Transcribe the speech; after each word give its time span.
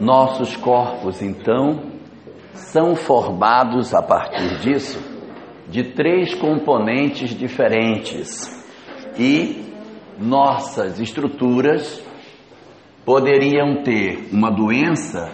Nossos 0.00 0.56
corpos, 0.56 1.22
então, 1.22 1.92
são 2.52 2.94
formados 2.96 3.94
a 3.94 4.02
partir 4.02 4.60
disso 4.60 5.14
de 5.68 5.82
três 5.92 6.34
componentes 6.34 7.30
diferentes 7.30 8.64
e 9.18 9.72
nossas 10.18 11.00
estruturas 11.00 12.02
poderiam 13.04 13.82
ter 13.82 14.28
uma 14.32 14.50
doença 14.50 15.30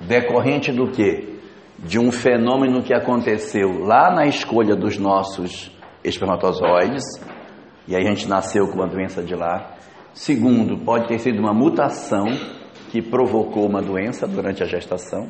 decorrente 0.00 0.72
do 0.72 0.90
que? 0.90 1.34
De 1.78 1.98
um 1.98 2.10
fenômeno 2.10 2.82
que 2.82 2.94
aconteceu 2.94 3.84
lá 3.84 4.10
na 4.14 4.26
escolha 4.26 4.74
dos 4.74 4.98
nossos 4.98 5.70
espermatozoides, 6.02 7.04
e 7.86 7.94
aí 7.94 8.06
a 8.06 8.10
gente 8.10 8.28
nasceu 8.28 8.68
com 8.68 8.74
uma 8.74 8.86
doença 8.86 9.22
de 9.22 9.34
lá. 9.34 9.74
Segundo, 10.12 10.78
pode 10.78 11.08
ter 11.08 11.18
sido 11.18 11.40
uma 11.40 11.52
mutação 11.52 12.26
que 12.94 13.02
provocou 13.02 13.66
uma 13.66 13.82
doença 13.82 14.24
durante 14.24 14.62
a 14.62 14.66
gestação. 14.66 15.26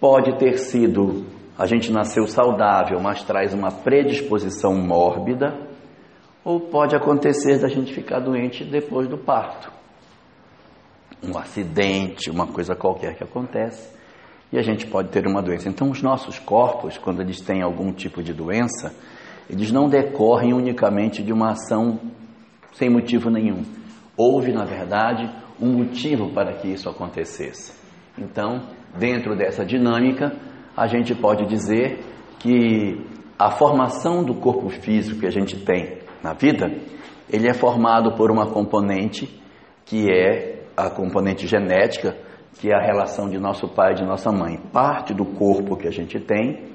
Pode 0.00 0.36
ter 0.36 0.58
sido 0.58 1.24
a 1.56 1.64
gente 1.64 1.92
nasceu 1.92 2.26
saudável, 2.26 2.98
mas 3.00 3.22
traz 3.22 3.54
uma 3.54 3.70
predisposição 3.70 4.74
mórbida, 4.74 5.56
ou 6.44 6.58
pode 6.58 6.96
acontecer 6.96 7.60
da 7.60 7.68
gente 7.68 7.94
ficar 7.94 8.18
doente 8.18 8.64
depois 8.64 9.06
do 9.08 9.16
parto. 9.16 9.72
Um 11.22 11.38
acidente, 11.38 12.30
uma 12.30 12.48
coisa 12.48 12.74
qualquer 12.74 13.14
que 13.14 13.22
acontece, 13.22 13.96
e 14.52 14.58
a 14.58 14.62
gente 14.62 14.88
pode 14.88 15.10
ter 15.10 15.24
uma 15.24 15.40
doença. 15.40 15.68
Então, 15.68 15.88
os 15.88 16.02
nossos 16.02 16.40
corpos, 16.40 16.98
quando 16.98 17.22
eles 17.22 17.40
têm 17.40 17.62
algum 17.62 17.92
tipo 17.92 18.24
de 18.24 18.34
doença, 18.34 18.92
eles 19.48 19.70
não 19.70 19.88
decorrem 19.88 20.52
unicamente 20.52 21.22
de 21.22 21.32
uma 21.32 21.52
ação 21.52 22.00
sem 22.72 22.90
motivo 22.90 23.30
nenhum. 23.30 23.62
Houve, 24.16 24.52
na 24.52 24.64
verdade, 24.64 25.45
um 25.60 25.72
motivo 25.72 26.32
para 26.32 26.54
que 26.54 26.68
isso 26.68 26.88
acontecesse. 26.88 27.72
Então, 28.18 28.68
dentro 28.98 29.36
dessa 29.36 29.64
dinâmica, 29.64 30.32
a 30.76 30.86
gente 30.86 31.14
pode 31.14 31.46
dizer 31.46 32.00
que 32.38 33.00
a 33.38 33.50
formação 33.50 34.24
do 34.24 34.34
corpo 34.34 34.68
físico 34.68 35.20
que 35.20 35.26
a 35.26 35.30
gente 35.30 35.56
tem 35.64 35.98
na 36.22 36.32
vida, 36.32 36.70
ele 37.30 37.48
é 37.48 37.54
formado 37.54 38.14
por 38.16 38.30
uma 38.30 38.46
componente 38.46 39.28
que 39.84 40.10
é 40.10 40.64
a 40.76 40.90
componente 40.90 41.46
genética, 41.46 42.16
que 42.60 42.70
é 42.70 42.74
a 42.74 42.84
relação 42.84 43.28
de 43.28 43.38
nosso 43.38 43.68
pai 43.68 43.92
e 43.92 43.96
de 43.96 44.04
nossa 44.04 44.30
mãe. 44.32 44.58
Parte 44.72 45.14
do 45.14 45.24
corpo 45.24 45.76
que 45.76 45.86
a 45.86 45.92
gente 45.92 46.18
tem 46.18 46.74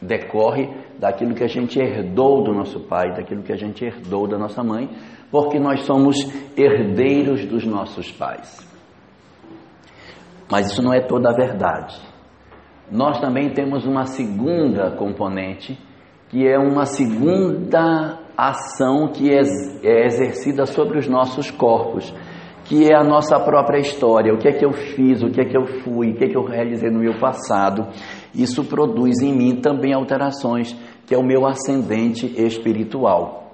decorre 0.00 0.68
daquilo 0.98 1.34
que 1.34 1.44
a 1.44 1.48
gente 1.48 1.78
herdou 1.78 2.42
do 2.42 2.52
nosso 2.52 2.80
pai, 2.80 3.12
daquilo 3.14 3.42
que 3.42 3.52
a 3.52 3.56
gente 3.56 3.84
herdou 3.84 4.28
da 4.28 4.38
nossa 4.38 4.62
mãe, 4.62 4.88
porque 5.30 5.58
nós 5.58 5.82
somos 5.84 6.16
herdeiros 6.56 7.44
dos 7.46 7.64
nossos 7.64 8.10
pais. 8.12 8.66
Mas 10.50 10.70
isso 10.70 10.82
não 10.82 10.92
é 10.92 11.00
toda 11.00 11.30
a 11.30 11.34
verdade. 11.34 12.00
Nós 12.90 13.18
também 13.18 13.50
temos 13.50 13.84
uma 13.84 14.04
segunda 14.04 14.92
componente, 14.92 15.76
que 16.28 16.46
é 16.46 16.56
uma 16.56 16.86
segunda 16.86 18.20
ação 18.36 19.08
que 19.08 19.30
é, 19.30 19.40
é 19.82 20.06
exercida 20.06 20.66
sobre 20.66 20.98
os 20.98 21.08
nossos 21.08 21.50
corpos, 21.50 22.14
que 22.64 22.88
é 22.90 22.96
a 22.96 23.02
nossa 23.02 23.38
própria 23.40 23.78
história, 23.78 24.32
o 24.32 24.38
que 24.38 24.48
é 24.48 24.52
que 24.52 24.64
eu 24.64 24.72
fiz, 24.72 25.22
o 25.22 25.30
que 25.30 25.40
é 25.40 25.44
que 25.44 25.56
eu 25.56 25.66
fui, 25.82 26.10
o 26.10 26.14
que 26.14 26.24
é 26.24 26.28
que 26.28 26.36
eu 26.36 26.44
realizei 26.44 26.90
no 26.90 27.00
meu 27.00 27.18
passado. 27.18 27.88
Isso 28.34 28.64
produz 28.64 29.20
em 29.20 29.32
mim 29.32 29.56
também 29.56 29.94
alterações, 29.94 30.72
que 31.06 31.14
é 31.14 31.18
o 31.18 31.24
meu 31.24 31.46
ascendente 31.46 32.26
espiritual. 32.40 33.52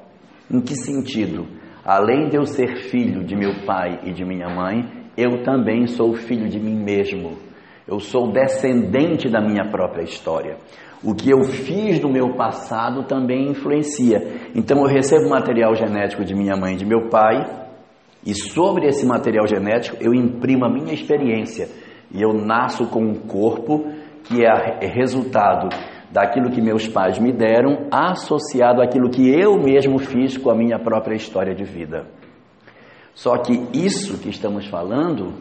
Em 0.50 0.60
que 0.60 0.74
sentido? 0.74 1.46
Além 1.84 2.28
de 2.28 2.36
eu 2.36 2.46
ser 2.46 2.76
filho 2.90 3.24
de 3.24 3.34
meu 3.34 3.64
pai 3.66 4.00
e 4.04 4.12
de 4.12 4.24
minha 4.24 4.48
mãe, 4.48 4.88
eu 5.16 5.42
também 5.42 5.86
sou 5.88 6.14
filho 6.14 6.48
de 6.48 6.60
mim 6.60 6.76
mesmo. 6.76 7.36
Eu 7.88 7.98
sou 7.98 8.30
descendente 8.30 9.28
da 9.28 9.40
minha 9.40 9.68
própria 9.68 10.02
história. 10.02 10.56
O 11.02 11.12
que 11.14 11.30
eu 11.30 11.42
fiz 11.42 12.00
no 12.00 12.08
meu 12.08 12.36
passado 12.36 13.02
também 13.02 13.50
influencia. 13.50 14.50
Então 14.54 14.78
eu 14.78 14.86
recebo 14.86 15.28
material 15.28 15.74
genético 15.74 16.24
de 16.24 16.34
minha 16.34 16.56
mãe 16.56 16.74
e 16.74 16.76
de 16.76 16.86
meu 16.86 17.08
pai, 17.08 17.44
e 18.24 18.32
sobre 18.32 18.86
esse 18.86 19.04
material 19.04 19.48
genético 19.48 19.96
eu 20.00 20.14
imprimo 20.14 20.64
a 20.64 20.70
minha 20.70 20.94
experiência. 20.94 21.68
E 22.14 22.22
eu 22.22 22.32
nasço 22.32 22.86
com 22.86 23.02
um 23.02 23.14
corpo 23.14 23.90
que 24.22 24.44
é 24.44 24.86
resultado 24.86 25.68
daquilo 26.12 26.50
que 26.50 26.60
meus 26.60 26.86
pais 26.86 27.18
me 27.18 27.32
deram, 27.32 27.88
associado 27.90 28.82
àquilo 28.82 29.10
que 29.10 29.28
eu 29.28 29.58
mesmo 29.58 29.98
fiz 29.98 30.36
com 30.36 30.50
a 30.50 30.54
minha 30.54 30.78
própria 30.78 31.16
história 31.16 31.54
de 31.54 31.64
vida. 31.64 32.06
Só 33.14 33.38
que 33.38 33.52
isso 33.72 34.18
que 34.18 34.28
estamos 34.28 34.66
falando 34.66 35.32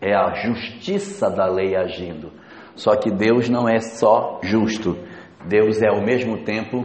é 0.00 0.14
a 0.14 0.34
justiça 0.34 1.30
da 1.30 1.46
lei 1.46 1.76
agindo. 1.76 2.30
Só 2.74 2.96
que 2.96 3.10
Deus 3.10 3.48
não 3.48 3.68
é 3.68 3.78
só 3.78 4.40
justo, 4.42 4.98
Deus 5.46 5.80
é 5.80 5.88
ao 5.88 6.02
mesmo 6.02 6.44
tempo 6.44 6.84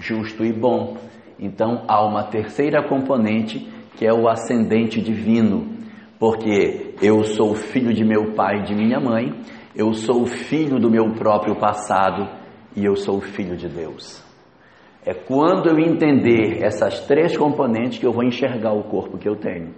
justo 0.00 0.44
e 0.44 0.52
bom. 0.52 0.96
Então 1.38 1.84
há 1.86 2.04
uma 2.04 2.24
terceira 2.24 2.82
componente 2.88 3.68
que 3.96 4.06
é 4.06 4.12
o 4.12 4.28
ascendente 4.28 5.00
divino, 5.00 5.76
porque 6.18 6.94
eu 7.00 7.22
sou 7.22 7.54
filho 7.54 7.92
de 7.92 8.04
meu 8.04 8.32
pai 8.34 8.60
e 8.60 8.62
de 8.64 8.74
minha 8.74 8.98
mãe, 8.98 9.32
eu 9.74 9.92
sou 9.92 10.26
filho 10.26 10.78
do 10.78 10.90
meu 10.90 11.12
próprio 11.14 11.56
passado 11.56 12.28
e 12.74 12.84
eu 12.84 12.96
sou 12.96 13.20
filho 13.20 13.56
de 13.56 13.68
Deus. 13.68 14.22
É 15.04 15.14
quando 15.14 15.68
eu 15.68 15.78
entender 15.78 16.62
essas 16.62 17.00
três 17.06 17.36
componentes 17.36 17.98
que 17.98 18.06
eu 18.06 18.12
vou 18.12 18.24
enxergar 18.24 18.72
o 18.72 18.84
corpo 18.84 19.18
que 19.18 19.28
eu 19.28 19.36
tenho. 19.36 19.74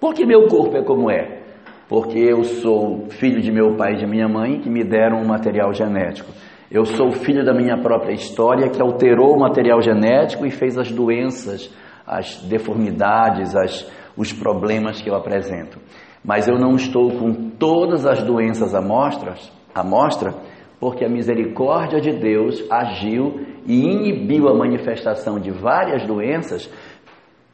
Por 0.00 0.14
que 0.14 0.24
meu 0.24 0.46
corpo 0.46 0.76
é 0.76 0.82
como 0.82 1.10
é? 1.10 1.42
Porque 1.88 2.18
eu 2.18 2.44
sou 2.44 3.08
filho 3.10 3.40
de 3.40 3.50
meu 3.50 3.76
pai 3.76 3.94
e 3.94 3.96
de 3.96 4.06
minha 4.06 4.28
mãe 4.28 4.60
que 4.60 4.70
me 4.70 4.84
deram 4.84 5.20
um 5.20 5.26
material 5.26 5.72
genético. 5.72 6.30
Eu 6.70 6.84
sou 6.84 7.10
filho 7.12 7.44
da 7.44 7.54
minha 7.54 7.78
própria 7.78 8.12
história 8.12 8.68
que 8.68 8.80
alterou 8.80 9.34
o 9.34 9.40
material 9.40 9.80
genético 9.80 10.44
e 10.44 10.50
fez 10.50 10.76
as 10.76 10.92
doenças, 10.92 11.74
as 12.06 12.42
deformidades, 12.42 13.56
as, 13.56 13.90
os 14.16 14.32
problemas 14.32 15.00
que 15.00 15.08
eu 15.08 15.14
apresento. 15.14 15.80
Mas 16.28 16.46
eu 16.46 16.58
não 16.58 16.76
estou 16.76 17.10
com 17.12 17.32
todas 17.52 18.04
as 18.04 18.22
doenças 18.22 18.74
à 18.74 18.82
mostra, 18.82 19.34
à 19.74 19.82
mostra 19.82 20.34
porque 20.78 21.02
a 21.02 21.08
misericórdia 21.08 22.02
de 22.02 22.12
Deus 22.12 22.62
agiu 22.70 23.46
e 23.64 23.80
inibiu 23.80 24.46
a 24.46 24.54
manifestação 24.54 25.40
de 25.40 25.50
várias 25.50 26.06
doenças 26.06 26.70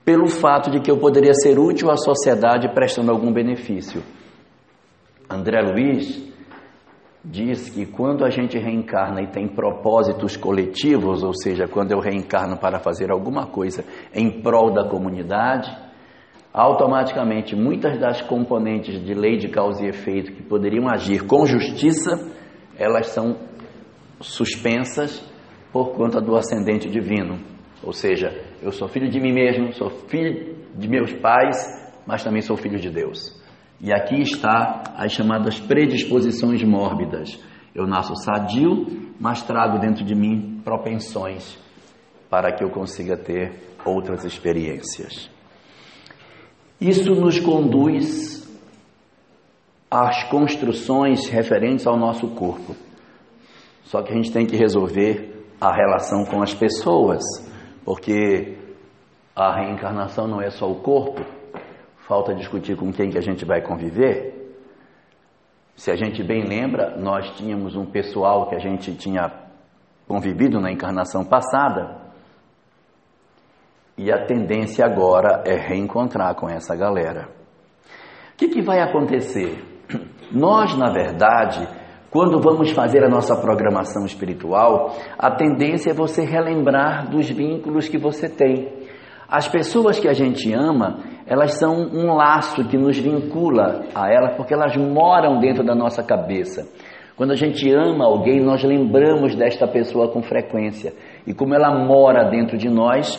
pelo 0.05 0.27
fato 0.27 0.73
de 0.73 0.81
que 0.81 0.91
eu 0.91 0.99
poderia 0.99 1.35
ser 1.35 1.57
útil 1.57 1.89
à 1.89 1.97
sociedade 1.97 2.69
prestando 2.75 3.13
algum 3.13 3.33
benefício. 3.33 4.03
André 5.31 5.63
Luiz 5.63 6.35
diz 7.25 7.71
que 7.71 7.87
quando 7.87 8.25
a 8.25 8.29
gente 8.29 8.59
reencarna 8.59 9.23
e 9.23 9.29
tem 9.29 9.47
propósitos 9.47 10.37
coletivos, 10.37 11.23
ou 11.23 11.33
seja, 11.33 11.69
quando 11.69 11.93
eu 11.93 12.01
reencarno 12.01 12.59
para 12.59 12.81
fazer 12.81 13.13
alguma 13.13 13.47
coisa 13.47 13.85
em 14.13 14.43
prol 14.43 14.73
da 14.73 14.89
comunidade, 14.89 15.94
automaticamente 16.55 17.57
muitas 17.57 17.99
das 17.99 18.23
componentes 18.23 19.05
de 19.05 19.13
lei 19.13 19.37
de 19.37 19.49
causa 19.49 19.85
e 19.85 19.89
efeito 19.89 20.33
que 20.33 20.43
poderiam 20.45 20.89
agir 20.89 21.27
com 21.27 21.45
justiça 21.45 22.33
elas 22.79 23.09
são 23.09 23.37
suspensas 24.21 25.21
por 25.73 25.93
conta 25.97 26.21
do 26.21 26.37
ascendente 26.37 26.89
divino. 26.89 27.41
Ou 27.83 27.93
seja, 27.93 28.31
eu 28.63 28.71
sou 28.71 28.89
filho 28.89 29.11
de 29.11 29.21
mim 29.21 29.33
mesmo, 29.33 29.73
sou 29.73 29.91
filho 30.09 30.57
de 30.77 30.89
meus 30.89 31.13
pais, 31.15 31.57
mas 32.07 32.23
também 32.23 32.41
sou 32.41 32.57
filho 32.57 32.79
de 32.79 32.89
Deus. 32.89 33.43
E 33.81 33.93
aqui 33.93 34.23
está 34.23 34.95
as 34.97 35.13
chamadas 35.13 35.59
predisposições 35.59 36.63
mórbidas. 36.63 37.39
Eu 37.75 37.87
nasço 37.87 38.15
sadio, 38.17 39.13
mas 39.21 39.43
trago 39.43 39.79
dentro 39.81 40.05
de 40.05 40.15
mim 40.15 40.61
propensões 40.65 41.59
para 42.31 42.53
que 42.53 42.65
eu 42.65 42.71
consiga 42.71 43.17
ter 43.17 43.53
outras 43.85 44.25
experiências. 44.25 45.34
Isso 46.81 47.15
nos 47.15 47.39
conduz 47.39 48.45
as 49.91 50.25
construções 50.25 51.29
referentes 51.29 51.87
ao 51.87 51.97
nosso 51.97 52.29
corpo. 52.35 52.75
Só 53.85 54.03
que 54.03 54.13
a 54.13 54.17
gente 54.17 54.33
tem 54.33 54.45
que 54.45 54.57
resolver 54.57 55.47
a 55.61 55.73
relação 55.73 56.25
com 56.25 56.43
as 56.43 56.53
pessoas, 56.53 57.23
porque 57.85 58.59
a 59.37 59.55
reencarnação 59.55 60.27
não 60.27 60.41
é 60.41 60.51
só 60.51 60.71
o 60.71 60.81
corpo. 60.81 61.25
Falta 62.09 62.35
discutir 62.35 62.77
com 62.77 62.93
quem 62.93 63.11
que 63.11 63.19
a 63.19 63.23
gente 63.23 63.45
vai 63.45 63.63
conviver. 63.63 64.35
Se 65.77 65.91
a 65.91 65.97
gente 65.97 66.23
bem 66.23 66.45
lembra, 66.45 66.97
nós 66.97 67.31
tínhamos 67.37 67.75
um 67.75 67.87
pessoal 67.87 68.49
que 68.49 68.55
a 68.55 68.59
gente 68.59 68.95
tinha 68.95 69.33
convivido 70.07 70.61
na 70.61 70.71
encarnação 70.71 71.25
passada. 71.25 72.04
E 73.97 74.11
a 74.11 74.27
tendência 74.27 74.85
agora 74.85 75.45
é 75.47 75.55
reencontrar 75.55 76.35
com 76.35 76.49
essa 76.49 76.75
galera. 76.75 77.29
O 78.33 78.37
que, 78.37 78.49
que 78.49 78.61
vai 78.63 78.81
acontecer? 78.81 79.63
Nós, 80.33 80.77
na 80.77 80.91
verdade, 80.91 81.69
quando 82.11 82.41
vamos 82.41 82.71
fazer 82.73 83.05
a 83.05 83.09
nossa 83.09 83.37
programação 83.41 84.05
espiritual, 84.05 84.93
a 85.17 85.31
tendência 85.31 85.91
é 85.91 85.95
você 85.95 86.25
relembrar 86.25 87.09
dos 87.09 87.31
vínculos 87.31 87.89
que 87.89 87.99
você 87.99 88.29
tem. 88.29 88.73
As 89.29 89.49
pessoas 89.49 89.99
que 89.99 90.09
a 90.09 90.13
gente 90.13 90.53
ama, 90.53 90.99
elas 91.27 91.59
são 91.59 91.73
um 91.73 92.15
laço 92.15 92.65
que 92.69 92.77
nos 92.77 92.99
vincula 92.99 93.85
a 93.95 94.13
elas, 94.13 94.37
porque 94.37 94.55
elas 94.55 94.77
moram 94.77 95.39
dentro 95.41 95.65
da 95.65 95.75
nossa 95.75 96.03
cabeça. 96.03 96.69
Quando 97.17 97.31
a 97.31 97.37
gente 97.37 97.69
ama 97.73 98.05
alguém, 98.05 98.41
nós 98.41 98.63
lembramos 98.65 99.37
desta 99.37 99.67
pessoa 99.67 100.09
com 100.09 100.21
frequência. 100.21 100.93
E 101.27 101.33
como 101.33 101.55
ela 101.55 101.73
mora 101.85 102.29
dentro 102.29 102.59
de 102.59 102.69
nós, 102.69 103.19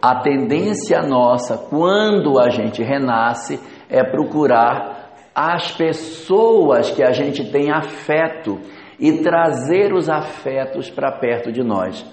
a 0.00 0.20
tendência 0.20 1.02
nossa, 1.02 1.56
quando 1.56 2.38
a 2.38 2.50
gente 2.50 2.82
renasce, 2.82 3.58
é 3.88 4.02
procurar 4.04 5.30
as 5.34 5.70
pessoas 5.72 6.90
que 6.90 7.02
a 7.02 7.12
gente 7.12 7.50
tem 7.50 7.70
afeto 7.70 8.58
e 8.98 9.22
trazer 9.22 9.92
os 9.92 10.08
afetos 10.08 10.90
para 10.90 11.12
perto 11.12 11.52
de 11.52 11.62
nós. 11.62 12.04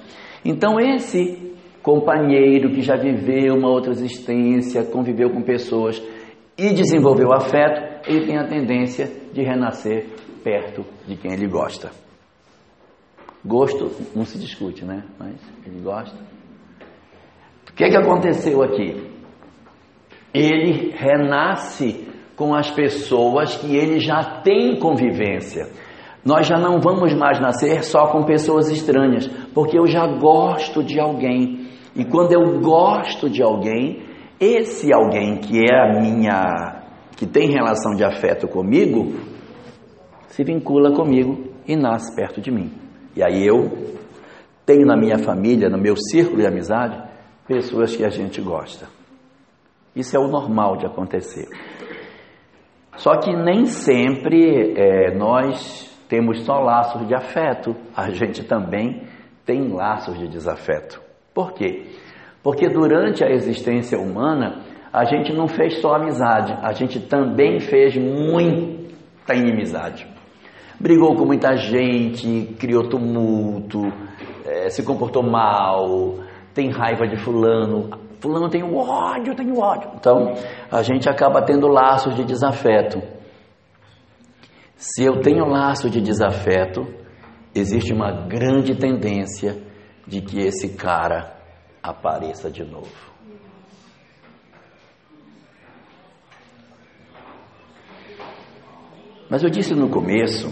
Então, 0.44 0.80
esse 0.80 1.54
companheiro 1.82 2.72
que 2.72 2.82
já 2.82 2.96
viveu 2.96 3.56
uma 3.56 3.70
outra 3.70 3.92
existência, 3.92 4.84
conviveu 4.86 5.30
com 5.32 5.42
pessoas 5.42 6.02
e 6.58 6.74
desenvolveu 6.74 7.34
afeto, 7.34 7.82
ele 8.08 8.26
tem 8.28 8.38
a 8.38 8.48
tendência 8.48 9.12
de 9.34 9.42
renascer 9.42 10.08
perto 10.44 10.86
de 11.08 11.16
quem 11.16 11.34
ele 11.34 11.48
gosta. 11.48 11.92
Gosto 13.44 13.92
não 14.16 14.26
se 14.26 14.40
discute, 14.40 14.86
né? 14.86 15.04
Mas 15.20 15.36
ele 15.66 15.82
gosta. 15.82 16.18
O 17.76 17.78
que, 17.78 17.84
é 17.84 17.90
que 17.90 17.98
aconteceu 17.98 18.64
aqui? 18.64 18.96
Ele 20.34 20.94
renasce 20.96 22.08
com 22.34 22.56
as 22.56 22.72
pessoas 22.72 23.58
que 23.58 23.76
ele 23.76 24.00
já 24.00 24.40
tem 24.42 24.80
convivência. 24.80 25.68
Nós 26.24 26.48
já 26.48 26.56
não 26.56 26.80
vamos 26.80 27.14
mais 27.14 27.38
nascer 27.42 27.84
só 27.84 28.08
com 28.08 28.24
pessoas 28.24 28.72
estranhas, 28.72 29.28
porque 29.54 29.78
eu 29.78 29.88
já 29.88 30.08
gosto 30.08 30.82
de 30.82 30.98
alguém. 31.02 31.68
E 31.94 32.06
quando 32.06 32.32
eu 32.32 32.62
gosto 32.62 33.30
de 33.30 33.44
alguém, 33.44 34.04
esse 34.40 34.94
alguém 34.94 35.40
que 35.40 35.60
é 35.60 35.76
a 35.78 36.00
minha, 36.00 36.82
que 37.18 37.26
tem 37.26 37.50
relação 37.50 37.94
de 37.94 38.06
afeto 38.06 38.48
comigo, 38.48 39.16
se 40.30 40.46
vincula 40.46 40.96
comigo 40.96 41.44
e 41.68 41.76
nasce 41.76 42.16
perto 42.16 42.40
de 42.40 42.50
mim. 42.50 42.72
E 43.18 43.22
aí 43.22 43.46
eu 43.46 43.70
tenho 44.66 44.86
na 44.86 44.96
minha 44.96 45.18
família, 45.18 45.68
no 45.68 45.78
meu 45.78 45.98
círculo 45.98 46.40
de 46.40 46.48
amizade, 46.48 47.05
pessoas 47.48 47.96
que 47.96 48.04
a 48.04 48.10
gente 48.10 48.42
gosta. 48.42 48.88
Isso 49.96 50.16
é 50.16 50.20
o 50.20 50.28
normal 50.28 50.78
de 50.78 50.86
acontecer. 50.86 51.48
Só 52.98 53.18
que 53.18 53.34
nem 53.36 53.66
sempre 53.66 54.74
é, 54.78 55.16
nós 55.16 55.94
temos 56.08 56.46
só 56.46 56.60
laços 56.60 57.08
de 57.08 57.16
afeto, 57.16 57.76
a 57.96 58.10
gente 58.10 58.44
também 58.44 59.04
tem 59.46 59.70
laços 59.70 60.18
de 60.18 60.28
desafeto. 60.28 61.02
Por 61.34 61.54
quê? 61.54 61.86
Porque 62.42 62.70
durante 62.70 63.24
a 63.24 63.30
existência 63.30 64.00
humana, 64.00 64.62
a 64.94 65.04
gente 65.04 65.34
não 65.34 65.48
fez 65.48 65.82
só 65.82 65.96
amizade, 65.96 66.58
a 66.62 66.72
gente 66.74 67.00
também 67.00 67.60
fez 67.60 67.98
muita 67.98 69.34
inimizade. 69.34 70.08
Brigou 70.80 71.16
com 71.16 71.26
muita 71.26 71.56
gente, 71.58 72.56
criou 72.60 72.88
tumulto, 72.88 73.92
é, 74.46 74.70
se 74.70 74.84
comportou 74.84 75.24
mal, 75.24 76.20
tem 76.56 76.72
raiva 76.72 77.06
de 77.06 77.18
fulano, 77.18 77.90
fulano 78.22 78.50
tem 78.50 78.64
ódio, 78.64 79.36
tem 79.36 79.52
ódio. 79.52 79.92
Então, 79.96 80.34
a 80.72 80.82
gente 80.82 81.10
acaba 81.10 81.44
tendo 81.44 81.68
laços 81.68 82.16
de 82.16 82.24
desafeto. 82.24 83.02
Se 84.78 85.04
eu 85.04 85.20
tenho 85.20 85.46
laço 85.46 85.90
de 85.90 86.00
desafeto, 86.02 86.88
existe 87.54 87.94
uma 87.94 88.26
grande 88.26 88.74
tendência 88.74 89.62
de 90.08 90.22
que 90.22 90.40
esse 90.40 90.76
cara 90.76 91.36
apareça 91.84 92.50
de 92.50 92.64
novo. 92.64 93.14
Mas 99.30 99.44
eu 99.44 99.50
disse 99.50 99.74
no 99.74 99.90
começo 99.90 100.48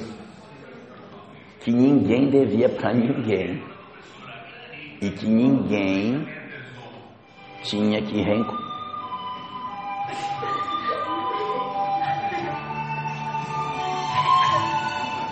que 1.61 1.71
ninguém 1.71 2.29
devia 2.29 2.67
para 2.67 2.94
ninguém 2.94 3.72
e 5.03 5.09
que 5.11 5.27
ninguém 5.27 6.25
tinha 7.61 8.01
que 8.01 8.21
reencontrar. 8.21 8.63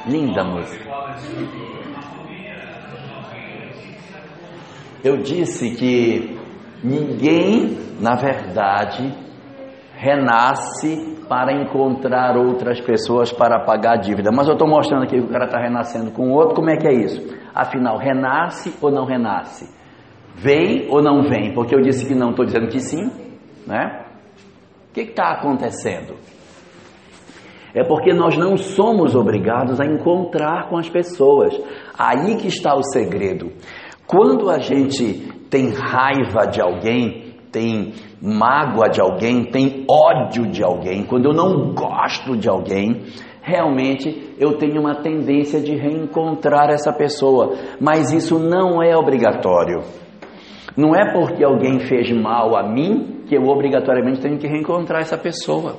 Linda 0.05 0.43
música. 0.43 0.91
Eu 5.01 5.17
disse 5.17 5.73
que 5.75 6.37
ninguém, 6.83 7.77
na 8.01 8.15
verdade, 8.15 9.15
renasce 9.95 11.17
para 11.29 11.53
encontrar 11.53 12.35
outras 12.35 12.81
pessoas 12.81 13.31
para 13.31 13.63
pagar 13.63 13.93
a 13.93 14.01
dívida. 14.01 14.31
Mas 14.33 14.47
eu 14.47 14.53
estou 14.53 14.67
mostrando 14.67 15.03
aqui 15.03 15.15
que 15.15 15.25
o 15.25 15.29
cara 15.29 15.45
está 15.45 15.59
renascendo 15.59 16.11
com 16.11 16.29
outro, 16.29 16.55
como 16.55 16.69
é 16.69 16.75
que 16.75 16.87
é 16.87 16.93
isso? 16.93 17.40
Afinal, 17.53 17.97
renasce 17.97 18.73
ou 18.81 18.91
não 18.91 19.05
renasce? 19.05 19.69
Vem 20.35 20.87
ou 20.89 21.01
não 21.01 21.23
vem? 21.23 21.53
Porque 21.53 21.75
eu 21.75 21.81
disse 21.81 22.05
que 22.05 22.15
não, 22.15 22.31
estou 22.31 22.45
dizendo 22.45 22.67
que 22.67 22.79
sim, 22.79 23.11
né? 23.67 24.05
O 24.89 24.93
que 24.93 25.01
está 25.01 25.31
acontecendo? 25.31 26.15
É 27.73 27.83
porque 27.83 28.13
nós 28.13 28.37
não 28.37 28.57
somos 28.57 29.15
obrigados 29.15 29.79
a 29.79 29.85
encontrar 29.85 30.67
com 30.69 30.77
as 30.77 30.89
pessoas. 30.89 31.57
Aí 31.97 32.35
que 32.35 32.47
está 32.47 32.75
o 32.75 32.83
segredo. 32.83 33.51
Quando 34.05 34.49
a 34.49 34.59
gente 34.59 35.31
tem 35.49 35.69
raiva 35.69 36.45
de 36.47 36.61
alguém, 36.61 37.31
tem 37.51 37.93
mágoa 38.21 38.89
de 38.89 39.01
alguém, 39.01 39.45
tem 39.45 39.85
ódio 39.89 40.47
de 40.47 40.63
alguém, 40.63 41.03
quando 41.03 41.25
eu 41.25 41.33
não 41.33 41.73
gosto 41.73 42.37
de 42.37 42.49
alguém, 42.49 43.03
realmente 43.41 44.35
eu 44.39 44.57
tenho 44.57 44.79
uma 44.79 45.01
tendência 45.01 45.59
de 45.59 45.75
reencontrar 45.75 46.69
essa 46.69 46.93
pessoa, 46.93 47.55
mas 47.79 48.11
isso 48.11 48.37
não 48.39 48.81
é 48.81 48.95
obrigatório. 48.95 49.81
Não 50.77 50.95
é 50.95 51.11
porque 51.11 51.43
alguém 51.43 51.79
fez 51.79 52.11
mal 52.11 52.55
a 52.55 52.63
mim 52.63 53.23
que 53.27 53.35
eu 53.35 53.43
obrigatoriamente 53.43 54.21
tenho 54.21 54.37
que 54.37 54.47
reencontrar 54.47 55.01
essa 55.01 55.17
pessoa. 55.17 55.75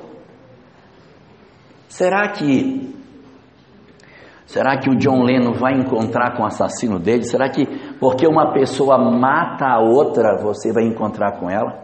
Será 1.87 2.29
que 2.29 2.93
Será 4.45 4.77
que 4.77 4.89
o 4.89 4.95
John 4.97 5.23
Lennon 5.23 5.53
vai 5.53 5.73
encontrar 5.73 6.35
com 6.35 6.43
o 6.43 6.45
assassino 6.45 6.99
dele? 6.99 7.23
Será 7.23 7.49
que 7.49 7.65
porque 7.99 8.27
uma 8.27 8.53
pessoa 8.53 8.99
mata 8.99 9.65
a 9.65 9.79
outra, 9.79 10.37
você 10.43 10.71
vai 10.71 10.83
encontrar 10.83 11.39
com 11.39 11.49
ela? 11.49 11.82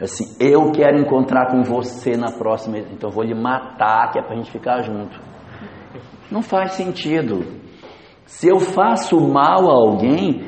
Assim, 0.00 0.36
eu 0.40 0.72
quero 0.72 0.98
encontrar 0.98 1.50
com 1.50 1.62
você 1.62 2.16
na 2.16 2.32
próxima, 2.32 2.78
então 2.78 3.10
vou 3.10 3.22
lhe 3.22 3.34
matar, 3.34 4.10
que 4.10 4.18
é 4.18 4.22
para 4.22 4.32
a 4.32 4.36
gente 4.36 4.50
ficar 4.50 4.82
junto. 4.82 5.20
Não 6.30 6.42
faz 6.42 6.72
sentido. 6.72 7.44
Se 8.26 8.48
eu 8.48 8.58
faço 8.58 9.20
mal 9.20 9.70
a 9.70 9.74
alguém, 9.74 10.44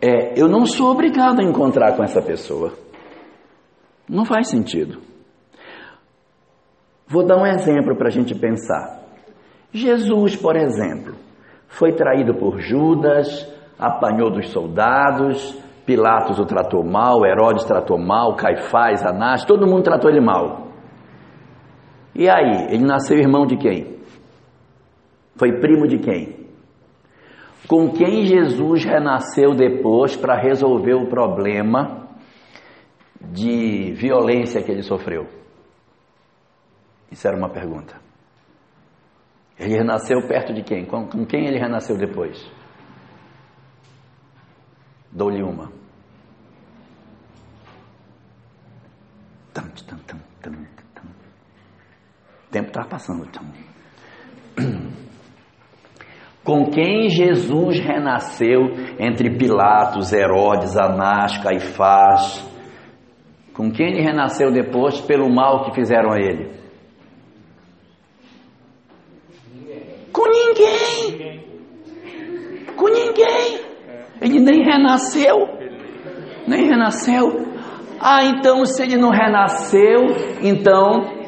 é, 0.00 0.38
eu 0.38 0.48
não 0.48 0.66
sou 0.66 0.90
obrigado 0.90 1.40
a 1.40 1.44
encontrar 1.44 1.96
com 1.96 2.02
essa 2.02 2.20
pessoa. 2.20 2.72
Não 4.08 4.24
faz 4.24 4.48
sentido. 4.48 5.00
Vou 7.06 7.24
dar 7.24 7.36
um 7.36 7.46
exemplo 7.46 7.96
para 7.96 8.08
a 8.08 8.10
gente 8.10 8.34
pensar. 8.34 9.00
Jesus, 9.72 10.36
por 10.36 10.56
exemplo, 10.56 11.14
foi 11.68 11.92
traído 11.92 12.34
por 12.34 12.58
Judas, 12.58 13.50
apanhou 13.78 14.30
dos 14.30 14.50
soldados, 14.50 15.58
Pilatos 15.84 16.38
o 16.38 16.44
tratou 16.44 16.84
mal, 16.84 17.24
Herodes 17.26 17.64
tratou 17.64 17.98
mal, 17.98 18.36
Caifás, 18.36 19.04
Anás, 19.04 19.44
todo 19.44 19.66
mundo 19.66 19.82
tratou 19.82 20.10
ele 20.10 20.20
mal. 20.20 20.68
E 22.14 22.28
aí, 22.28 22.74
ele 22.74 22.84
nasceu 22.84 23.18
irmão 23.18 23.46
de 23.46 23.56
quem? 23.56 23.98
Foi 25.36 25.60
primo 25.60 25.88
de 25.88 25.98
quem? 25.98 26.42
Com 27.66 27.90
quem 27.92 28.26
Jesus 28.26 28.84
renasceu 28.84 29.54
depois 29.54 30.16
para 30.16 30.40
resolver 30.40 30.94
o 30.94 31.08
problema 31.08 32.08
de 33.20 33.92
violência 33.92 34.62
que 34.62 34.70
ele 34.70 34.82
sofreu? 34.82 35.26
Isso 37.10 37.26
era 37.26 37.36
uma 37.36 37.48
pergunta. 37.48 37.94
Ele 39.58 39.76
renasceu 39.76 40.26
perto 40.26 40.52
de 40.52 40.62
quem? 40.62 40.84
Com, 40.84 41.06
quem 41.26 41.46
ele 41.46 41.58
renasceu 41.58 41.96
depois? 41.96 42.50
Dou-lhe 45.12 45.42
uma. 45.42 45.70
Tum, 49.52 49.68
tum, 49.86 49.98
tum, 50.06 50.18
tum. 50.42 50.50
O 52.46 52.50
tempo 52.50 52.68
está 52.68 52.84
passando. 52.84 53.28
Com 56.42 56.70
quem 56.70 57.08
Jesus 57.08 57.78
renasceu 57.78 58.62
entre 58.98 59.36
Pilatos, 59.36 60.12
Herodes, 60.12 60.76
Anás, 60.76 61.38
Caifás? 61.38 62.50
Com 63.54 63.70
quem 63.70 63.92
ele 63.92 64.02
renasceu 64.02 64.50
depois 64.50 65.00
pelo 65.00 65.32
mal 65.32 65.66
que 65.66 65.74
fizeram 65.74 66.10
a 66.10 66.18
ele? 66.18 66.50
Com 70.12 70.26
ninguém. 70.26 71.44
Com 72.76 72.88
ninguém. 72.88 73.61
Ele 74.22 74.38
nem 74.40 74.62
renasceu. 74.62 75.36
Nem 76.46 76.66
renasceu. 76.66 77.26
Ah, 78.00 78.24
então 78.24 78.64
se 78.64 78.82
ele 78.82 78.96
não 78.96 79.10
renasceu, 79.10 80.00
então 80.40 81.22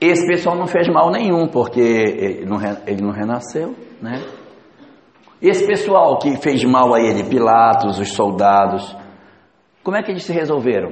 esse 0.00 0.26
pessoal 0.26 0.56
não 0.56 0.66
fez 0.66 0.88
mal 0.88 1.10
nenhum, 1.10 1.48
porque 1.48 1.80
ele 1.80 2.44
não, 2.44 2.58
ele 2.86 3.02
não 3.02 3.10
renasceu, 3.10 3.74
né? 4.00 4.24
Esse 5.40 5.66
pessoal 5.66 6.18
que 6.18 6.36
fez 6.36 6.64
mal 6.64 6.94
a 6.94 7.00
ele, 7.00 7.24
Pilatos, 7.24 7.98
os 7.98 8.12
soldados, 8.12 8.96
como 9.82 9.96
é 9.96 10.02
que 10.02 10.10
eles 10.10 10.24
se 10.24 10.32
resolveram? 10.32 10.90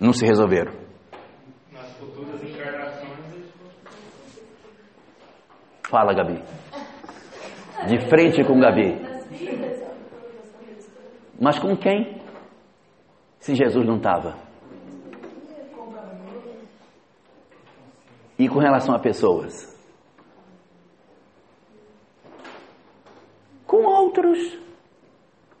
Não 0.00 0.12
se 0.12 0.24
resolveram. 0.26 0.72
Nas 1.72 1.92
futuras 1.96 2.42
encarnações. 2.42 3.52
Fala, 5.88 6.12
Gabi. 6.14 6.42
De 7.86 8.08
frente 8.08 8.42
com 8.44 8.58
Gabi. 8.58 8.98
Mas 11.40 11.58
com 11.58 11.76
quem? 11.76 12.20
Se 13.38 13.54
Jesus 13.54 13.86
não 13.86 13.96
estava. 13.96 14.36
E 18.38 18.48
com 18.48 18.58
relação 18.58 18.94
a 18.94 18.98
pessoas? 18.98 19.72
Com 23.66 23.84
outros. 23.84 24.58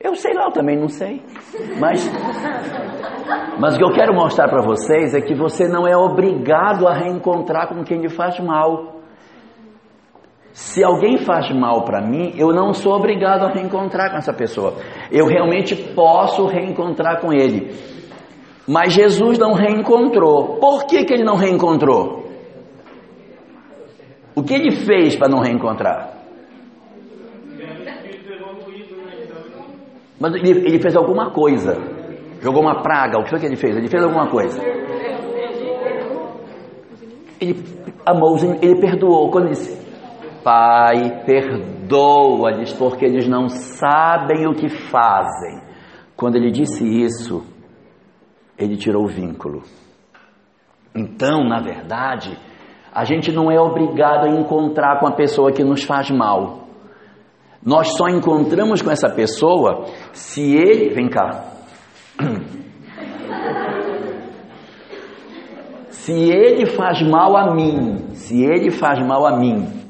Eu 0.00 0.14
sei 0.14 0.34
lá, 0.34 0.44
eu 0.44 0.52
também 0.52 0.78
não 0.78 0.88
sei. 0.88 1.22
Mas, 1.78 2.06
mas 3.58 3.74
o 3.74 3.78
que 3.78 3.84
eu 3.84 3.92
quero 3.92 4.14
mostrar 4.14 4.48
para 4.48 4.62
vocês 4.62 5.14
é 5.14 5.20
que 5.20 5.34
você 5.34 5.66
não 5.66 5.86
é 5.86 5.96
obrigado 5.96 6.86
a 6.86 6.94
reencontrar 6.94 7.68
com 7.68 7.82
quem 7.84 8.00
lhe 8.00 8.08
faz 8.08 8.38
mal. 8.40 8.93
Se 10.54 10.84
alguém 10.84 11.18
faz 11.18 11.50
mal 11.50 11.82
para 11.82 12.00
mim, 12.00 12.32
eu 12.38 12.52
não 12.52 12.72
sou 12.72 12.94
obrigado 12.94 13.42
a 13.42 13.48
reencontrar 13.52 14.12
com 14.12 14.18
essa 14.18 14.32
pessoa. 14.32 14.76
Eu 15.10 15.26
realmente 15.26 15.74
posso 15.74 16.46
reencontrar 16.46 17.20
com 17.20 17.32
ele. 17.32 17.74
Mas 18.64 18.92
Jesus 18.92 19.36
não 19.36 19.52
reencontrou. 19.52 20.60
Por 20.60 20.86
que, 20.86 21.04
que 21.04 21.12
ele 21.12 21.24
não 21.24 21.34
reencontrou? 21.34 22.28
O 24.32 24.44
que 24.44 24.54
ele 24.54 24.70
fez 24.70 25.16
para 25.16 25.28
não 25.28 25.40
reencontrar? 25.40 26.12
Mas 30.20 30.34
ele, 30.36 30.50
ele 30.50 30.78
fez 30.78 30.94
alguma 30.94 31.32
coisa. 31.32 31.76
Jogou 32.40 32.62
uma 32.62 32.80
praga. 32.80 33.18
O 33.18 33.24
que 33.24 33.30
foi 33.30 33.40
que 33.40 33.46
ele 33.46 33.56
fez? 33.56 33.76
Ele 33.76 33.88
fez 33.88 34.04
alguma 34.04 34.30
coisa. 34.30 34.62
Ele 37.40 37.60
amou, 38.06 38.36
ele 38.62 38.80
perdoou. 38.80 39.32
Quando 39.32 39.46
ele 39.46 39.83
Pai, 40.44 41.24
perdoa-lhes 41.24 42.72
porque 42.74 43.06
eles 43.06 43.26
não 43.26 43.48
sabem 43.48 44.46
o 44.46 44.54
que 44.54 44.68
fazem. 44.68 45.62
Quando 46.14 46.36
ele 46.36 46.50
disse 46.50 46.84
isso, 46.84 47.42
ele 48.58 48.76
tirou 48.76 49.04
o 49.04 49.08
vínculo. 49.08 49.62
Então, 50.94 51.42
na 51.42 51.60
verdade, 51.60 52.38
a 52.92 53.04
gente 53.04 53.32
não 53.32 53.50
é 53.50 53.58
obrigado 53.58 54.26
a 54.26 54.28
encontrar 54.28 55.00
com 55.00 55.06
a 55.08 55.12
pessoa 55.12 55.50
que 55.50 55.64
nos 55.64 55.82
faz 55.82 56.10
mal. 56.10 56.68
Nós 57.64 57.96
só 57.96 58.08
encontramos 58.08 58.82
com 58.82 58.90
essa 58.90 59.08
pessoa 59.08 59.86
se 60.12 60.54
ele. 60.54 60.90
Vem 60.90 61.08
cá. 61.08 61.52
Se 65.88 66.12
ele 66.12 66.66
faz 66.66 67.00
mal 67.00 67.34
a 67.34 67.54
mim, 67.54 68.10
se 68.12 68.44
ele 68.44 68.70
faz 68.70 68.98
mal 69.04 69.26
a 69.26 69.38
mim, 69.38 69.83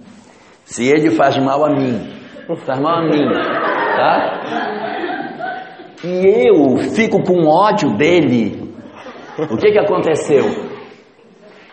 se 0.65 0.89
ele 0.89 1.11
faz 1.11 1.37
mal 1.39 1.65
a 1.65 1.71
mim, 1.71 2.11
faz 2.65 2.81
mal 2.81 2.99
a 2.99 3.03
mim, 3.03 3.25
tá? 3.97 4.41
E 6.05 6.49
eu 6.49 6.77
fico 6.95 7.23
com 7.23 7.47
ódio 7.47 7.97
dele, 7.97 8.75
o 9.39 9.57
que 9.57 9.73
que 9.73 9.79
aconteceu? 9.79 10.45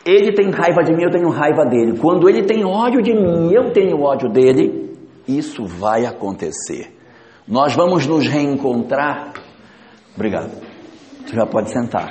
Ele 0.05 0.33
tem 0.33 0.49
raiva 0.49 0.81
de 0.83 0.93
mim, 0.93 1.03
eu 1.03 1.11
tenho 1.11 1.29
raiva 1.29 1.63
dele. 1.65 1.97
Quando 1.99 2.27
ele 2.27 2.43
tem 2.43 2.65
ódio 2.65 3.01
de 3.01 3.13
mim, 3.13 3.51
eu 3.53 3.71
tenho 3.71 4.01
ódio 4.01 4.29
dele, 4.29 4.95
isso 5.27 5.65
vai 5.65 6.05
acontecer. 6.05 6.95
Nós 7.47 7.75
vamos 7.75 8.07
nos 8.07 8.27
reencontrar. 8.27 9.33
Obrigado. 10.15 10.51
Você 11.25 11.35
já 11.35 11.45
pode 11.45 11.71
sentar. 11.71 12.09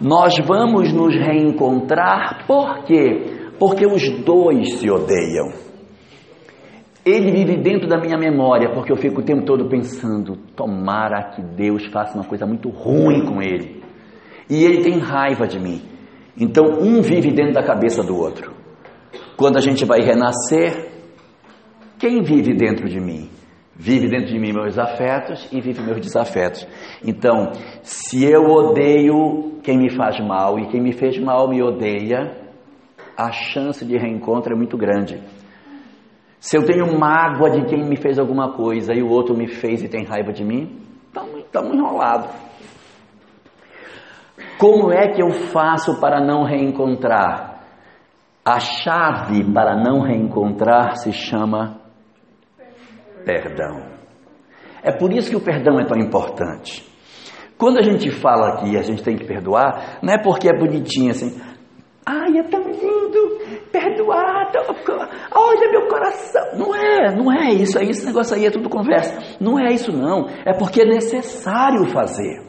Nós 0.00 0.34
vamos 0.44 0.92
nos 0.92 1.14
reencontrar 1.14 2.46
por 2.46 2.84
quê? 2.84 3.41
Porque 3.62 3.86
os 3.86 4.02
dois 4.24 4.80
se 4.80 4.90
odeiam. 4.90 5.52
Ele 7.06 7.30
vive 7.30 7.58
dentro 7.58 7.86
da 7.86 7.96
minha 7.96 8.18
memória, 8.18 8.74
porque 8.74 8.90
eu 8.90 8.96
fico 8.96 9.20
o 9.20 9.24
tempo 9.24 9.44
todo 9.44 9.68
pensando: 9.68 10.36
tomara 10.56 11.30
que 11.30 11.40
Deus 11.40 11.86
faça 11.92 12.18
uma 12.18 12.24
coisa 12.24 12.44
muito 12.44 12.68
ruim 12.70 13.24
com 13.24 13.40
ele. 13.40 13.80
E 14.50 14.64
ele 14.64 14.82
tem 14.82 14.98
raiva 14.98 15.46
de 15.46 15.60
mim. 15.60 15.80
Então, 16.36 16.64
um 16.80 17.00
vive 17.02 17.30
dentro 17.30 17.52
da 17.52 17.62
cabeça 17.62 18.02
do 18.02 18.16
outro. 18.16 18.52
Quando 19.36 19.58
a 19.58 19.60
gente 19.60 19.84
vai 19.84 20.00
renascer, 20.00 20.90
quem 22.00 22.20
vive 22.20 22.54
dentro 22.54 22.88
de 22.88 22.98
mim? 22.98 23.30
Vive 23.76 24.08
dentro 24.08 24.26
de 24.26 24.40
mim 24.40 24.52
meus 24.52 24.76
afetos 24.76 25.48
e 25.52 25.60
vive 25.60 25.80
meus 25.82 26.00
desafetos. 26.00 26.66
Então, 27.06 27.52
se 27.84 28.24
eu 28.24 28.42
odeio 28.42 29.60
quem 29.62 29.78
me 29.78 29.88
faz 29.88 30.18
mal 30.18 30.58
e 30.58 30.66
quem 30.66 30.82
me 30.82 30.92
fez 30.92 31.16
mal 31.16 31.48
me 31.48 31.62
odeia, 31.62 32.41
a 33.16 33.30
chance 33.30 33.84
de 33.84 33.96
reencontro 33.96 34.52
é 34.52 34.56
muito 34.56 34.76
grande. 34.76 35.22
Se 36.40 36.56
eu 36.56 36.64
tenho 36.64 36.98
mágoa 36.98 37.50
de 37.50 37.64
quem 37.66 37.84
me 37.84 37.96
fez 37.96 38.18
alguma 38.18 38.52
coisa 38.52 38.92
e 38.92 39.02
o 39.02 39.08
outro 39.08 39.36
me 39.36 39.46
fez 39.46 39.82
e 39.82 39.88
tem 39.88 40.04
raiva 40.04 40.32
de 40.32 40.44
mim, 40.44 40.80
estamos 41.44 41.74
enrolados. 41.74 42.30
Como 44.58 44.92
é 44.92 45.08
que 45.08 45.22
eu 45.22 45.30
faço 45.30 46.00
para 46.00 46.20
não 46.20 46.44
reencontrar? 46.44 47.60
A 48.44 48.58
chave 48.58 49.44
para 49.52 49.76
não 49.76 50.00
reencontrar 50.00 50.96
se 50.96 51.12
chama 51.12 51.80
perdão. 53.24 53.92
É 54.82 54.90
por 54.90 55.12
isso 55.12 55.30
que 55.30 55.36
o 55.36 55.40
perdão 55.40 55.78
é 55.78 55.84
tão 55.84 55.96
importante. 55.96 56.84
Quando 57.56 57.78
a 57.78 57.82
gente 57.82 58.10
fala 58.10 58.56
que 58.56 58.76
a 58.76 58.82
gente 58.82 59.02
tem 59.04 59.16
que 59.16 59.24
perdoar, 59.24 60.00
não 60.02 60.12
é 60.12 60.20
porque 60.20 60.48
é 60.48 60.58
bonitinho 60.58 61.12
assim, 61.12 61.40
ai, 62.04 62.38
é 62.38 62.42
tão 62.42 62.60
lindo, 62.60 63.38
perdoar, 63.70 64.50
olha 65.34 65.70
meu 65.70 65.88
coração. 65.88 66.42
Não 66.56 66.74
é, 66.74 67.14
não 67.14 67.32
é 67.32 67.52
isso, 67.52 67.78
é 67.78 67.84
esse 67.84 68.04
negócio 68.06 68.36
aí 68.36 68.46
é 68.46 68.50
tudo 68.50 68.68
conversa. 68.68 69.36
Não 69.40 69.58
é 69.58 69.72
isso 69.72 69.92
não, 69.92 70.26
é 70.44 70.52
porque 70.52 70.82
é 70.82 70.84
necessário 70.84 71.86
fazer. 71.86 72.42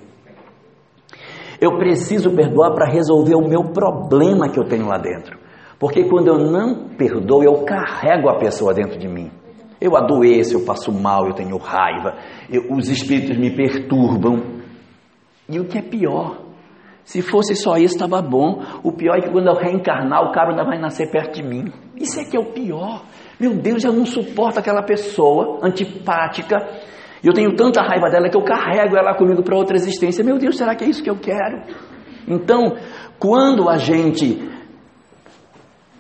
Eu 1.62 1.78
preciso 1.78 2.36
perdoar 2.36 2.74
para 2.74 2.92
resolver 2.92 3.36
o 3.36 3.48
meu 3.48 3.72
problema 3.72 4.50
que 4.50 4.60
eu 4.60 4.66
tenho 4.66 4.88
lá 4.88 4.98
dentro. 4.98 5.38
Porque 5.80 6.04
quando 6.06 6.28
eu 6.28 6.38
não 6.38 6.90
perdoo, 6.98 7.44
eu 7.44 7.64
carrego 7.64 8.30
a 8.30 8.38
pessoa 8.38 8.74
dentro 8.74 8.98
de 8.98 9.08
mim. 9.08 9.32
Eu 9.80 9.96
adoeço, 9.96 10.56
eu 10.56 10.66
passo 10.66 10.92
mal, 10.92 11.28
eu 11.28 11.34
tenho 11.34 11.58
raiva, 11.58 12.16
eu, 12.50 12.72
os 12.74 12.90
espíritos 12.90 13.38
me 13.38 13.56
perturbam. 13.56 14.62
E 15.48 15.60
o 15.60 15.66
que 15.66 15.78
é 15.78 15.82
pior? 15.82 16.43
Se 17.06 17.22
fosse 17.22 17.56
só 17.56 17.76
isso, 17.76 17.96
estava 17.96 18.22
bom. 18.22 18.62
O 18.82 18.92
pior 18.92 19.18
é 19.18 19.22
que 19.22 19.30
quando 19.30 19.48
eu 19.48 19.56
reencarnar, 19.56 20.24
o 20.24 20.32
cara 20.32 20.52
ainda 20.52 20.64
vai 20.64 20.80
nascer 20.80 21.12
perto 21.12 21.36
de 21.36 21.44
mim. 21.44 21.72
Isso 21.98 22.20
é 22.20 22.24
que 22.24 22.38
é 22.38 22.40
o 22.40 22.46
pior. 22.46 23.04
Meu 23.40 23.54
Deus, 23.56 23.84
eu 23.84 23.92
não 23.92 24.06
suporto 24.06 24.60
aquela 24.60 24.82
pessoa 24.82 25.60
antipática. 25.62 26.58
Eu 27.24 27.34
tenho 27.34 27.56
tanta 27.56 27.82
raiva 27.82 28.10
dela 28.10 28.30
que 28.30 28.38
eu 28.38 28.44
carrego 28.44 28.98
ela 28.98 29.16
comigo 29.16 29.44
para 29.44 29.56
outra 29.56 29.76
existência. 29.76 30.24
Meu 30.24 30.38
Deus, 30.38 30.58
será 30.58 30.76
que 30.76 30.84
é 30.84 30.88
isso 30.88 31.04
que 31.04 31.10
eu 31.10 31.18
quero? 31.18 31.62
Então, 32.28 32.78
quando 33.20 33.70
a 33.70 33.78
gente 33.78 34.50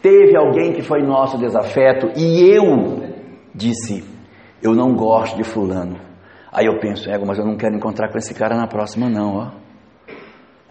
teve 0.01 0.37
alguém 0.37 0.73
que 0.73 0.81
foi 0.81 1.01
nosso 1.01 1.37
desafeto 1.37 2.11
e 2.17 2.49
eu 2.49 3.13
disse: 3.53 4.03
Eu 4.61 4.73
não 4.73 4.93
gosto 4.95 5.35
de 5.35 5.43
Fulano. 5.43 5.97
Aí 6.51 6.65
eu 6.65 6.77
penso: 6.79 7.09
É, 7.09 7.17
mas 7.17 7.39
eu 7.39 7.45
não 7.45 7.57
quero 7.57 7.75
encontrar 7.75 8.09
com 8.11 8.17
esse 8.17 8.33
cara 8.33 8.55
na 8.55 8.67
próxima, 8.67 9.09
não, 9.09 9.35
ó. 9.35 9.62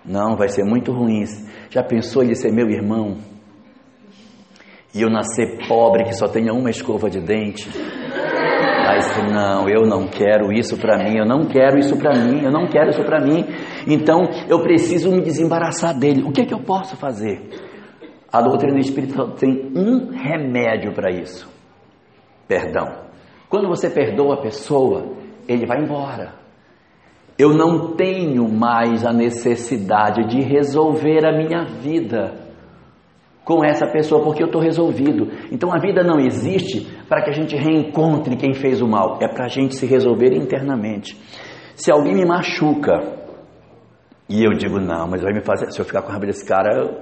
Não, 0.04 0.36
vai 0.36 0.48
ser 0.48 0.64
muito 0.64 0.92
ruim. 0.92 1.24
Já 1.70 1.82
pensou 1.82 2.22
ele 2.22 2.34
ser 2.34 2.52
meu 2.52 2.68
irmão? 2.68 3.18
E 4.94 5.00
eu 5.00 5.08
nascer 5.08 5.66
pobre, 5.66 6.04
que 6.04 6.14
só 6.14 6.28
tenha 6.28 6.52
uma 6.52 6.70
escova 6.70 7.08
de 7.08 7.20
dente? 7.20 7.68
Disse, 8.94 9.22
não, 9.32 9.68
eu 9.68 9.86
não 9.86 10.06
quero 10.06 10.52
isso 10.52 10.76
para 10.76 10.98
mim, 10.98 11.16
eu 11.16 11.24
não 11.24 11.46
quero 11.46 11.78
isso 11.78 11.96
para 11.96 12.12
mim, 12.12 12.42
eu 12.44 12.50
não 12.50 12.68
quero 12.68 12.90
isso 12.90 13.02
para 13.02 13.20
mim. 13.20 13.46
Então 13.86 14.28
eu 14.48 14.62
preciso 14.62 15.10
me 15.10 15.22
desembaraçar 15.22 15.98
dele. 15.98 16.22
O 16.22 16.30
que, 16.30 16.42
é 16.42 16.44
que 16.44 16.52
eu 16.52 16.60
posso 16.60 16.94
fazer? 16.96 17.40
A 18.30 18.42
doutrina 18.42 18.74
do 18.74 18.80
Espírito 18.80 19.32
tem 19.32 19.72
um 19.74 20.10
remédio 20.10 20.92
para 20.92 21.10
isso 21.10 21.52
perdão. 22.52 23.06
Quando 23.48 23.66
você 23.66 23.88
perdoa 23.88 24.34
a 24.34 24.42
pessoa, 24.42 25.14
ele 25.48 25.64
vai 25.64 25.82
embora. 25.82 26.34
Eu 27.38 27.54
não 27.54 27.94
tenho 27.96 28.48
mais 28.48 29.04
a 29.04 29.12
necessidade 29.12 30.28
de 30.28 30.40
resolver 30.42 31.26
a 31.26 31.32
minha 31.32 31.64
vida 31.64 32.42
com 33.44 33.64
essa 33.64 33.86
pessoa 33.86 34.22
porque 34.22 34.42
eu 34.42 34.46
estou 34.46 34.60
resolvido. 34.60 35.28
Então 35.50 35.72
a 35.72 35.78
vida 35.78 36.02
não 36.02 36.20
existe 36.20 36.86
para 37.08 37.22
que 37.22 37.30
a 37.30 37.32
gente 37.32 37.56
reencontre 37.56 38.36
quem 38.36 38.54
fez 38.54 38.80
o 38.80 38.86
mal, 38.86 39.18
é 39.20 39.28
para 39.28 39.46
a 39.46 39.48
gente 39.48 39.74
se 39.74 39.86
resolver 39.86 40.32
internamente. 40.34 41.16
Se 41.74 41.90
alguém 41.90 42.14
me 42.14 42.24
machuca 42.24 43.22
e 44.28 44.44
eu 44.44 44.52
digo, 44.52 44.78
não, 44.78 45.08
mas 45.08 45.22
vai 45.22 45.32
me 45.32 45.42
fazer, 45.42 45.70
se 45.72 45.80
eu 45.80 45.84
ficar 45.84 46.02
com 46.02 46.08
a 46.08 46.12
raiva 46.12 46.26
desse 46.26 46.46
cara, 46.46 46.74
eu, 46.74 47.00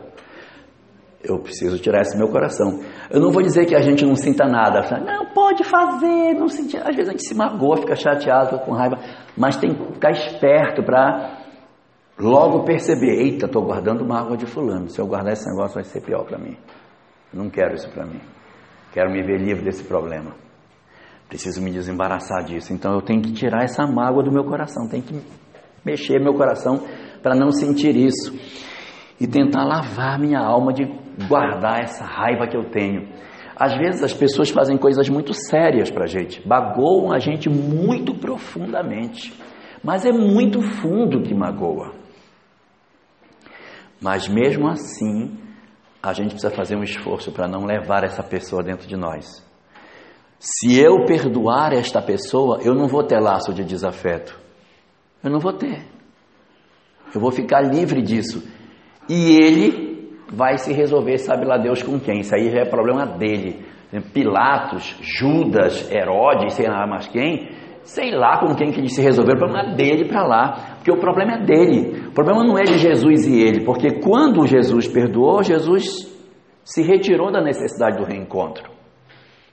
eu 1.22 1.38
preciso 1.40 1.78
tirar 1.78 2.00
esse 2.00 2.16
meu 2.16 2.28
coração. 2.28 2.80
Eu 3.10 3.20
não 3.20 3.32
vou 3.32 3.42
dizer 3.42 3.66
que 3.66 3.74
a 3.74 3.80
gente 3.80 4.04
não 4.06 4.14
sinta 4.14 4.46
nada, 4.46 4.82
não, 5.00 5.26
pode 5.34 5.64
fazer, 5.64 6.34
não 6.34 6.48
sentir. 6.48 6.76
Às 6.78 6.94
vezes 6.94 7.08
a 7.08 7.10
gente 7.10 7.26
se 7.26 7.34
magoa, 7.34 7.78
fica 7.78 7.96
chateado, 7.96 8.50
fica 8.50 8.64
com 8.64 8.72
raiva, 8.72 8.98
mas 9.36 9.56
tem 9.56 9.74
que 9.74 9.94
ficar 9.94 10.12
esperto 10.12 10.84
para 10.84 11.38
logo 12.16 12.64
perceber, 12.64 13.20
eita, 13.20 13.46
estou 13.46 13.64
guardando 13.64 14.06
mágoa 14.06 14.36
de 14.36 14.46
fulano. 14.46 14.88
Se 14.88 15.00
eu 15.00 15.08
guardar 15.08 15.32
esse 15.32 15.48
negócio 15.50 15.74
vai 15.74 15.82
ser 15.82 16.00
pior 16.02 16.24
para 16.24 16.38
mim. 16.38 16.56
Não 17.32 17.50
quero 17.50 17.74
isso 17.74 17.90
para 17.90 18.06
mim. 18.06 18.20
Quero 18.92 19.10
me 19.10 19.22
ver 19.22 19.38
livre 19.40 19.64
desse 19.64 19.82
problema. 19.82 20.32
Preciso 21.28 21.60
me 21.60 21.72
desembaraçar 21.72 22.44
disso. 22.44 22.72
Então 22.72 22.94
eu 22.94 23.02
tenho 23.02 23.22
que 23.22 23.32
tirar 23.32 23.64
essa 23.64 23.86
mágoa 23.86 24.22
do 24.22 24.30
meu 24.30 24.44
coração, 24.44 24.88
tenho 24.88 25.02
que 25.02 25.20
mexer 25.84 26.20
meu 26.20 26.34
coração 26.34 26.84
para 27.22 27.34
não 27.34 27.50
sentir 27.50 27.96
isso 27.96 28.32
e 29.20 29.26
tentar 29.26 29.64
lavar 29.64 30.18
minha 30.18 30.40
alma 30.40 30.72
de 30.72 30.84
guardar 31.26 31.80
essa 31.82 32.04
raiva 32.04 32.46
que 32.46 32.56
eu 32.56 32.64
tenho. 32.70 33.08
Às 33.56 33.76
vezes 33.76 34.02
as 34.02 34.14
pessoas 34.14 34.50
fazem 34.50 34.78
coisas 34.78 35.08
muito 35.08 35.34
sérias 35.34 35.90
para 35.90 36.04
a 36.04 36.06
gente, 36.06 36.46
bagoam 36.46 37.12
a 37.12 37.18
gente 37.18 37.48
muito 37.48 38.14
profundamente, 38.14 39.34
mas 39.84 40.06
é 40.06 40.12
muito 40.12 40.62
fundo 40.62 41.22
que 41.22 41.34
magoa. 41.34 41.92
Mas 44.00 44.26
mesmo 44.26 44.66
assim, 44.66 45.38
a 46.02 46.14
gente 46.14 46.30
precisa 46.30 46.50
fazer 46.50 46.74
um 46.74 46.82
esforço 46.82 47.30
para 47.32 47.46
não 47.46 47.66
levar 47.66 48.02
essa 48.02 48.22
pessoa 48.22 48.62
dentro 48.62 48.88
de 48.88 48.96
nós. 48.96 49.46
Se 50.38 50.74
eu 50.80 51.04
perdoar 51.04 51.74
esta 51.74 52.00
pessoa, 52.00 52.60
eu 52.62 52.74
não 52.74 52.88
vou 52.88 53.04
ter 53.04 53.20
laço 53.20 53.52
de 53.52 53.62
desafeto. 53.62 54.40
Eu 55.22 55.30
não 55.30 55.38
vou 55.38 55.52
ter. 55.52 55.84
Eu 57.14 57.20
vou 57.20 57.30
ficar 57.30 57.60
livre 57.60 58.00
disso. 58.00 58.42
E 59.06 59.36
ele 59.36 59.89
vai 60.32 60.58
se 60.58 60.72
resolver, 60.72 61.18
sabe 61.18 61.44
lá 61.44 61.58
Deus 61.58 61.82
com 61.82 61.99
quem. 61.99 62.20
Isso 62.20 62.34
aí 62.34 62.50
já 62.50 62.60
é 62.60 62.64
problema 62.64 63.06
dele. 63.06 63.64
Pilatos, 64.12 64.96
Judas, 65.00 65.90
Herodes, 65.90 66.54
sei 66.54 66.68
lá 66.68 66.87
mais 66.87 67.08
quem, 67.08 67.49
sei 67.82 68.12
lá 68.12 68.38
com 68.38 68.54
quem 68.54 68.70
que 68.70 68.78
ele 68.78 68.88
se 68.88 69.02
resolveu, 69.02 69.34
o 69.34 69.38
problema 69.38 69.72
é 69.72 69.75
dele 69.75 70.08
para 70.08 70.25
lá, 70.25 70.76
porque 70.76 70.92
o 70.92 71.00
problema 71.00 71.32
é 71.32 71.44
dele. 71.44 72.06
O 72.08 72.12
problema 72.12 72.44
não 72.44 72.56
é 72.56 72.62
de 72.62 72.78
Jesus 72.78 73.26
e 73.26 73.40
ele, 73.40 73.64
porque 73.64 74.00
quando 74.00 74.46
Jesus 74.46 74.87
perdoou, 74.87 75.42
Jesus 75.42 76.08
se 76.62 76.82
retirou 76.82 77.32
da 77.32 77.42
necessidade 77.42 77.99
do 77.99 78.04
reencontro. 78.04 78.70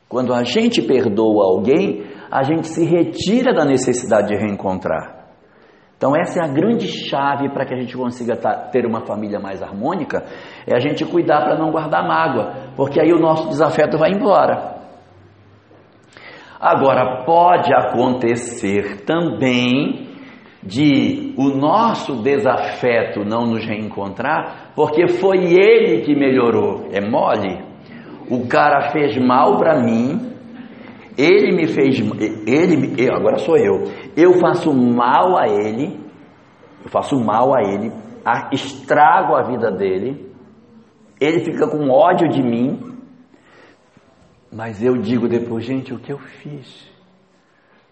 Quando 0.08 0.34
a 0.34 0.44
gente 0.44 0.82
perdoa 0.84 1.46
alguém, 1.46 2.06
a 2.32 2.44
gente 2.44 2.68
se 2.68 2.86
retira 2.86 3.54
da 3.54 3.66
necessidade 3.66 4.28
de 4.28 4.36
reencontrar. 4.36 5.17
Então 5.98 6.16
essa 6.16 6.40
é 6.40 6.44
a 6.44 6.48
grande 6.48 6.88
chave 6.88 7.50
para 7.50 7.66
que 7.66 7.74
a 7.74 7.78
gente 7.78 7.98
consiga 7.98 8.36
ter 8.72 8.86
uma 8.86 9.02
família 9.02 9.40
mais 9.40 9.64
harmônica, 9.64 10.24
é 10.68 10.76
a 10.76 10.80
gente 10.80 11.04
cuidar 11.04 11.42
para 11.42 11.58
não 11.58 11.72
guardar 11.72 12.08
mágoa, 12.08 12.54
porque 12.76 13.02
aí 13.02 13.12
o 13.12 13.20
nosso 13.20 13.50
desafeto 13.50 13.98
vai 13.98 14.12
embora. 14.12 14.78
Agora 16.60 17.24
pode 17.26 17.74
acontecer 17.74 19.06
também 19.06 20.08
de 20.64 21.34
o 21.38 21.50
nosso 21.50 22.22
desafeto 22.22 23.24
não 23.24 23.48
nos 23.48 23.66
reencontrar, 23.66 24.74
porque 24.76 25.08
foi 25.08 25.38
ele 25.38 26.02
que 26.02 26.16
melhorou. 26.16 26.90
É 26.92 27.02
mole. 27.02 27.64
O 28.30 28.48
cara 28.48 28.92
fez 28.92 29.18
mal 29.18 29.58
para 29.58 29.80
mim, 29.82 30.34
ele 31.18 31.52
me 31.56 31.68
fez, 31.68 32.00
ele, 32.46 33.10
agora 33.10 33.40
sou 33.40 33.58
eu. 33.58 33.86
Eu 34.16 34.34
faço 34.34 34.72
mal 34.72 35.36
a 35.36 35.48
ele, 35.48 36.00
eu 36.84 36.90
faço 36.90 37.20
mal 37.20 37.56
a 37.56 37.64
ele, 37.64 37.92
estrago 38.52 39.36
a 39.36 39.42
vida 39.42 39.72
dele. 39.72 40.28
Ele 41.20 41.44
fica 41.44 41.68
com 41.68 41.90
ódio 41.90 42.30
de 42.30 42.44
mim, 42.44 42.80
mas 44.52 44.84
eu 44.84 44.98
digo 44.98 45.28
depois, 45.28 45.66
gente, 45.66 45.92
o 45.92 46.00
que 46.00 46.14
eu 46.14 46.20
fiz? 46.20 46.88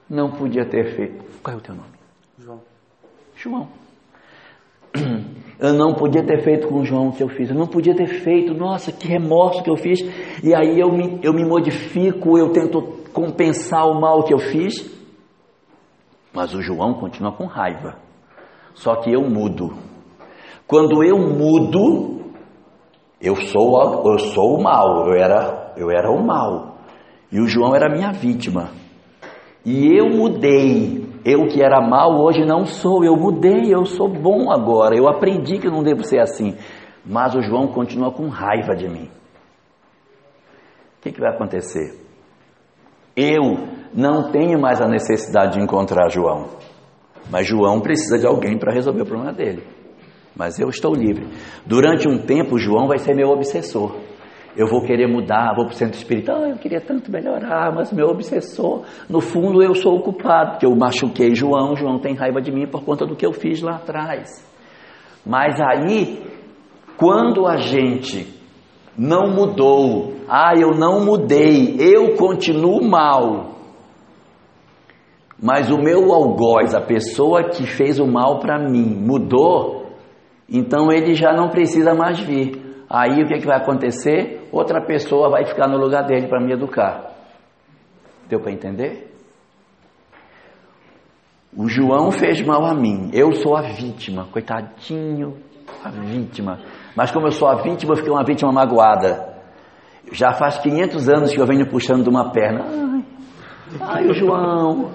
Não 0.08 0.32
podia 0.32 0.64
ter 0.64 0.96
feito. 0.96 1.26
Qual 1.42 1.56
é 1.56 1.58
o 1.58 1.62
teu 1.62 1.74
nome? 1.74 1.90
João. 2.38 2.62
João. 3.36 3.68
Eu 5.58 5.74
não 5.74 5.94
podia 5.94 6.24
ter 6.24 6.44
feito 6.44 6.68
com 6.68 6.82
o 6.82 6.86
João 6.86 7.08
o 7.08 7.14
que 7.14 7.24
eu 7.24 7.30
fiz. 7.30 7.50
Eu 7.50 7.56
não 7.56 7.66
podia 7.66 7.96
ter 7.96 8.08
feito. 8.22 8.54
Nossa, 8.54 8.92
que 8.92 9.08
remorso 9.08 9.64
que 9.64 9.70
eu 9.70 9.78
fiz. 9.78 10.00
E 10.44 10.54
aí 10.54 10.80
eu 10.80 10.92
me, 10.92 11.20
eu 11.24 11.34
me 11.34 11.46
modifico, 11.46 12.38
eu 12.38 12.52
tento 12.52 13.05
compensar 13.16 13.88
o 13.88 14.00
mal 14.00 14.24
que 14.24 14.34
eu 14.34 14.40
fiz, 14.40 14.94
mas 16.34 16.54
o 16.54 16.62
João 16.62 16.96
continua 16.96 17.32
com 17.32 17.46
raiva. 17.46 17.96
Só 18.74 18.98
que 18.98 19.10
eu 19.10 19.22
mudo. 19.22 19.74
Quando 20.68 21.02
eu 21.02 21.18
mudo, 21.18 22.34
eu 23.22 23.38
sou 23.38 24.12
eu 24.12 24.20
sou 24.20 24.60
o 24.60 24.62
mal, 24.62 25.08
eu 25.08 25.14
era 25.14 25.74
eu 25.78 25.90
era 25.90 26.12
o 26.12 26.22
mal. 26.22 26.76
E 27.32 27.40
o 27.40 27.48
João 27.48 27.74
era 27.74 27.90
minha 27.90 28.12
vítima. 28.12 28.72
E 29.66 29.98
eu 29.98 30.10
mudei. 30.10 31.06
Eu 31.24 31.48
que 31.48 31.64
era 31.64 31.82
mal 31.82 32.22
hoje 32.22 32.46
não 32.46 32.66
sou, 32.66 33.04
eu 33.04 33.16
mudei, 33.16 33.74
eu 33.74 33.86
sou 33.86 34.10
bom 34.10 34.52
agora. 34.52 34.96
Eu 34.96 35.08
aprendi 35.08 35.58
que 35.58 35.68
não 35.68 35.82
devo 35.82 36.04
ser 36.04 36.20
assim. 36.20 36.56
Mas 37.04 37.34
o 37.34 37.42
João 37.42 37.68
continua 37.68 38.12
com 38.12 38.28
raiva 38.28 38.76
de 38.76 38.90
mim. 38.90 39.10
O 40.98 41.02
que, 41.02 41.12
que 41.12 41.20
vai 41.20 41.34
acontecer? 41.34 42.05
Eu 43.16 43.70
não 43.94 44.32
tenho 44.32 44.60
mais 44.60 44.82
a 44.82 44.88
necessidade 44.88 45.54
de 45.54 45.64
encontrar 45.64 46.10
João. 46.10 46.50
Mas 47.32 47.48
João 47.48 47.80
precisa 47.80 48.20
de 48.20 48.28
alguém 48.28 48.58
para 48.58 48.74
resolver 48.74 49.02
o 49.02 49.06
problema 49.06 49.32
dele. 49.32 49.64
Mas 50.36 50.60
eu 50.60 50.68
estou 50.68 50.94
livre. 50.94 51.28
Durante 51.66 52.10
um 52.10 52.18
tempo, 52.18 52.60
João 52.60 52.88
vai 52.88 52.98
ser 52.98 53.16
meu 53.16 53.30
obsessor. 53.30 53.96
Eu 54.58 54.68
vou 54.68 54.82
querer 54.82 55.08
mudar, 55.08 55.54
vou 55.56 55.66
para 55.66 55.74
o 55.74 55.78
centro 55.78 55.98
espiritual. 55.98 56.44
Ah, 56.44 56.50
eu 56.50 56.58
queria 56.58 56.80
tanto 56.80 57.12
melhorar, 57.12 57.74
mas 57.74 57.92
meu 57.92 58.08
obsessor, 58.08 58.84
no 59.10 59.20
fundo, 59.20 59.62
eu 59.62 59.76
sou 59.76 59.98
o 59.98 60.02
culpado, 60.02 60.52
porque 60.52 60.66
eu 60.66 60.76
machuquei 60.76 61.34
João. 61.34 61.76
João 61.76 62.00
tem 62.00 62.16
raiva 62.16 62.42
de 62.42 62.52
mim 62.52 62.68
por 62.68 62.84
conta 62.84 63.06
do 63.06 63.16
que 63.16 63.26
eu 63.26 63.34
fiz 63.34 63.62
lá 63.62 63.76
atrás. 63.76 64.30
Mas 65.26 65.60
aí, 65.60 66.22
quando 66.98 67.48
a 67.48 67.58
gente 67.58 68.35
não 68.98 69.30
mudou. 69.34 70.14
Ah, 70.28 70.54
eu 70.60 70.72
não 70.72 71.06
mudei, 71.06 71.76
eu 71.80 72.16
continuo 72.16 72.84
mal. 72.84 73.56
Mas 75.42 75.70
o 75.70 75.78
meu 75.78 76.12
algoz, 76.14 76.74
a 76.74 76.82
pessoa 76.82 77.50
que 77.50 77.68
fez 77.68 78.00
o 78.00 78.08
mal 78.08 78.40
para 78.40 78.58
mim, 78.58 78.96
mudou, 78.96 79.92
então 80.50 80.92
ele 80.92 81.14
já 81.14 81.34
não 81.34 81.50
precisa 81.50 81.94
mais 81.94 82.20
vir. 82.20 82.64
Aí 82.90 83.22
o 83.22 83.28
que, 83.28 83.34
é 83.34 83.38
que 83.40 83.46
vai 83.46 83.58
acontecer? 83.58 84.48
Outra 84.52 84.82
pessoa 84.86 85.30
vai 85.30 85.46
ficar 85.46 85.68
no 85.68 85.78
lugar 85.78 86.06
dele 86.06 86.28
para 86.28 86.40
me 86.40 86.54
educar. 86.54 87.12
Deu 88.30 88.40
para 88.40 88.52
entender? 88.52 89.12
O 91.56 91.68
João 91.68 92.12
fez 92.12 92.42
mal 92.42 92.66
a 92.66 92.74
mim, 92.74 93.10
eu 93.14 93.32
sou 93.34 93.56
a 93.56 93.62
vítima, 93.62 94.28
coitadinho, 94.32 95.38
a 95.84 95.90
vítima. 95.90 96.60
Mas 96.96 97.12
como 97.12 97.28
eu 97.28 97.32
sou 97.32 97.48
a 97.48 97.62
vítima, 97.62 97.94
eu 97.94 97.98
fiquei 97.98 98.12
uma 98.12 98.24
vítima 98.24 98.52
magoada. 98.52 99.36
Já 100.12 100.34
faz 100.34 100.58
500 100.60 101.10
anos 101.10 101.34
que 101.34 101.42
eu 101.42 101.46
venho 101.46 101.68
puxando 101.68 102.04
de 102.04 102.10
uma 102.10 102.32
perna. 102.32 102.64
Ai, 102.64 103.04
ai 103.82 104.08
o 104.08 104.14
João, 104.14 104.92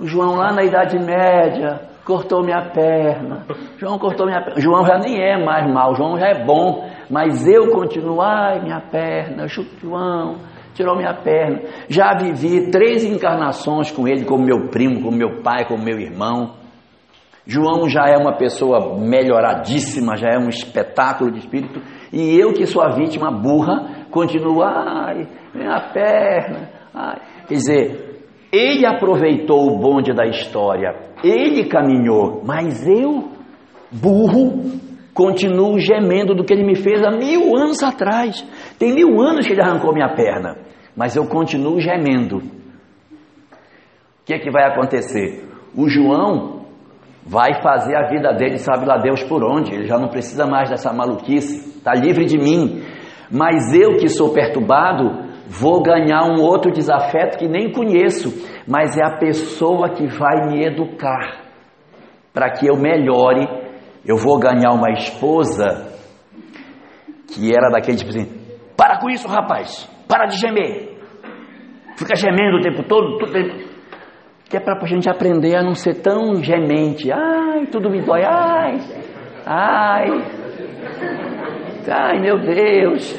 o 0.00 0.06
João 0.06 0.36
lá 0.36 0.52
na 0.52 0.64
Idade 0.64 0.98
Média 0.98 1.80
cortou 2.04 2.42
minha 2.42 2.70
perna. 2.70 3.44
João 3.78 3.98
cortou 3.98 4.26
minha 4.26 4.42
perna. 4.42 4.60
João 4.60 4.84
já 4.84 4.98
nem 4.98 5.20
é 5.20 5.44
mais 5.44 5.72
mal, 5.72 5.94
João 5.94 6.18
já 6.18 6.28
é 6.28 6.44
bom. 6.44 6.88
Mas 7.10 7.46
eu 7.46 7.70
continuo, 7.70 8.20
ai 8.20 8.60
minha 8.62 8.80
perna, 8.80 9.46
João 9.46 10.36
tirou 10.74 10.96
minha 10.96 11.14
perna. 11.14 11.60
Já 11.88 12.14
vivi 12.14 12.70
três 12.70 13.04
encarnações 13.04 13.90
com 13.90 14.06
ele, 14.06 14.24
como 14.24 14.44
meu 14.44 14.68
primo, 14.68 15.02
como 15.02 15.16
meu 15.16 15.42
pai, 15.42 15.64
como 15.66 15.82
meu 15.82 15.98
irmão. 15.98 16.65
João 17.46 17.88
já 17.88 18.08
é 18.08 18.16
uma 18.16 18.36
pessoa 18.36 18.98
melhoradíssima, 18.98 20.16
já 20.16 20.30
é 20.30 20.38
um 20.38 20.48
espetáculo 20.48 21.30
de 21.30 21.38
espírito, 21.38 21.80
e 22.12 22.36
eu 22.36 22.52
que 22.52 22.66
sou 22.66 22.82
a 22.82 22.88
vítima 22.88 23.30
burra, 23.30 24.06
continuo, 24.10 24.62
ai, 24.62 25.28
minha 25.54 25.80
perna, 25.92 26.70
ai. 26.92 27.20
Quer 27.46 27.54
dizer, 27.54 28.06
ele 28.52 28.84
aproveitou 28.84 29.68
o 29.68 29.78
bonde 29.78 30.12
da 30.12 30.26
história, 30.26 30.92
ele 31.22 31.66
caminhou, 31.66 32.42
mas 32.44 32.84
eu, 32.84 33.30
burro, 33.92 34.80
continuo 35.14 35.78
gemendo 35.78 36.34
do 36.34 36.44
que 36.44 36.52
ele 36.52 36.66
me 36.66 36.74
fez 36.74 37.02
há 37.04 37.10
mil 37.12 37.56
anos 37.56 37.82
atrás. 37.82 38.44
Tem 38.78 38.92
mil 38.92 39.20
anos 39.20 39.46
que 39.46 39.52
ele 39.52 39.62
arrancou 39.62 39.94
minha 39.94 40.14
perna, 40.14 40.56
mas 40.96 41.14
eu 41.14 41.26
continuo 41.26 41.80
gemendo. 41.80 42.38
O 42.38 44.24
que 44.26 44.34
é 44.34 44.38
que 44.38 44.50
vai 44.50 44.64
acontecer? 44.64 45.48
O 45.76 45.88
João 45.88 46.55
vai 47.26 47.60
fazer 47.60 47.96
a 47.96 48.08
vida 48.08 48.32
dele, 48.32 48.56
sabe 48.56 48.86
lá 48.86 48.98
Deus 48.98 49.22
por 49.24 49.42
onde, 49.42 49.74
ele 49.74 49.86
já 49.86 49.98
não 49.98 50.08
precisa 50.08 50.46
mais 50.46 50.70
dessa 50.70 50.92
maluquice, 50.92 51.76
está 51.78 51.92
livre 51.92 52.24
de 52.24 52.38
mim. 52.38 52.84
Mas 53.30 53.74
eu 53.74 53.96
que 53.96 54.08
sou 54.08 54.32
perturbado, 54.32 55.26
vou 55.48 55.82
ganhar 55.82 56.22
um 56.24 56.40
outro 56.40 56.70
desafeto 56.70 57.36
que 57.36 57.48
nem 57.48 57.72
conheço, 57.72 58.30
mas 58.68 58.96
é 58.96 59.04
a 59.04 59.18
pessoa 59.18 59.90
que 59.90 60.06
vai 60.06 60.48
me 60.48 60.64
educar 60.64 61.42
para 62.32 62.50
que 62.50 62.68
eu 62.68 62.76
melhore. 62.76 63.48
Eu 64.06 64.16
vou 64.16 64.38
ganhar 64.38 64.70
uma 64.72 64.92
esposa 64.92 65.92
que 67.26 67.52
era 67.52 67.70
daquele 67.70 67.96
tipo 67.96 68.10
assim: 68.10 68.30
para 68.76 69.00
com 69.00 69.10
isso, 69.10 69.26
rapaz, 69.26 69.90
para 70.06 70.26
de 70.26 70.38
gemer, 70.38 70.96
fica 71.96 72.14
gemendo 72.14 72.58
o 72.58 72.60
tempo 72.60 72.84
todo, 72.84 73.18
todo 73.18 73.32
tempo. 73.32 73.65
Que 74.48 74.56
é 74.56 74.60
para 74.60 74.78
a 74.80 74.86
gente 74.86 75.08
aprender 75.08 75.56
a 75.56 75.62
não 75.62 75.74
ser 75.74 75.94
tão 75.94 76.42
gemente. 76.42 77.10
Ai, 77.10 77.66
tudo 77.66 77.90
me 77.90 78.00
dói, 78.02 78.22
ai, 78.24 78.78
ai, 79.44 80.08
ai, 81.90 82.20
meu 82.20 82.38
Deus, 82.38 83.16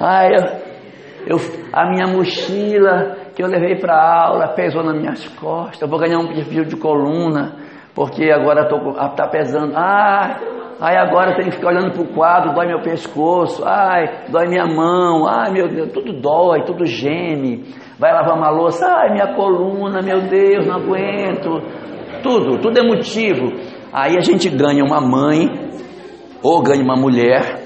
ai, 0.00 0.28
eu, 0.34 1.36
eu, 1.36 1.36
a 1.72 1.90
minha 1.90 2.06
mochila 2.06 3.16
que 3.34 3.42
eu 3.42 3.46
levei 3.46 3.76
para 3.76 3.94
aula 3.94 4.48
pesou 4.48 4.82
nas 4.82 4.96
minhas 4.98 5.28
costas, 5.36 5.82
eu 5.82 5.88
vou 5.88 5.98
ganhar 5.98 6.18
um 6.18 6.32
desvio 6.32 6.64
de 6.64 6.76
coluna, 6.76 7.56
porque 7.94 8.30
agora 8.30 8.62
está 8.62 9.28
pesando, 9.28 9.74
ai, 9.76 10.36
ai, 10.80 10.96
agora 10.96 11.36
tenho 11.36 11.50
que 11.50 11.56
ficar 11.56 11.68
olhando 11.68 11.92
para 11.92 12.02
o 12.02 12.14
quadro, 12.14 12.54
dói 12.54 12.66
meu 12.66 12.80
pescoço, 12.80 13.62
ai, 13.66 14.24
dói 14.30 14.48
minha 14.48 14.64
mão, 14.64 15.28
ai, 15.28 15.52
meu 15.52 15.68
Deus, 15.68 15.92
tudo 15.92 16.18
dói, 16.18 16.64
tudo 16.64 16.86
geme, 16.86 17.66
vai 18.00 18.14
lavar 18.14 18.34
uma 18.34 18.48
louça, 18.48 18.86
ai, 18.86 19.12
minha 19.12 19.34
coluna, 19.34 20.00
meu 20.00 20.22
Deus, 20.22 20.66
não 20.66 20.76
aguento, 20.76 21.50
tudo, 22.22 22.58
tudo 22.58 22.78
é 22.78 22.82
motivo. 22.82 23.52
Aí 23.92 24.16
a 24.16 24.22
gente 24.22 24.48
ganha 24.48 24.82
uma 24.82 25.02
mãe, 25.02 25.46
ou 26.42 26.62
ganha 26.62 26.82
uma 26.82 26.96
mulher, 26.96 27.60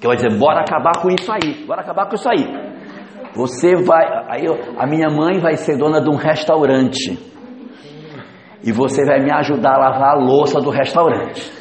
que 0.00 0.06
vai 0.06 0.16
dizer, 0.16 0.36
bora 0.36 0.62
acabar 0.62 1.00
com 1.00 1.08
isso 1.08 1.30
aí, 1.30 1.64
bora 1.64 1.82
acabar 1.82 2.08
com 2.08 2.16
isso 2.16 2.28
aí. 2.28 2.44
Você 3.36 3.76
vai, 3.76 4.04
aí 4.28 4.46
a 4.78 4.86
minha 4.86 5.08
mãe 5.08 5.38
vai 5.38 5.54
ser 5.54 5.78
dona 5.78 6.00
de 6.00 6.10
um 6.10 6.16
restaurante. 6.16 7.16
E 8.64 8.72
você 8.72 9.04
vai 9.04 9.20
me 9.20 9.30
ajudar 9.30 9.74
a 9.74 9.78
lavar 9.78 10.16
a 10.16 10.18
louça 10.18 10.60
do 10.60 10.70
restaurante. 10.70 11.52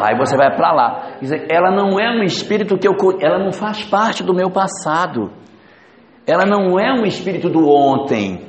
Aí 0.00 0.16
você 0.16 0.36
vai 0.36 0.54
para 0.54 0.72
lá. 0.72 1.02
Ela 1.50 1.74
não 1.74 1.98
é 1.98 2.10
um 2.10 2.22
espírito 2.22 2.78
que 2.78 2.86
eu, 2.86 2.94
ela 3.20 3.42
não 3.42 3.50
faz 3.50 3.82
parte 3.84 4.22
do 4.22 4.32
meu 4.32 4.50
passado. 4.50 5.32
Ela 6.26 6.44
não 6.46 6.78
é 6.78 6.92
um 6.92 7.04
espírito 7.04 7.48
do 7.48 7.68
ontem. 7.68 8.40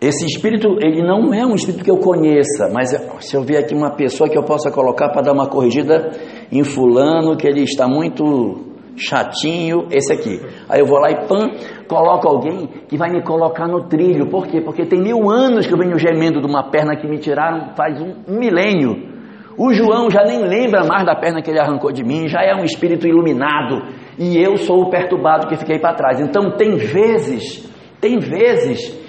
Esse 0.00 0.26
espírito, 0.26 0.76
ele 0.82 1.02
não 1.02 1.32
é 1.32 1.46
um 1.46 1.54
espírito 1.54 1.82
que 1.82 1.90
eu 1.90 1.96
conheça, 1.96 2.68
mas 2.70 2.90
se 3.20 3.34
eu 3.34 3.42
ver 3.42 3.56
aqui 3.56 3.74
uma 3.74 3.94
pessoa 3.96 4.28
que 4.28 4.36
eu 4.36 4.42
possa 4.42 4.70
colocar 4.70 5.08
para 5.08 5.22
dar 5.22 5.32
uma 5.32 5.48
corrigida 5.48 6.10
em 6.52 6.62
fulano, 6.62 7.36
que 7.36 7.46
ele 7.46 7.62
está 7.62 7.88
muito 7.88 8.74
chatinho, 8.96 9.88
esse 9.90 10.12
aqui. 10.12 10.40
Aí 10.68 10.80
eu 10.80 10.86
vou 10.86 10.98
lá 10.98 11.10
e 11.10 11.26
pã, 11.26 11.48
coloco 11.88 12.28
alguém 12.28 12.68
que 12.88 12.96
vai 12.96 13.10
me 13.10 13.22
colocar 13.22 13.66
no 13.66 13.88
trilho. 13.88 14.28
Por 14.28 14.46
quê? 14.46 14.60
Porque 14.60 14.84
tem 14.84 15.00
mil 15.00 15.30
anos 15.30 15.66
que 15.66 15.72
eu 15.72 15.78
venho 15.78 15.98
gemendo 15.98 16.40
de 16.40 16.46
uma 16.46 16.70
perna 16.70 16.96
que 16.96 17.08
me 17.08 17.18
tiraram 17.18 17.74
faz 17.74 18.00
um, 18.00 18.14
um 18.28 18.38
milênio. 18.38 19.14
O 19.56 19.72
João 19.72 20.10
já 20.10 20.24
nem 20.24 20.40
lembra 20.40 20.84
mais 20.84 21.06
da 21.06 21.14
perna 21.14 21.40
que 21.40 21.50
ele 21.50 21.60
arrancou 21.60 21.92
de 21.92 22.04
mim, 22.04 22.28
já 22.28 22.42
é 22.42 22.54
um 22.54 22.64
espírito 22.64 23.06
iluminado. 23.06 24.03
E 24.18 24.36
eu 24.36 24.56
sou 24.56 24.82
o 24.82 24.90
perturbado 24.90 25.48
que 25.48 25.56
fiquei 25.56 25.78
para 25.78 25.94
trás. 25.94 26.20
Então 26.20 26.52
tem 26.56 26.76
vezes, 26.76 27.68
tem 28.00 28.18
vezes 28.18 29.02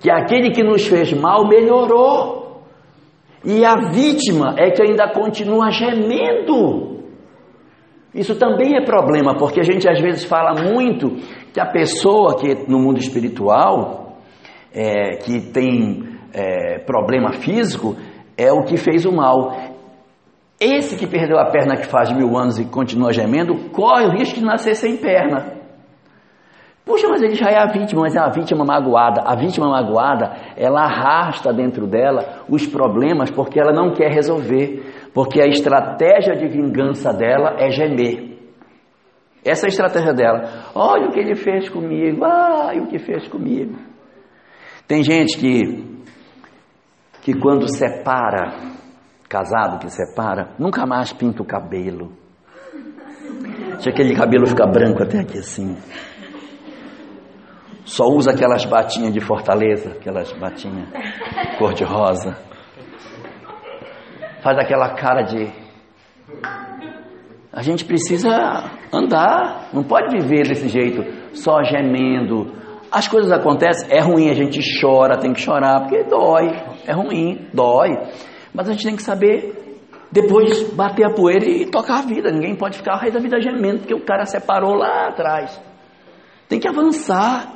que 0.00 0.10
aquele 0.10 0.50
que 0.50 0.62
nos 0.62 0.86
fez 0.86 1.12
mal 1.12 1.46
melhorou. 1.48 2.62
E 3.44 3.64
a 3.64 3.90
vítima 3.90 4.54
é 4.58 4.70
que 4.70 4.82
ainda 4.82 5.08
continua 5.12 5.70
gemendo. 5.70 6.96
Isso 8.12 8.34
também 8.36 8.76
é 8.76 8.84
problema, 8.84 9.36
porque 9.36 9.60
a 9.60 9.62
gente 9.62 9.88
às 9.88 10.00
vezes 10.00 10.24
fala 10.24 10.54
muito 10.54 11.16
que 11.52 11.60
a 11.60 11.66
pessoa 11.66 12.36
que 12.36 12.68
no 12.68 12.78
mundo 12.78 12.98
espiritual, 12.98 14.16
é, 14.72 15.16
que 15.16 15.52
tem 15.52 16.02
é, 16.32 16.78
problema 16.78 17.32
físico, 17.34 17.94
é 18.36 18.50
o 18.50 18.64
que 18.64 18.76
fez 18.76 19.04
o 19.04 19.12
mal. 19.12 19.75
Esse 20.58 20.96
que 20.96 21.06
perdeu 21.06 21.38
a 21.38 21.50
perna 21.50 21.76
que 21.76 21.86
faz 21.86 22.10
mil 22.10 22.36
anos 22.36 22.58
e 22.58 22.64
continua 22.64 23.12
gemendo, 23.12 23.70
corre 23.70 24.06
o 24.06 24.10
risco 24.10 24.38
de 24.38 24.44
nascer 24.44 24.74
sem 24.74 24.96
perna. 24.96 25.54
Puxa, 26.86 27.08
mas 27.08 27.20
ele 27.20 27.34
já 27.34 27.50
é 27.50 27.58
a 27.58 27.66
vítima, 27.66 28.02
mas 28.02 28.14
é 28.14 28.20
a 28.20 28.28
vítima 28.28 28.64
magoada. 28.64 29.22
A 29.26 29.34
vítima 29.34 29.68
magoada, 29.68 30.36
ela 30.56 30.82
arrasta 30.82 31.52
dentro 31.52 31.84
dela 31.84 32.44
os 32.48 32.64
problemas 32.64 33.28
porque 33.28 33.58
ela 33.58 33.72
não 33.72 33.92
quer 33.92 34.10
resolver. 34.12 35.10
Porque 35.12 35.42
a 35.42 35.46
estratégia 35.46 36.36
de 36.36 36.46
vingança 36.46 37.12
dela 37.12 37.56
é 37.58 37.70
gemer. 37.70 38.38
Essa 39.44 39.66
é 39.66 39.68
a 39.68 39.68
estratégia 39.68 40.14
dela. 40.14 40.70
Olha 40.74 41.08
o 41.08 41.10
que 41.10 41.18
ele 41.18 41.34
fez 41.34 41.68
comigo. 41.68 42.24
Ai, 42.24 42.78
o 42.78 42.86
que 42.86 42.98
fez 42.98 43.26
comigo. 43.26 43.76
Tem 44.86 45.02
gente 45.02 45.36
que, 45.38 46.02
que 47.22 47.34
quando 47.40 47.68
separa, 47.68 48.54
casado 49.28 49.78
que 49.78 49.90
separa, 49.90 50.50
nunca 50.58 50.86
mais 50.86 51.12
pinta 51.12 51.42
o 51.42 51.46
cabelo. 51.46 52.12
Se 53.80 53.88
aquele 53.88 54.14
cabelo 54.14 54.46
fica 54.46 54.66
branco 54.66 55.02
até 55.02 55.20
aqui 55.20 55.38
assim 55.38 55.76
só 57.86 58.04
usa 58.04 58.32
aquelas 58.32 58.64
batinhas 58.64 59.14
de 59.14 59.20
Fortaleza, 59.20 59.92
aquelas 59.92 60.32
batinhas 60.32 60.88
cor-de-rosa. 61.56 62.36
Faz 64.42 64.58
aquela 64.58 64.90
cara 64.94 65.22
de. 65.22 65.48
A 67.52 67.62
gente 67.62 67.84
precisa 67.84 68.70
andar, 68.92 69.68
não 69.72 69.84
pode 69.84 70.18
viver 70.18 70.48
desse 70.48 70.68
jeito, 70.68 71.02
só 71.32 71.62
gemendo. 71.62 72.52
As 72.90 73.08
coisas 73.08 73.30
acontecem, 73.30 73.88
é 73.90 74.00
ruim, 74.00 74.28
a 74.30 74.34
gente 74.34 74.60
chora, 74.80 75.18
tem 75.18 75.32
que 75.32 75.40
chorar, 75.40 75.82
porque 75.82 76.04
dói, 76.04 76.50
é 76.86 76.92
ruim, 76.92 77.48
dói. 77.54 77.90
Mas 78.56 78.70
a 78.70 78.72
gente 78.72 78.84
tem 78.84 78.96
que 78.96 79.02
saber 79.02 79.54
depois 80.10 80.72
bater 80.72 81.04
a 81.04 81.12
poeira 81.12 81.44
e 81.44 81.66
tocar 81.66 81.98
a 81.98 82.02
vida. 82.02 82.30
Ninguém 82.30 82.56
pode 82.56 82.78
ficar 82.78 82.96
o 82.96 82.98
resto 82.98 83.14
da 83.14 83.20
vida 83.20 83.38
gemendo, 83.38 83.80
porque 83.80 83.94
o 83.94 84.04
cara 84.04 84.24
separou 84.24 84.74
lá 84.74 85.08
atrás. 85.08 85.60
Tem 86.48 86.58
que 86.58 86.66
avançar. 86.66 87.52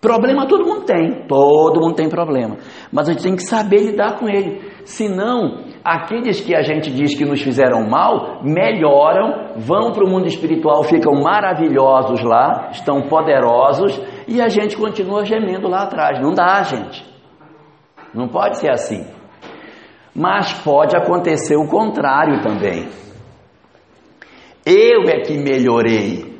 Problema 0.00 0.48
todo 0.48 0.64
mundo 0.64 0.86
tem, 0.86 1.26
todo 1.28 1.78
mundo 1.78 1.94
tem 1.94 2.08
problema, 2.08 2.56
mas 2.90 3.06
a 3.06 3.12
gente 3.12 3.22
tem 3.22 3.36
que 3.36 3.42
saber 3.42 3.82
lidar 3.82 4.18
com 4.18 4.26
ele. 4.26 4.58
Senão, 4.82 5.62
aqueles 5.84 6.40
que 6.40 6.56
a 6.56 6.62
gente 6.62 6.90
diz 6.90 7.14
que 7.14 7.26
nos 7.26 7.42
fizeram 7.42 7.86
mal, 7.86 8.42
melhoram, 8.42 9.52
vão 9.58 9.92
para 9.92 10.02
o 10.02 10.08
mundo 10.08 10.26
espiritual, 10.26 10.84
ficam 10.84 11.20
maravilhosos 11.20 12.24
lá, 12.24 12.70
estão 12.72 13.08
poderosos 13.08 14.00
e 14.26 14.40
a 14.40 14.48
gente 14.48 14.74
continua 14.74 15.22
gemendo 15.26 15.68
lá 15.68 15.82
atrás. 15.82 16.18
Não 16.18 16.32
dá, 16.32 16.62
gente. 16.62 17.04
Não 18.14 18.26
pode 18.26 18.56
ser 18.56 18.70
assim. 18.70 19.19
Mas 20.14 20.52
pode 20.52 20.96
acontecer 20.96 21.56
o 21.56 21.66
contrário 21.66 22.42
também. 22.42 22.88
Eu 24.66 25.02
é 25.08 25.20
que 25.20 25.38
melhorei, 25.38 26.30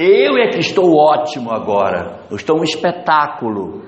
eu 0.00 0.38
é 0.38 0.48
que 0.48 0.60
estou 0.60 0.96
ótimo 0.96 1.50
agora. 1.50 2.20
Eu 2.30 2.36
estou 2.36 2.60
um 2.60 2.62
espetáculo. 2.62 3.82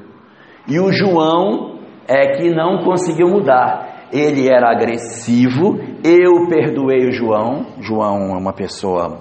E 0.66 0.80
o 0.80 0.92
João 0.92 1.78
é 2.08 2.36
que 2.36 2.50
não 2.50 2.82
conseguiu 2.82 3.28
mudar. 3.28 4.08
Ele 4.12 4.48
era 4.52 4.72
agressivo, 4.72 5.78
eu 6.02 6.48
perdoei 6.48 7.06
o 7.06 7.12
João. 7.12 7.76
João 7.80 8.34
é 8.34 8.38
uma 8.38 8.52
pessoa 8.52 9.20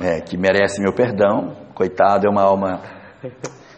é, 0.00 0.20
que 0.20 0.36
merece 0.36 0.82
meu 0.82 0.92
perdão. 0.92 1.52
Coitado, 1.76 2.26
é 2.26 2.30
uma 2.30 2.42
alma 2.42 2.80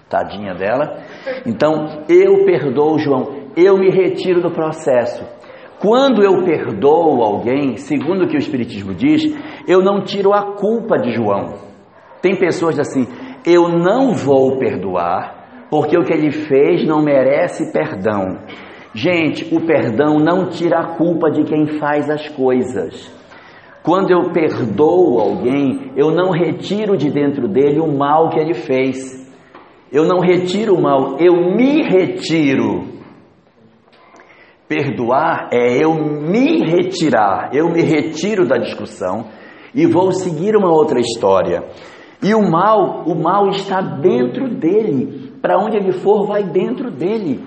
tadinha 0.09 0.55
dela. 0.55 1.03
Então, 1.45 2.03
eu 2.09 2.47
perdoo 2.47 2.95
o 2.95 2.99
João. 2.99 3.39
Eu 3.62 3.77
me 3.77 3.90
retiro 3.90 4.40
do 4.40 4.51
processo. 4.51 5.23
Quando 5.83 6.23
eu 6.23 6.44
perdoo 6.44 7.23
alguém, 7.23 7.77
segundo 7.77 8.25
o 8.25 8.27
que 8.27 8.37
o 8.37 8.38
Espiritismo 8.38 8.94
diz, 8.94 9.23
eu 9.68 9.83
não 9.83 10.03
tiro 10.03 10.33
a 10.33 10.55
culpa 10.57 10.96
de 10.96 11.12
João. 11.12 11.57
Tem 12.23 12.35
pessoas 12.37 12.79
assim, 12.79 13.07
eu 13.46 13.68
não 13.68 14.14
vou 14.14 14.59
perdoar, 14.59 15.66
porque 15.70 15.94
o 15.99 16.05
que 16.05 16.12
ele 16.14 16.31
fez 16.31 16.87
não 16.87 17.03
merece 17.03 17.70
perdão. 17.70 18.38
Gente, 18.94 19.55
o 19.55 19.61
perdão 19.66 20.16
não 20.16 20.49
tira 20.49 20.79
a 20.81 20.96
culpa 20.96 21.31
de 21.31 21.44
quem 21.44 21.79
faz 21.79 22.09
as 22.09 22.29
coisas. 22.31 23.14
Quando 23.83 24.11
eu 24.11 24.33
perdoo 24.33 25.18
alguém, 25.18 25.92
eu 25.96 26.11
não 26.11 26.31
retiro 26.31 26.96
de 26.96 27.11
dentro 27.11 27.46
dele 27.46 27.79
o 27.79 27.92
mal 27.92 28.31
que 28.31 28.40
ele 28.40 28.55
fez. 28.55 29.31
Eu 29.92 30.05
não 30.07 30.20
retiro 30.20 30.77
o 30.77 30.81
mal, 30.81 31.18
eu 31.18 31.35
me 31.55 31.83
retiro. 31.83 33.00
Perdoar 34.71 35.49
é 35.53 35.85
eu 35.85 35.93
me 35.95 36.61
retirar, 36.61 37.51
eu 37.53 37.69
me 37.71 37.83
retiro 37.83 38.47
da 38.47 38.57
discussão 38.57 39.25
e 39.75 39.85
vou 39.85 40.13
seguir 40.13 40.55
uma 40.55 40.71
outra 40.71 41.01
história. 41.01 41.65
E 42.23 42.33
o 42.33 42.49
mal, 42.49 43.03
o 43.05 43.21
mal 43.21 43.49
está 43.49 43.81
dentro 43.81 44.49
dele. 44.49 45.33
Para 45.43 45.59
onde 45.59 45.77
ele 45.77 45.91
for, 45.91 46.25
vai 46.25 46.45
dentro 46.45 46.89
dele. 46.89 47.45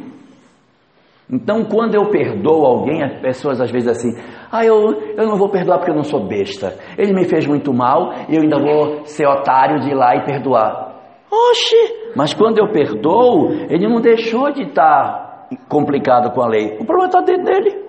Então, 1.31 1.63
quando 1.63 1.95
eu 1.95 2.09
perdoo 2.09 2.65
alguém, 2.65 3.01
as 3.01 3.21
pessoas 3.21 3.61
às 3.61 3.71
vezes 3.71 3.87
assim, 3.87 4.21
ah, 4.51 4.65
eu, 4.65 4.91
eu 5.15 5.25
não 5.25 5.37
vou 5.37 5.47
perdoar 5.47 5.77
porque 5.77 5.91
eu 5.91 5.95
não 5.95 6.03
sou 6.03 6.27
besta. 6.27 6.77
Ele 6.97 7.13
me 7.13 7.23
fez 7.23 7.47
muito 7.47 7.73
mal 7.73 8.11
e 8.27 8.35
eu 8.35 8.41
ainda 8.41 8.59
vou 8.59 9.05
ser 9.05 9.25
otário 9.29 9.79
de 9.79 9.91
ir 9.91 9.95
lá 9.95 10.13
e 10.13 10.25
perdoar. 10.25 10.93
Oxe! 11.31 12.11
Mas 12.17 12.33
quando 12.33 12.57
eu 12.57 12.69
perdoo, 12.69 13.49
ele 13.69 13.87
não 13.87 14.01
deixou 14.01 14.51
de 14.51 14.63
estar 14.63 15.22
complicado 15.67 16.33
com 16.33 16.41
a 16.41 16.47
lei. 16.47 16.77
O 16.79 16.85
problema 16.85 17.05
está 17.05 17.21
dentro 17.21 17.45
dele. 17.45 17.83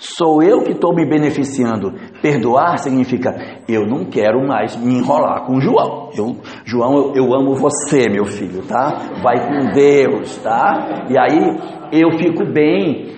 Sou 0.00 0.42
eu 0.42 0.62
que 0.62 0.72
estou 0.72 0.94
me 0.94 1.04
beneficiando. 1.04 1.92
Perdoar 2.22 2.78
significa 2.78 3.36
eu 3.68 3.86
não 3.86 4.06
quero 4.06 4.40
mais 4.48 4.74
me 4.74 4.94
enrolar 4.94 5.44
com 5.44 5.60
João. 5.60 6.08
Eu, 6.16 6.36
João, 6.64 7.12
eu, 7.14 7.16
eu 7.16 7.34
amo 7.34 7.54
você, 7.54 8.08
meu 8.08 8.24
filho, 8.24 8.62
tá? 8.66 8.96
Vai 9.22 9.46
com 9.46 9.70
Deus, 9.74 10.38
tá? 10.38 11.04
E 11.10 11.18
aí 11.18 11.90
eu 11.92 12.12
fico 12.12 12.46
bem. 12.50 13.14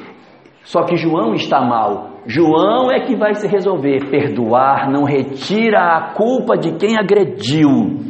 Só 0.64 0.82
que 0.82 0.96
João 0.96 1.34
está 1.34 1.60
mal. 1.60 2.14
João 2.26 2.90
é 2.90 2.98
que 3.00 3.14
vai 3.14 3.34
se 3.34 3.46
resolver. 3.46 4.10
Perdoar 4.10 4.90
não 4.90 5.04
retira 5.04 5.78
a 5.78 6.14
culpa 6.14 6.56
de 6.56 6.72
quem 6.72 6.98
agrediu. 6.98 8.00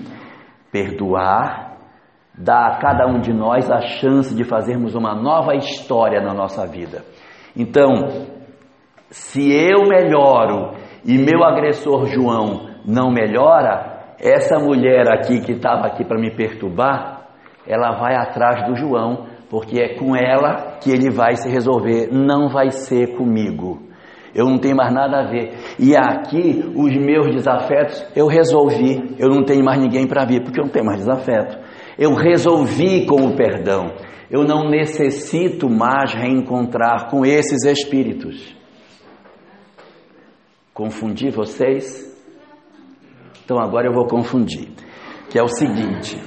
Perdoar 0.71 1.72
dá 2.37 2.67
a 2.67 2.79
cada 2.79 3.07
um 3.07 3.21
de 3.21 3.33
nós 3.33 3.71
a 3.71 3.81
chance 3.81 4.35
de 4.35 4.45
fazermos 4.45 4.95
uma 4.95 5.15
nova 5.15 5.55
história 5.55 6.21
na 6.21 6.33
nossa 6.33 6.67
vida. 6.67 7.05
Então, 7.57 8.27
se 9.11 9.53
eu 9.53 9.87
melhoro 9.89 10.75
e 11.05 11.19
meu 11.19 11.45
agressor 11.45 12.07
João 12.07 12.71
não 12.87 13.11
melhora, 13.11 14.15
essa 14.19 14.59
mulher 14.59 15.11
aqui 15.13 15.41
que 15.41 15.53
estava 15.53 15.87
aqui 15.87 16.05
para 16.05 16.19
me 16.19 16.35
perturbar, 16.35 17.29
ela 17.67 17.99
vai 17.99 18.15
atrás 18.15 18.67
do 18.67 18.77
João, 18.77 19.27
porque 19.51 19.81
é 19.81 19.95
com 19.95 20.17
ela 20.17 20.79
que 20.81 20.91
ele 20.91 21.11
vai 21.11 21.37
se 21.37 21.49
resolver, 21.51 22.09
não 22.11 22.49
vai 22.49 22.71
ser 22.71 23.17
comigo. 23.17 23.93
Eu 24.35 24.47
não 24.47 24.59
tenho 24.59 24.75
mais 24.75 24.93
nada 24.95 25.21
a 25.21 25.31
ver. 25.31 25.53
E 25.79 25.95
aqui, 25.95 26.65
os 26.75 26.97
meus 26.97 27.35
desafetos, 27.35 28.03
eu 28.17 28.27
resolvi. 28.27 29.15
Eu 29.19 29.29
não 29.29 29.45
tenho 29.45 29.63
mais 29.63 29.79
ninguém 29.79 30.07
para 30.07 30.25
vir, 30.25 30.43
porque 30.43 30.59
eu 30.59 30.65
não 30.65 30.73
tenho 30.73 30.87
mais 30.87 31.01
desafeto. 31.01 31.59
Eu 31.99 32.15
resolvi 32.15 33.07
com 33.07 33.27
o 33.27 33.37
perdão. 33.37 33.93
Eu 34.31 34.45
não 34.45 34.69
necessito 34.69 35.69
mais 35.69 36.15
reencontrar 36.15 37.11
com 37.11 37.25
esses 37.25 37.65
espíritos. 37.65 38.57
Confundi 40.73 41.29
vocês? 41.31 42.11
Então 43.45 43.59
agora 43.59 43.87
eu 43.87 43.93
vou 43.93 44.07
confundir. 44.07 44.71
Que 45.29 45.39
é 45.39 45.43
o 45.43 45.49
seguinte: 45.49 46.19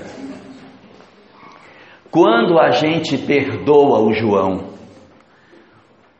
quando 2.11 2.59
a 2.59 2.71
gente 2.71 3.17
perdoa 3.17 3.99
o 3.99 4.13
João 4.13 4.75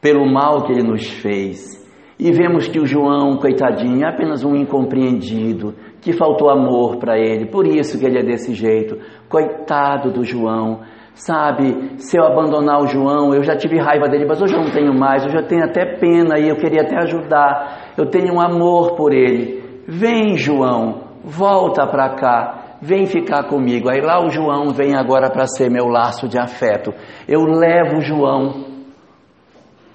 pelo 0.02 0.26
mal 0.26 0.64
que 0.64 0.72
ele 0.72 0.84
nos 0.84 1.08
fez, 1.08 1.76
e 2.18 2.32
vemos 2.32 2.68
que 2.68 2.80
o 2.80 2.86
João, 2.86 3.38
coitadinho, 3.38 4.04
é 4.04 4.10
apenas 4.10 4.44
um 4.44 4.56
incompreendido, 4.56 5.76
que 6.06 6.14
faltou 6.14 6.52
amor 6.52 6.98
para 6.98 7.18
ele, 7.18 7.48
por 7.48 7.66
isso 7.66 7.98
que 8.00 8.06
ele 8.06 8.20
é 8.20 8.24
desse 8.24 8.54
jeito. 8.54 8.96
Coitado 9.28 10.12
do 10.12 10.24
João, 10.24 10.82
sabe? 11.16 11.96
Se 11.98 12.16
eu 12.16 12.24
abandonar 12.24 12.80
o 12.80 12.86
João, 12.86 13.34
eu 13.34 13.42
já 13.42 13.58
tive 13.58 13.80
raiva 13.80 14.08
dele, 14.08 14.26
mas 14.28 14.40
hoje 14.40 14.54
eu 14.54 14.62
não 14.62 14.70
tenho 14.70 14.94
mais, 14.94 15.26
eu 15.26 15.32
já 15.32 15.42
tenho 15.42 15.64
até 15.64 15.98
pena 15.98 16.38
e 16.38 16.48
eu 16.48 16.58
queria 16.58 16.84
até 16.84 16.96
ajudar 16.98 17.86
eu 17.98 18.10
tenho 18.10 18.36
um 18.36 18.42
amor 18.42 18.96
por 18.96 19.14
ele. 19.14 19.64
Vem, 19.88 20.36
João, 20.36 21.04
volta 21.24 21.88
para 21.88 22.16
cá, 22.16 22.78
vem 22.82 23.06
ficar 23.06 23.48
comigo. 23.48 23.90
Aí 23.90 24.02
lá 24.02 24.24
o 24.24 24.30
João 24.30 24.74
vem 24.74 24.96
agora 24.96 25.30
para 25.30 25.48
ser 25.48 25.70
meu 25.70 25.86
laço 25.86 26.28
de 26.28 26.38
afeto. 26.38 26.94
Eu 27.28 27.42
levo 27.44 27.98
o 27.98 28.02
João 28.02 28.66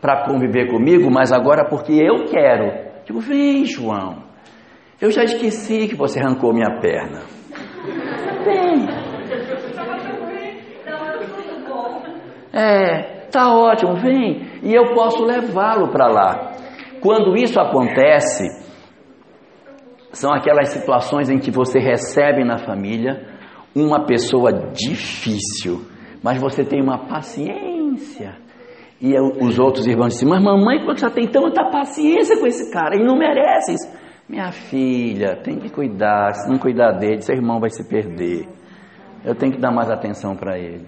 para 0.00 0.24
conviver 0.24 0.70
comigo, 0.70 1.10
mas 1.10 1.30
agora 1.30 1.68
porque 1.68 1.92
eu 1.92 2.24
quero. 2.24 2.90
Digo, 3.04 3.20
vem, 3.20 3.64
João. 3.64 4.29
Eu 5.00 5.10
já 5.10 5.24
esqueci 5.24 5.88
que 5.88 5.96
você 5.96 6.20
arrancou 6.20 6.52
minha 6.52 6.78
perna. 6.78 7.22
Vem. 8.44 8.86
É, 12.52 13.26
tá 13.30 13.54
ótimo, 13.54 13.94
vem. 13.96 14.42
E 14.62 14.74
eu 14.74 14.92
posso 14.94 15.24
levá-lo 15.24 15.88
para 15.88 16.06
lá. 16.06 16.52
Quando 17.00 17.34
isso 17.34 17.58
acontece, 17.58 18.44
são 20.12 20.34
aquelas 20.34 20.68
situações 20.68 21.30
em 21.30 21.38
que 21.38 21.50
você 21.50 21.78
recebe 21.78 22.44
na 22.44 22.58
família 22.58 23.26
uma 23.74 24.04
pessoa 24.04 24.52
difícil, 24.52 25.80
mas 26.22 26.38
você 26.38 26.62
tem 26.62 26.82
uma 26.82 27.06
paciência. 27.06 28.36
E 29.00 29.18
os 29.18 29.58
outros 29.58 29.86
irmãos 29.86 30.12
dizem: 30.12 30.28
Mas 30.28 30.42
mamãe, 30.42 30.80
como 30.80 30.98
você 30.98 31.08
tem 31.08 31.26
tanta 31.26 31.70
paciência 31.70 32.38
com 32.38 32.46
esse 32.46 32.70
cara? 32.70 32.96
Ele 32.96 33.06
não 33.06 33.16
merece 33.16 33.72
isso. 33.72 33.99
Minha 34.30 34.52
filha, 34.52 35.34
tem 35.42 35.58
que 35.58 35.68
cuidar. 35.68 36.32
Se 36.34 36.48
não 36.48 36.56
cuidar 36.56 36.92
dele, 36.92 37.20
seu 37.20 37.34
irmão 37.34 37.58
vai 37.58 37.68
se 37.68 37.82
perder. 37.88 38.46
Eu 39.24 39.34
tenho 39.34 39.52
que 39.52 39.60
dar 39.60 39.72
mais 39.72 39.90
atenção 39.90 40.36
para 40.36 40.56
ele. 40.56 40.86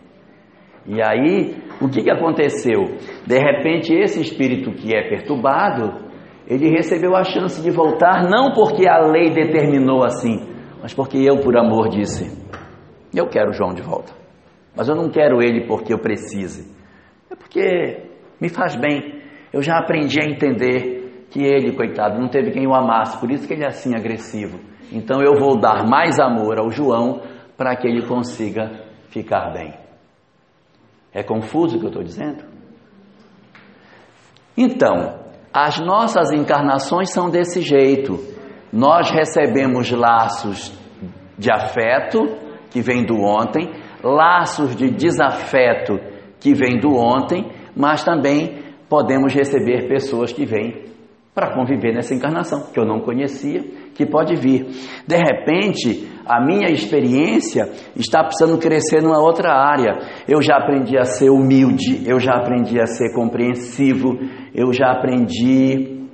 E 0.87 1.03
aí, 1.03 1.57
o 1.81 1.89
que, 1.89 2.05
que 2.05 2.11
aconteceu? 2.11 2.85
De 3.27 3.37
repente, 3.37 3.93
esse 3.93 4.21
espírito 4.21 4.71
que 4.71 4.95
é 4.95 5.09
perturbado, 5.09 6.09
ele 6.47 6.71
recebeu 6.71 7.17
a 7.17 7.25
chance 7.25 7.61
de 7.61 7.71
voltar, 7.73 8.31
não 8.31 8.53
porque 8.53 8.89
a 8.89 9.01
lei 9.01 9.31
determinou 9.31 10.05
assim, 10.05 10.47
mas 10.81 10.95
porque 10.95 11.19
eu, 11.19 11.41
por 11.41 11.57
amor, 11.57 11.89
disse: 11.89 12.31
Eu 13.13 13.29
quero 13.29 13.53
João 13.53 13.75
de 13.75 13.83
volta. 13.83 14.13
Mas 14.77 14.89
eu 14.89 14.95
não 14.95 15.11
quero 15.11 15.43
ele 15.43 15.67
porque 15.67 15.93
eu 15.93 15.99
precise. 15.99 16.73
É 17.29 17.35
porque 17.35 18.05
me 18.41 18.49
faz 18.49 18.77
bem. 18.77 19.21
Eu 19.53 19.63
já 19.63 19.79
aprendi 19.79 20.21
a 20.21 20.31
entender 20.31 20.92
que 21.33 21.43
ele, 21.43 21.75
coitado, 21.75 22.21
não 22.21 22.29
teve 22.29 22.51
quem 22.51 22.67
o 22.67 22.75
amasse, 22.75 23.19
por 23.19 23.31
isso 23.31 23.49
que 23.49 23.55
ele 23.55 23.65
é 23.65 23.69
assim 23.69 23.97
agressivo. 23.97 24.61
Então 24.93 25.23
eu 25.23 25.41
vou 25.41 25.59
dar 25.59 25.89
mais 25.89 26.21
amor 26.21 26.59
ao 26.59 26.71
João 26.71 27.23
para 27.57 27.75
que 27.75 27.89
ele 27.89 28.07
consiga 28.07 28.85
ficar 29.09 29.51
bem. 29.51 29.73
É 31.11 31.23
confuso 31.23 31.77
o 31.77 31.81
que 31.81 31.87
eu 31.87 31.89
estou 31.89 32.03
dizendo? 32.03 32.45
Então, 34.55 35.21
as 35.53 35.81
nossas 35.81 36.31
encarnações 36.33 37.11
são 37.11 37.31
desse 37.31 37.63
jeito. 37.63 38.19
Nós 38.71 39.11
recebemos 39.11 39.91
laços 39.91 40.79
de 41.39 41.51
afeto, 41.51 42.21
que 42.71 42.83
vem 42.83 43.07
do 43.07 43.17
ontem, 43.23 43.71
laços 44.03 44.77
de 44.77 44.91
desafeto, 44.91 45.99
que 46.39 46.53
vem 46.53 46.79
do 46.79 46.95
ontem, 46.95 47.51
mas 47.75 48.05
também 48.05 48.63
podemos 48.89 49.33
receber 49.33 49.89
pessoas 49.89 50.31
que 50.33 50.45
vêm 50.45 50.92
para 51.35 51.55
conviver 51.55 51.95
nessa 51.95 52.15
encarnação, 52.15 52.71
que 52.73 52.79
eu 52.79 52.85
não 52.85 53.01
conhecia, 53.01 53.63
que 53.95 54.05
pode 54.05 54.37
vir. 54.37 54.67
De 55.07 55.17
repente, 55.17 56.09
a 56.27 56.45
minha 56.45 56.71
experiência 56.71 57.71
está 57.97 58.23
precisando 58.23 58.59
crescer 58.59 59.03
numa 59.03 59.19
outra 59.19 59.51
área. 59.53 59.99
Eu 60.29 60.43
já 60.43 60.57
aprendi 60.57 60.99
a 60.99 61.05
ser 61.05 61.31
humilde, 61.31 62.03
eu 62.07 62.21
já 62.21 62.33
aprendi 62.35 62.79
a 62.79 62.87
ser 62.87 63.15
compreensivo, 63.15 64.19
eu 64.55 64.73
já 64.75 64.93
aprendi 64.93 66.07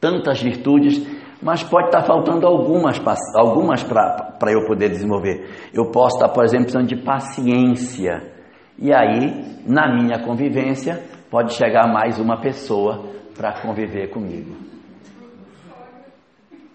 tantas 0.00 0.40
virtudes, 0.40 1.04
mas 1.42 1.64
pode 1.64 1.86
estar 1.86 2.02
faltando 2.02 2.46
algumas, 2.46 3.00
algumas 3.34 3.82
para 3.82 4.52
eu 4.52 4.66
poder 4.66 4.88
desenvolver. 4.88 5.48
Eu 5.74 5.90
posso 5.90 6.16
estar, 6.16 6.28
por 6.28 6.44
exemplo, 6.44 6.66
precisando 6.66 6.88
de 6.88 7.02
paciência. 7.02 8.22
E 8.78 8.94
aí, 8.94 9.58
na 9.66 9.92
minha 9.92 10.24
convivência, 10.24 11.02
pode 11.28 11.54
chegar 11.54 11.92
mais 11.92 12.18
uma 12.20 12.40
pessoa 12.40 13.19
para 13.40 13.58
conviver 13.62 14.10
comigo. 14.10 14.54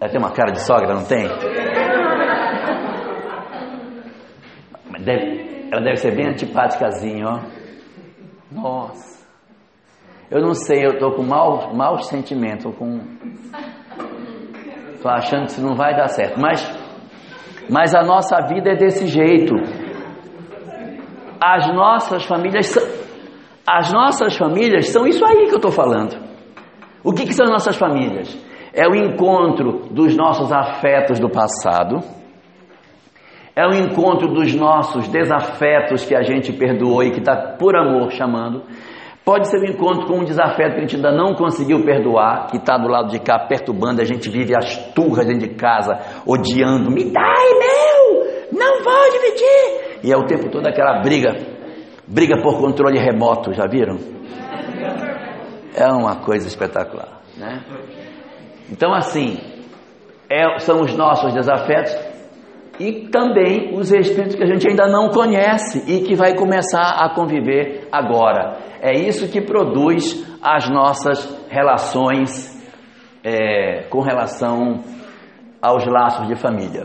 Ela 0.00 0.10
tem 0.10 0.20
uma 0.20 0.32
cara 0.32 0.50
de 0.50 0.60
sogra, 0.66 0.94
não 0.94 1.04
tem? 1.04 1.28
Deve, 5.04 5.68
ela 5.70 5.80
deve 5.80 5.96
ser 5.98 6.16
bem 6.16 6.26
antipáticazinha, 6.26 7.24
ó. 7.24 7.40
Nossa. 8.50 9.24
Eu 10.28 10.40
não 10.40 10.54
sei, 10.54 10.84
eu 10.84 10.98
tô 10.98 11.12
com 11.12 11.22
maus, 11.22 11.72
maus 11.72 12.08
sentimentos, 12.08 12.74
com. 12.76 12.98
Tô 15.00 15.08
achando 15.08 15.44
que 15.44 15.52
isso 15.52 15.62
não 15.62 15.76
vai 15.76 15.94
dar 15.94 16.08
certo. 16.08 16.40
Mas, 16.40 16.68
mas 17.70 17.94
a 17.94 18.02
nossa 18.02 18.44
vida 18.48 18.72
é 18.72 18.76
desse 18.76 19.06
jeito. 19.06 19.54
As 21.40 21.72
nossas 21.72 22.24
famílias 22.24 22.66
são, 22.66 22.82
as 23.64 23.92
nossas 23.92 24.36
famílias 24.36 24.88
são 24.88 25.06
isso 25.06 25.24
aí 25.24 25.46
que 25.46 25.52
eu 25.52 25.58
estou 25.58 25.70
falando. 25.70 26.26
O 27.06 27.12
que, 27.12 27.24
que 27.24 27.32
são 27.32 27.46
nossas 27.46 27.76
famílias? 27.76 28.36
É 28.74 28.88
o 28.88 28.96
encontro 28.96 29.84
dos 29.92 30.16
nossos 30.16 30.52
afetos 30.52 31.20
do 31.20 31.30
passado 31.30 32.00
é 33.54 33.66
o 33.66 33.72
encontro 33.72 34.28
dos 34.28 34.54
nossos 34.54 35.08
desafetos 35.08 36.04
que 36.04 36.14
a 36.14 36.20
gente 36.20 36.52
perdoou 36.52 37.02
e 37.02 37.10
que 37.10 37.20
está 37.20 37.56
por 37.58 37.74
amor 37.74 38.10
chamando. 38.10 38.64
Pode 39.24 39.48
ser 39.48 39.56
o 39.56 39.62
um 39.62 39.72
encontro 39.72 40.06
com 40.06 40.18
um 40.18 40.24
desafeto 40.24 40.74
que 40.74 40.78
a 40.78 40.80
gente 40.80 40.96
ainda 40.96 41.10
não 41.10 41.32
conseguiu 41.32 41.82
perdoar, 41.82 42.48
que 42.48 42.58
está 42.58 42.76
do 42.76 42.86
lado 42.86 43.08
de 43.08 43.18
cá 43.18 43.38
perturbando, 43.38 44.02
a 44.02 44.04
gente 44.04 44.28
vive 44.28 44.54
as 44.54 44.76
turras 44.92 45.26
dentro 45.26 45.48
de 45.48 45.54
casa, 45.54 45.98
odiando, 46.26 46.90
me 46.90 47.10
dá, 47.10 47.22
é 47.22 47.58
meu, 47.58 48.60
não 48.60 48.84
vou 48.84 49.10
dividir. 49.10 50.00
E 50.04 50.12
é 50.12 50.16
o 50.16 50.26
tempo 50.26 50.50
todo 50.50 50.66
aquela 50.66 51.00
briga. 51.00 51.34
briga 52.06 52.42
por 52.42 52.60
controle 52.60 52.98
remoto, 52.98 53.54
já 53.54 53.66
viram? 53.66 53.96
É 55.76 55.86
uma 55.92 56.16
coisa 56.16 56.48
espetacular, 56.48 57.20
né? 57.36 57.62
Então, 58.70 58.94
assim, 58.94 59.38
é, 60.28 60.58
são 60.58 60.80
os 60.80 60.96
nossos 60.96 61.34
desafetos 61.34 61.94
e 62.80 63.08
também 63.08 63.74
os 63.74 63.92
espíritos 63.92 64.34
que 64.34 64.42
a 64.42 64.46
gente 64.46 64.68
ainda 64.68 64.86
não 64.88 65.08
conhece 65.08 65.84
e 65.86 66.02
que 66.02 66.14
vai 66.14 66.34
começar 66.34 67.04
a 67.04 67.14
conviver 67.14 67.88
agora. 67.92 68.58
É 68.80 68.92
isso 68.92 69.30
que 69.30 69.40
produz 69.40 70.26
as 70.42 70.68
nossas 70.68 71.46
relações 71.48 72.54
é, 73.24 73.84
com 73.88 74.00
relação 74.00 74.82
aos 75.60 75.86
laços 75.86 76.26
de 76.28 76.36
família. 76.36 76.84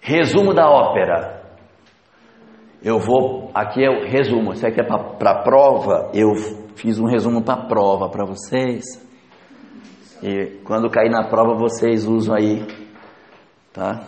Resumo 0.00 0.54
da 0.54 0.68
ópera. 0.68 1.37
Eu 2.82 2.98
vou. 2.98 3.50
Aqui 3.54 3.84
é 3.84 3.90
o 3.90 4.06
resumo. 4.06 4.52
Isso 4.52 4.66
aqui 4.66 4.80
é 4.80 4.84
para 4.84 5.42
prova. 5.42 6.10
Eu 6.14 6.34
fiz 6.76 6.98
um 6.98 7.06
resumo 7.06 7.42
para 7.42 7.66
prova 7.66 8.08
para 8.08 8.24
vocês. 8.24 8.84
E 10.22 10.60
quando 10.64 10.90
cair 10.90 11.10
na 11.10 11.28
prova, 11.28 11.54
vocês 11.54 12.06
usam 12.06 12.34
aí. 12.34 12.64
Tá? 13.72 14.04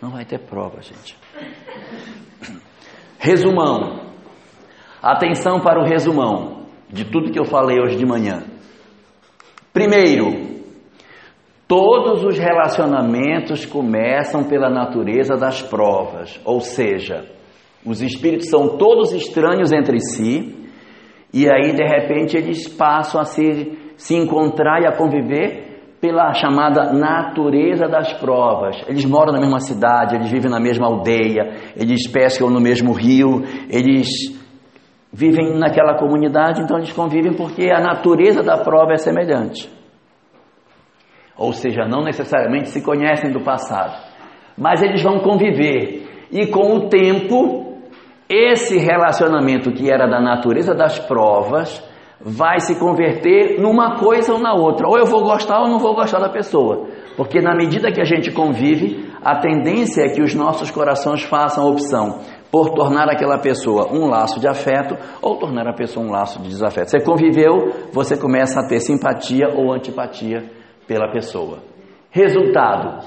Não 0.00 0.10
vai 0.10 0.24
ter 0.24 0.38
prova, 0.38 0.82
gente. 0.82 1.16
Resumão. 3.18 4.10
Atenção 5.00 5.60
para 5.60 5.80
o 5.80 5.84
resumão 5.84 6.66
de 6.88 7.04
tudo 7.04 7.32
que 7.32 7.38
eu 7.38 7.44
falei 7.44 7.80
hoje 7.80 7.96
de 7.96 8.06
manhã. 8.06 8.44
Primeiro, 9.72 10.62
todos 11.66 12.22
os 12.22 12.38
relacionamentos 12.38 13.64
começam 13.64 14.44
pela 14.44 14.68
natureza 14.68 15.34
das 15.34 15.62
provas, 15.62 16.38
ou 16.44 16.60
seja, 16.60 17.24
os 17.84 18.00
espíritos 18.00 18.48
são 18.48 18.76
todos 18.76 19.12
estranhos 19.12 19.72
entre 19.72 19.98
si, 20.00 20.54
e 21.32 21.50
aí 21.50 21.72
de 21.72 21.84
repente 21.84 22.36
eles 22.36 22.68
passam 22.68 23.20
a 23.20 23.24
se, 23.24 23.76
se 23.96 24.14
encontrar 24.14 24.82
e 24.82 24.86
a 24.86 24.96
conviver 24.96 25.72
pela 26.00 26.32
chamada 26.34 26.92
natureza 26.92 27.86
das 27.86 28.12
provas. 28.14 28.76
Eles 28.88 29.04
moram 29.04 29.32
na 29.32 29.40
mesma 29.40 29.60
cidade, 29.60 30.16
eles 30.16 30.30
vivem 30.30 30.50
na 30.50 30.60
mesma 30.60 30.86
aldeia, 30.86 31.54
eles 31.76 32.06
pescam 32.08 32.50
no 32.50 32.60
mesmo 32.60 32.92
rio, 32.92 33.42
eles 33.70 34.08
vivem 35.12 35.58
naquela 35.58 35.96
comunidade, 35.98 36.60
então 36.60 36.76
eles 36.78 36.92
convivem 36.92 37.34
porque 37.34 37.70
a 37.70 37.80
natureza 37.80 38.42
da 38.42 38.58
prova 38.58 38.92
é 38.92 38.96
semelhante. 38.96 39.70
Ou 41.36 41.52
seja, 41.52 41.86
não 41.86 42.02
necessariamente 42.02 42.68
se 42.68 42.84
conhecem 42.84 43.30
do 43.30 43.40
passado, 43.40 43.96
mas 44.56 44.82
eles 44.82 45.02
vão 45.02 45.20
conviver 45.20 46.02
e 46.32 46.46
com 46.46 46.76
o 46.76 46.88
tempo 46.88 47.71
esse 48.32 48.78
relacionamento 48.78 49.72
que 49.72 49.90
era 49.90 50.06
da 50.06 50.20
natureza 50.20 50.74
das 50.74 50.98
provas 50.98 51.82
vai 52.24 52.60
se 52.60 52.78
converter 52.78 53.60
numa 53.60 53.98
coisa 53.98 54.32
ou 54.32 54.38
na 54.38 54.54
outra. 54.54 54.88
Ou 54.88 54.96
eu 54.96 55.04
vou 55.04 55.22
gostar 55.22 55.60
ou 55.60 55.68
não 55.68 55.78
vou 55.78 55.94
gostar 55.94 56.20
da 56.20 56.28
pessoa. 56.28 56.86
Porque 57.16 57.40
na 57.40 57.54
medida 57.54 57.92
que 57.92 58.00
a 58.00 58.04
gente 58.04 58.30
convive, 58.30 59.10
a 59.22 59.38
tendência 59.38 60.02
é 60.02 60.08
que 60.08 60.22
os 60.22 60.34
nossos 60.34 60.70
corações 60.70 61.22
façam 61.22 61.64
a 61.64 61.68
opção 61.68 62.20
por 62.50 62.70
tornar 62.70 63.08
aquela 63.08 63.38
pessoa 63.38 63.92
um 63.92 64.06
laço 64.06 64.38
de 64.38 64.46
afeto 64.46 64.96
ou 65.20 65.36
tornar 65.36 65.66
a 65.66 65.74
pessoa 65.74 66.06
um 66.06 66.10
laço 66.10 66.40
de 66.40 66.48
desafeto. 66.48 66.90
Você 66.90 67.00
conviveu, 67.00 67.88
você 67.92 68.16
começa 68.16 68.60
a 68.60 68.68
ter 68.68 68.80
simpatia 68.80 69.48
ou 69.54 69.72
antipatia 69.72 70.44
pela 70.86 71.10
pessoa. 71.10 71.58
Resultado: 72.10 73.04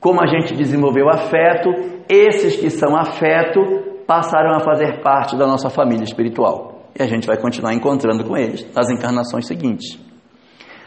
como 0.00 0.20
a 0.22 0.26
gente 0.26 0.54
desenvolveu 0.54 1.08
afeto, 1.08 1.70
esses 2.08 2.56
que 2.56 2.70
são 2.70 2.96
afeto 2.96 3.87
passaram 4.08 4.56
a 4.56 4.60
fazer 4.60 5.00
parte 5.02 5.36
da 5.36 5.46
nossa 5.46 5.70
família 5.70 6.02
espiritual. 6.02 6.88
E 6.98 7.02
a 7.02 7.06
gente 7.06 7.28
vai 7.28 7.36
continuar 7.36 7.74
encontrando 7.74 8.24
com 8.24 8.36
eles 8.36 8.68
nas 8.74 8.90
encarnações 8.90 9.46
seguintes. 9.46 9.96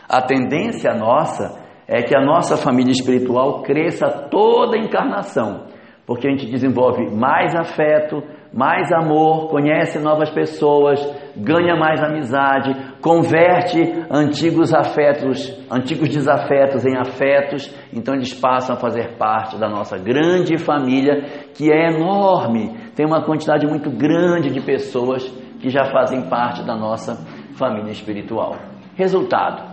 A 0.10 0.22
tendência 0.22 0.94
nossa 0.94 1.58
é 1.88 2.02
que 2.02 2.14
a 2.14 2.26
nossa 2.26 2.58
família 2.58 2.92
espiritual 2.92 3.62
cresça 3.62 4.10
toda 4.30 4.76
a 4.76 4.80
encarnação 4.80 5.72
porque 6.12 6.28
a 6.28 6.32
gente 6.32 6.52
desenvolve 6.52 7.10
mais 7.10 7.56
afeto, 7.56 8.22
mais 8.54 8.92
amor, 8.92 9.50
conhece 9.50 9.98
novas 10.00 10.30
pessoas, 10.30 11.00
ganha 11.36 11.76
mais 11.76 12.04
amizade, 12.04 12.74
converte 13.02 13.80
antigos 14.10 14.74
afetos, 14.74 15.50
antigos 15.72 16.10
desafetos 16.10 16.86
em 16.86 16.98
afetos, 16.98 17.74
então 17.94 18.14
eles 18.14 18.34
passam 18.34 18.76
a 18.76 18.80
fazer 18.80 19.18
parte 19.18 19.58
da 19.58 19.70
nossa 19.70 19.98
grande 19.98 20.58
família, 20.58 21.22
que 21.56 21.72
é 21.72 21.92
enorme, 21.92 22.78
tem 22.96 23.06
uma 23.06 23.24
quantidade 23.24 23.66
muito 23.66 23.90
grande 23.90 24.50
de 24.50 24.60
pessoas 24.60 25.26
que 25.62 25.70
já 25.70 25.86
fazem 25.92 26.28
parte 26.30 26.66
da 26.66 26.76
nossa 26.76 27.16
família 27.58 27.92
espiritual. 27.92 28.56
Resultado: 28.96 29.64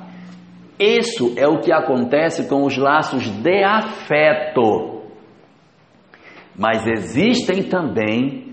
isso 0.79 1.35
é 1.37 1.49
o 1.49 1.59
que 1.59 1.73
acontece 1.73 2.49
com 2.49 2.65
os 2.65 2.79
laços 2.79 3.25
de 3.43 3.65
afeto 3.65 4.99
mas 6.59 6.85
existem 6.89 7.63
também 7.63 8.48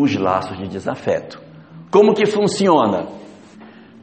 os 0.00 0.16
laços 0.16 0.56
de 0.58 0.68
desafeto. 0.68 1.40
Como 1.90 2.14
que 2.14 2.26
funciona? 2.26 3.06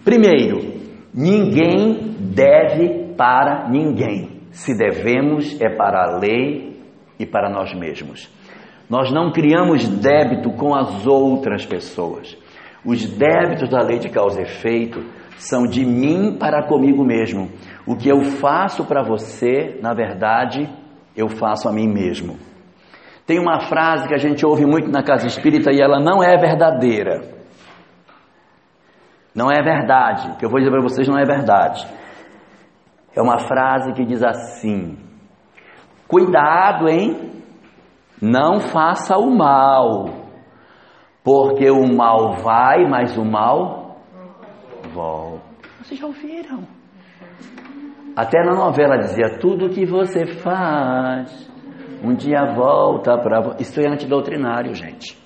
Primeiro, 0.03 0.81
ninguém 1.13 2.15
deve 2.19 3.13
para 3.17 3.69
ninguém. 3.69 4.41
Se 4.51 4.77
devemos 4.77 5.59
é 5.61 5.69
para 5.69 6.03
a 6.03 6.17
lei 6.17 6.81
e 7.19 7.25
para 7.25 7.49
nós 7.49 7.73
mesmos. 7.73 8.29
Nós 8.89 9.11
não 9.11 9.31
criamos 9.31 9.87
débito 9.87 10.51
com 10.51 10.73
as 10.73 11.05
outras 11.05 11.65
pessoas. 11.65 12.37
Os 12.85 13.05
débitos 13.05 13.69
da 13.69 13.81
lei 13.81 13.99
de 13.99 14.09
causa 14.09 14.39
e 14.39 14.43
efeito 14.43 15.03
são 15.37 15.63
de 15.63 15.85
mim 15.85 16.37
para 16.39 16.63
comigo 16.63 17.03
mesmo. 17.03 17.51
O 17.85 17.95
que 17.95 18.09
eu 18.09 18.21
faço 18.21 18.85
para 18.85 19.03
você, 19.03 19.77
na 19.81 19.93
verdade, 19.93 20.69
eu 21.15 21.27
faço 21.27 21.67
a 21.67 21.73
mim 21.73 21.87
mesmo. 21.87 22.37
Tem 23.27 23.39
uma 23.39 23.59
frase 23.67 24.07
que 24.07 24.13
a 24.13 24.17
gente 24.17 24.45
ouve 24.45 24.65
muito 24.65 24.89
na 24.89 25.03
casa 25.03 25.27
espírita 25.27 25.69
e 25.69 25.81
ela 25.81 25.99
não 25.99 26.23
é 26.23 26.37
verdadeira. 26.37 27.19
Não 29.35 29.51
é 29.51 29.61
verdade. 29.61 30.31
O 30.31 30.37
que 30.37 30.45
eu 30.45 30.49
vou 30.49 30.59
dizer 30.59 30.71
para 30.71 30.81
vocês 30.81 31.05
não 31.09 31.19
é 31.19 31.25
verdade. 31.25 31.85
É 33.13 33.21
uma 33.21 33.39
frase 33.39 33.91
que 33.91 34.05
diz 34.05 34.23
assim: 34.23 34.97
Cuidado, 36.07 36.87
hein? 36.87 37.43
Não 38.21 38.61
faça 38.61 39.17
o 39.17 39.29
mal, 39.29 40.05
porque 41.21 41.69
o 41.69 41.85
mal 41.85 42.37
vai, 42.37 42.87
mas 42.87 43.17
o 43.17 43.25
mal 43.25 43.97
volta. 44.93 45.43
Vocês 45.83 45.99
já 45.99 46.07
ouviram? 46.07 46.63
Até 48.15 48.41
na 48.43 48.53
novela 48.53 48.97
dizia: 48.97 49.37
tudo 49.37 49.69
que 49.69 49.85
você 49.85 50.25
faz 50.25 51.56
um 52.03 52.13
dia 52.15 52.53
volta 52.55 53.17
para. 53.17 53.55
Isso 53.59 53.79
é 53.79 53.87
antidoutrinário, 53.87 54.73
gente. 54.73 55.17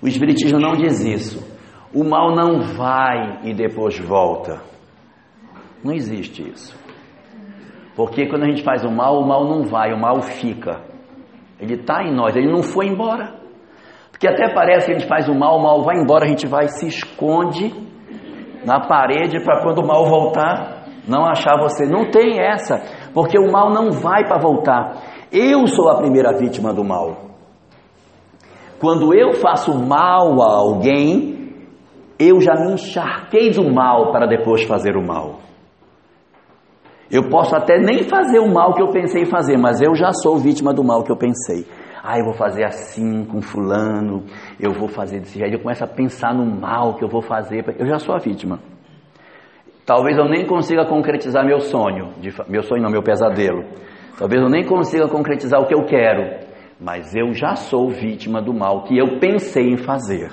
O 0.00 0.06
Espiritismo 0.06 0.58
não 0.58 0.72
diz 0.72 1.04
isso. 1.04 1.58
O 1.92 2.04
mal 2.04 2.34
não 2.34 2.60
vai 2.76 3.40
e 3.44 3.54
depois 3.54 3.98
volta. 3.98 4.60
Não 5.82 5.92
existe 5.92 6.42
isso. 6.42 6.78
Porque 7.96 8.26
quando 8.28 8.44
a 8.44 8.48
gente 8.48 8.62
faz 8.62 8.84
o 8.84 8.90
mal, 8.90 9.18
o 9.18 9.26
mal 9.26 9.44
não 9.44 9.64
vai, 9.64 9.92
o 9.92 9.98
mal 9.98 10.20
fica. 10.22 10.82
Ele 11.58 11.74
está 11.74 12.04
em 12.04 12.14
nós, 12.14 12.36
ele 12.36 12.50
não 12.50 12.62
foi 12.62 12.86
embora. 12.86 13.34
Porque 14.10 14.28
até 14.28 14.52
parece 14.52 14.86
que 14.86 14.92
a 14.92 14.98
gente 14.98 15.08
faz 15.08 15.28
o 15.28 15.34
mal, 15.34 15.58
o 15.58 15.62
mal 15.62 15.82
vai 15.82 15.96
embora, 15.96 16.24
a 16.24 16.28
gente 16.28 16.46
vai 16.46 16.68
se 16.68 16.86
esconde 16.86 17.74
na 18.64 18.80
parede 18.86 19.42
para 19.42 19.62
quando 19.62 19.78
o 19.78 19.86
mal 19.86 20.04
voltar, 20.06 20.84
não 21.08 21.24
achar 21.24 21.56
você. 21.58 21.86
Não 21.86 22.10
tem 22.10 22.40
essa, 22.40 22.82
porque 23.14 23.38
o 23.38 23.50
mal 23.50 23.70
não 23.70 23.90
vai 23.90 24.24
para 24.24 24.40
voltar. 24.40 24.92
Eu 25.30 25.66
sou 25.66 25.88
a 25.88 25.96
primeira 25.96 26.32
vítima 26.36 26.72
do 26.72 26.82
mal. 26.82 27.28
Quando 28.80 29.14
eu 29.14 29.34
faço 29.34 29.74
mal 29.74 30.40
a 30.40 30.54
alguém, 30.56 31.52
eu 32.18 32.40
já 32.40 32.54
me 32.54 32.72
encharquei 32.72 33.50
do 33.50 33.72
mal 33.72 34.12
para 34.12 34.26
depois 34.26 34.62
fazer 34.64 34.96
o 34.96 35.06
mal. 35.06 35.40
Eu 37.10 37.28
posso 37.30 37.56
até 37.56 37.78
nem 37.78 38.04
fazer 38.04 38.38
o 38.38 38.52
mal 38.52 38.74
que 38.74 38.82
eu 38.82 38.88
pensei 38.88 39.24
fazer, 39.24 39.56
mas 39.56 39.80
eu 39.80 39.94
já 39.94 40.12
sou 40.12 40.36
vítima 40.36 40.74
do 40.74 40.84
mal 40.84 41.02
que 41.02 41.10
eu 41.10 41.16
pensei. 41.16 41.66
Ah, 42.02 42.18
eu 42.18 42.24
vou 42.24 42.34
fazer 42.34 42.64
assim 42.64 43.24
com 43.24 43.42
fulano, 43.42 44.24
eu 44.60 44.72
vou 44.72 44.88
fazer 44.88 45.20
desse 45.20 45.38
jeito. 45.38 45.54
Eu 45.54 45.60
começo 45.60 45.82
a 45.82 45.86
pensar 45.86 46.34
no 46.34 46.44
mal 46.44 46.94
que 46.94 47.04
eu 47.04 47.08
vou 47.08 47.22
fazer. 47.22 47.64
Eu 47.78 47.86
já 47.86 47.98
sou 47.98 48.14
a 48.14 48.18
vítima. 48.18 48.60
Talvez 49.84 50.18
eu 50.18 50.28
nem 50.28 50.46
consiga 50.46 50.84
concretizar 50.84 51.44
meu 51.44 51.60
sonho, 51.60 52.12
meu 52.46 52.62
sonho 52.62 52.82
não, 52.82 52.90
meu 52.90 53.02
pesadelo. 53.02 53.64
Talvez 54.18 54.42
eu 54.42 54.48
nem 54.48 54.66
consiga 54.66 55.08
concretizar 55.08 55.60
o 55.60 55.66
que 55.66 55.74
eu 55.74 55.84
quero, 55.84 56.46
mas 56.80 57.14
eu 57.14 57.32
já 57.32 57.54
sou 57.54 57.88
vítima 57.88 58.42
do 58.42 58.52
mal 58.52 58.82
que 58.82 58.98
eu 58.98 59.18
pensei 59.20 59.70
em 59.70 59.76
fazer. 59.76 60.30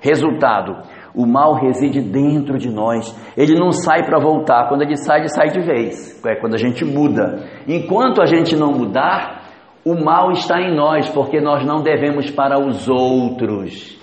Resultado: 0.00 0.76
o 1.14 1.26
mal 1.26 1.54
reside 1.54 2.00
dentro 2.00 2.56
de 2.56 2.70
nós. 2.70 3.12
Ele 3.36 3.58
não 3.58 3.72
sai 3.72 4.04
para 4.04 4.20
voltar. 4.20 4.68
Quando 4.68 4.82
ele 4.82 4.96
sai, 4.96 5.20
ele 5.20 5.28
sai 5.28 5.48
de 5.48 5.60
vez. 5.60 6.22
É 6.24 6.36
quando 6.36 6.54
a 6.54 6.58
gente 6.58 6.84
muda. 6.84 7.44
Enquanto 7.66 8.22
a 8.22 8.26
gente 8.26 8.54
não 8.54 8.70
mudar, 8.72 9.38
O 9.88 9.94
mal 9.94 10.30
está 10.32 10.60
em 10.60 10.76
nós, 10.76 11.08
porque 11.08 11.40
nós 11.40 11.64
não 11.64 11.82
devemos 11.82 12.30
para 12.30 12.58
os 12.58 12.88
outros. 12.88 13.98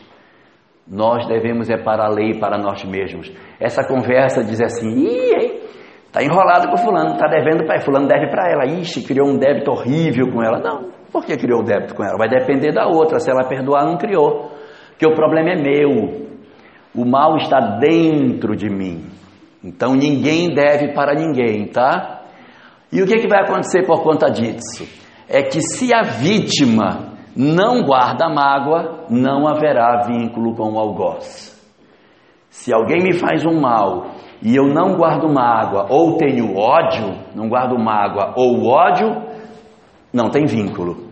Nós 0.87 1.27
devemos 1.27 1.69
é 1.69 1.77
para 1.77 2.05
a 2.05 2.09
lei, 2.09 2.39
para 2.39 2.57
nós 2.57 2.83
mesmos. 2.83 3.31
Essa 3.59 3.85
conversa 3.87 4.43
diz 4.43 4.59
assim: 4.61 4.89
ih, 4.89 5.44
tá 6.15 6.23
enrolado 6.23 6.69
com 6.69 6.77
fulano, 6.77 7.17
tá 7.17 7.27
devendo 7.27 7.65
para 7.65 7.81
fulano 7.81 8.07
deve 8.07 8.29
para 8.29 8.49
ela. 8.49 8.65
Ixi, 8.65 9.03
criou 9.03 9.27
um 9.27 9.37
débito 9.37 9.69
horrível 9.71 10.31
com 10.31 10.41
ela. 10.41 10.59
Não, 10.59 10.91
por 11.11 11.25
que 11.25 11.35
criou 11.35 11.59
o 11.59 11.63
débito 11.63 11.93
com 11.93 12.05
ela? 12.05 12.17
Vai 12.17 12.29
depender 12.29 12.71
da 12.71 12.87
outra. 12.87 13.19
Se 13.19 13.29
ela 13.29 13.43
perdoar, 13.43 13.85
não 13.85 13.97
criou. 13.97 14.49
Porque 14.91 15.05
o 15.05 15.13
problema 15.13 15.49
é 15.49 15.61
meu. 15.61 16.25
O 16.95 17.03
mal 17.03 17.35
está 17.35 17.59
dentro 17.81 18.55
de 18.55 18.69
mim. 18.69 19.09
Então 19.61 19.93
ninguém 19.93 20.53
deve 20.53 20.93
para 20.93 21.13
ninguém, 21.13 21.67
tá? 21.67 22.21
E 22.93 23.01
o 23.01 23.05
que, 23.05 23.17
que 23.17 23.27
vai 23.27 23.41
acontecer 23.41 23.85
por 23.85 24.01
conta 24.01 24.31
disso? 24.31 24.87
É 25.27 25.41
que 25.41 25.59
se 25.59 25.93
a 25.93 26.03
vítima 26.03 27.13
não 27.35 27.83
guarda 27.83 28.29
mágoa, 28.29 29.05
não 29.09 29.45
haverá 29.49 30.03
vínculo 30.07 30.55
com 30.55 30.75
o 30.75 30.79
algoz. 30.79 31.53
Se 32.49 32.73
alguém 32.73 33.03
me 33.03 33.11
faz 33.11 33.45
um 33.45 33.59
mal 33.59 34.05
e 34.45 34.55
eu 34.55 34.67
não 34.67 34.95
guardo 34.95 35.27
mágoa, 35.27 35.87
ou 35.89 36.17
tenho 36.17 36.55
ódio, 36.55 37.15
não 37.33 37.49
guardo 37.49 37.79
mágoa 37.79 38.35
ou 38.37 38.67
ódio, 38.67 39.07
não 40.13 40.29
tem 40.29 40.45
vínculo. 40.45 41.09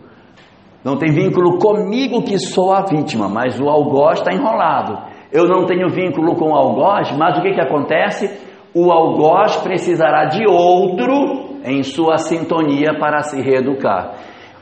Não 0.84 0.96
tem 0.96 1.10
vínculo 1.10 1.58
comigo 1.58 2.22
que 2.22 2.38
sou 2.38 2.72
a 2.72 2.82
vítima, 2.82 3.28
mas 3.28 3.58
o 3.58 3.68
algoz 3.68 4.20
está 4.20 4.32
enrolado. 4.32 4.98
Eu 5.32 5.48
não 5.48 5.66
tenho 5.66 5.88
vínculo 5.88 6.36
com 6.36 6.52
o 6.52 6.54
algoz, 6.54 7.10
mas 7.18 7.36
o 7.36 7.42
que, 7.42 7.54
que 7.54 7.60
acontece? 7.60 8.30
O 8.72 8.92
algoz 8.92 9.56
precisará 9.56 10.26
de 10.26 10.46
outro 10.46 11.58
em 11.64 11.82
sua 11.82 12.18
sintonia 12.18 12.96
para 13.00 13.22
se 13.22 13.42
reeducar. 13.42 14.12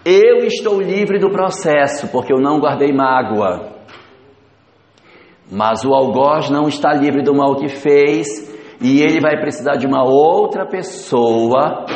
Eu 0.03 0.47
estou 0.47 0.81
livre 0.81 1.19
do 1.19 1.29
processo, 1.29 2.11
porque 2.11 2.33
eu 2.33 2.41
não 2.41 2.59
guardei 2.59 2.91
mágoa. 2.91 3.71
Mas 5.51 5.85
o 5.85 5.93
algoz 5.93 6.49
não 6.49 6.69
está 6.69 6.95
livre 6.95 7.23
do 7.23 7.35
mal 7.35 7.57
que 7.57 7.69
fez, 7.69 8.52
e 8.83 9.01
ele 9.01 9.21
vai 9.21 9.39
precisar 9.41 9.77
de 9.77 9.87
uma 9.87 10.03
outra 10.05 10.67
pessoa 10.67 11.87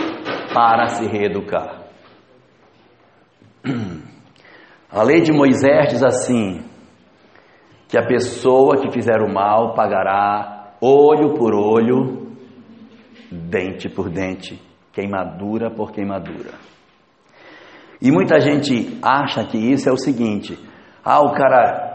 para 0.55 0.87
se 0.89 1.07
reeducar. 1.07 1.83
A 4.91 5.03
lei 5.03 5.21
de 5.21 5.33
Moisés 5.33 5.91
diz 5.91 6.03
assim: 6.03 6.65
que 7.89 7.99
a 7.99 8.07
pessoa 8.07 8.81
que 8.81 8.91
fizer 8.91 9.21
o 9.21 9.33
mal 9.33 9.75
pagará 9.75 10.75
olho 10.81 11.35
por 11.35 11.55
olho, 11.55 12.37
dente 13.31 13.89
por 13.89 14.09
dente, 14.09 14.61
queimadura 14.93 15.71
por 15.71 15.93
queimadura. 15.93 16.53
E 18.01 18.11
muita 18.11 18.41
gente 18.41 18.99
acha 19.03 19.45
que 19.45 19.59
isso 19.59 19.89
é 19.89 19.93
o 19.93 19.97
seguinte: 19.97 20.59
ah, 21.05 21.21
o 21.21 21.33
cara 21.33 21.86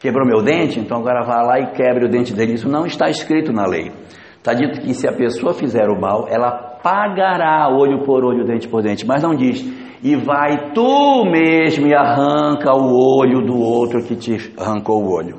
quebrou 0.00 0.26
meu 0.26 0.42
dente, 0.42 0.80
então 0.80 0.98
agora 0.98 1.22
vai 1.22 1.46
lá 1.46 1.60
e 1.60 1.72
quebre 1.72 2.06
o 2.06 2.08
dente 2.08 2.32
dele. 2.32 2.54
Isso 2.54 2.68
não 2.68 2.86
está 2.86 3.08
escrito 3.08 3.52
na 3.52 3.66
lei. 3.66 3.92
Está 4.38 4.54
dito 4.54 4.80
que 4.80 4.94
se 4.94 5.06
a 5.06 5.12
pessoa 5.12 5.52
fizer 5.52 5.86
o 5.90 6.00
mal, 6.00 6.26
ela 6.26 6.50
pagará 6.82 7.68
olho 7.68 8.02
por 8.04 8.24
olho, 8.24 8.46
dente 8.46 8.66
por 8.66 8.82
dente, 8.82 9.06
mas 9.06 9.22
não 9.22 9.34
diz, 9.34 9.60
e 10.02 10.16
vai 10.16 10.72
tu 10.72 11.26
mesmo 11.26 11.86
e 11.86 11.94
arranca 11.94 12.72
o 12.74 13.20
olho 13.20 13.44
do 13.44 13.58
outro 13.58 14.02
que 14.02 14.16
te 14.16 14.52
arrancou 14.58 15.04
o 15.04 15.12
olho. 15.14 15.36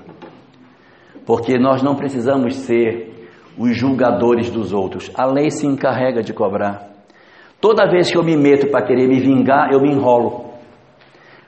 Porque 1.26 1.58
nós 1.58 1.82
não 1.82 1.96
precisamos 1.96 2.56
ser 2.58 3.28
os 3.58 3.76
julgadores 3.76 4.52
dos 4.52 4.72
outros, 4.72 5.12
a 5.16 5.26
lei 5.26 5.50
se 5.50 5.66
encarrega 5.66 6.22
de 6.22 6.32
cobrar. 6.32 6.88
Toda 7.60 7.90
vez 7.90 8.12
que 8.12 8.18
eu 8.18 8.24
me 8.24 8.38
meto 8.38 8.70
para 8.70 8.86
querer 8.86 9.08
me 9.08 9.20
vingar, 9.20 9.72
eu 9.72 9.82
me 9.82 9.92
enrolo. 9.92 10.51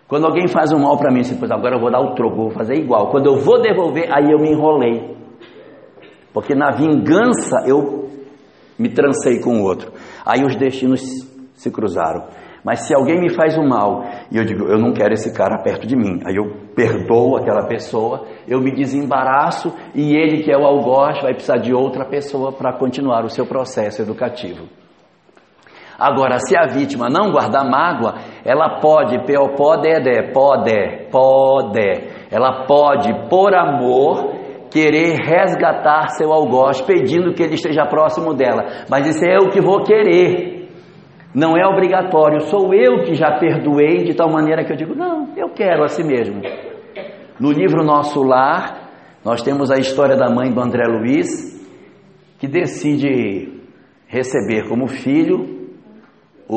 Quando 0.08 0.26
alguém 0.26 0.48
faz 0.48 0.72
um 0.72 0.80
mal 0.80 0.98
para 0.98 1.12
mim, 1.12 1.22
pois 1.40 1.52
agora 1.52 1.76
eu 1.76 1.80
vou 1.80 1.92
dar 1.92 2.02
o 2.02 2.14
troco, 2.14 2.36
vou 2.36 2.52
fazer 2.52 2.76
igual. 2.76 3.10
Quando 3.10 3.28
eu 3.28 3.38
vou 3.38 3.62
devolver, 3.62 4.10
aí 4.12 4.32
eu 4.32 4.40
me 4.40 4.52
enrolei. 4.52 5.16
Porque 6.34 6.54
na 6.54 6.72
vingança 6.72 7.64
eu 7.66 8.10
me 8.78 8.90
trancei 8.90 9.40
com 9.40 9.62
o 9.62 9.64
outro. 9.64 9.92
Aí 10.26 10.44
os 10.44 10.56
destinos 10.56 11.02
se 11.54 11.72
cruzaram. 11.72 12.26
Mas 12.64 12.88
se 12.88 12.96
alguém 12.96 13.20
me 13.20 13.34
faz 13.34 13.58
um 13.58 13.68
mal 13.68 14.04
e 14.32 14.38
eu 14.38 14.46
digo, 14.46 14.66
eu 14.66 14.80
não 14.80 14.94
quero 14.94 15.14
esse 15.14 15.34
cara 15.34 15.62
perto 15.62 15.86
de 15.86 15.98
mim, 15.98 16.22
aí 16.26 16.36
eu 16.36 16.70
perdoo 16.74 17.36
aquela 17.36 17.68
pessoa, 17.68 18.26
eu 18.48 18.62
me 18.62 18.74
desembaraço 18.74 19.74
e 19.94 20.16
ele, 20.16 20.44
que 20.44 20.52
é 20.52 20.58
o 20.58 20.66
algoz, 20.66 21.22
vai 21.22 21.34
precisar 21.34 21.58
de 21.58 21.74
outra 21.74 22.06
pessoa 22.06 22.54
para 22.54 22.72
continuar 22.72 23.26
o 23.26 23.30
seu 23.30 23.46
processo 23.46 24.02
educativo. 24.02 24.66
Agora, 26.04 26.38
se 26.38 26.54
a 26.58 26.68
vítima 26.68 27.08
não 27.10 27.32
guardar 27.32 27.64
mágoa, 27.64 28.16
ela 28.44 28.82
pode, 28.82 29.18
pode, 29.26 30.34
pode, 30.34 31.10
pode, 31.10 32.10
ela 32.30 32.66
pode, 32.66 33.30
por 33.30 33.56
amor, 33.56 34.34
querer 34.70 35.16
resgatar 35.16 36.10
seu 36.10 36.34
algoz, 36.34 36.82
pedindo 36.82 37.34
que 37.34 37.42
ele 37.42 37.54
esteja 37.54 37.86
próximo 37.86 38.34
dela. 38.34 38.66
Mas 38.90 39.08
isso 39.08 39.24
é 39.24 39.38
o 39.38 39.50
que 39.50 39.62
vou 39.62 39.82
querer. 39.84 40.68
Não 41.34 41.56
é 41.56 41.66
obrigatório, 41.66 42.42
sou 42.42 42.74
eu 42.74 43.06
que 43.06 43.16
já 43.16 43.40
perdoei 43.40 44.04
de 44.04 44.14
tal 44.14 44.30
maneira 44.30 44.66
que 44.66 44.74
eu 44.74 44.78
digo, 44.78 44.94
não, 44.94 45.30
eu 45.38 45.54
quero 45.54 45.86
assim 45.86 46.04
mesmo. 46.04 46.42
No 47.40 47.50
livro 47.50 47.82
Nosso 47.82 48.22
Lar, 48.22 48.90
nós 49.24 49.42
temos 49.42 49.72
a 49.72 49.78
história 49.78 50.18
da 50.18 50.30
mãe 50.30 50.52
do 50.52 50.60
André 50.60 50.84
Luiz, 50.86 51.66
que 52.38 52.48
decide 52.48 53.58
receber 54.06 54.68
como 54.68 54.86
filho 54.86 55.63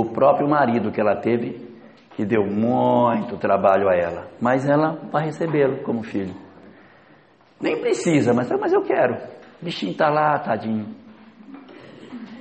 o 0.00 0.12
próprio 0.12 0.48
marido 0.48 0.90
que 0.90 1.00
ela 1.00 1.16
teve, 1.16 1.64
que 2.14 2.24
deu 2.24 2.44
muito 2.44 3.36
trabalho 3.38 3.88
a 3.88 3.94
ela, 3.94 4.28
mas 4.40 4.68
ela 4.68 4.98
vai 5.10 5.24
recebê-lo 5.24 5.82
como 5.82 6.02
filho. 6.02 6.34
Nem 7.60 7.80
precisa, 7.80 8.32
mas, 8.34 8.50
mas 8.60 8.72
eu 8.72 8.82
quero. 8.82 9.14
O 9.60 9.64
bichinho 9.64 9.92
está 9.92 10.08
lá, 10.08 10.38
tadinho. 10.38 10.86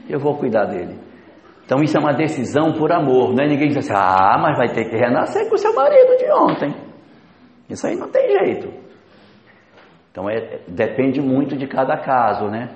Eu 0.10 0.20
vou 0.20 0.38
cuidar 0.38 0.66
dele. 0.66 1.00
Então 1.66 1.82
isso 1.82 1.98
é 1.98 2.00
uma 2.00 2.14
decisão 2.14 2.74
por 2.74 2.92
amor, 2.92 3.34
não 3.34 3.44
é 3.44 3.48
ninguém 3.48 3.70
diz 3.70 3.78
assim, 3.78 3.94
ah, 3.96 4.38
mas 4.40 4.58
vai 4.58 4.68
ter 4.68 4.86
que 4.86 4.96
renascer 4.96 5.50
com 5.50 5.56
o 5.56 5.58
seu 5.58 5.74
marido 5.74 6.18
de 6.18 6.32
ontem. 6.32 6.76
Isso 7.70 7.88
aí 7.88 7.96
não 7.96 8.10
tem 8.10 8.46
jeito. 8.46 8.72
Então 10.12 10.30
é, 10.30 10.60
depende 10.68 11.20
muito 11.22 11.58
de 11.58 11.66
cada 11.68 11.98
caso, 11.98 12.48
né? 12.48 12.70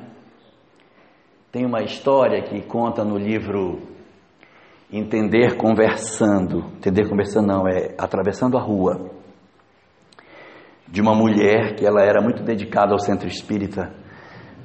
Tem 1.51 1.65
uma 1.65 1.83
história 1.83 2.41
que 2.41 2.61
conta 2.61 3.03
no 3.03 3.17
livro 3.17 3.88
Entender 4.91 5.55
Conversando. 5.55 6.65
Entender 6.77 7.07
Conversando 7.07 7.47
não, 7.47 7.67
é 7.67 7.93
Atravessando 7.95 8.57
a 8.57 8.61
Rua. 8.61 9.11
De 10.87 10.99
uma 10.99 11.13
mulher 11.13 11.75
que 11.75 11.85
ela 11.85 12.01
era 12.01 12.19
muito 12.19 12.41
dedicada 12.41 12.93
ao 12.93 12.99
centro 12.99 13.27
espírita, 13.27 13.93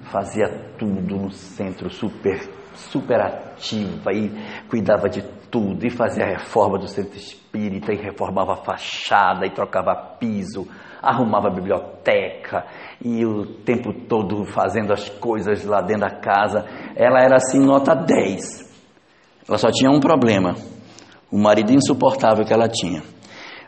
fazia 0.04 0.48
tudo 0.78 1.14
no 1.16 1.30
centro, 1.30 1.90
super, 1.90 2.40
super 2.74 3.20
ativa 3.20 4.12
e 4.14 4.32
cuidava 4.70 5.10
de 5.10 5.22
tudo, 5.50 5.86
e 5.86 5.90
fazia 5.90 6.24
reforma 6.24 6.78
do 6.78 6.88
centro 6.88 7.18
espírita, 7.18 7.92
e 7.92 7.96
reformava 7.96 8.54
a 8.54 8.64
fachada, 8.64 9.46
e 9.46 9.50
trocava 9.50 9.94
piso, 10.18 10.66
arrumava 11.02 11.48
a 11.48 11.54
biblioteca, 11.54 12.64
e 13.04 13.26
o 13.26 13.44
tempo 13.62 13.92
todo 14.08 14.46
fazendo 14.46 14.90
as 14.90 15.10
coisas 15.10 15.66
lá 15.66 15.82
dentro 15.82 16.08
da 16.08 16.16
casa. 16.16 16.64
Ela 16.96 17.20
era 17.20 17.36
assim, 17.36 17.60
nota 17.60 17.94
10. 17.94 18.63
Ela 19.48 19.58
só 19.58 19.70
tinha 19.70 19.90
um 19.90 20.00
problema: 20.00 20.54
o 21.30 21.38
marido 21.38 21.72
insuportável 21.72 22.44
que 22.44 22.52
ela 22.52 22.68
tinha. 22.68 23.02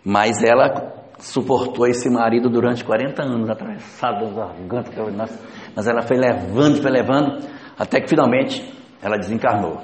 Mas 0.04 0.42
ela 0.42 0.94
suportou 1.18 1.86
esse 1.86 2.08
marido 2.10 2.48
durante 2.48 2.84
40 2.84 3.22
anos, 3.22 3.50
atravessado 3.50 4.26
das 4.26 4.34
gargantas, 4.34 5.38
mas 5.74 5.86
ela 5.86 6.02
foi 6.02 6.16
levando, 6.16 6.80
foi 6.80 6.90
levando, 6.90 7.44
até 7.78 8.00
que 8.00 8.08
finalmente 8.08 8.62
ela 9.02 9.16
desencarnou. 9.16 9.80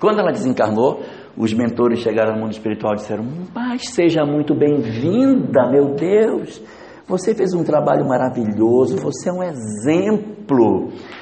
Quando 0.00 0.18
ela 0.18 0.32
desencarnou, 0.32 1.02
os 1.36 1.54
mentores 1.54 2.00
chegaram 2.00 2.34
no 2.34 2.40
mundo 2.40 2.52
espiritual 2.52 2.94
e 2.94 2.96
disseram: 2.96 3.24
Mas 3.54 3.88
seja 3.88 4.24
muito 4.24 4.54
bem-vinda, 4.54 5.70
meu 5.70 5.94
Deus. 5.94 6.60
Você 7.06 7.34
fez 7.34 7.52
um 7.52 7.64
trabalho 7.64 8.06
maravilhoso, 8.06 8.96
você 8.96 9.28
é 9.28 9.32
um 9.32 9.42
exemplo 9.42 10.31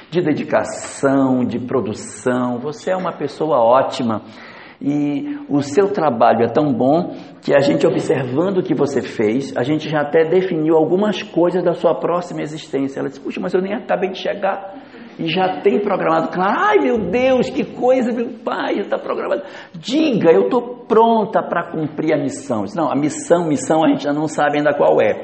de 0.09 0.21
dedicação, 0.21 1.45
de 1.45 1.59
produção, 1.59 2.59
você 2.59 2.91
é 2.91 2.95
uma 2.95 3.13
pessoa 3.13 3.57
ótima. 3.57 4.21
E 4.83 5.37
o 5.47 5.61
seu 5.61 5.93
trabalho 5.93 6.43
é 6.43 6.47
tão 6.47 6.73
bom 6.73 7.13
que 7.43 7.53
a 7.53 7.59
gente, 7.59 7.85
observando 7.85 8.57
o 8.57 8.63
que 8.63 8.73
você 8.73 8.99
fez, 8.99 9.55
a 9.55 9.61
gente 9.61 9.87
já 9.87 10.01
até 10.01 10.23
definiu 10.23 10.75
algumas 10.75 11.21
coisas 11.21 11.63
da 11.63 11.73
sua 11.73 11.93
próxima 11.93 12.41
existência. 12.41 12.99
Ela 12.99 13.09
disse: 13.09 13.21
Puxa, 13.21 13.39
mas 13.39 13.53
eu 13.53 13.61
nem 13.61 13.75
acabei 13.75 14.09
de 14.09 14.17
chegar 14.17 14.73
e 15.19 15.27
já 15.27 15.61
tem 15.61 15.79
programado. 15.79 16.29
Claro, 16.29 16.55
ai 16.57 16.79
meu 16.79 16.97
Deus, 17.11 17.49
que 17.49 17.63
coisa, 17.63 18.11
meu 18.11 18.39
pai, 18.43 18.79
está 18.79 18.97
programado. 18.97 19.43
Diga, 19.73 20.31
eu 20.31 20.45
estou 20.45 20.85
pronta 20.87 21.43
para 21.43 21.69
cumprir 21.71 22.13
a 22.13 22.17
missão. 22.17 22.63
Não, 22.75 22.91
a 22.91 22.95
missão, 22.95 23.47
missão 23.47 23.85
a 23.85 23.89
gente 23.89 24.03
já 24.03 24.13
não 24.13 24.27
sabe 24.27 24.57
ainda 24.57 24.73
qual 24.73 24.99
é. 24.99 25.21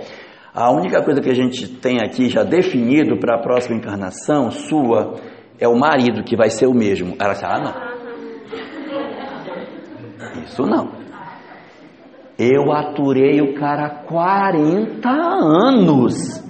A 0.57 0.71
única 0.71 1.03
coisa 1.03 1.21
que 1.21 1.29
a 1.29 1.35
gente 1.35 1.67
tem 1.67 1.99
aqui 2.01 2.29
já 2.29 2.41
definido 2.41 3.19
para 3.19 3.35
a 3.35 3.39
próxima 3.39 3.77
encarnação 3.77 4.49
sua 4.49 5.13
é 5.59 5.67
o 5.67 5.77
marido 5.77 6.23
que 6.23 6.35
vai 6.35 6.49
ser 6.49 6.65
o 6.65 6.73
mesmo. 6.73 7.15
Ela 7.19 7.33
disse, 7.33 7.45
ah, 7.45 7.59
não. 7.59 7.75
Isso 10.41 10.63
não. 10.63 10.89
Eu 12.39 12.71
aturei 12.71 13.39
o 13.39 13.53
cara 13.53 14.03
40 14.05 15.07
anos. 15.07 16.43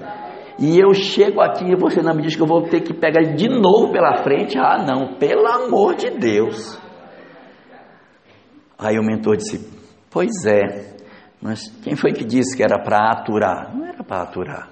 E 0.58 0.80
eu 0.80 0.94
chego 0.94 1.42
aqui 1.42 1.66
e 1.66 1.76
você 1.76 2.02
não 2.02 2.16
me 2.16 2.22
diz 2.22 2.34
que 2.34 2.42
eu 2.42 2.48
vou 2.48 2.62
ter 2.64 2.80
que 2.80 2.94
pegar 2.94 3.22
ele 3.22 3.34
de 3.34 3.50
novo 3.50 3.92
pela 3.92 4.24
frente? 4.24 4.58
Ah, 4.58 4.86
não, 4.88 5.16
pelo 5.16 5.46
amor 5.46 5.96
de 5.96 6.12
Deus. 6.12 6.80
Aí 8.80 8.98
o 8.98 9.04
mentor 9.04 9.36
disse: 9.36 9.70
Pois 10.10 10.46
é, 10.46 10.97
mas 11.42 11.68
quem 11.84 11.96
foi 11.96 12.12
que 12.12 12.26
disse 12.26 12.56
que 12.56 12.64
era 12.64 12.82
para 12.82 13.12
aturar? 13.12 13.76
Não 13.76 13.86
era 13.86 14.04
para 14.04 14.24
aturar, 14.24 14.70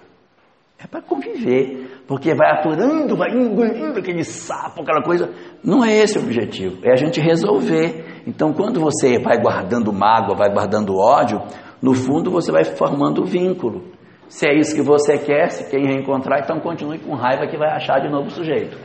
é 0.80 0.88
para 0.88 1.02
conviver, 1.02 2.04
porque 2.08 2.34
vai 2.34 2.52
aturando, 2.52 3.16
vai 3.16 3.32
engolindo 3.32 4.00
aquele 4.00 4.24
sapo, 4.24 4.82
aquela 4.82 5.02
coisa. 5.02 5.30
Não 5.64 5.84
é 5.84 5.96
esse 5.96 6.18
o 6.18 6.22
objetivo, 6.22 6.80
é 6.84 6.92
a 6.92 6.96
gente 6.96 7.20
resolver. 7.20 8.24
Então, 8.28 8.54
quando 8.54 8.80
você 8.80 9.20
vai 9.20 9.40
guardando 9.40 9.94
mágoa, 9.94 10.36
vai 10.36 10.52
guardando 10.52 10.98
ódio, 10.98 11.42
no 11.82 11.94
fundo 11.94 12.32
você 12.32 12.52
vai 12.52 12.64
formando 12.64 13.26
vínculo. 13.26 13.94
Se 14.28 14.48
é 14.48 14.58
isso 14.58 14.76
que 14.76 14.82
você 14.82 15.18
quer, 15.18 15.50
se 15.50 15.70
quer 15.70 15.80
reencontrar, 15.80 16.42
então 16.44 16.60
continue 16.60 16.98
com 17.00 17.14
raiva 17.14 17.48
que 17.48 17.58
vai 17.58 17.70
achar 17.70 18.00
de 18.00 18.10
novo 18.10 18.28
o 18.28 18.32
sujeito. 18.32 18.78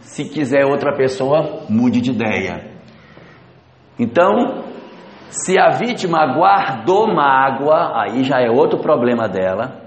Se 0.00 0.24
quiser 0.28 0.64
outra 0.64 0.94
pessoa, 0.94 1.64
mude 1.68 2.00
de 2.00 2.10
ideia. 2.10 2.70
Então, 3.98 4.64
se 5.30 5.56
a 5.56 5.70
vítima 5.70 6.26
guardou 6.34 7.06
mágoa, 7.06 8.02
aí 8.02 8.24
já 8.24 8.40
é 8.40 8.50
outro 8.50 8.80
problema 8.80 9.28
dela. 9.28 9.80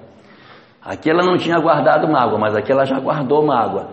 Aqui 0.81 1.09
ela 1.09 1.23
não 1.23 1.37
tinha 1.37 1.59
guardado 1.59 2.09
mágoa, 2.09 2.39
mas 2.39 2.55
aqui 2.55 2.71
ela 2.71 2.85
já 2.85 2.97
guardou 2.99 3.45
mágoa. 3.45 3.89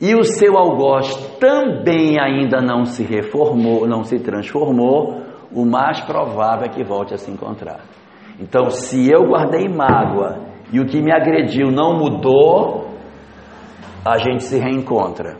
E 0.00 0.14
o 0.14 0.24
seu 0.24 0.56
algoz 0.56 1.14
também 1.38 2.20
ainda 2.20 2.60
não 2.60 2.84
se 2.84 3.04
reformou, 3.04 3.86
não 3.86 4.02
se 4.02 4.18
transformou, 4.18 5.22
o 5.52 5.64
mais 5.64 6.00
provável 6.00 6.66
é 6.66 6.68
que 6.68 6.84
volte 6.84 7.14
a 7.14 7.16
se 7.16 7.30
encontrar. 7.30 7.80
Então, 8.40 8.70
se 8.70 9.10
eu 9.10 9.24
guardei 9.24 9.68
mágoa 9.68 10.40
e 10.72 10.80
o 10.80 10.86
que 10.86 11.00
me 11.00 11.12
agrediu 11.12 11.70
não 11.70 11.96
mudou, 11.96 12.88
a 14.04 14.18
gente 14.18 14.44
se 14.44 14.58
reencontra. 14.58 15.38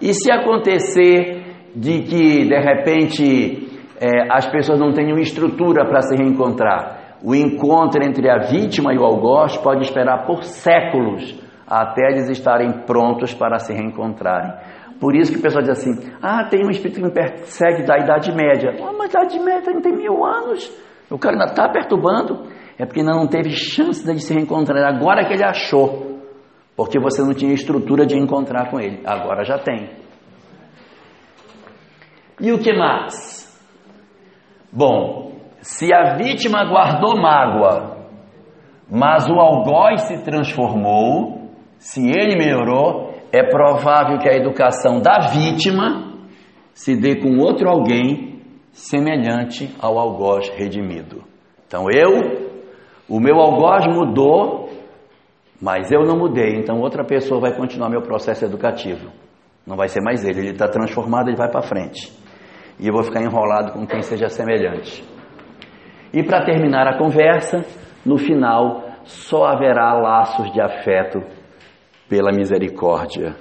E 0.00 0.12
se 0.14 0.30
acontecer 0.30 1.42
de 1.74 2.02
que 2.02 2.44
de 2.44 2.58
repente 2.58 3.61
é, 4.02 4.26
as 4.28 4.50
pessoas 4.50 4.80
não 4.80 4.92
tenham 4.92 5.16
estrutura 5.16 5.86
para 5.86 6.02
se 6.02 6.16
reencontrar, 6.16 7.18
o 7.22 7.36
encontro 7.36 8.04
entre 8.04 8.28
a 8.28 8.38
vítima 8.38 8.92
e 8.92 8.98
o 8.98 9.04
algoz 9.04 9.56
pode 9.58 9.82
esperar 9.82 10.26
por 10.26 10.42
séculos 10.42 11.40
até 11.64 12.10
eles 12.10 12.28
estarem 12.28 12.84
prontos 12.84 13.32
para 13.32 13.60
se 13.60 13.72
reencontrarem. 13.72 14.52
Por 15.00 15.14
isso 15.14 15.32
que 15.32 15.38
o 15.38 15.42
pessoal 15.42 15.62
diz 15.62 15.78
assim: 15.78 15.92
ah, 16.20 16.44
tem 16.44 16.66
um 16.66 16.70
espírito 16.70 16.96
que 16.96 17.06
me 17.06 17.12
persegue 17.12 17.84
da 17.84 17.96
Idade 17.96 18.34
Média. 18.34 18.74
Ah, 18.82 18.92
mas 18.92 19.14
a 19.14 19.20
Idade 19.20 19.38
Média 19.38 19.80
tem 19.80 19.96
mil 19.96 20.24
anos. 20.24 20.68
O 21.08 21.18
cara 21.18 21.36
ainda 21.36 21.52
está 21.52 21.68
perturbando. 21.68 22.48
É 22.76 22.84
porque 22.84 23.00
ainda 23.00 23.12
não 23.12 23.28
teve 23.28 23.50
chance 23.50 24.04
de 24.04 24.18
se 24.20 24.34
reencontrar. 24.34 24.84
Agora 24.84 25.24
que 25.24 25.32
ele 25.32 25.44
achou. 25.44 26.20
Porque 26.76 26.98
você 26.98 27.22
não 27.22 27.34
tinha 27.34 27.52
estrutura 27.52 28.04
de 28.04 28.18
encontrar 28.18 28.70
com 28.70 28.80
ele. 28.80 29.00
Agora 29.04 29.44
já 29.44 29.58
tem. 29.58 29.90
E 32.40 32.50
o 32.50 32.58
que 32.58 32.72
mais? 32.72 33.41
Bom, 34.72 35.32
se 35.60 35.92
a 35.92 36.16
vítima 36.16 36.64
guardou 36.64 37.20
mágoa, 37.20 38.06
mas 38.90 39.28
o 39.28 39.34
algoz 39.34 40.02
se 40.02 40.24
transformou, 40.24 41.50
se 41.78 42.00
ele 42.00 42.36
melhorou, 42.36 43.12
é 43.30 43.42
provável 43.42 44.18
que 44.18 44.28
a 44.28 44.34
educação 44.34 45.00
da 45.00 45.28
vítima 45.28 46.12
se 46.72 46.96
dê 46.98 47.16
com 47.20 47.36
outro 47.38 47.68
alguém 47.68 48.40
semelhante 48.70 49.74
ao 49.78 49.98
algoz 49.98 50.48
redimido. 50.50 51.22
Então 51.66 51.84
eu, 51.94 52.48
o 53.08 53.20
meu 53.20 53.36
algoz 53.36 53.86
mudou, 53.86 54.70
mas 55.60 55.92
eu 55.92 56.00
não 56.00 56.16
mudei, 56.18 56.56
então 56.56 56.80
outra 56.80 57.04
pessoa 57.04 57.40
vai 57.40 57.54
continuar 57.54 57.90
meu 57.90 58.00
processo 58.00 58.44
educativo. 58.44 59.10
Não 59.66 59.76
vai 59.76 59.88
ser 59.88 60.00
mais 60.02 60.24
ele, 60.24 60.40
ele 60.40 60.50
está 60.50 60.66
transformado, 60.66 61.28
ele 61.28 61.36
vai 61.36 61.50
para 61.50 61.62
frente. 61.62 62.21
E 62.82 62.88
eu 62.88 62.92
vou 62.92 63.04
ficar 63.04 63.22
enrolado 63.22 63.74
com 63.74 63.86
quem 63.86 64.02
seja 64.02 64.28
semelhante. 64.28 65.04
E 66.12 66.20
para 66.24 66.44
terminar 66.44 66.88
a 66.88 66.98
conversa, 66.98 67.64
no 68.04 68.18
final, 68.18 68.82
só 69.04 69.44
haverá 69.44 69.94
laços 69.94 70.52
de 70.52 70.60
afeto 70.60 71.20
pela 72.08 72.32
misericórdia 72.32 73.36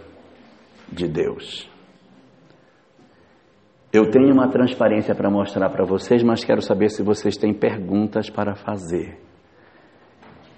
de 0.87 1.07
Deus. 1.07 1.67
Eu 3.91 4.11
tenho 4.11 4.31
uma 4.31 4.47
transparência 4.47 5.15
para 5.15 5.31
mostrar 5.31 5.71
para 5.71 5.85
vocês, 5.85 6.21
mas 6.21 6.45
quero 6.45 6.61
saber 6.61 6.89
se 6.89 7.01
vocês 7.01 7.35
têm 7.35 7.51
perguntas 7.51 8.29
para 8.29 8.53
fazer. 8.53 9.17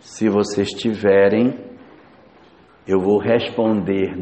Se 0.02 0.28
vocês 0.28 0.72
tiverem, 0.72 1.58
eu 2.86 3.00
vou 3.00 3.18
responder, 3.18 4.14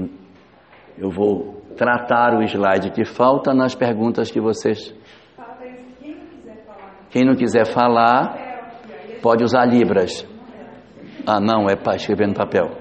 eu 1.00 1.10
vou 1.10 1.61
tratar 1.76 2.36
o 2.36 2.44
slide 2.44 2.92
que 2.92 3.06
falta 3.06 3.54
nas 3.54 3.76
perguntas 3.76 4.32
que 4.32 4.40
vocês. 4.40 4.94
Quem 7.10 7.26
não 7.26 7.36
quiser 7.36 7.66
falar, 7.66 8.38
pode 9.22 9.44
usar 9.44 9.66
Libras. 9.66 10.26
Ah, 11.28 11.40
não, 11.40 11.68
é 11.70 11.76
para 11.76 11.96
escrever 11.96 12.28
no 12.28 12.34
papel. 12.34 12.72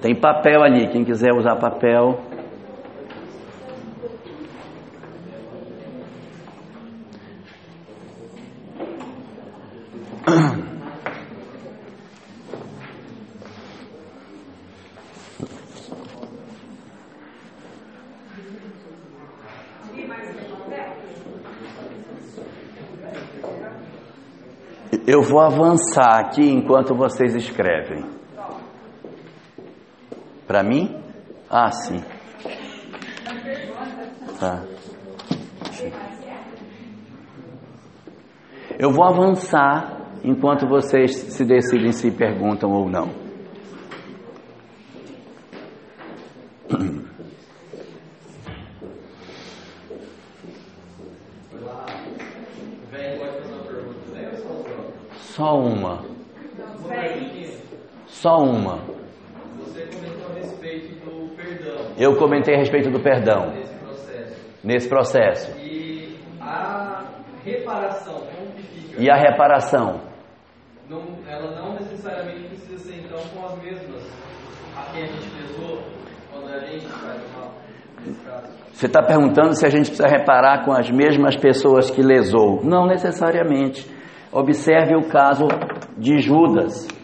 Tem 0.00 0.14
papel 0.14 0.62
ali, 0.62 0.88
quem 0.88 1.04
quiser 1.04 1.32
usar 1.32 1.56
papel. 1.56 2.27
Eu 25.18 25.22
vou 25.24 25.40
avançar 25.40 26.20
aqui 26.20 26.48
enquanto 26.48 26.94
vocês 26.94 27.34
escrevem. 27.34 28.04
Para 30.46 30.62
mim? 30.62 30.96
Ah, 31.50 31.72
sim. 31.72 32.04
Tá. 34.38 34.62
Eu 38.78 38.92
vou 38.92 39.04
avançar 39.04 40.12
enquanto 40.22 40.68
vocês 40.68 41.16
se 41.16 41.44
decidem 41.44 41.90
se 41.90 42.12
perguntam 42.12 42.70
ou 42.70 42.88
não. 42.88 43.10
Só 55.38 55.56
uma. 55.56 56.04
Só 58.18 58.38
uma. 58.38 58.78
Você 59.58 59.86
comentou 59.86 60.26
a 60.28 60.34
respeito 60.34 61.04
do 61.04 61.36
perdão. 61.36 61.92
Eu 61.96 62.16
comentei 62.16 62.56
a 62.56 62.58
respeito 62.58 62.90
do 62.90 62.98
perdão. 62.98 63.52
Nesse 63.52 63.74
processo. 63.76 64.56
Nesse 64.64 64.88
processo. 64.88 65.60
E 65.60 66.18
a 66.40 67.04
reparação, 67.44 68.14
como 68.14 68.50
que 68.56 68.62
fica? 68.62 69.00
E 69.00 69.08
a 69.08 69.14
reparação? 69.14 70.00
Não, 70.90 71.00
ela 71.28 71.54
não 71.62 71.74
necessariamente 71.74 72.48
precisa 72.48 72.78
ser 72.78 73.04
então 73.04 73.20
com 73.32 73.46
as 73.46 73.62
mesmas 73.62 74.02
a 74.76 74.82
quem 74.92 75.04
a 75.04 75.06
gente 75.06 75.30
pesou 75.36 75.78
quando 76.32 76.52
a 76.52 76.58
gente 76.66 76.86
faz 76.88 77.20
mal. 77.36 77.54
Você 78.72 78.86
está 78.86 79.00
perguntando 79.00 79.54
se 79.54 79.64
a 79.64 79.70
gente 79.70 79.90
precisa 79.90 80.08
reparar 80.08 80.64
com 80.64 80.72
as 80.72 80.90
mesmas 80.90 81.36
pessoas 81.36 81.88
que 81.88 82.02
lesou? 82.02 82.64
Não 82.64 82.84
necessariamente. 82.84 83.88
Observe 84.32 84.96
o 84.96 85.08
caso 85.08 85.46
de 85.96 86.18
Judas. 86.18 86.97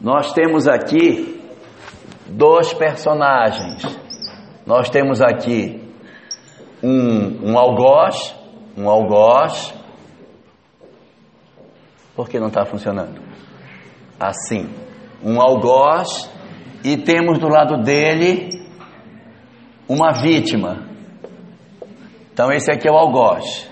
Nós 0.00 0.32
temos 0.32 0.68
aqui 0.68 1.40
dois 2.28 2.72
personagens. 2.72 3.82
Nós 4.64 4.88
temos 4.90 5.20
aqui 5.20 5.82
um, 6.82 7.50
um 7.50 7.58
algoz, 7.58 8.34
um 8.76 8.88
algoz. 8.88 9.74
Por 12.14 12.28
que 12.28 12.38
não 12.38 12.48
está 12.48 12.64
funcionando? 12.64 13.20
Assim, 14.20 14.68
um 15.22 15.40
algoz 15.40 16.30
e 16.84 16.96
temos 16.96 17.38
do 17.38 17.48
lado 17.48 17.82
dele 17.82 18.64
uma 19.88 20.12
vítima. 20.12 20.86
Então 22.32 22.52
esse 22.52 22.70
aqui 22.70 22.88
é 22.88 22.92
o 22.92 22.96
algoz 22.96 23.68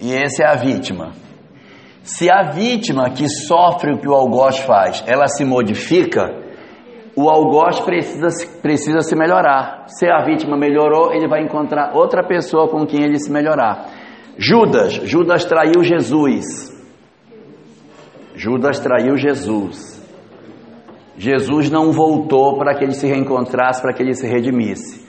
e 0.00 0.12
esse 0.12 0.42
é 0.42 0.46
a 0.46 0.54
vítima. 0.54 1.12
Se 2.08 2.30
a 2.30 2.52
vítima 2.52 3.10
que 3.10 3.28
sofre 3.28 3.92
o 3.92 3.98
que 3.98 4.08
o 4.08 4.14
algoz 4.14 4.58
faz, 4.60 5.04
ela 5.06 5.26
se 5.28 5.44
modifica, 5.44 6.24
o 7.14 7.28
algoz 7.28 7.80
precisa, 7.80 8.28
precisa 8.62 9.02
se 9.02 9.14
melhorar. 9.14 9.84
Se 9.88 10.10
a 10.10 10.24
vítima 10.24 10.56
melhorou, 10.56 11.12
ele 11.12 11.28
vai 11.28 11.42
encontrar 11.42 11.94
outra 11.94 12.26
pessoa 12.26 12.66
com 12.66 12.86
quem 12.86 13.04
ele 13.04 13.18
se 13.18 13.30
melhorar. 13.30 13.90
Judas, 14.38 14.94
Judas 15.04 15.44
traiu 15.44 15.82
Jesus. 15.82 16.46
Judas 18.34 18.80
traiu 18.80 19.14
Jesus. 19.18 20.02
Jesus 21.14 21.70
não 21.70 21.92
voltou 21.92 22.56
para 22.56 22.74
que 22.74 22.84
ele 22.84 22.94
se 22.94 23.06
reencontrasse, 23.06 23.82
para 23.82 23.92
que 23.92 24.02
ele 24.02 24.14
se 24.14 24.26
redimisse. 24.26 25.06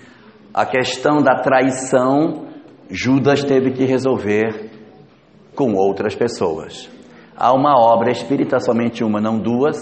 A 0.54 0.66
questão 0.66 1.22
da 1.22 1.40
traição, 1.40 2.46
Judas 2.90 3.42
teve 3.42 3.72
que 3.72 3.86
resolver 3.86 4.79
com 5.60 5.74
outras 5.74 6.16
pessoas. 6.16 6.90
Há 7.36 7.52
uma 7.52 7.74
obra 7.78 8.12
espírita, 8.12 8.62
somente 8.62 9.04
uma, 9.04 9.20
não 9.20 9.38
duas, 9.38 9.76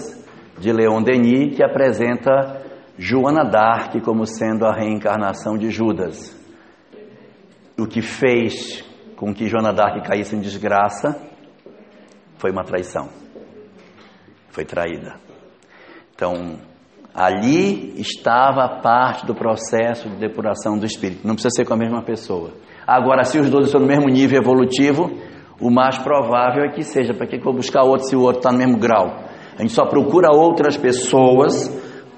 de 0.58 0.72
Leon 0.72 1.00
Denis, 1.00 1.54
que 1.56 1.62
apresenta 1.62 2.66
Joana 2.98 3.44
d'Arc 3.44 4.00
como 4.00 4.26
sendo 4.26 4.66
a 4.66 4.74
reencarnação 4.74 5.56
de 5.56 5.70
Judas. 5.70 6.36
O 7.78 7.86
que 7.86 8.02
fez 8.02 8.84
com 9.14 9.32
que 9.32 9.46
Joana 9.46 9.72
d'Arc 9.72 10.04
caísse 10.04 10.34
em 10.34 10.40
desgraça 10.40 11.16
foi 12.38 12.50
uma 12.50 12.64
traição. 12.64 13.08
Foi 14.48 14.64
traída. 14.64 15.14
Então, 16.12 16.58
ali 17.14 18.00
estava 18.00 18.80
parte 18.82 19.24
do 19.24 19.34
processo 19.34 20.08
de 20.08 20.16
depuração 20.16 20.76
do 20.76 20.84
espírito. 20.84 21.24
Não 21.24 21.34
precisa 21.34 21.54
ser 21.54 21.64
com 21.64 21.74
a 21.74 21.78
mesma 21.78 22.02
pessoa. 22.02 22.50
Agora, 22.84 23.22
se 23.22 23.38
os 23.38 23.48
dois 23.48 23.66
estão 23.66 23.80
no 23.80 23.86
mesmo 23.86 24.08
nível 24.08 24.40
evolutivo, 24.40 25.37
o 25.60 25.70
mais 25.70 25.98
provável 25.98 26.64
é 26.64 26.68
que 26.68 26.82
seja. 26.82 27.12
Para 27.14 27.26
que 27.26 27.36
eu 27.36 27.42
vou 27.42 27.54
buscar 27.54 27.82
outro 27.82 28.06
se 28.06 28.16
o 28.16 28.20
outro 28.20 28.38
está 28.38 28.52
no 28.52 28.58
mesmo 28.58 28.78
grau? 28.78 29.24
A 29.56 29.62
gente 29.62 29.72
só 29.72 29.86
procura 29.86 30.28
outras 30.30 30.76
pessoas 30.76 31.68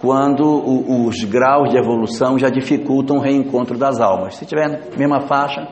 quando 0.01 0.45
o, 0.45 1.07
os 1.07 1.24
graus 1.24 1.70
de 1.70 1.78
evolução 1.78 2.38
já 2.38 2.49
dificultam 2.49 3.16
o 3.16 3.20
reencontro 3.20 3.78
das 3.78 4.01
almas. 4.01 4.36
Se 4.36 4.47
tiver 4.47 4.68
na 4.68 4.97
mesma 4.97 5.20
faixa, 5.20 5.66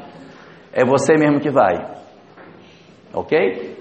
é 0.72 0.84
você 0.84 1.14
mesmo 1.14 1.40
que 1.40 1.50
vai. 1.50 1.76
Ok? 3.12 3.76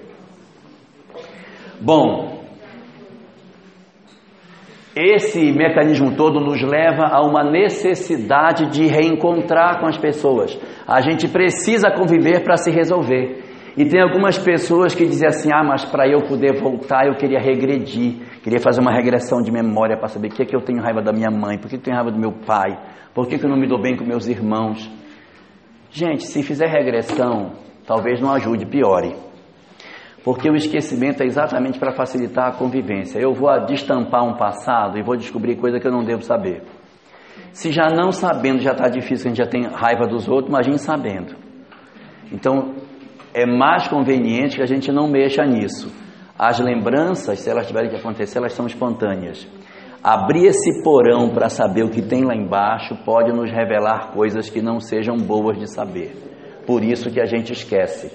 Bom, 1.79 2.38
esse 4.95 5.51
mecanismo 5.51 6.15
todo 6.15 6.39
nos 6.39 6.61
leva 6.61 7.07
a 7.11 7.21
uma 7.21 7.43
necessidade 7.43 8.71
de 8.71 8.88
reencontrar 8.88 9.79
com 9.79 9.85
as 9.85 9.97
pessoas. 9.97 10.57
A 10.88 11.01
gente 11.01 11.27
precisa 11.27 11.91
conviver 11.91 12.43
para 12.43 12.57
se 12.57 12.71
resolver. 12.71 13.47
E 13.78 13.86
tem 13.86 14.01
algumas 14.01 14.39
pessoas 14.39 14.95
que 14.95 15.05
dizem 15.05 15.28
assim: 15.28 15.49
ah, 15.53 15.63
mas 15.63 15.86
para 15.86 16.07
eu 16.07 16.21
poder 16.28 16.59
voltar 16.59 17.05
eu 17.05 17.13
queria 17.13 17.39
regredir, 17.39 18.15
queria 18.41 18.59
fazer 18.59 18.82
uma 18.82 18.91
regressão 18.91 19.39
de 19.39 19.51
memória 19.51 19.95
para 19.95 20.07
saber 20.07 20.30
por 20.30 20.38
que, 20.38 20.43
é 20.43 20.45
que 20.47 20.55
eu 20.55 20.61
tenho 20.61 20.82
raiva 20.82 20.99
da 20.99 21.13
minha 21.13 21.30
mãe, 21.30 21.59
por 21.59 21.69
que 21.69 21.75
eu 21.75 21.82
tenho 21.82 21.95
raiva 21.95 22.11
do 22.11 22.17
meu 22.17 22.32
pai, 22.32 22.75
por 23.13 23.28
que, 23.28 23.38
que 23.38 23.45
eu 23.45 23.49
não 23.49 23.57
me 23.57 23.67
dou 23.67 23.80
bem 23.80 23.95
com 23.95 24.03
meus 24.03 24.28
irmãos. 24.28 24.91
Gente, 25.91 26.23
se 26.23 26.41
fizer 26.41 26.67
regressão, 26.67 27.51
talvez 27.86 28.19
não 28.19 28.34
ajude, 28.34 28.65
piore. 28.65 29.15
Porque 30.23 30.49
o 30.49 30.55
esquecimento 30.55 31.21
é 31.21 31.25
exatamente 31.25 31.80
para 31.80 31.93
facilitar 31.93 32.47
a 32.47 32.51
convivência. 32.51 33.19
Eu 33.19 33.32
vou 33.32 33.49
destampar 33.65 34.23
um 34.25 34.36
passado 34.36 34.97
e 34.97 35.03
vou 35.03 35.15
descobrir 35.15 35.55
coisa 35.55 35.80
que 35.80 35.88
eu 35.88 35.91
não 35.91 36.03
devo 36.03 36.23
saber. 36.23 36.63
Se 37.53 37.71
já 37.71 37.88
não 37.89 38.11
sabendo 38.11 38.59
já 38.59 38.71
está 38.71 38.89
difícil, 38.89 39.28
a 39.28 39.34
gente 39.34 39.38
já 39.38 39.49
tem 39.49 39.67
raiva 39.67 40.05
dos 40.07 40.28
outros, 40.28 40.49
imagine 40.49 40.78
sabendo. 40.78 41.36
Então, 42.32 42.73
é 43.34 43.45
mais 43.45 43.88
conveniente 43.88 44.55
que 44.55 44.63
a 44.63 44.67
gente 44.67 44.91
não 44.91 45.07
mexa 45.07 45.45
nisso. 45.45 45.91
As 46.38 46.59
lembranças, 46.59 47.39
se 47.39 47.49
elas 47.49 47.67
tiverem 47.67 47.89
que 47.89 47.95
acontecer, 47.95 48.38
elas 48.38 48.53
são 48.53 48.67
espontâneas. 48.67 49.47
Abrir 50.03 50.45
esse 50.45 50.84
porão 50.84 51.30
para 51.30 51.49
saber 51.49 51.84
o 51.84 51.89
que 51.89 52.01
tem 52.01 52.23
lá 52.23 52.36
embaixo 52.36 52.95
pode 53.03 53.32
nos 53.32 53.51
revelar 53.51 54.11
coisas 54.11 54.49
que 54.49 54.61
não 54.61 54.80
sejam 54.80 55.17
boas 55.17 55.57
de 55.57 55.67
saber. 55.67 56.15
Por 56.65 56.84
isso 56.84 57.09
que 57.09 57.19
a 57.19 57.25
gente 57.25 57.51
esquece. 57.51 58.11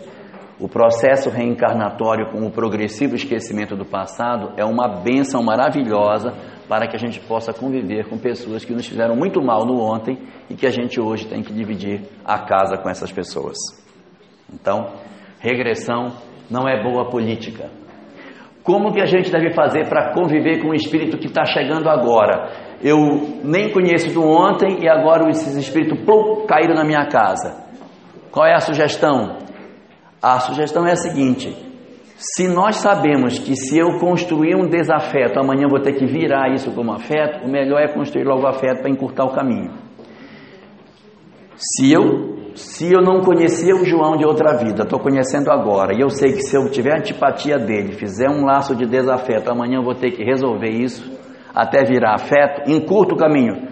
O 0.60 0.68
processo 0.68 1.28
reencarnatório 1.28 2.30
com 2.30 2.46
o 2.46 2.50
progressivo 2.50 3.16
esquecimento 3.16 3.74
do 3.74 3.84
passado 3.84 4.52
é 4.56 4.64
uma 4.64 4.86
benção 4.86 5.42
maravilhosa 5.42 6.32
para 6.68 6.86
que 6.86 6.94
a 6.94 6.98
gente 6.98 7.18
possa 7.18 7.52
conviver 7.52 8.08
com 8.08 8.16
pessoas 8.16 8.64
que 8.64 8.72
nos 8.72 8.86
fizeram 8.86 9.16
muito 9.16 9.42
mal 9.42 9.66
no 9.66 9.80
ontem 9.80 10.18
e 10.48 10.54
que 10.54 10.66
a 10.66 10.70
gente 10.70 11.00
hoje 11.00 11.26
tem 11.26 11.42
que 11.42 11.52
dividir 11.52 12.02
a 12.24 12.38
casa 12.38 12.78
com 12.78 12.88
essas 12.88 13.10
pessoas. 13.10 13.81
Então, 14.52 14.92
Regressão 15.40 16.08
não 16.50 16.68
é 16.68 16.82
boa 16.82 17.08
política. 17.08 17.70
Como 18.62 18.92
que 18.92 19.00
a 19.00 19.06
gente 19.06 19.30
deve 19.30 19.52
fazer 19.54 19.88
para 19.88 20.12
conviver 20.12 20.62
com 20.62 20.68
o 20.68 20.74
espírito 20.74 21.18
que 21.18 21.26
está 21.26 21.44
chegando 21.44 21.88
agora? 21.88 22.50
Eu 22.80 22.96
nem 23.42 23.72
conheço 23.72 24.12
do 24.14 24.22
ontem 24.22 24.84
e 24.84 24.88
agora 24.88 25.28
esses 25.30 25.56
espíritos 25.56 25.98
plum, 26.04 26.46
caíram 26.46 26.74
na 26.74 26.84
minha 26.84 27.06
casa. 27.06 27.66
Qual 28.30 28.46
é 28.46 28.54
a 28.54 28.60
sugestão? 28.60 29.38
A 30.22 30.38
sugestão 30.38 30.86
é 30.86 30.92
a 30.92 30.96
seguinte: 30.96 31.52
se 32.16 32.46
nós 32.46 32.76
sabemos 32.76 33.38
que 33.38 33.56
se 33.56 33.76
eu 33.76 33.98
construir 33.98 34.54
um 34.54 34.68
desafeto, 34.68 35.40
amanhã 35.40 35.66
vou 35.68 35.80
ter 35.80 35.94
que 35.94 36.06
virar 36.06 36.52
isso 36.52 36.70
como 36.72 36.92
afeto, 36.92 37.44
o 37.44 37.50
melhor 37.50 37.80
é 37.80 37.92
construir 37.92 38.24
logo 38.24 38.46
afeto 38.46 38.80
para 38.80 38.90
encurtar 38.90 39.24
o 39.24 39.34
caminho. 39.34 39.72
Se 41.56 41.92
eu 41.92 42.31
se 42.54 42.92
eu 42.92 43.00
não 43.00 43.20
conhecia 43.20 43.74
o 43.74 43.84
João 43.84 44.16
de 44.16 44.24
outra 44.24 44.56
vida, 44.56 44.82
estou 44.82 44.98
conhecendo 44.98 45.50
agora, 45.50 45.94
e 45.94 46.00
eu 46.00 46.08
sei 46.08 46.32
que 46.32 46.42
se 46.42 46.56
eu 46.56 46.70
tiver 46.70 46.98
antipatia 46.98 47.58
dele, 47.58 47.92
fizer 47.92 48.28
um 48.28 48.44
laço 48.44 48.74
de 48.76 48.86
desafeto, 48.86 49.50
amanhã 49.50 49.78
eu 49.78 49.84
vou 49.84 49.94
ter 49.94 50.10
que 50.10 50.22
resolver 50.22 50.70
isso, 50.70 51.10
até 51.54 51.84
virar 51.84 52.14
afeto, 52.14 52.70
encurta 52.70 53.14
o 53.14 53.18
caminho. 53.18 53.68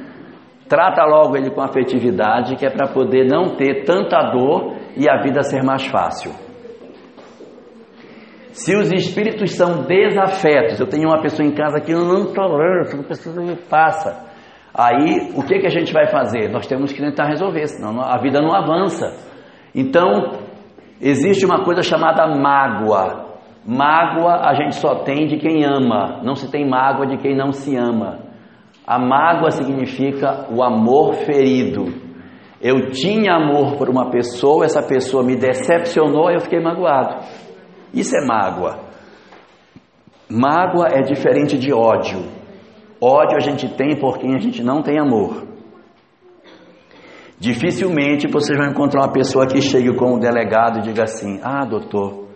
Trata 0.68 1.04
logo 1.04 1.36
ele 1.36 1.50
com 1.50 1.60
afetividade, 1.60 2.54
que 2.56 2.64
é 2.64 2.70
para 2.70 2.88
poder 2.92 3.26
não 3.26 3.56
ter 3.56 3.84
tanta 3.84 4.30
dor 4.30 4.76
e 4.96 5.08
a 5.10 5.20
vida 5.20 5.42
ser 5.42 5.64
mais 5.64 5.84
fácil. 5.86 6.30
Se 8.52 8.76
os 8.76 8.92
espíritos 8.92 9.52
são 9.52 9.82
desafetos, 9.82 10.78
eu 10.78 10.86
tenho 10.86 11.08
uma 11.08 11.22
pessoa 11.22 11.46
em 11.46 11.52
casa 11.52 11.80
que 11.80 11.92
eu 11.92 12.04
não 12.04 12.32
tolero, 12.32 12.82
essa 12.82 13.02
pessoa 13.02 13.36
me 13.36 13.56
passa. 13.56 14.29
Aí, 14.74 15.32
o 15.34 15.42
que, 15.42 15.58
que 15.58 15.66
a 15.66 15.70
gente 15.70 15.92
vai 15.92 16.06
fazer? 16.06 16.48
Nós 16.50 16.66
temos 16.66 16.92
que 16.92 17.00
tentar 17.00 17.26
resolver, 17.26 17.66
senão 17.66 18.00
a 18.00 18.16
vida 18.18 18.40
não 18.40 18.54
avança. 18.54 19.12
Então, 19.74 20.38
existe 21.00 21.44
uma 21.44 21.64
coisa 21.64 21.82
chamada 21.82 22.26
mágoa. 22.26 23.30
Mágoa 23.66 24.48
a 24.48 24.54
gente 24.54 24.76
só 24.76 24.96
tem 25.04 25.26
de 25.26 25.38
quem 25.38 25.64
ama, 25.64 26.20
não 26.22 26.34
se 26.34 26.50
tem 26.50 26.68
mágoa 26.68 27.06
de 27.06 27.18
quem 27.18 27.36
não 27.36 27.52
se 27.52 27.76
ama. 27.76 28.20
A 28.86 28.98
mágoa 28.98 29.50
significa 29.50 30.46
o 30.50 30.62
amor 30.62 31.14
ferido. 31.26 31.86
Eu 32.60 32.90
tinha 32.90 33.34
amor 33.34 33.76
por 33.76 33.88
uma 33.88 34.10
pessoa, 34.10 34.64
essa 34.64 34.82
pessoa 34.82 35.22
me 35.22 35.36
decepcionou 35.36 36.30
eu 36.30 36.40
fiquei 36.40 36.60
magoado. 36.60 37.24
Isso 37.92 38.14
é 38.16 38.24
mágoa. 38.26 38.78
Mágoa 40.28 40.88
é 40.92 41.02
diferente 41.02 41.58
de 41.58 41.72
ódio. 41.72 42.39
Ódio 43.00 43.36
a 43.36 43.40
gente 43.40 43.66
tem 43.68 43.98
por 43.98 44.18
quem 44.18 44.34
a 44.34 44.38
gente 44.38 44.62
não 44.62 44.82
tem 44.82 44.98
amor. 44.98 45.44
Dificilmente 47.38 48.28
vocês 48.28 48.58
vão 48.58 48.68
encontrar 48.68 49.00
uma 49.00 49.12
pessoa 49.12 49.46
que 49.46 49.62
chegue 49.62 49.96
com 49.96 50.16
o 50.16 50.18
delegado 50.18 50.80
e 50.80 50.82
diga 50.82 51.04
assim: 51.04 51.40
Ah, 51.42 51.64
doutor, 51.64 52.28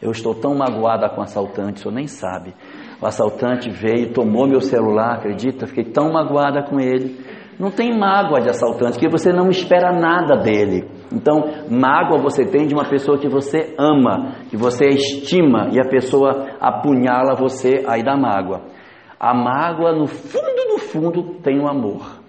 eu 0.00 0.12
estou 0.12 0.34
tão 0.34 0.54
magoada 0.54 1.08
com 1.08 1.20
o 1.20 1.24
assaltante, 1.24 1.80
o 1.80 1.82
senhor 1.82 1.94
nem 1.94 2.06
sabe. 2.06 2.54
O 3.02 3.06
assaltante 3.06 3.68
veio, 3.68 4.12
tomou 4.12 4.46
meu 4.46 4.60
celular, 4.60 5.16
acredita? 5.16 5.66
Fiquei 5.66 5.84
tão 5.84 6.12
magoada 6.12 6.62
com 6.62 6.78
ele. 6.78 7.18
Não 7.58 7.70
tem 7.70 7.98
mágoa 7.98 8.40
de 8.40 8.50
assaltante, 8.50 8.92
porque 8.92 9.08
você 9.08 9.32
não 9.32 9.48
espera 9.48 9.90
nada 9.90 10.36
dele. 10.36 10.88
Então, 11.12 11.42
mágoa 11.70 12.22
você 12.22 12.44
tem 12.44 12.66
de 12.66 12.74
uma 12.74 12.88
pessoa 12.88 13.18
que 13.18 13.28
você 13.28 13.74
ama, 13.78 14.34
que 14.50 14.56
você 14.56 14.86
estima, 14.88 15.70
e 15.72 15.80
a 15.80 15.88
pessoa 15.88 16.50
apunhala 16.60 17.34
você, 17.34 17.82
aí 17.88 18.02
dá 18.04 18.16
mágoa. 18.16 18.75
A 19.18 19.34
mágoa, 19.34 19.92
no 19.92 20.06
fundo 20.06 20.68
do 20.68 20.78
fundo, 20.78 21.40
tem 21.42 21.58
o 21.58 21.68
amor. 21.68 22.20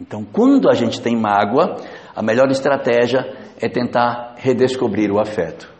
Então, 0.00 0.24
quando 0.24 0.68
a 0.68 0.74
gente 0.74 1.00
tem 1.00 1.16
mágoa, 1.16 1.76
a 2.14 2.22
melhor 2.22 2.50
estratégia 2.50 3.24
é 3.60 3.68
tentar 3.68 4.34
redescobrir 4.36 5.10
o 5.10 5.20
afeto. 5.20 5.72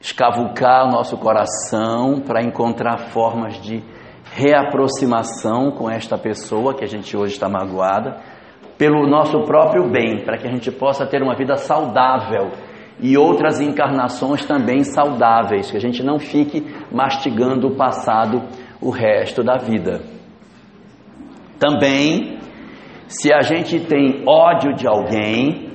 Escavucar 0.00 0.86
o 0.86 0.92
nosso 0.92 1.16
coração 1.16 2.20
para 2.20 2.42
encontrar 2.42 2.98
formas 3.10 3.60
de 3.60 3.82
reaproximação 4.32 5.70
com 5.70 5.90
esta 5.90 6.18
pessoa 6.18 6.74
que 6.74 6.84
a 6.84 6.88
gente 6.88 7.16
hoje 7.16 7.34
está 7.34 7.48
magoada, 7.48 8.20
pelo 8.76 9.08
nosso 9.08 9.40
próprio 9.42 9.90
bem, 9.90 10.24
para 10.24 10.36
que 10.36 10.46
a 10.46 10.50
gente 10.50 10.70
possa 10.70 11.06
ter 11.06 11.22
uma 11.22 11.34
vida 11.34 11.56
saudável 11.56 12.50
e 13.00 13.16
outras 13.16 13.60
encarnações 13.60 14.44
também 14.44 14.82
saudáveis, 14.82 15.70
que 15.70 15.76
a 15.76 15.80
gente 15.80 16.02
não 16.02 16.18
fique 16.18 16.64
mastigando 16.92 17.68
o 17.68 17.76
passado 17.76 18.42
o 18.80 18.90
resto 18.90 19.42
da 19.42 19.56
vida. 19.56 20.00
Também, 21.58 22.38
se 23.08 23.32
a 23.32 23.40
gente 23.42 23.80
tem 23.80 24.22
ódio 24.26 24.74
de 24.74 24.86
alguém, 24.86 25.72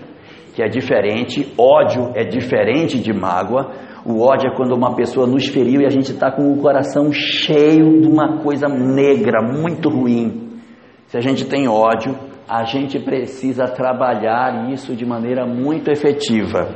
que 0.53 0.63
é 0.63 0.67
diferente, 0.67 1.51
ódio 1.57 2.11
é 2.15 2.23
diferente 2.23 2.99
de 2.99 3.11
mágoa. 3.11 3.71
O 4.05 4.21
ódio 4.21 4.51
é 4.51 4.55
quando 4.55 4.75
uma 4.75 4.95
pessoa 4.95 5.25
nos 5.25 5.47
feriu 5.47 5.81
e 5.81 5.85
a 5.85 5.89
gente 5.89 6.11
está 6.11 6.31
com 6.31 6.51
o 6.51 6.61
coração 6.61 7.11
cheio 7.11 8.01
de 8.01 8.07
uma 8.07 8.41
coisa 8.41 8.67
negra, 8.67 9.41
muito 9.41 9.89
ruim. 9.89 10.59
Se 11.07 11.17
a 11.17 11.21
gente 11.21 11.45
tem 11.45 11.67
ódio, 11.67 12.15
a 12.47 12.63
gente 12.65 12.99
precisa 12.99 13.65
trabalhar 13.65 14.69
isso 14.71 14.95
de 14.95 15.05
maneira 15.05 15.45
muito 15.45 15.89
efetiva. 15.89 16.75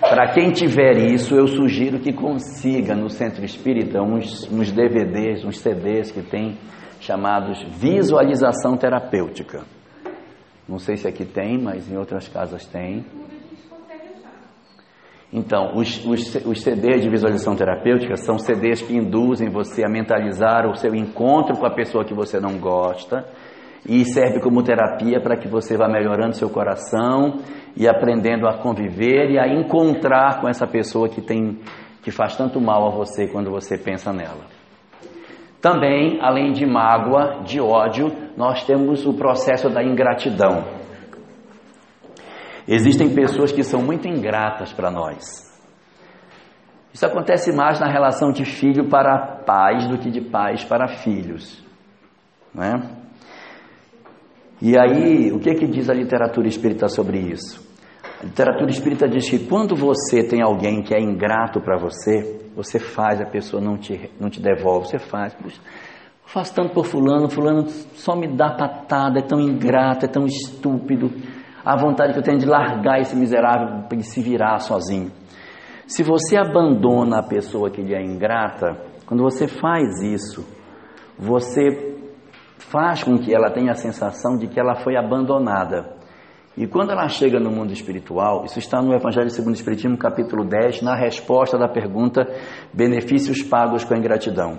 Para 0.00 0.32
quem 0.32 0.52
tiver 0.52 0.98
isso, 0.98 1.34
eu 1.34 1.46
sugiro 1.46 1.98
que 1.98 2.12
consiga 2.12 2.94
no 2.94 3.08
centro 3.08 3.44
espírita 3.44 4.02
uns, 4.02 4.50
uns 4.50 4.70
DVDs, 4.70 5.44
uns 5.44 5.58
CDs 5.58 6.10
que 6.10 6.22
tem 6.22 6.58
chamados 7.00 7.62
visualização 7.78 8.76
terapêutica. 8.76 9.64
Não 10.68 10.78
sei 10.78 10.96
se 10.96 11.08
aqui 11.08 11.24
tem, 11.24 11.58
mas 11.58 11.90
em 11.90 11.96
outras 11.96 12.28
casas 12.28 12.66
tem. 12.66 13.04
Então, 15.32 15.76
os, 15.76 16.04
os, 16.04 16.34
os, 16.46 16.62
CDs 16.62 17.02
de 17.02 17.10
visualização 17.10 17.56
terapêutica 17.56 18.16
são 18.16 18.38
CDs 18.38 18.80
que 18.80 18.94
induzem 18.94 19.50
você 19.50 19.84
a 19.84 19.88
mentalizar 19.88 20.68
o 20.68 20.76
seu 20.76 20.94
encontro 20.94 21.56
com 21.56 21.66
a 21.66 21.74
pessoa 21.74 22.04
que 22.04 22.14
você 22.14 22.38
não 22.38 22.58
gosta 22.58 23.26
e 23.88 24.04
serve 24.04 24.40
como 24.40 24.62
terapia 24.62 25.20
para 25.20 25.36
que 25.36 25.48
você 25.48 25.76
vá 25.76 25.88
melhorando 25.88 26.36
seu 26.36 26.48
coração 26.48 27.40
e 27.76 27.88
aprendendo 27.88 28.46
a 28.48 28.58
conviver 28.58 29.30
e 29.30 29.38
a 29.38 29.46
encontrar 29.46 30.40
com 30.40 30.48
essa 30.48 30.66
pessoa 30.66 31.08
que 31.08 31.20
tem 31.20 31.60
que 32.02 32.12
faz 32.12 32.36
tanto 32.36 32.60
mal 32.60 32.86
a 32.86 32.90
você 32.90 33.26
quando 33.26 33.50
você 33.50 33.76
pensa 33.76 34.12
nela. 34.12 34.44
Também, 35.60 36.20
além 36.22 36.52
de 36.52 36.64
mágoa, 36.64 37.42
de 37.42 37.60
ódio, 37.60 38.06
nós 38.36 38.64
temos 38.64 39.04
o 39.04 39.12
processo 39.12 39.68
da 39.68 39.82
ingratidão. 39.82 40.64
Existem 42.68 43.12
pessoas 43.12 43.50
que 43.50 43.64
são 43.64 43.82
muito 43.82 44.06
ingratas 44.06 44.72
para 44.72 44.88
nós. 44.90 45.46
Isso 46.92 47.04
acontece 47.04 47.52
mais 47.52 47.80
na 47.80 47.88
relação 47.88 48.30
de 48.30 48.44
filho 48.44 48.88
para 48.88 49.42
pais 49.44 49.88
do 49.88 49.98
que 49.98 50.08
de 50.08 50.20
pais 50.20 50.64
para 50.64 50.86
filhos. 50.86 51.62
Né? 52.54 52.72
E 54.60 54.78
aí, 54.78 55.30
o 55.32 55.38
que, 55.38 55.54
que 55.54 55.66
diz 55.66 55.90
a 55.90 55.94
literatura 55.94 56.48
espírita 56.48 56.88
sobre 56.88 57.18
isso? 57.18 57.64
A 58.20 58.24
literatura 58.24 58.70
espírita 58.70 59.06
diz 59.06 59.28
que 59.28 59.46
quando 59.46 59.76
você 59.76 60.22
tem 60.22 60.42
alguém 60.42 60.82
que 60.82 60.94
é 60.94 61.00
ingrato 61.00 61.60
para 61.60 61.76
você, 61.76 62.40
você 62.56 62.78
faz, 62.78 63.20
a 63.20 63.26
pessoa 63.26 63.62
não 63.62 63.76
te, 63.76 64.10
não 64.18 64.30
te 64.30 64.40
devolve, 64.40 64.88
você 64.88 64.98
faz. 64.98 65.34
Puxa, 65.34 65.60
faço 66.24 66.54
tanto 66.54 66.72
por 66.72 66.86
fulano, 66.86 67.28
fulano 67.28 67.68
só 67.68 68.16
me 68.16 68.26
dá 68.34 68.50
patada, 68.50 69.18
é 69.18 69.22
tão 69.22 69.38
ingrato, 69.38 70.06
é 70.06 70.08
tão 70.08 70.24
estúpido. 70.24 71.10
A 71.62 71.76
vontade 71.76 72.14
que 72.14 72.18
eu 72.18 72.22
tenho 72.22 72.38
de 72.38 72.46
largar 72.46 73.00
esse 73.00 73.14
miserável 73.14 73.84
ele 73.90 74.02
se 74.02 74.22
virar 74.22 74.58
sozinho. 74.60 75.12
Se 75.86 76.02
você 76.02 76.36
abandona 76.38 77.18
a 77.18 77.22
pessoa 77.22 77.70
que 77.70 77.82
lhe 77.82 77.94
é 77.94 78.02
ingrata, 78.02 78.80
quando 79.04 79.22
você 79.22 79.46
faz 79.46 80.02
isso, 80.02 80.44
você 81.18 81.95
faz 82.70 83.02
com 83.02 83.18
que 83.18 83.34
ela 83.34 83.50
tenha 83.50 83.72
a 83.72 83.76
sensação 83.76 84.36
de 84.36 84.46
que 84.46 84.58
ela 84.58 84.76
foi 84.76 84.96
abandonada. 84.96 85.94
E 86.56 86.66
quando 86.66 86.90
ela 86.90 87.06
chega 87.08 87.38
no 87.38 87.50
mundo 87.50 87.72
espiritual, 87.72 88.44
isso 88.44 88.58
está 88.58 88.80
no 88.80 88.94
Evangelho 88.94 89.28
segundo 89.30 89.52
o 89.52 89.56
Espiritismo, 89.56 89.98
capítulo 89.98 90.44
10, 90.44 90.82
na 90.82 90.96
resposta 90.96 91.58
da 91.58 91.68
pergunta 91.68 92.26
benefícios 92.72 93.42
pagos 93.42 93.84
com 93.84 93.94
a 93.94 93.98
ingratidão. 93.98 94.58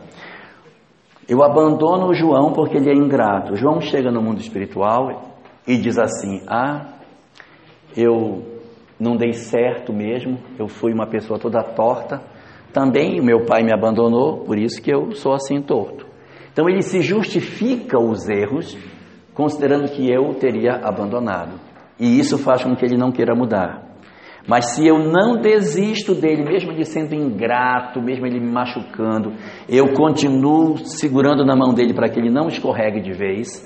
Eu 1.28 1.44
abandono 1.44 2.08
o 2.08 2.14
João 2.14 2.54
porque 2.54 2.78
ele 2.78 2.90
é 2.90 2.94
ingrato. 2.94 3.54
O 3.54 3.56
João 3.56 3.82
chega 3.82 4.12
no 4.12 4.22
mundo 4.22 4.40
espiritual 4.40 5.34
e 5.68 5.76
diz 5.76 5.98
assim: 5.98 6.42
Ah, 6.48 6.94
eu 7.96 8.44
não 9.00 9.18
dei 9.18 9.34
certo 9.34 9.92
mesmo, 9.92 10.40
eu 10.58 10.68
fui 10.68 10.94
uma 10.94 11.08
pessoa 11.08 11.40
toda 11.40 11.62
torta. 11.64 12.22
Também 12.72 13.20
meu 13.22 13.46
pai 13.46 13.64
me 13.64 13.74
abandonou, 13.74 14.46
por 14.46 14.58
isso 14.58 14.82
que 14.82 14.94
eu 14.94 15.12
sou 15.14 15.34
assim 15.34 15.62
torto. 15.62 16.07
Então 16.58 16.68
ele 16.68 16.82
se 16.82 17.02
justifica 17.02 18.00
os 18.00 18.28
erros, 18.28 18.76
considerando 19.36 19.92
que 19.92 20.12
eu 20.12 20.34
teria 20.40 20.72
abandonado. 20.84 21.52
E 22.00 22.18
isso 22.18 22.36
faz 22.36 22.64
com 22.64 22.76
que 22.76 22.84
ele 22.84 22.98
não 22.98 23.12
queira 23.12 23.36
mudar. 23.36 23.84
Mas 24.48 24.74
se 24.74 24.88
eu 24.88 24.98
não 24.98 25.40
desisto 25.40 26.16
dele, 26.16 26.44
mesmo 26.44 26.72
ele 26.72 26.84
sendo 26.84 27.14
ingrato, 27.14 28.02
mesmo 28.02 28.26
ele 28.26 28.40
me 28.40 28.52
machucando, 28.52 29.34
eu 29.70 29.94
continuo 29.94 30.80
segurando 30.80 31.46
na 31.46 31.56
mão 31.56 31.76
dele 31.76 31.94
para 31.94 32.10
que 32.10 32.20
ele 32.20 32.32
não 32.32 32.48
escorregue 32.48 33.02
de 33.02 33.14
vez, 33.14 33.64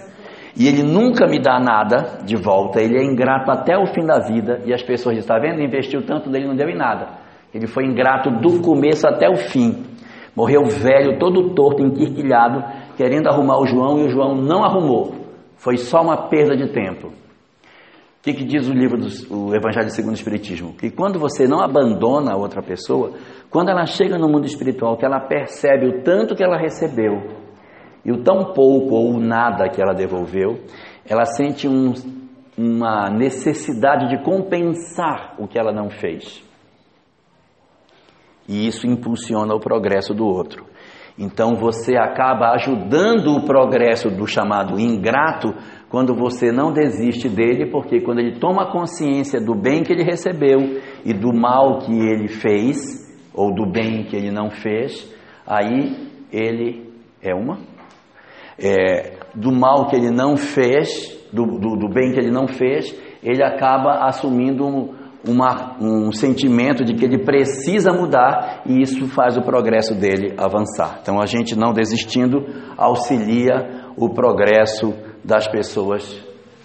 e 0.53 0.67
ele 0.67 0.83
nunca 0.83 1.25
me 1.27 1.39
dá 1.39 1.61
nada 1.61 2.25
de 2.25 2.35
volta, 2.35 2.81
ele 2.81 2.97
é 2.97 3.05
ingrato 3.05 3.49
até 3.51 3.77
o 3.77 3.85
fim 3.85 4.05
da 4.05 4.19
vida, 4.19 4.63
e 4.65 4.73
as 4.73 4.83
pessoas 4.83 5.15
dizem, 5.15 5.29
está 5.29 5.39
vendo, 5.39 5.63
investiu 5.63 6.05
tanto 6.05 6.29
dele, 6.29 6.45
não 6.45 6.57
deu 6.57 6.67
em 6.67 6.77
nada. 6.77 7.07
Ele 7.53 7.67
foi 7.67 7.85
ingrato 7.85 8.29
do 8.29 8.61
começo 8.61 9.07
até 9.07 9.29
o 9.29 9.37
fim. 9.37 9.85
Morreu 10.35 10.63
velho, 10.63 11.19
todo 11.19 11.53
torto, 11.53 11.83
enquirquilhado, 11.83 12.63
querendo 13.01 13.27
arrumar 13.29 13.59
o 13.59 13.65
João, 13.65 13.97
e 13.97 14.03
o 14.05 14.09
João 14.11 14.35
não 14.35 14.63
arrumou. 14.63 15.15
Foi 15.57 15.75
só 15.75 16.03
uma 16.03 16.29
perda 16.29 16.55
de 16.55 16.71
tempo. 16.71 17.07
O 17.07 18.21
que, 18.21 18.31
que, 18.31 18.45
diz 18.45 18.69
o 18.69 18.73
livro 18.73 18.95
do 18.99 19.55
Evangelho 19.55 19.89
segundo 19.89 20.11
o 20.11 20.15
Espiritismo? 20.15 20.73
Que 20.73 20.91
quando 20.91 21.17
você 21.17 21.47
não 21.47 21.63
abandona 21.63 22.33
a 22.33 22.37
outra 22.37 22.61
pessoa, 22.61 23.13
quando 23.49 23.69
ela 23.69 23.87
chega 23.87 24.19
no 24.19 24.29
mundo 24.29 24.45
espiritual, 24.45 24.97
que 24.97 25.03
ela 25.03 25.19
percebe 25.19 25.87
o 25.87 26.03
tanto 26.03 26.35
que 26.35 26.43
ela 26.43 26.59
recebeu 26.59 27.41
e 28.05 28.11
o 28.11 28.21
tão 28.23 28.53
pouco 28.53 28.93
ou 28.93 29.19
nada 29.19 29.67
que 29.67 29.81
ela 29.81 29.95
devolveu, 29.95 30.59
ela 31.03 31.25
sente 31.25 31.67
um, 31.67 31.93
uma 32.55 33.09
necessidade 33.09 34.09
de 34.09 34.23
compensar 34.23 35.33
o 35.39 35.47
que 35.47 35.57
ela 35.57 35.71
não 35.71 35.89
fez. 35.89 36.43
E 38.47 38.67
isso 38.67 38.85
impulsiona 38.85 39.55
o 39.55 39.59
progresso 39.59 40.13
do 40.13 40.27
outro. 40.27 40.69
Então 41.17 41.55
você 41.55 41.95
acaba 41.95 42.51
ajudando 42.53 43.35
o 43.35 43.45
progresso 43.45 44.09
do 44.09 44.25
chamado 44.25 44.79
ingrato 44.79 45.53
quando 45.89 46.15
você 46.15 46.51
não 46.51 46.71
desiste 46.71 47.27
dele, 47.27 47.69
porque 47.69 47.99
quando 47.99 48.19
ele 48.19 48.39
toma 48.39 48.71
consciência 48.71 49.41
do 49.41 49.53
bem 49.53 49.83
que 49.83 49.91
ele 49.91 50.03
recebeu 50.03 50.79
e 51.03 51.13
do 51.13 51.33
mal 51.33 51.79
que 51.79 51.91
ele 51.91 52.29
fez, 52.29 53.11
ou 53.33 53.53
do 53.53 53.65
bem 53.65 54.03
que 54.03 54.15
ele 54.15 54.31
não 54.31 54.49
fez, 54.49 55.13
aí 55.45 56.09
ele 56.31 56.89
é 57.21 57.35
uma. 57.35 57.59
É, 58.57 59.17
do 59.35 59.51
mal 59.51 59.87
que 59.87 59.95
ele 59.95 60.11
não 60.11 60.37
fez, 60.37 61.27
do, 61.31 61.45
do, 61.45 61.75
do, 61.77 61.89
bem 61.89 62.11
que 62.11 62.19
ele 62.19 62.31
não 62.31 62.47
fez, 62.47 62.95
ele 63.23 63.43
acaba 63.43 64.05
assumindo 64.05 64.65
um, 64.65 64.93
uma, 65.27 65.77
um 65.79 66.11
sentimento 66.11 66.83
de 66.83 66.95
que 66.95 67.05
ele 67.05 67.23
precisa 67.23 67.91
mudar 67.91 68.61
e 68.65 68.81
isso 68.81 69.07
faz 69.07 69.37
o 69.37 69.41
progresso 69.41 69.93
dele 69.93 70.33
avançar. 70.37 70.99
Então 71.01 71.21
a 71.21 71.25
gente 71.25 71.55
não 71.55 71.73
desistindo 71.73 72.45
auxilia 72.77 73.91
o 73.95 74.09
progresso 74.09 74.93
das 75.23 75.47
pessoas 75.47 76.03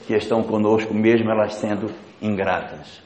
que 0.06 0.14
estão 0.14 0.42
conosco, 0.42 0.94
mesmo 0.94 1.30
elas 1.30 1.54
sendo 1.54 1.86
ingratas. 2.22 3.02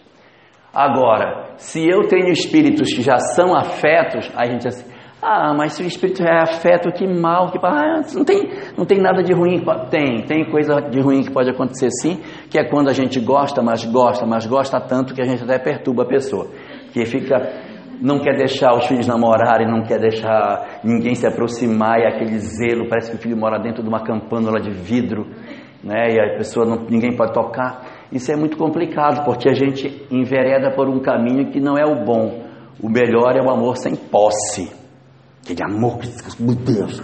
Agora, 0.73 1.55
se 1.57 1.81
eu 1.81 2.07
tenho 2.07 2.31
espíritos 2.31 2.93
que 2.93 3.03
já 3.03 3.19
são 3.19 3.57
afetos, 3.57 4.31
a 4.37 4.47
gente 4.47 4.67
diz 4.67 4.77
assim, 4.77 4.90
ah, 5.23 5.53
mas 5.55 5.75
se 5.75 5.83
o 5.83 5.87
espírito 5.87 6.23
é 6.23 6.41
afeto, 6.43 6.91
que 6.93 7.07
mal, 7.07 7.51
que 7.51 7.59
ah, 7.63 8.01
não 8.15 8.25
tem, 8.25 8.49
não 8.77 8.85
tem 8.85 8.99
nada 8.99 9.23
de 9.23 9.33
ruim, 9.33 9.63
tem, 9.91 10.23
tem 10.23 10.51
coisa 10.51 10.81
de 10.81 11.01
ruim 11.01 11.23
que 11.23 11.31
pode 11.31 11.51
acontecer 11.51 11.91
sim, 11.91 12.21
que 12.49 12.59
é 12.59 12.65
quando 12.65 12.89
a 12.89 12.93
gente 12.93 13.21
gosta, 13.21 13.63
mas 13.63 13.85
gosta, 13.85 14.25
mas 14.27 14.47
gosta 14.47 14.81
tanto 14.81 15.15
que 15.15 15.21
a 15.21 15.27
gente 15.27 15.43
até 15.43 15.59
perturba 15.59 16.05
a 16.05 16.07
pessoa, 16.07 16.49
que 16.93 17.05
fica 17.05 17.69
não 18.01 18.19
quer 18.19 18.35
deixar 18.35 18.75
os 18.75 18.87
filhos 18.87 19.07
namorarem, 19.07 19.69
não 19.69 19.83
quer 19.83 20.01
deixar 20.01 20.81
ninguém 20.83 21.15
se 21.15 21.27
aproximar, 21.27 21.99
e 21.99 22.07
aquele 22.07 22.39
zelo, 22.39 22.89
parece 22.89 23.11
que 23.11 23.19
o 23.19 23.21
filho 23.21 23.37
mora 23.37 23.59
dentro 23.59 23.83
de 23.83 23.89
uma 23.89 24.03
campânula 24.03 24.59
de 24.59 24.71
vidro, 24.71 25.27
né? 25.85 26.15
E 26.15 26.19
a 26.19 26.37
pessoa 26.39 26.65
não, 26.65 26.87
ninguém 26.89 27.15
pode 27.15 27.35
tocar. 27.35 27.83
Isso 28.11 28.33
é 28.33 28.37
muito 28.37 28.57
complicado, 28.57 29.23
porque 29.25 29.51
a 29.51 29.55
gente 29.55 30.07
envereda 30.11 30.75
por 30.75 30.89
um 30.89 31.01
caminho 31.01 31.51
que 31.51 31.61
não 31.61 31.77
é 31.77 31.85
o 31.85 32.03
bom. 32.05 32.43
O 32.83 32.89
melhor 32.89 33.37
é 33.37 33.43
o 33.43 33.51
amor 33.51 33.77
sem 33.77 33.95
posse. 33.95 34.80
Aquele 35.43 35.63
amor, 35.65 36.01
meu 36.39 36.55
Deus. 36.55 37.03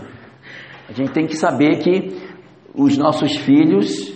A 0.89 0.93
gente 0.93 1.12
tem 1.12 1.26
que 1.26 1.37
saber 1.37 1.78
que 1.78 2.16
os 2.74 2.97
nossos 2.97 3.37
filhos 3.39 4.14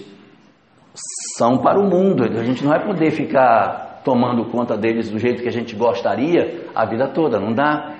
são 1.36 1.58
para 1.58 1.80
o 1.80 1.88
mundo. 1.88 2.24
A 2.24 2.44
gente 2.44 2.62
não 2.62 2.70
vai 2.70 2.84
poder 2.84 3.10
ficar 3.10 4.02
tomando 4.04 4.50
conta 4.50 4.76
deles 4.76 5.10
do 5.10 5.18
jeito 5.18 5.42
que 5.42 5.48
a 5.48 5.52
gente 5.52 5.74
gostaria 5.76 6.66
a 6.74 6.86
vida 6.86 7.08
toda, 7.08 7.38
não 7.38 7.52
dá? 7.52 7.96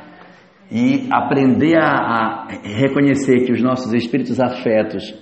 E 0.71 1.09
aprender 1.11 1.77
a, 1.77 1.89
a 1.89 2.49
reconhecer 2.63 3.45
que 3.45 3.53
os 3.53 3.63
nossos 3.63 3.93
espíritos 3.93 4.39
afetos 4.39 5.15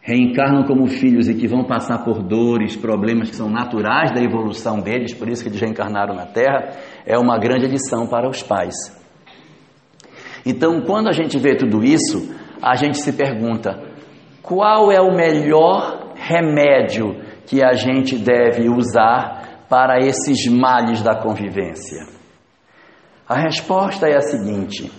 reencarnam 0.00 0.64
como 0.64 0.86
filhos 0.86 1.28
e 1.28 1.34
que 1.34 1.46
vão 1.46 1.64
passar 1.64 2.02
por 2.02 2.22
dores, 2.22 2.74
problemas 2.74 3.28
que 3.28 3.36
são 3.36 3.50
naturais 3.50 4.10
da 4.12 4.22
evolução 4.22 4.80
deles, 4.80 5.12
por 5.12 5.28
isso 5.28 5.42
que 5.42 5.50
eles 5.50 5.60
reencarnaram 5.60 6.14
na 6.14 6.24
Terra, 6.24 6.70
é 7.04 7.18
uma 7.18 7.38
grande 7.38 7.66
lição 7.66 8.06
para 8.06 8.28
os 8.28 8.42
pais. 8.42 8.99
Então, 10.44 10.80
quando 10.82 11.08
a 11.08 11.12
gente 11.12 11.38
vê 11.38 11.56
tudo 11.56 11.84
isso, 11.84 12.34
a 12.62 12.74
gente 12.76 12.98
se 12.98 13.12
pergunta: 13.12 13.78
qual 14.42 14.90
é 14.90 15.00
o 15.00 15.14
melhor 15.14 16.12
remédio 16.14 17.16
que 17.46 17.64
a 17.64 17.72
gente 17.72 18.16
deve 18.16 18.68
usar 18.68 19.66
para 19.68 19.98
esses 19.98 20.46
males 20.46 21.02
da 21.02 21.20
convivência? 21.20 22.06
A 23.28 23.38
resposta 23.38 24.08
é 24.08 24.16
a 24.16 24.20
seguinte: 24.20 24.90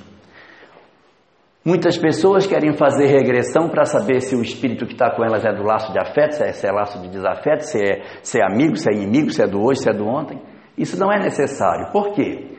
muitas 1.65 1.97
pessoas 1.97 2.47
querem 2.47 2.73
fazer 2.77 3.07
regressão 3.07 3.67
para 3.67 3.85
saber 3.85 4.21
se 4.21 4.35
o 4.35 4.41
espírito 4.41 4.85
que 4.85 4.93
está 4.93 5.11
com 5.11 5.23
elas 5.23 5.43
é 5.43 5.53
do 5.53 5.63
laço 5.63 5.91
de 5.91 5.99
afeto, 5.99 6.35
se 6.35 6.43
é, 6.43 6.53
se 6.53 6.67
é 6.67 6.71
laço 6.71 7.01
de 7.01 7.09
desafeto, 7.09 7.63
se 7.63 7.77
é, 7.77 8.01
se 8.21 8.39
é 8.39 8.45
amigo, 8.45 8.77
se 8.77 8.89
é 8.89 8.95
inimigo, 8.95 9.31
se 9.31 9.41
é 9.43 9.47
do 9.47 9.61
hoje, 9.61 9.81
se 9.81 9.89
é 9.89 9.93
do 9.93 10.07
ontem. 10.07 10.39
Isso 10.77 10.97
não 10.99 11.11
é 11.11 11.19
necessário. 11.19 11.91
Por 11.91 12.13
quê? 12.13 12.50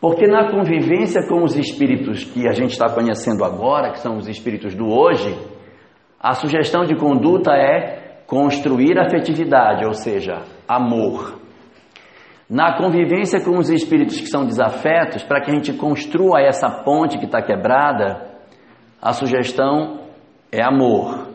Porque 0.00 0.26
na 0.26 0.50
convivência 0.50 1.26
com 1.26 1.42
os 1.42 1.56
espíritos 1.56 2.24
que 2.24 2.46
a 2.46 2.52
gente 2.52 2.72
está 2.72 2.92
conhecendo 2.92 3.44
agora, 3.44 3.92
que 3.92 3.98
são 3.98 4.16
os 4.16 4.28
espíritos 4.28 4.74
do 4.74 4.86
hoje, 4.86 5.34
a 6.20 6.34
sugestão 6.34 6.84
de 6.84 6.94
conduta 6.96 7.52
é 7.52 8.22
construir 8.26 8.98
afetividade, 8.98 9.86
ou 9.86 9.94
seja, 9.94 10.42
amor. 10.68 11.40
Na 12.48 12.76
convivência 12.76 13.42
com 13.42 13.58
os 13.58 13.70
espíritos 13.70 14.20
que 14.20 14.26
são 14.26 14.44
desafetos, 14.44 15.22
para 15.22 15.40
que 15.40 15.50
a 15.50 15.54
gente 15.54 15.72
construa 15.72 16.40
essa 16.40 16.68
ponte 16.84 17.18
que 17.18 17.24
está 17.24 17.42
quebrada, 17.42 18.36
a 19.00 19.12
sugestão 19.12 20.00
é 20.52 20.62
amor. 20.62 21.28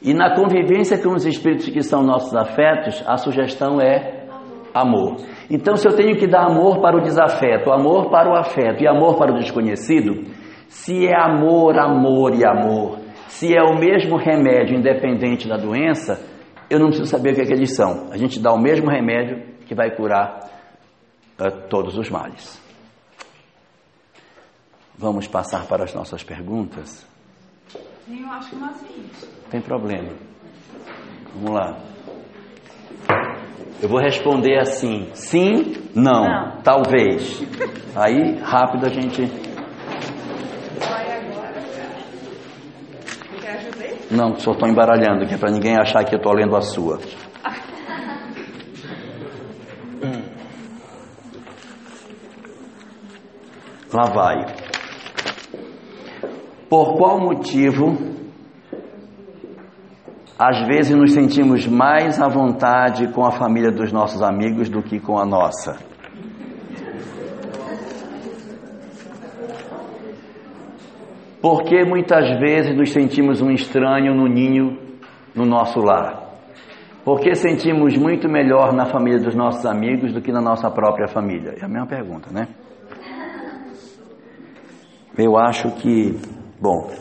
E 0.00 0.14
na 0.14 0.36
convivência 0.36 1.02
com 1.02 1.14
os 1.14 1.26
espíritos 1.26 1.68
que 1.68 1.82
são 1.82 2.02
nossos 2.02 2.34
afetos, 2.36 3.02
a 3.06 3.16
sugestão 3.16 3.80
é 3.80 4.26
amor. 4.72 5.16
Então, 5.50 5.76
se 5.76 5.88
eu 5.88 5.96
tenho 5.96 6.16
que 6.16 6.26
dar 6.26 6.46
amor 6.46 6.80
para 6.80 6.96
o 6.96 7.00
desafeto, 7.00 7.72
amor 7.72 8.10
para 8.10 8.30
o 8.30 8.36
afeto 8.36 8.82
e 8.82 8.86
amor 8.86 9.16
para 9.16 9.32
o 9.32 9.38
desconhecido, 9.38 10.24
se 10.68 11.06
é 11.06 11.16
amor, 11.18 11.78
amor 11.78 12.34
e 12.34 12.46
amor, 12.46 12.98
se 13.28 13.56
é 13.56 13.62
o 13.62 13.78
mesmo 13.78 14.16
remédio 14.16 14.76
independente 14.76 15.48
da 15.48 15.56
doença, 15.56 16.20
eu 16.68 16.78
não 16.78 16.88
preciso 16.88 17.10
saber 17.10 17.32
o 17.32 17.34
que, 17.34 17.40
é 17.42 17.44
que 17.46 17.52
eles 17.52 17.74
são. 17.74 18.10
A 18.12 18.18
gente 18.18 18.38
dá 18.40 18.52
o 18.52 18.60
mesmo 18.60 18.90
remédio 18.90 19.42
que 19.66 19.74
vai 19.74 19.90
curar 19.94 20.50
uh, 21.40 21.68
todos 21.68 21.96
os 21.96 22.10
males. 22.10 22.60
Vamos 24.98 25.26
passar 25.26 25.66
para 25.66 25.84
as 25.84 25.94
nossas 25.94 26.22
perguntas? 26.22 27.06
Eu 28.08 28.26
acho 28.30 28.50
que 28.50 28.56
nós 28.56 29.28
Tem 29.50 29.60
problema. 29.60 30.10
Vamos 31.34 31.50
lá. 31.50 31.78
Eu 33.80 33.88
vou 33.88 34.00
responder 34.00 34.58
assim: 34.58 35.08
sim, 35.14 35.74
não, 35.94 36.24
não. 36.24 36.62
talvez. 36.62 37.40
Aí, 37.94 38.38
rápido 38.42 38.86
a 38.86 38.88
gente. 38.88 39.22
Não, 44.10 44.36
só 44.36 44.52
estou 44.52 44.68
embaralhando 44.68 45.24
aqui 45.24 45.36
para 45.36 45.50
ninguém 45.50 45.76
achar 45.76 46.02
que 46.04 46.14
eu 46.14 46.18
estou 46.18 46.32
lendo 46.32 46.56
a 46.56 46.62
sua. 46.62 46.98
Lá 53.92 54.04
vai. 54.04 54.46
Por 56.68 56.96
qual 56.96 57.20
motivo 57.20 58.17
às 60.38 60.64
vezes 60.68 60.96
nos 60.96 61.12
sentimos 61.12 61.66
mais 61.66 62.20
à 62.20 62.28
vontade 62.28 63.08
com 63.08 63.26
a 63.26 63.32
família 63.32 63.72
dos 63.72 63.90
nossos 63.92 64.22
amigos 64.22 64.68
do 64.68 64.80
que 64.80 65.00
com 65.00 65.18
a 65.18 65.26
nossa? 65.26 65.76
Porque 71.42 71.84
muitas 71.84 72.38
vezes 72.38 72.76
nos 72.76 72.92
sentimos 72.92 73.42
um 73.42 73.50
estranho 73.50 74.14
no 74.14 74.28
ninho 74.28 74.78
no 75.34 75.44
nosso 75.44 75.80
lar? 75.80 76.28
Porque 77.04 77.34
sentimos 77.34 77.96
muito 77.96 78.28
melhor 78.28 78.72
na 78.72 78.86
família 78.86 79.18
dos 79.18 79.34
nossos 79.34 79.64
amigos 79.66 80.12
do 80.12 80.20
que 80.20 80.30
na 80.30 80.40
nossa 80.40 80.70
própria 80.70 81.08
família? 81.08 81.54
É 81.60 81.64
a 81.64 81.68
mesma 81.68 81.86
pergunta, 81.86 82.28
né? 82.30 82.46
Eu 85.16 85.36
acho 85.36 85.70
que, 85.72 86.16
bom, 86.60 86.92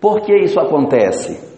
por 0.00 0.22
que 0.22 0.34
isso 0.36 0.58
acontece? 0.58 1.53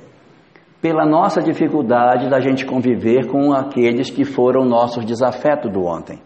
Pela 0.80 1.06
nossa 1.06 1.40
dificuldade 1.40 2.28
da 2.28 2.40
gente 2.40 2.66
conviver 2.66 3.26
com 3.26 3.52
aqueles 3.52 4.10
que 4.10 4.24
foram 4.24 4.64
nossos 4.64 5.04
desafetos 5.04 5.72
do 5.72 5.84
ontem. 5.84 6.20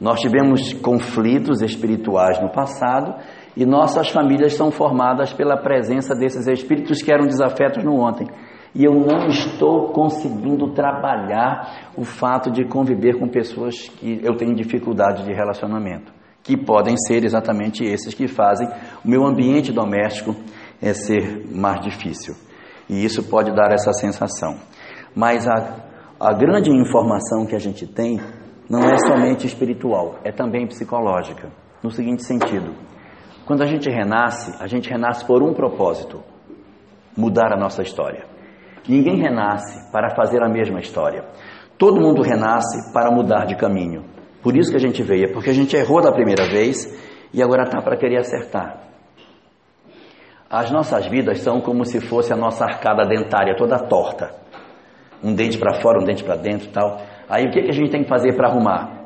Nós 0.00 0.20
tivemos 0.20 0.72
conflitos 0.74 1.60
espirituais 1.62 2.40
no 2.40 2.50
passado 2.50 3.14
e 3.56 3.66
nossas 3.66 4.10
famílias 4.10 4.54
são 4.54 4.70
formadas 4.70 5.32
pela 5.32 5.56
presença 5.56 6.14
desses 6.14 6.46
espíritos 6.46 7.02
que 7.02 7.12
eram 7.12 7.26
desafetos 7.26 7.82
no 7.82 7.96
ontem. 7.98 8.28
E 8.74 8.84
eu 8.84 8.92
não 8.92 9.26
estou 9.26 9.92
conseguindo 9.92 10.72
trabalhar 10.72 11.90
o 11.96 12.04
fato 12.04 12.50
de 12.50 12.64
conviver 12.66 13.18
com 13.18 13.26
pessoas 13.26 13.88
que 13.88 14.20
eu 14.22 14.36
tenho 14.36 14.54
dificuldade 14.54 15.24
de 15.24 15.32
relacionamento 15.32 16.12
que 16.48 16.56
podem 16.56 16.96
ser 16.96 17.24
exatamente 17.24 17.84
esses 17.84 18.14
que 18.14 18.26
fazem 18.26 18.66
o 19.04 19.08
meu 19.08 19.26
ambiente 19.26 19.70
doméstico 19.70 20.34
é 20.80 20.94
ser 20.94 21.44
mais 21.54 21.80
difícil. 21.82 22.47
E 22.88 23.04
isso 23.04 23.28
pode 23.28 23.54
dar 23.54 23.70
essa 23.72 23.92
sensação. 23.92 24.56
Mas 25.14 25.46
a, 25.46 25.76
a 26.18 26.32
grande 26.32 26.70
informação 26.70 27.46
que 27.46 27.54
a 27.54 27.58
gente 27.58 27.86
tem 27.86 28.20
não 28.68 28.80
é 28.80 28.98
somente 28.98 29.46
espiritual, 29.46 30.18
é 30.24 30.30
também 30.30 30.66
psicológica. 30.66 31.50
No 31.82 31.90
seguinte 31.90 32.24
sentido: 32.24 32.74
quando 33.46 33.62
a 33.62 33.66
gente 33.66 33.88
renasce, 33.88 34.54
a 34.60 34.66
gente 34.66 34.90
renasce 34.90 35.24
por 35.24 35.42
um 35.42 35.54
propósito: 35.54 36.22
mudar 37.16 37.52
a 37.52 37.58
nossa 37.58 37.82
história. 37.82 38.26
Ninguém 38.88 39.20
renasce 39.20 39.90
para 39.92 40.14
fazer 40.14 40.42
a 40.42 40.48
mesma 40.48 40.80
história. 40.80 41.24
Todo 41.76 42.00
mundo 42.00 42.22
renasce 42.22 42.92
para 42.92 43.10
mudar 43.10 43.44
de 43.44 43.54
caminho. 43.54 44.04
Por 44.42 44.56
isso 44.56 44.70
que 44.70 44.76
a 44.76 44.80
gente 44.80 45.02
veio, 45.02 45.26
é 45.26 45.32
porque 45.32 45.50
a 45.50 45.54
gente 45.54 45.76
errou 45.76 46.00
da 46.00 46.12
primeira 46.12 46.48
vez 46.48 46.86
e 47.32 47.42
agora 47.42 47.64
está 47.64 47.82
para 47.82 47.96
querer 47.96 48.18
acertar. 48.18 48.87
As 50.50 50.70
nossas 50.70 51.06
vidas 51.06 51.40
são 51.40 51.60
como 51.60 51.84
se 51.84 52.00
fosse 52.00 52.32
a 52.32 52.36
nossa 52.36 52.64
arcada 52.64 53.04
dentária 53.06 53.54
toda 53.56 53.78
torta. 53.78 54.34
Um 55.22 55.34
dente 55.34 55.58
para 55.58 55.80
fora, 55.80 56.00
um 56.00 56.04
dente 56.04 56.24
para 56.24 56.36
dentro 56.36 56.68
tal. 56.70 57.00
Aí 57.28 57.44
o 57.44 57.50
que, 57.50 57.60
que 57.62 57.68
a 57.68 57.72
gente 57.72 57.90
tem 57.90 58.02
que 58.02 58.08
fazer 58.08 58.34
para 58.34 58.48
arrumar? 58.48 59.04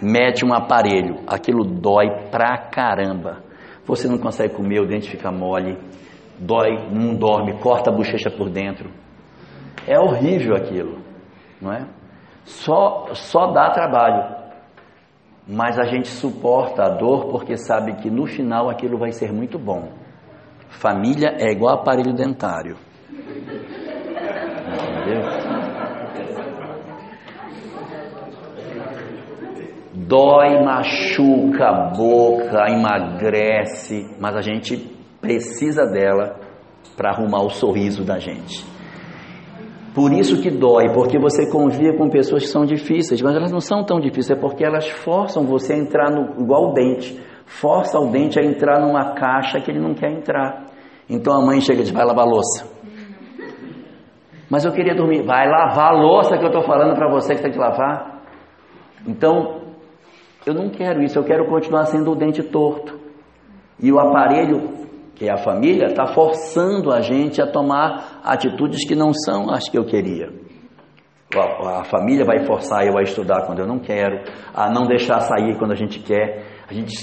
Mete 0.00 0.44
um 0.44 0.54
aparelho. 0.54 1.20
Aquilo 1.26 1.64
dói 1.64 2.28
pra 2.30 2.56
caramba. 2.70 3.42
Você 3.84 4.06
não 4.08 4.18
consegue 4.18 4.54
comer, 4.54 4.80
o 4.80 4.86
dente 4.86 5.10
fica 5.10 5.32
mole. 5.32 5.78
Dói, 6.38 6.88
não 6.90 7.14
dorme, 7.14 7.58
corta 7.60 7.90
a 7.90 7.94
bochecha 7.94 8.30
por 8.30 8.48
dentro. 8.48 8.90
É 9.86 9.98
horrível 9.98 10.54
aquilo, 10.54 10.98
não 11.60 11.72
é? 11.72 11.86
Só, 12.44 13.08
só 13.12 13.52
dá 13.52 13.70
trabalho 13.70 14.44
mas 15.46 15.78
a 15.78 15.84
gente 15.84 16.08
suporta 16.08 16.84
a 16.84 16.88
dor 16.88 17.26
porque 17.30 17.56
sabe 17.56 17.94
que 17.96 18.10
no 18.10 18.26
final 18.26 18.70
aquilo 18.70 18.98
vai 18.98 19.12
ser 19.12 19.32
muito 19.32 19.58
bom. 19.58 19.90
Família 20.78 21.36
é 21.38 21.50
igual 21.50 21.74
aparelho 21.74 22.12
dentário. 22.12 22.76
Entendeu? 25.04 25.22
Dói, 30.06 30.62
machuca 30.62 31.66
a 31.66 31.90
boca, 31.96 32.68
emagrece, 32.68 34.14
mas 34.20 34.36
a 34.36 34.40
gente 34.40 34.76
precisa 35.20 35.86
dela 35.86 36.36
para 36.96 37.10
arrumar 37.10 37.42
o 37.42 37.50
sorriso 37.50 38.04
da 38.04 38.18
gente. 38.18 38.64
Por 39.94 40.12
isso 40.12 40.42
que 40.42 40.50
dói, 40.50 40.92
porque 40.92 41.18
você 41.18 41.48
convive 41.48 41.96
com 41.96 42.10
pessoas 42.10 42.42
que 42.42 42.48
são 42.48 42.64
difíceis, 42.64 43.22
mas 43.22 43.36
elas 43.36 43.52
não 43.52 43.60
são 43.60 43.84
tão 43.84 44.00
difíceis, 44.00 44.36
é 44.36 44.40
porque 44.40 44.64
elas 44.64 44.88
forçam 44.88 45.46
você 45.46 45.74
a 45.74 45.78
entrar 45.78 46.10
no, 46.10 46.42
igual 46.42 46.70
o 46.70 46.72
dente, 46.72 47.16
força 47.46 47.98
o 47.98 48.10
dente 48.10 48.38
a 48.38 48.42
entrar 48.42 48.80
numa 48.80 49.14
caixa 49.14 49.60
que 49.60 49.70
ele 49.70 49.80
não 49.80 49.94
quer 49.94 50.10
entrar. 50.10 50.66
Então 51.08 51.34
a 51.34 51.44
mãe 51.44 51.60
chega 51.60 51.80
e 51.80 51.84
diz, 51.84 51.92
vai 51.92 52.04
lavar 52.04 52.26
louça. 52.26 52.72
Mas 54.50 54.64
eu 54.64 54.72
queria 54.72 54.94
dormir, 54.94 55.22
vai 55.22 55.48
lavar 55.48 55.92
a 55.92 55.96
louça 55.96 56.36
que 56.36 56.44
eu 56.44 56.48
estou 56.48 56.62
falando 56.62 56.94
para 56.94 57.10
você 57.10 57.34
que 57.34 57.42
tem 57.42 57.52
que 57.52 57.58
lavar. 57.58 58.22
Então, 59.06 59.62
eu 60.46 60.54
não 60.54 60.70
quero 60.70 61.02
isso, 61.02 61.18
eu 61.18 61.24
quero 61.24 61.46
continuar 61.48 61.86
sendo 61.86 62.12
o 62.12 62.16
dente 62.16 62.42
torto. 62.42 62.98
E 63.80 63.90
o 63.90 63.98
aparelho 63.98 64.84
que 65.14 65.28
é 65.28 65.32
a 65.32 65.36
família, 65.36 65.86
está 65.86 66.06
forçando 66.06 66.92
a 66.92 67.00
gente 67.00 67.40
a 67.40 67.46
tomar 67.46 68.20
atitudes 68.24 68.86
que 68.86 68.94
não 68.94 69.12
são 69.12 69.50
as 69.50 69.68
que 69.68 69.78
eu 69.78 69.84
queria. 69.84 70.28
A, 71.34 71.80
a, 71.80 71.84
família 71.84 72.24
vai 72.24 72.44
forçar 72.44 72.84
eu 72.86 72.98
a 72.98 73.02
estudar 73.02 73.46
quando 73.46 73.60
eu 73.60 73.66
não 73.66 73.78
quero, 73.78 74.22
a 74.52 74.70
não 74.70 74.86
deixar 74.86 75.20
sair 75.20 75.56
quando 75.58 75.72
a 75.72 75.76
gente 75.76 76.00
quer. 76.00 76.44
A 76.68 76.72
gente, 76.72 76.94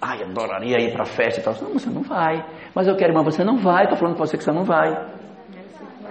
ai, 0.00 0.22
adoraria 0.22 0.76
ir 0.80 0.92
para 0.92 1.02
a 1.02 1.06
festa 1.06 1.40
e 1.40 1.44
tal. 1.44 1.54
Não, 1.62 1.72
você 1.72 1.90
não 1.90 2.02
vai. 2.02 2.44
Mas 2.74 2.86
eu 2.86 2.96
quero, 2.96 3.14
mas 3.14 3.24
você 3.24 3.44
não 3.44 3.56
vai. 3.58 3.84
Estou 3.84 3.98
falando 3.98 4.16
para 4.16 4.26
você 4.26 4.36
que 4.36 4.44
você 4.44 4.52
não 4.52 4.64
vai. 4.64 5.18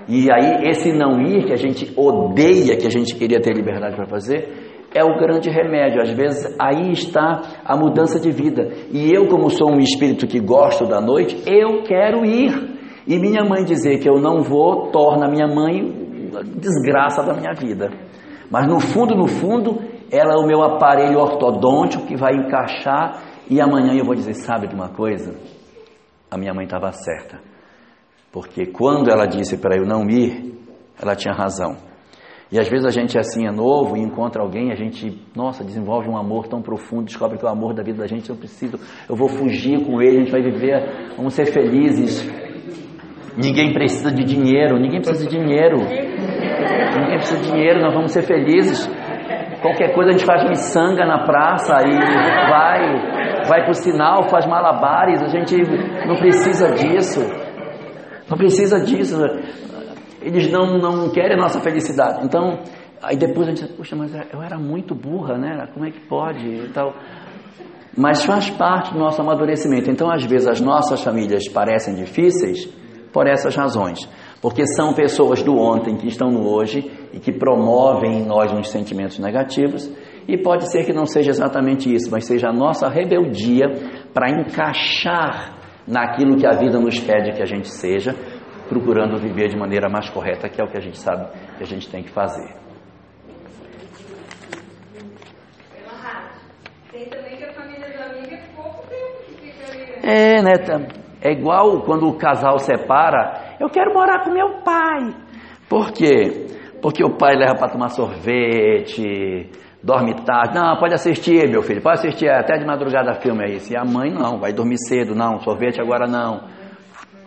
E 0.08 0.32
aí, 0.32 0.70
esse 0.70 0.94
não 0.94 1.22
ir 1.22 1.46
que 1.46 1.54
a 1.54 1.58
gente 1.58 1.94
odeia, 1.98 2.78
que 2.78 2.88
a 2.88 2.90
gente 2.90 3.16
queria 3.16 3.42
ter 3.42 3.54
liberdade 3.54 3.96
para 3.96 4.06
fazer, 4.06 4.88
é 4.94 5.04
o 5.04 5.18
grande 5.18 5.50
remédio. 5.50 6.02
Às 6.02 6.12
vezes 6.12 6.56
aí 6.60 6.92
está 6.92 7.42
a 7.66 7.76
mudança 7.76 8.20
de 8.20 8.32
vida. 8.32 8.70
E 8.92 9.12
eu, 9.14 9.28
como 9.28 9.50
sou 9.50 9.70
um 9.70 9.80
espírito 9.80 10.26
que 10.26 10.40
gosto 10.40 10.86
da 10.86 11.02
noite, 11.02 11.44
eu 11.46 11.84
quero 11.84 12.26
ir. 12.26 12.78
E 13.06 13.20
minha 13.20 13.44
mãe 13.44 13.64
dizer 13.64 14.00
que 14.00 14.10
eu 14.10 14.20
não 14.20 14.42
vou 14.42 14.92
torna 14.92 15.28
minha 15.28 15.48
mãe 15.48 16.08
desgraça 16.58 17.24
da 17.24 17.34
minha 17.34 17.54
vida. 17.54 17.90
Mas 18.50 18.68
no 18.68 18.80
fundo, 18.80 19.16
no 19.16 19.28
fundo, 19.28 19.80
ela 20.12 20.34
é 20.34 20.38
o 20.38 20.48
meu 20.48 20.62
aparelho 20.62 21.20
ortodôntico 21.20 22.06
que 22.06 22.16
vai 22.16 22.34
encaixar 22.34 23.26
e 23.50 23.62
amanhã 23.62 23.93
eu 23.93 24.06
vou 24.06 24.16
dizer, 24.16 24.34
sabe 24.34 24.68
de 24.68 24.76
uma 24.76 24.89
coisa? 24.89 25.36
A 26.30 26.38
minha 26.38 26.54
mãe 26.54 26.66
estava 26.66 26.91
certa. 26.91 27.39
Porque 28.32 28.66
quando 28.66 29.10
ela 29.10 29.26
disse 29.26 29.58
para 29.58 29.78
eu 29.78 29.86
não 29.86 30.10
ir, 30.10 30.54
ela 31.02 31.16
tinha 31.16 31.34
razão. 31.34 31.78
E 32.52 32.60
às 32.60 32.70
vezes 32.70 32.86
a 32.86 32.91
gente 32.91 33.18
assim 33.18 33.45
é 33.45 33.52
novo 33.52 33.98
e 33.98 34.02
encontra 34.02 34.41
alguém, 34.41 34.72
a 34.72 34.76
gente, 34.76 35.22
nossa, 35.36 35.64
desenvolve 35.64 36.08
um 36.08 36.18
amor 36.18 36.48
tão 36.48 36.62
profundo, 36.62 37.06
descobre 37.06 37.38
que 37.38 37.45
é 37.45 37.48
o 37.48 37.52
amor 37.52 37.74
da 37.74 37.84
vida 37.84 37.98
da 38.00 38.08
gente, 38.08 38.30
eu 38.30 38.38
preciso, 38.38 38.80
eu 39.10 39.16
vou 39.16 39.28
fugir 39.28 39.86
com 39.86 40.02
ele, 40.02 40.18
a 40.18 40.20
gente 40.22 40.32
vai 40.32 40.41
viver, 40.41 41.14
vamos 41.18 41.34
ser 41.34 41.48
felizes. 41.48 42.26
Ninguém 43.38 43.74
precisa 43.74 44.12
de 44.12 44.24
dinheiro, 44.24 44.80
ninguém 44.80 45.02
precisa 45.02 45.30
de 45.30 45.38
dinheiro. 45.38 45.78
Ninguém 45.78 47.18
precisa 47.18 47.41
de 47.41 47.52
dinheiro, 47.52 47.82
nós 47.82 47.93
vamos 47.93 48.12
ser 48.12 48.24
felizes. 48.24 48.89
Qualquer 49.68 49.93
coisa 49.93 50.11
a 50.11 50.13
gente 50.13 50.26
faz 50.26 50.47
miçanga 50.47 51.05
na 51.05 51.26
praça 51.26 51.76
e 51.86 51.93
vai, 52.49 53.43
vai 53.49 53.65
pro 53.65 53.74
sinal, 53.74 54.30
faz 54.30 54.45
malabares, 54.45 55.22
a 55.22 55.28
gente 55.28 55.57
não 56.07 56.15
precisa 56.15 56.72
disso. 56.72 57.20
Não 58.30 58.38
precisa 58.38 58.80
disso. 58.80 59.18
Eles 60.22 60.49
não, 60.49 60.78
não 60.78 61.09
querem 61.09 61.34
a 61.34 61.41
nossa 61.41 61.59
felicidade. 61.59 62.24
Então, 62.24 62.59
aí 63.03 63.18
depois 63.18 63.49
a 63.49 63.51
gente 63.51 63.74
puxa, 63.74 63.93
mas 63.93 64.13
eu 64.32 64.41
era 64.41 64.57
muito 64.57 64.95
burra, 64.95 65.38
né? 65.38 65.68
Como 65.74 65.86
é 65.86 65.91
que 65.91 65.99
pode 66.07 66.47
e 66.47 66.70
tal. 66.70 66.93
Mas 67.97 68.24
faz 68.24 68.49
parte 68.49 68.93
do 68.93 68.99
nosso 68.99 69.22
amadurecimento. 69.22 69.91
Então, 69.91 70.09
às 70.09 70.24
vezes, 70.24 70.47
as 70.47 70.61
nossas 70.61 71.03
famílias 71.03 71.45
parecem 71.49 71.93
difíceis 71.93 72.65
por 73.11 73.28
essas 73.28 73.53
razões. 73.53 74.07
Porque 74.41 74.65
são 74.65 74.93
pessoas 74.93 75.41
do 75.43 75.57
ontem 75.57 75.97
que 75.97 76.07
estão 76.07 76.30
no 76.30 76.47
hoje 76.47 76.89
e 77.14 77.20
que 77.20 77.32
promovem 77.32 78.20
em 78.20 78.26
nós 78.26 78.51
uns 78.51 78.70
sentimentos 78.70 79.20
negativos. 79.20 79.91
E 80.28 80.38
pode 80.38 80.70
ser 80.72 80.86
que 80.86 80.93
não 80.93 81.05
seja 81.05 81.30
exatamente 81.30 81.93
isso, 81.93 82.12
mas 82.12 82.26
seja 82.26 82.49
a 82.49 82.53
nossa 82.53 82.89
rebeldia 82.89 83.68
para 84.14 84.30
encaixar 84.30 85.58
naquilo 85.88 86.36
que 86.36 86.45
a 86.45 86.51
vida 86.51 86.80
nos 86.80 86.99
pede 86.99 87.32
que 87.32 87.41
a 87.41 87.45
gente 87.45 87.70
seja, 87.70 88.14
procurando 88.68 89.18
viver 89.18 89.47
de 89.47 89.58
maneira 89.58 89.89
mais 89.89 90.10
correta, 90.10 90.49
que 90.49 90.60
é 90.60 90.64
o 90.64 90.68
que 90.68 90.78
a 90.78 90.82
gente 90.82 90.97
sabe 90.97 91.30
que 91.58 91.64
a 91.64 91.66
gente 91.66 91.89
tem 91.89 92.03
que 92.03 92.12
fazer. 92.12 92.68
É, 100.03 100.41
né? 100.41 100.53
É 101.22 101.32
igual 101.32 101.82
quando 101.82 102.08
o 102.08 102.18
casal 102.18 102.60
separa, 102.60 103.55
eu 103.60 103.70
quero 103.70 103.93
morar 103.93 104.24
com 104.24 104.32
meu 104.32 104.62
pai. 104.64 105.14
Por 105.68 105.91
quê? 105.91 106.47
Porque 106.82 107.03
o 107.03 107.17
pai 107.17 107.36
leva 107.36 107.55
para 107.55 107.69
tomar 107.69 107.89
sorvete, 107.89 109.49
dorme 109.84 110.13
tarde. 110.23 110.55
Não, 110.55 110.78
pode 110.78 110.93
assistir, 110.93 111.49
meu 111.49 111.61
filho, 111.63 111.82
pode 111.82 111.99
assistir 111.99 112.30
até 112.30 112.57
de 112.57 112.65
madrugada 112.65 113.13
filme 113.15 113.43
aí. 113.43 113.57
E 113.69 113.78
a 113.78 113.84
mãe 113.84 114.11
não, 114.11 114.39
vai 114.39 114.53
dormir 114.53 114.78
cedo, 114.78 115.15
não, 115.15 115.39
sorvete 115.39 115.82
agora 115.82 116.07
não. 116.07 116.41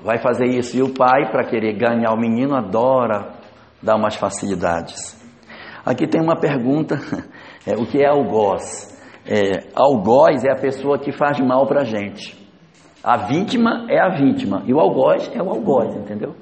Vai 0.02 0.18
fazer 0.18 0.46
isso. 0.46 0.76
E 0.76 0.82
o 0.82 0.94
pai, 0.94 1.30
para 1.30 1.44
querer 1.44 1.74
ganhar 1.74 2.12
o 2.12 2.18
menino, 2.18 2.54
adora 2.54 3.34
dar 3.82 3.96
umas 3.96 4.16
facilidades. 4.16 5.18
Aqui 5.84 6.06
tem 6.06 6.20
uma 6.20 6.36
pergunta: 6.36 6.96
é, 7.66 7.74
o 7.74 7.86
que 7.86 8.02
é 8.02 8.06
algoz? 8.06 8.88
É, 9.26 9.68
algoz 9.74 10.44
é 10.44 10.52
a 10.52 10.56
pessoa 10.56 10.98
que 10.98 11.12
faz 11.12 11.38
mal 11.40 11.66
para 11.66 11.84
gente. 11.84 12.38
A 13.02 13.16
vítima 13.16 13.86
é 13.88 13.98
a 13.98 14.10
vítima 14.10 14.62
e 14.66 14.74
o 14.74 14.80
algoz 14.80 15.30
é 15.34 15.42
o 15.42 15.48
algoz, 15.50 15.94
entendeu? 15.96 16.34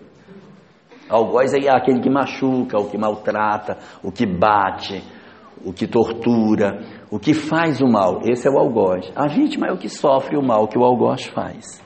Algoz 1.08 1.54
é 1.54 1.68
aquele 1.70 2.00
que 2.00 2.10
machuca, 2.10 2.78
o 2.78 2.88
que 2.90 2.98
maltrata, 2.98 3.78
o 4.02 4.12
que 4.12 4.26
bate, 4.26 5.02
o 5.64 5.72
que 5.72 5.86
tortura, 5.86 6.80
o 7.10 7.18
que 7.18 7.34
faz 7.34 7.80
o 7.80 7.86
mal. 7.86 8.20
Esse 8.24 8.48
é 8.48 8.50
o 8.50 8.58
algoz. 8.58 9.10
A 9.16 9.26
vítima 9.26 9.66
é 9.68 9.72
o 9.72 9.78
que 9.78 9.88
sofre 9.88 10.36
o 10.36 10.42
mal 10.42 10.68
que 10.68 10.78
o 10.78 10.84
algoz 10.84 11.26
faz. 11.26 11.82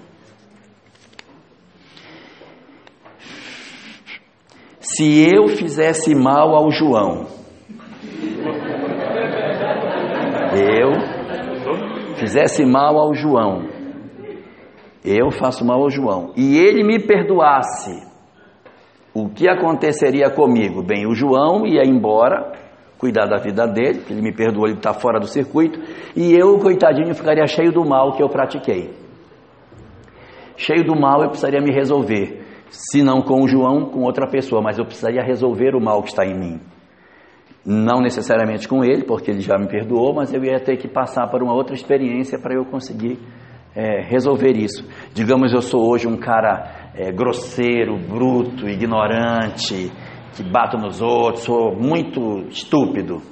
Se 4.80 5.26
eu 5.32 5.48
fizesse 5.48 6.14
mal 6.14 6.54
ao 6.54 6.70
João, 6.70 7.26
eu 10.54 10.92
fizesse 12.16 12.66
mal 12.66 12.98
ao 12.98 13.14
João, 13.14 13.68
eu 15.04 15.30
faço 15.30 15.64
mal 15.64 15.80
ao 15.82 15.88
João, 15.88 16.32
e 16.36 16.58
ele 16.58 16.84
me 16.84 16.98
perdoasse, 16.98 18.11
o 19.14 19.28
que 19.28 19.48
aconteceria 19.48 20.30
comigo? 20.30 20.82
Bem, 20.82 21.06
o 21.06 21.14
João 21.14 21.66
ia 21.66 21.82
embora, 21.84 22.52
cuidar 22.98 23.26
da 23.26 23.36
vida 23.36 23.66
dele, 23.66 24.00
que 24.00 24.12
ele 24.12 24.22
me 24.22 24.32
perdoou, 24.32 24.66
ele 24.66 24.76
está 24.76 24.94
fora 24.94 25.20
do 25.20 25.26
circuito, 25.26 25.78
e 26.16 26.32
eu, 26.32 26.58
coitadinho, 26.58 27.14
ficaria 27.14 27.46
cheio 27.46 27.72
do 27.72 27.84
mal 27.84 28.12
que 28.12 28.22
eu 28.22 28.28
pratiquei. 28.28 28.90
Cheio 30.56 30.84
do 30.84 30.98
mal, 30.98 31.22
eu 31.22 31.28
precisaria 31.28 31.60
me 31.60 31.72
resolver, 31.72 32.42
se 32.70 33.02
não 33.02 33.20
com 33.20 33.42
o 33.42 33.48
João, 33.48 33.86
com 33.86 34.00
outra 34.00 34.26
pessoa, 34.26 34.62
mas 34.62 34.78
eu 34.78 34.84
precisaria 34.84 35.22
resolver 35.22 35.74
o 35.74 35.80
mal 35.80 36.02
que 36.02 36.08
está 36.08 36.24
em 36.24 36.38
mim. 36.38 36.60
Não 37.64 38.00
necessariamente 38.00 38.66
com 38.66 38.82
ele, 38.82 39.04
porque 39.04 39.30
ele 39.30 39.40
já 39.40 39.58
me 39.58 39.68
perdoou, 39.68 40.14
mas 40.14 40.32
eu 40.32 40.42
ia 40.42 40.58
ter 40.58 40.76
que 40.78 40.88
passar 40.88 41.28
por 41.28 41.42
uma 41.42 41.54
outra 41.54 41.74
experiência 41.74 42.38
para 42.38 42.54
eu 42.54 42.64
conseguir 42.64 43.18
é, 43.74 44.02
resolver 44.02 44.56
isso. 44.56 44.84
Digamos, 45.12 45.52
eu 45.52 45.60
sou 45.60 45.88
hoje 45.88 46.06
um 46.06 46.16
cara 46.16 46.81
é, 46.94 47.10
grosseiro, 47.12 47.96
bruto, 47.96 48.68
ignorante, 48.68 49.92
que 50.34 50.42
bato 50.42 50.76
nos 50.76 51.00
outros, 51.00 51.44
sou 51.44 51.74
muito 51.74 52.46
estúpido. 52.48 53.22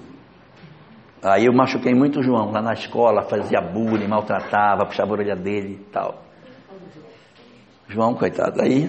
Aí 1.23 1.45
eu 1.45 1.53
machuquei 1.53 1.95
muito 1.95 2.21
o 2.21 2.23
João 2.23 2.51
lá 2.51 2.63
na 2.63 2.73
escola, 2.73 3.23
fazia 3.23 3.61
bullying, 3.61 4.09
maltratava, 4.09 4.87
puxava 4.87 5.11
a 5.11 5.13
orelha 5.13 5.37
dele 5.37 5.79
e 5.81 5.85
tal. 5.91 6.23
João, 7.89 8.15
coitado, 8.15 8.63
aí 8.63 8.89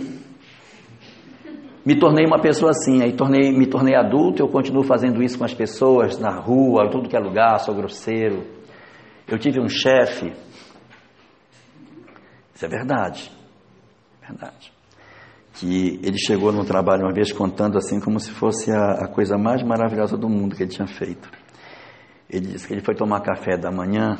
me 1.86 1.97
tornei 1.99 2.26
uma 2.26 2.39
pessoa 2.39 2.72
assim, 2.72 3.01
aí 3.01 3.13
tornei, 3.13 3.51
me 3.51 3.65
tornei 3.65 3.95
adulto, 3.95 4.41
eu 4.41 4.47
continuo 4.47 4.84
fazendo 4.84 5.22
isso 5.22 5.38
com 5.38 5.43
as 5.43 5.53
pessoas 5.53 6.19
na 6.19 6.32
rua, 6.32 6.86
em 6.86 6.89
tudo 6.91 7.09
que 7.09 7.17
é 7.17 7.19
lugar, 7.19 7.59
sou 7.59 7.76
grosseiro. 7.76 8.45
Eu 9.28 9.39
tive 9.39 9.59
um 9.59 9.67
chefe 9.67 10.32
isso 12.61 12.67
é 12.67 12.69
verdade. 12.69 13.32
Verdade. 14.32 14.71
Que 15.53 15.99
ele 16.01 16.17
chegou 16.17 16.51
no 16.53 16.63
trabalho 16.63 17.03
uma 17.03 17.13
vez 17.13 17.32
contando 17.34 17.77
assim 17.77 17.99
como 17.99 18.19
se 18.19 18.32
fosse 18.32 18.71
a, 18.71 19.03
a 19.03 19.07
coisa 19.07 19.38
mais 19.38 19.61
maravilhosa 19.61 20.17
do 20.17 20.29
mundo 20.29 20.55
que 20.55 20.63
ele 20.63 20.71
tinha 20.71 20.88
feito. 20.88 21.29
Ele 22.29 22.47
disse 22.47 22.65
que 22.65 22.73
ele 22.73 22.82
foi 22.82 22.95
tomar 22.95 23.19
café 23.19 23.57
da 23.57 23.69
manhã 23.69 24.17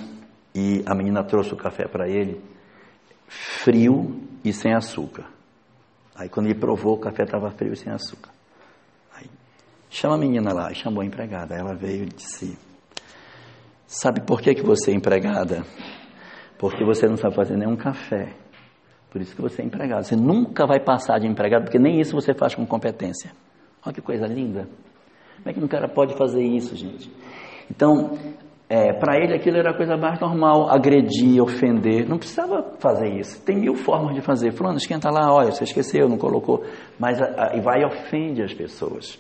e 0.54 0.84
a 0.86 0.94
menina 0.94 1.24
trouxe 1.24 1.54
o 1.54 1.58
café 1.58 1.88
para 1.88 2.10
ele 2.10 2.42
frio 3.30 4.22
e 4.44 4.52
sem 4.52 4.74
açúcar. 4.74 5.26
Aí 6.14 6.28
quando 6.28 6.48
ele 6.48 6.60
provou, 6.60 6.96
o 6.96 7.00
café 7.00 7.24
estava 7.24 7.50
frio 7.52 7.72
e 7.72 7.78
sem 7.78 7.92
açúcar. 7.92 8.32
Aí, 9.16 9.28
chama 9.90 10.16
a 10.16 10.18
menina 10.18 10.54
lá, 10.54 10.74
chamou 10.74 11.02
a 11.02 11.06
empregada. 11.06 11.56
Ela 11.56 11.74
veio 11.74 12.04
e 12.04 12.08
disse: 12.08 12.58
Sabe 13.88 14.20
por 14.20 14.42
que, 14.42 14.54
que 14.54 14.62
você 14.62 14.92
é 14.92 14.94
empregada? 14.94 15.64
Porque 16.60 16.84
você 16.84 17.08
não 17.08 17.16
sabe 17.16 17.34
fazer 17.34 17.56
nenhum 17.56 17.78
café. 17.78 18.41
Por 19.12 19.22
isso 19.22 19.36
que 19.36 19.42
você 19.42 19.62
é 19.62 19.66
empregado. 19.66 20.06
Você 20.06 20.16
nunca 20.16 20.66
vai 20.66 20.80
passar 20.80 21.20
de 21.20 21.28
empregado, 21.28 21.64
porque 21.64 21.78
nem 21.78 22.00
isso 22.00 22.16
você 22.16 22.34
faz 22.34 22.56
com 22.56 22.66
competência. 22.66 23.32
Olha 23.86 23.94
que 23.94 24.02
coisa 24.02 24.26
linda. 24.26 24.70
Como 25.38 25.50
é 25.50 25.54
que 25.54 25.64
um 25.64 25.68
cara 25.68 25.90
pode 25.90 26.16
fazer 26.16 26.42
isso, 26.42 26.76
gente? 26.78 27.12
Então, 27.70 28.18
é, 28.70 28.94
para 28.94 29.18
ele 29.18 29.36
aquilo 29.36 29.58
era 29.58 29.72
a 29.72 29.74
coisa 29.76 29.98
mais 29.98 30.18
normal, 30.18 30.70
agredir, 30.70 31.44
ofender. 31.44 32.08
Não 32.08 32.18
precisava 32.18 32.74
fazer 32.80 33.10
isso. 33.20 33.44
Tem 33.44 33.58
mil 33.58 33.76
formas 33.76 34.16
de 34.16 34.22
fazer. 34.22 34.54
Fulano, 34.54 34.78
esquenta 34.78 35.10
lá, 35.10 35.30
olha, 35.30 35.52
você 35.52 35.66
esqueceu, 35.66 36.08
não 36.08 36.18
colocou. 36.18 36.64
Mas 36.98 37.22
a, 37.22 37.26
a, 37.50 37.58
e 37.58 37.60
vai 37.60 37.82
e 37.82 37.86
ofende 37.86 38.42
as 38.42 38.54
pessoas. 38.54 39.20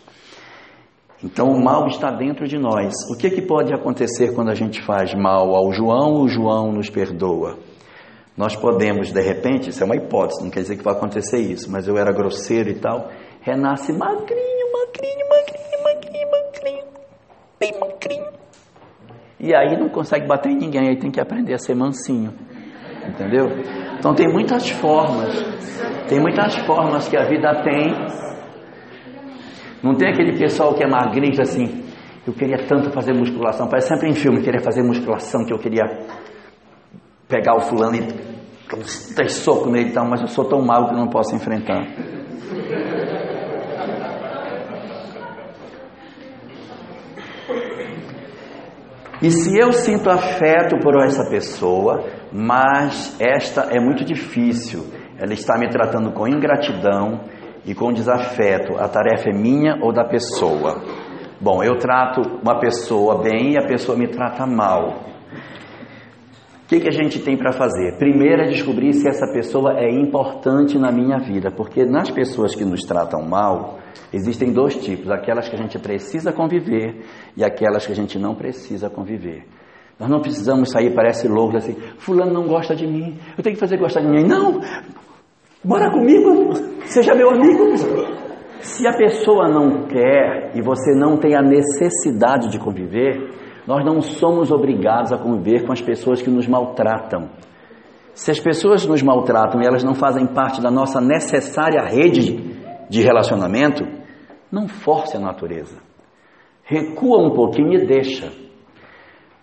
Então 1.21 1.49
o 1.49 1.61
mal 1.61 1.85
está 1.87 2.09
dentro 2.11 2.47
de 2.47 2.57
nós. 2.57 2.93
O 3.13 3.17
que, 3.17 3.29
que 3.29 3.41
pode 3.41 3.73
acontecer 3.73 4.33
quando 4.33 4.51
a 4.51 4.55
gente 4.55 4.81
faz 4.83 5.13
mal 5.13 5.53
ao 5.53 5.73
João, 5.73 6.21
o 6.21 6.29
João 6.29 6.71
nos 6.71 6.89
perdoa? 6.89 7.57
Nós 8.35 8.55
podemos, 8.55 9.11
de 9.11 9.21
repente, 9.21 9.69
isso 9.69 9.83
é 9.83 9.85
uma 9.85 9.95
hipótese, 9.95 10.43
não 10.43 10.49
quer 10.49 10.61
dizer 10.61 10.77
que 10.77 10.83
vai 10.83 10.93
acontecer 10.93 11.39
isso, 11.39 11.69
mas 11.71 11.87
eu 11.87 11.97
era 11.97 12.11
grosseiro 12.11 12.69
e 12.69 12.75
tal, 12.75 13.09
renasce 13.41 13.91
magrinho, 13.91 14.71
magrinho, 14.71 15.29
magrinho, 15.29 15.83
magrinho, 15.83 16.31
magrinho, 16.31 16.85
bem 17.59 17.79
magrinho. 17.79 18.31
E 19.39 19.53
aí 19.53 19.77
não 19.77 19.89
consegue 19.89 20.27
bater 20.27 20.51
em 20.51 20.57
ninguém, 20.57 20.87
aí 20.89 20.97
tem 20.97 21.11
que 21.11 21.19
aprender 21.19 21.53
a 21.53 21.57
ser 21.57 21.75
mansinho. 21.75 22.33
Entendeu? 23.07 23.47
Então 23.99 24.13
tem 24.13 24.31
muitas 24.31 24.69
formas, 24.69 25.35
tem 26.07 26.19
muitas 26.19 26.55
formas 26.65 27.07
que 27.09 27.17
a 27.17 27.25
vida 27.25 27.61
tem 27.63 27.93
não 29.83 29.95
tem 29.95 30.09
aquele 30.09 30.37
pessoal 30.37 30.75
que 30.75 30.83
é 30.83 30.87
magrinho 30.87 31.41
assim, 31.41 31.83
eu 32.25 32.33
queria 32.33 32.57
tanto 32.67 32.91
fazer 32.91 33.13
musculação, 33.13 33.67
parece 33.67 33.87
sempre 33.87 34.09
em 34.09 34.13
filme, 34.13 34.41
queria 34.41 34.61
fazer 34.61 34.83
musculação, 34.83 35.43
que 35.43 35.51
eu 35.51 35.57
queria 35.57 35.83
pegar 37.31 37.55
o 37.55 37.61
fulano 37.61 37.95
e 37.95 39.15
dar 39.15 39.29
soco 39.29 39.69
nele 39.69 39.89
e 39.89 39.93
tal, 39.93 40.05
mas 40.07 40.21
eu 40.21 40.27
sou 40.27 40.45
tão 40.45 40.61
magro 40.61 40.89
que 40.89 40.95
não 40.95 41.07
posso 41.07 41.35
enfrentar. 41.35 41.87
E 49.21 49.29
se 49.29 49.57
eu 49.57 49.71
sinto 49.71 50.09
afeto 50.09 50.77
por 50.79 51.01
essa 51.03 51.29
pessoa, 51.29 52.03
mas 52.31 53.15
esta 53.19 53.67
é 53.71 53.79
muito 53.79 54.03
difícil, 54.03 54.87
ela 55.17 55.33
está 55.33 55.57
me 55.57 55.69
tratando 55.69 56.11
com 56.11 56.27
ingratidão, 56.27 57.21
e 57.65 57.75
com 57.75 57.93
desafeto, 57.93 58.75
a 58.77 58.87
tarefa 58.87 59.29
é 59.29 59.33
minha 59.33 59.77
ou 59.81 59.93
da 59.93 60.03
pessoa. 60.03 60.81
Bom, 61.39 61.63
eu 61.63 61.77
trato 61.77 62.21
uma 62.41 62.59
pessoa 62.59 63.21
bem 63.21 63.53
e 63.53 63.57
a 63.57 63.67
pessoa 63.67 63.97
me 63.97 64.07
trata 64.07 64.45
mal. 64.45 65.10
Que, 66.71 66.79
que 66.79 66.87
a 66.87 66.91
gente 66.91 67.19
tem 67.19 67.35
para 67.35 67.51
fazer? 67.51 67.97
Primeiro 67.97 68.43
é 68.43 68.47
descobrir 68.47 68.93
se 68.93 69.05
essa 69.05 69.29
pessoa 69.33 69.77
é 69.77 69.91
importante 69.91 70.79
na 70.79 70.89
minha 70.89 71.17
vida, 71.17 71.51
porque 71.51 71.83
nas 71.83 72.09
pessoas 72.09 72.55
que 72.55 72.63
nos 72.63 72.85
tratam 72.85 73.21
mal, 73.23 73.79
existem 74.13 74.53
dois 74.53 74.77
tipos: 74.77 75.11
aquelas 75.11 75.49
que 75.49 75.55
a 75.57 75.57
gente 75.57 75.77
precisa 75.77 76.31
conviver 76.31 77.01
e 77.35 77.43
aquelas 77.43 77.85
que 77.85 77.91
a 77.91 77.95
gente 77.95 78.17
não 78.17 78.35
precisa 78.35 78.89
conviver. 78.89 79.43
Nós 79.99 80.09
não 80.09 80.21
precisamos 80.21 80.71
sair, 80.71 80.95
parece 80.95 81.27
louco, 81.27 81.57
assim, 81.57 81.75
fulano 81.97 82.31
não 82.31 82.47
gosta 82.47 82.73
de 82.73 82.87
mim, 82.87 83.19
eu 83.37 83.43
tenho 83.43 83.55
que 83.55 83.59
fazer 83.59 83.75
gostar 83.75 83.99
de 83.99 84.07
mim. 84.07 84.23
Não, 84.23 84.61
bora 85.61 85.91
comigo, 85.91 86.53
seja 86.85 87.13
meu 87.13 87.31
amigo. 87.31 87.75
Se 88.61 88.87
a 88.87 88.95
pessoa 88.95 89.49
não 89.49 89.87
quer 89.87 90.53
e 90.55 90.61
você 90.61 90.95
não 90.95 91.17
tem 91.17 91.35
a 91.35 91.41
necessidade 91.41 92.49
de 92.49 92.57
conviver, 92.57 93.40
nós 93.71 93.85
não 93.85 94.01
somos 94.01 94.51
obrigados 94.51 95.13
a 95.13 95.17
conviver 95.17 95.65
com 95.65 95.71
as 95.71 95.79
pessoas 95.79 96.21
que 96.21 96.29
nos 96.29 96.45
maltratam. 96.45 97.29
Se 98.13 98.29
as 98.29 98.37
pessoas 98.37 98.85
nos 98.85 99.01
maltratam 99.01 99.61
e 99.61 99.65
elas 99.65 99.81
não 99.81 99.93
fazem 99.93 100.27
parte 100.27 100.61
da 100.61 100.69
nossa 100.69 100.99
necessária 100.99 101.81
rede 101.81 102.35
de 102.89 103.01
relacionamento, 103.01 103.85
não 104.51 104.67
force 104.67 105.15
a 105.15 105.21
natureza. 105.21 105.77
Recua 106.65 107.25
um 107.25 107.33
pouquinho 107.33 107.75
e 107.75 107.85
deixa. 107.85 108.33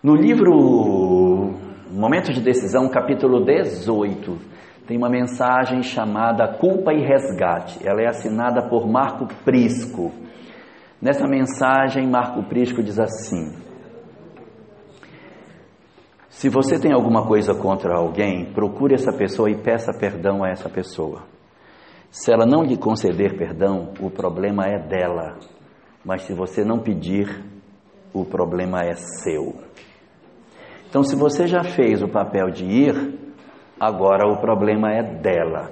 No 0.03 0.13
livro 0.13 1.55
Momentos 1.89 2.35
de 2.35 2.41
Decisão, 2.41 2.87
capítulo 2.87 3.43
18, 3.43 4.37
tem 4.85 4.95
uma 4.95 5.09
mensagem 5.09 5.81
chamada 5.81 6.53
Culpa 6.59 6.93
e 6.93 7.01
Resgate. 7.01 7.79
Ela 7.83 8.03
é 8.03 8.07
assinada 8.07 8.69
por 8.69 8.87
Marco 8.87 9.25
Prisco. 9.43 10.11
Nessa 11.01 11.27
mensagem, 11.27 12.07
Marco 12.07 12.43
Prisco 12.43 12.83
diz 12.83 12.99
assim: 12.99 13.68
Se 16.39 16.47
você 16.47 16.79
tem 16.79 16.93
alguma 16.93 17.27
coisa 17.27 17.53
contra 17.53 17.97
alguém, 17.97 18.45
procure 18.53 18.93
essa 18.93 19.11
pessoa 19.11 19.51
e 19.51 19.57
peça 19.57 19.91
perdão 19.91 20.41
a 20.41 20.47
essa 20.47 20.69
pessoa. 20.69 21.23
Se 22.09 22.31
ela 22.31 22.45
não 22.45 22.63
lhe 22.63 22.77
conceder 22.77 23.37
perdão, 23.37 23.91
o 23.99 24.09
problema 24.09 24.63
é 24.65 24.79
dela. 24.79 25.35
Mas 26.01 26.21
se 26.21 26.31
você 26.31 26.63
não 26.63 26.79
pedir, 26.79 27.43
o 28.13 28.23
problema 28.23 28.85
é 28.85 28.93
seu. 28.93 29.53
Então, 30.89 31.03
se 31.03 31.13
você 31.13 31.45
já 31.45 31.61
fez 31.61 32.01
o 32.01 32.07
papel 32.07 32.49
de 32.51 32.63
ir, 32.63 33.19
agora 33.77 34.25
o 34.25 34.39
problema 34.39 34.93
é 34.93 35.03
dela. 35.03 35.71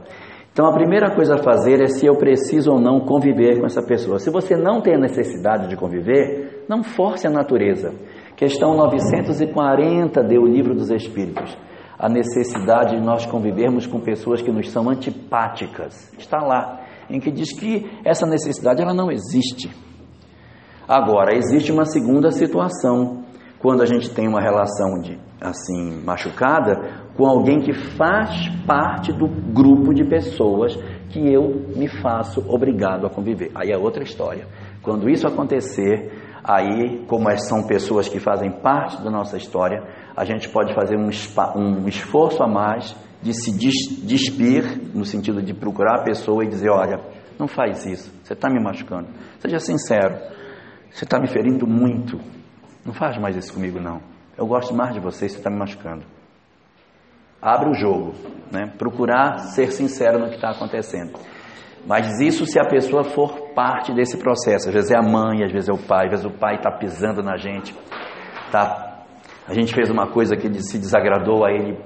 Então, 0.52 0.66
a 0.66 0.74
primeira 0.74 1.16
coisa 1.16 1.36
a 1.36 1.44
fazer 1.44 1.80
é 1.80 1.88
se 1.88 2.06
eu 2.06 2.18
preciso 2.18 2.74
ou 2.74 2.78
não 2.78 3.00
conviver 3.00 3.58
com 3.58 3.66
essa 3.66 3.82
pessoa. 3.82 4.20
Se 4.20 4.30
você 4.30 4.58
não 4.58 4.82
tem 4.82 5.00
necessidade 5.00 5.70
de 5.70 5.78
conviver, 5.78 6.66
não 6.68 6.84
force 6.84 7.26
a 7.26 7.30
natureza. 7.30 7.94
Questão 8.38 8.78
940 8.78 10.22
deu 10.22 10.44
o 10.44 10.48
livro 10.48 10.76
dos 10.76 10.92
Espíritos. 10.92 11.58
A 11.98 12.08
necessidade 12.08 12.96
de 12.96 13.02
nós 13.02 13.26
convivermos 13.26 13.88
com 13.88 14.00
pessoas 14.00 14.44
que 14.44 14.52
nos 14.52 14.70
são 14.70 14.88
antipáticas. 14.88 16.14
Está 16.20 16.38
lá, 16.38 16.82
em 17.10 17.20
que 17.20 17.32
diz 17.32 17.52
que 17.60 17.90
essa 18.06 18.28
necessidade 18.28 18.80
ela 18.80 18.94
não 18.94 19.10
existe. 19.10 19.72
Agora, 20.88 21.36
existe 21.36 21.72
uma 21.72 21.86
segunda 21.86 22.30
situação 22.30 23.24
quando 23.58 23.82
a 23.82 23.88
gente 23.88 24.12
tem 24.12 24.28
uma 24.28 24.40
relação 24.40 25.00
de 25.02 25.18
assim 25.42 26.04
machucada 26.06 27.08
com 27.16 27.26
alguém 27.26 27.60
que 27.60 27.74
faz 27.74 28.48
parte 28.68 29.12
do 29.12 29.28
grupo 29.28 29.96
de 29.96 30.04
pessoas 30.06 30.76
que 31.10 31.20
eu 31.34 31.72
me 31.76 31.88
faço 31.88 32.46
obrigado 32.48 33.08
a 33.08 33.10
conviver. 33.10 33.50
Aí 33.56 33.72
é 33.72 33.78
outra 33.78 34.04
história. 34.04 34.46
Quando 34.84 35.10
isso 35.10 35.28
acontecer, 35.28 36.27
aí, 36.48 37.06
como 37.08 37.30
são 37.38 37.68
pessoas 37.68 38.08
que 38.08 38.20
fazem 38.20 38.50
parte 38.50 39.04
da 39.04 39.12
nossa 39.12 39.36
história, 39.36 39.84
a 40.16 40.24
gente 40.24 40.48
pode 40.48 40.74
fazer 40.74 40.96
um, 40.96 41.10
um 41.58 41.88
esforço 41.88 42.42
a 42.42 42.48
mais 42.48 42.96
de 43.22 43.34
se 43.34 43.52
despir, 43.52 44.96
no 44.96 45.04
sentido 45.04 45.42
de 45.42 45.54
procurar 45.54 46.00
a 46.00 46.04
pessoa 46.04 46.46
e 46.46 46.48
dizer: 46.48 46.70
olha, 46.70 47.02
não 47.38 47.48
faz 47.48 47.86
isso, 47.86 48.14
você 48.24 48.34
está 48.34 48.50
me 48.50 48.64
machucando. 48.64 49.10
Seja 49.40 49.60
sincero, 49.60 50.16
você 50.90 51.04
está 51.04 51.20
me 51.20 51.28
ferindo 51.28 51.68
muito. 51.68 52.18
Não 52.86 52.94
faz 52.94 53.18
mais 53.20 53.36
isso 53.36 53.54
comigo, 53.54 53.82
não. 53.82 54.02
Eu 54.38 54.48
gosto 54.48 54.74
mais 54.74 54.94
de 54.94 55.02
você, 55.02 55.28
você 55.28 55.38
está 55.38 55.50
me 55.50 55.58
machucando. 55.58 56.06
Abre 57.42 57.70
o 57.70 57.74
jogo, 57.74 58.14
né? 58.52 58.72
Procurar 58.78 59.40
ser 59.40 59.72
sincero 59.72 60.18
no 60.18 60.30
que 60.30 60.36
está 60.36 60.52
acontecendo. 60.52 61.20
Mas 61.88 62.20
isso 62.20 62.46
se 62.46 62.60
a 62.60 62.66
pessoa 62.66 63.06
for 63.06 63.54
parte 63.56 63.94
desse 63.94 64.18
processo. 64.18 64.68
Às 64.68 64.74
vezes 64.74 64.92
é 64.92 64.98
a 64.98 65.02
mãe, 65.02 65.44
às 65.46 65.52
vezes 65.52 65.70
é 65.70 65.74
o 65.74 65.78
pai, 65.78 66.06
às 66.08 66.12
vezes 66.12 66.26
o 66.26 66.38
pai 66.38 66.56
está 66.56 66.70
pisando 66.70 67.24
na 67.24 67.38
gente. 67.38 67.74
Tá, 68.52 69.04
a 69.48 69.54
gente 69.54 69.74
fez 69.74 69.90
uma 69.90 70.08
coisa 70.08 70.36
que 70.36 70.54
se 70.62 70.78
desagradou, 70.78 71.46
aí 71.46 71.56
ele 71.56 71.78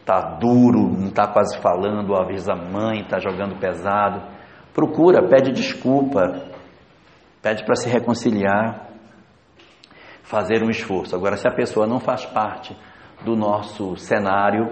está 0.00 0.38
duro, 0.38 0.90
não 0.98 1.08
está 1.08 1.26
quase 1.26 1.58
falando, 1.58 2.14
às 2.14 2.26
vezes 2.26 2.48
a 2.48 2.56
mãe 2.56 3.02
está 3.02 3.18
jogando 3.18 3.60
pesado. 3.60 4.22
Procura, 4.72 5.28
pede 5.28 5.52
desculpa, 5.52 6.40
pede 7.42 7.62
para 7.64 7.74
se 7.74 7.88
reconciliar 7.88 8.88
fazer 10.22 10.62
um 10.62 10.70
esforço. 10.70 11.14
Agora, 11.14 11.36
se 11.36 11.46
a 11.46 11.52
pessoa 11.52 11.86
não 11.86 12.00
faz 12.00 12.24
parte 12.24 12.74
do 13.24 13.36
nosso 13.36 13.96
cenário, 13.96 14.70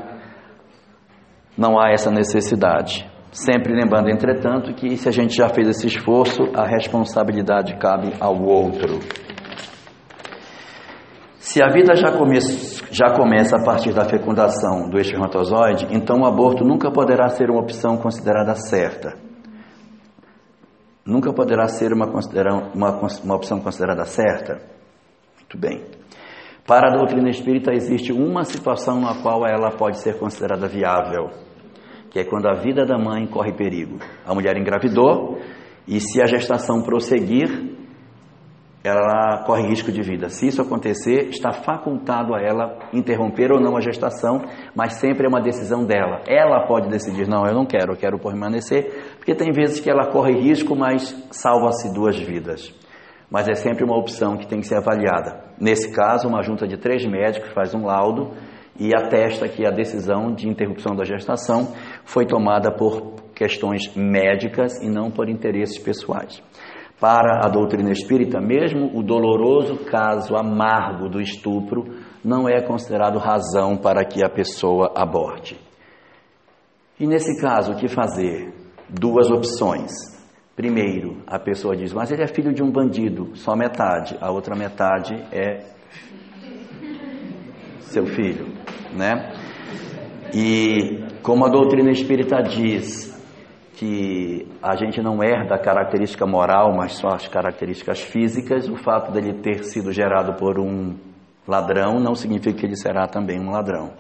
não 1.59 1.79
há 1.79 1.91
essa 1.91 2.11
necessidade. 2.11 3.18
Sempre 3.31 3.75
lembrando, 3.75 4.11
entretanto, 4.11 4.75
que 4.75 4.97
se 4.97 5.09
a 5.09 5.13
gente 5.13 5.37
já 5.37 5.49
fez 5.49 5.69
esse 5.69 5.87
esforço, 5.87 6.43
a 6.55 6.67
responsabilidade 6.67 7.77
cabe 7.77 8.15
ao 8.19 8.43
outro. 8.43 8.99
Se 11.39 11.63
a 11.63 11.69
vida 11.69 11.95
já, 11.95 12.11
come 12.13 12.39
já 12.91 13.15
começa 13.15 13.57
a 13.57 13.65
partir 13.65 13.93
da 13.93 14.05
fecundação 14.05 14.89
do 14.89 14.99
espermatozoide, 14.99 15.87
então 15.91 16.21
o 16.21 16.27
aborto 16.27 16.65
nunca 16.65 16.91
poderá 16.91 17.29
ser 17.29 17.51
uma 17.51 17.61
opção 17.61 17.97
considerada 17.97 18.55
certa. 18.55 19.17
Nunca 21.07 21.33
poderá 21.33 21.67
ser 21.69 21.93
uma, 21.93 22.07
uma, 22.75 22.99
uma 23.25 23.35
opção 23.35 23.61
considerada 23.61 24.05
certa 24.05 24.79
muito 25.49 25.59
bem. 25.59 25.83
Para 26.67 26.89
a 26.89 26.97
doutrina 26.99 27.31
espírita 27.31 27.73
existe 27.73 28.13
uma 28.13 28.45
situação 28.45 29.01
na 29.01 29.23
qual 29.23 29.47
ela 29.47 29.71
pode 29.71 29.99
ser 29.99 30.19
considerada 30.19 30.69
viável, 30.69 31.31
que 32.11 32.19
é 32.19 32.25
quando 32.25 32.49
a 32.49 32.55
vida 32.55 32.85
da 32.85 32.99
mãe 32.99 33.27
corre 33.27 33.53
perigo. 33.53 33.99
A 34.25 34.35
mulher 34.35 34.57
engravidou 34.57 35.39
e 35.87 36.01
se 36.01 36.23
a 36.23 36.27
gestação 36.27 36.83
prosseguir, 36.83 37.77
ela 38.83 39.45
corre 39.45 39.67
risco 39.67 39.91
de 39.91 40.03
vida. 40.03 40.29
Se 40.29 40.47
isso 40.47 40.63
acontecer, 40.63 41.29
está 41.29 41.53
facultado 41.53 42.35
a 42.35 42.41
ela 42.41 42.79
interromper 42.93 43.53
ou 43.53 43.61
não 43.61 43.77
a 43.77 43.81
gestação, 43.81 44.43
mas 44.75 44.95
sempre 44.95 45.27
é 45.27 45.29
uma 45.29 45.41
decisão 45.41 45.85
dela. 45.85 46.23
Ela 46.27 46.67
pode 46.67 46.89
decidir: 46.89 47.29
não, 47.29 47.45
eu 47.47 47.55
não 47.55 47.67
quero, 47.67 47.93
eu 47.93 47.97
quero 47.97 48.19
permanecer, 48.19 49.17
porque 49.17 49.35
tem 49.35 49.53
vezes 49.53 49.81
que 49.81 49.91
ela 49.91 50.07
corre 50.07 50.33
risco, 50.33 50.77
mas 50.77 51.15
salva-se 51.31 51.93
duas 51.93 52.19
vidas 52.19 52.73
mas 53.31 53.49
é 53.49 53.55
sempre 53.55 53.85
uma 53.85 53.97
opção 53.97 54.37
que 54.37 54.47
tem 54.47 54.61
que 54.61 54.67
ser 54.67 54.77
avaliada. 54.77 55.45
Nesse 55.61 55.93
caso, 55.93 56.29
uma 56.29 56.43
junta 56.43 56.67
de 56.67 56.79
três 56.79 57.05
médicos 57.05 57.53
faz 57.53 57.75
um 57.75 57.85
laudo 57.85 58.33
e 58.79 58.95
atesta 58.95 59.49
que 59.49 59.67
a 59.67 59.71
decisão 59.71 60.33
de 60.33 60.49
interrupção 60.49 60.95
da 60.95 61.05
gestação 61.05 61.75
foi 62.09 62.25
tomada 62.25 62.73
por 62.73 63.17
questões 63.35 63.95
médicas 63.95 64.83
e 64.83 64.89
não 64.89 65.11
por 65.11 65.29
interesses 65.29 65.79
pessoais. 65.79 66.43
Para 66.99 67.45
a 67.45 67.49
doutrina 67.51 67.93
espírita, 67.93 68.41
mesmo 68.41 68.99
o 68.99 69.03
doloroso 69.03 69.85
caso 69.85 70.35
amargo 70.35 71.11
do 71.11 71.21
estupro 71.21 71.85
não 72.25 72.49
é 72.49 72.63
considerado 72.63 73.19
razão 73.19 73.77
para 73.77 74.05
que 74.07 74.25
a 74.25 74.31
pessoa 74.31 74.93
aborte. 74.97 75.61
E 76.99 77.07
nesse 77.07 77.39
caso, 77.41 77.73
o 77.73 77.77
que 77.77 77.89
fazer? 77.89 78.55
Duas 78.89 79.31
opções 79.31 79.93
Primeiro, 80.59 81.23
a 81.25 81.39
pessoa 81.39 81.77
diz, 81.77 81.93
mas 81.93 82.11
ele 82.11 82.25
é 82.25 82.27
filho 82.27 82.53
de 82.53 82.65
um 82.65 82.69
bandido, 82.73 83.31
só 83.37 83.55
metade, 83.55 84.19
a 84.21 84.29
outra 84.29 84.57
metade 84.57 85.15
é 85.31 85.61
seu 87.83 88.05
filho, 88.07 88.49
né? 88.93 89.35
E 90.35 91.08
como 91.23 91.45
a 91.45 91.49
doutrina 91.49 91.91
espírita 91.91 92.43
diz 92.43 93.17
que 93.79 94.47
a 94.61 94.75
gente 94.77 95.01
não 95.01 95.23
herda 95.23 95.55
a 95.55 95.59
característica 95.59 96.27
moral, 96.27 96.75
mas 96.77 96.95
só 96.95 97.09
as 97.09 97.29
características 97.29 98.01
físicas, 98.01 98.69
o 98.69 98.77
fato 98.77 99.13
dele 99.13 99.35
ter 99.35 99.63
sido 99.65 99.93
gerado 99.93 100.35
por 100.35 100.59
um 100.59 100.97
ladrão 101.47 102.01
não 102.01 102.15
significa 102.15 102.59
que 102.59 102.67
ele 102.67 102.77
será 102.77 103.07
também 103.07 103.39
um 103.41 103.51
ladrão. 103.51 103.93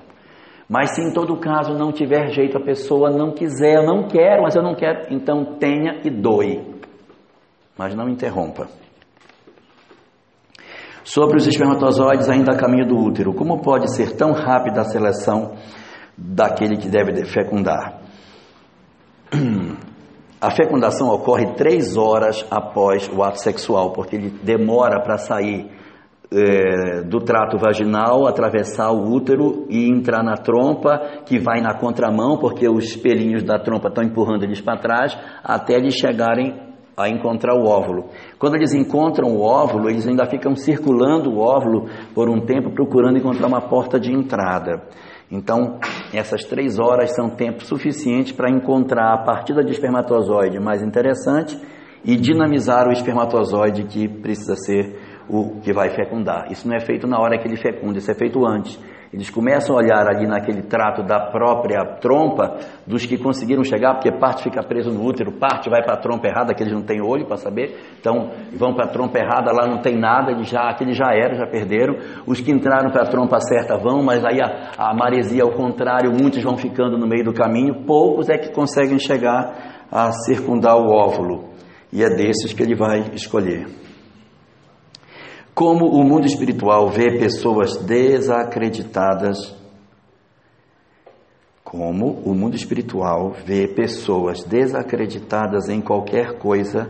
Mas 0.69 0.95
se 0.95 1.01
em 1.01 1.13
todo 1.13 1.37
caso 1.39 1.73
não 1.75 1.93
tiver 1.93 2.29
jeito, 2.31 2.59
a 2.59 2.61
pessoa 2.61 3.11
não 3.11 3.33
quiser, 3.33 3.77
eu 3.77 3.87
não 3.87 4.09
quero, 4.09 4.43
mas 4.43 4.55
eu 4.55 4.63
não 4.63 4.75
quero, 4.75 5.15
então 5.15 5.57
tenha 5.59 6.01
e 6.05 6.11
doe. 6.11 6.61
Mas 7.79 7.95
não 7.95 8.09
interrompa. 8.09 8.67
Sobre 11.05 11.39
os 11.39 11.47
espermatozoides 11.47 12.29
ainda 12.29 12.53
a 12.53 12.59
caminho 12.59 12.87
do 12.87 12.99
útero, 12.99 13.33
como 13.33 13.63
pode 13.63 13.95
ser 13.95 14.15
tão 14.15 14.33
rápida 14.33 14.83
a 14.83 14.85
seleção 14.85 15.55
daquele 16.19 16.77
que 16.77 16.89
deve 16.89 17.25
fecundar? 17.27 18.01
A 20.41 20.53
fecundação 20.53 21.09
ocorre 21.09 21.55
três 21.55 21.97
horas 21.97 22.47
após 22.49 23.11
o 23.13 23.25
ato 23.25 23.41
sexual, 23.41 23.93
porque 23.93 24.15
ele 24.15 24.31
demora 24.31 25.03
para 25.03 25.19
sair 25.19 25.69
é, 26.31 27.03
do 27.03 27.19
trato 27.19 27.59
vaginal, 27.59 28.25
atravessar 28.25 28.93
o 28.93 29.11
útero 29.11 29.67
e 29.69 29.91
entrar 29.91 30.23
na 30.23 30.37
trompa, 30.37 31.23
que 31.27 31.41
vai 31.41 31.61
na 31.61 31.75
contramão, 31.75 32.39
porque 32.39 32.69
os 32.69 32.95
pelinhos 32.95 33.43
da 33.43 33.59
trompa 33.59 33.89
estão 33.89 34.05
empurrando 34.05 34.45
eles 34.45 34.61
para 34.61 34.79
trás, 34.79 35.19
até 35.43 35.75
eles 35.75 35.95
chegarem 35.95 36.55
a 36.97 37.09
encontrar 37.09 37.57
o 37.57 37.67
óvulo. 37.67 38.07
Quando 38.39 38.57
eles 38.57 38.73
encontram 38.75 39.29
o 39.29 39.41
óvulo, 39.41 39.89
eles 39.89 40.07
ainda 40.07 40.25
ficam 40.27 40.55
circulando 40.55 41.31
o 41.31 41.39
óvulo 41.39 41.89
por 42.15 42.29
um 42.29 42.41
tempo, 42.47 42.71
procurando 42.71 43.19
encontrar 43.19 43.49
uma 43.49 43.63
porta 43.69 43.99
de 43.99 44.13
entrada. 44.13 44.83
Então, 45.31 45.79
essas 46.13 46.45
três 46.45 46.79
horas 46.79 47.15
são 47.15 47.29
tempo 47.29 47.65
suficiente 47.65 48.33
para 48.33 48.51
encontrar 48.51 49.13
a 49.13 49.25
partida 49.25 49.63
de 49.63 49.73
espermatozoide 49.73 50.59
mais 50.59 50.83
interessante 50.83 51.59
e 52.05 52.17
dinamizar 52.17 52.89
o 52.89 52.93
espermatozoide 52.93 53.85
que 53.85 54.09
precisa 54.09 54.57
ser 54.57 54.99
o 55.29 55.61
que 55.61 55.73
vai 55.73 55.91
fecundar. 55.91 56.51
Isso 56.51 56.67
não 56.67 56.75
é 56.75 56.81
feito 56.81 57.07
na 57.07 57.21
hora 57.21 57.39
que 57.39 57.47
ele 57.47 57.57
fecunda, 57.57 57.99
isso 57.99 58.11
é 58.11 58.15
feito 58.15 58.47
antes. 58.47 58.79
Eles 59.13 59.31
começam 59.31 59.75
a 59.75 59.79
olhar 59.79 60.07
ali 60.07 60.27
naquele 60.27 60.63
trato 60.63 61.03
da 61.03 61.19
própria 61.31 61.83
trompa 61.99 62.59
dos 62.87 63.07
que 63.07 63.17
conseguiram 63.17 63.65
chegar, 63.65 63.95
porque 63.95 64.13
parte 64.13 64.43
fica 64.43 64.63
preso 64.63 64.91
no 64.91 65.03
útero, 65.03 65.33
parte 65.33 65.71
vai 65.71 65.83
para 65.83 65.95
a 65.95 65.97
trompa 65.97 66.29
errada, 66.29 66.55
que 66.55 66.63
eles 66.63 66.75
não 66.75 66.83
têm 66.83 67.01
olho 67.01 67.27
para 67.27 67.39
saber, 67.39 67.77
então 67.99 68.31
vão 68.55 68.75
para 68.75 68.85
a 68.85 68.89
trompa 68.89 69.19
errada, 69.19 69.51
lá 69.51 69.67
não 69.67 69.81
tem 69.81 69.99
nada, 69.99 70.31
eles 70.31 70.49
já, 70.49 70.69
aqueles 70.69 70.97
já 70.97 71.15
eram, 71.15 71.37
já 71.37 71.47
perderam. 71.47 71.97
Os 72.27 72.41
que 72.41 72.51
entraram 72.51 72.91
para 72.91 73.03
a 73.03 73.07
trompa 73.07 73.41
certa 73.41 73.79
vão, 73.79 74.03
mas 74.03 74.25
aí 74.25 74.41
a, 74.43 74.91
a 74.91 74.95
maresia 74.95 75.43
ao 75.43 75.53
contrário, 75.53 76.13
muitos 76.13 76.43
vão 76.43 76.57
ficando 76.57 76.99
no 76.99 77.07
meio 77.07 77.25
do 77.25 77.33
caminho, 77.33 77.87
poucos 77.87 78.29
é 78.29 78.37
que 78.37 78.53
conseguem 78.53 78.99
chegar 78.99 79.87
a 79.91 80.13
circundar 80.13 80.77
o 80.77 80.91
óvulo. 80.91 81.49
E 81.91 82.05
é 82.05 82.11
desses 82.11 82.53
que 82.53 82.63
ele 82.63 82.75
vai 82.75 83.11
escolher. 83.15 83.88
Como 85.59 85.87
o 85.87 86.05
mundo 86.05 86.25
espiritual 86.25 86.89
vê 86.89 87.19
pessoas 87.19 87.77
desacreditadas, 87.79 89.59
como 91.65 92.13
o 92.25 92.33
mundo 92.33 92.55
espiritual 92.55 93.33
vê 93.45 93.67
pessoas 93.67 94.45
desacreditadas 94.45 95.69
em 95.69 95.81
qualquer 95.81 96.39
coisa 96.39 96.89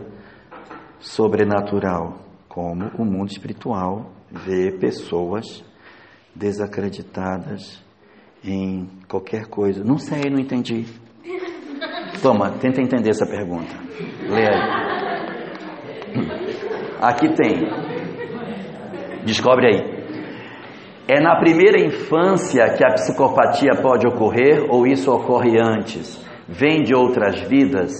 sobrenatural, 0.99 2.19
como 2.47 2.91
o 2.95 3.03
mundo 3.03 3.31
espiritual 3.31 4.11
vê 4.29 4.71
pessoas 4.73 5.63
desacreditadas 6.35 7.83
em 8.43 8.87
qualquer 9.07 9.47
coisa. 9.47 9.83
Não 9.83 9.97
sei, 9.97 10.29
não 10.29 10.39
entendi. 10.39 10.85
Toma, 12.21 12.51
tenta 12.59 12.83
entender 12.83 13.09
essa 13.09 13.25
pergunta. 13.25 13.73
Lê 14.29 14.47
aí. 14.47 14.89
Aqui 17.01 17.33
tem 17.33 17.98
Descobre 19.25 19.67
aí. 19.67 19.99
É 21.07 21.19
na 21.19 21.39
primeira 21.39 21.83
infância 21.83 22.63
que 22.77 22.85
a 22.85 22.93
psicopatia 22.93 23.81
pode 23.81 24.07
ocorrer 24.07 24.65
ou 24.69 24.85
isso 24.85 25.11
ocorre 25.11 25.59
antes? 25.59 26.23
Vem 26.47 26.83
de 26.83 26.95
outras 26.95 27.41
vidas? 27.41 27.91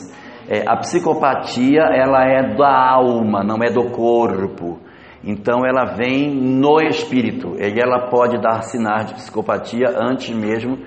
É, 0.48 0.64
a 0.68 0.78
psicopatia 0.78 1.82
ela 1.92 2.24
é 2.24 2.56
da 2.56 2.94
alma, 2.94 3.44
não 3.44 3.58
é 3.64 3.72
do 3.72 3.90
corpo. 3.90 4.80
Então 5.24 5.66
ela 5.66 5.96
vem 5.96 6.34
no 6.34 6.80
espírito 6.82 7.56
e 7.58 7.80
ela 7.80 8.10
pode 8.10 8.40
dar 8.40 8.62
sinais 8.62 9.08
de 9.08 9.16
psicopatia 9.16 9.88
antes 9.98 10.30
mesmo 10.30 10.78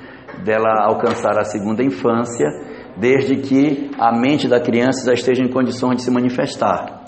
dela 0.45 0.87
alcançar 0.87 1.39
a 1.39 1.45
segunda 1.45 1.83
infância, 1.83 2.47
desde 2.97 3.37
que 3.37 3.91
a 3.99 4.17
mente 4.17 4.49
da 4.49 4.61
criança 4.61 5.05
já 5.07 5.13
esteja 5.13 5.43
em 5.43 5.51
condições 5.51 5.97
de 5.97 6.03
se 6.03 6.11
manifestar 6.11 7.02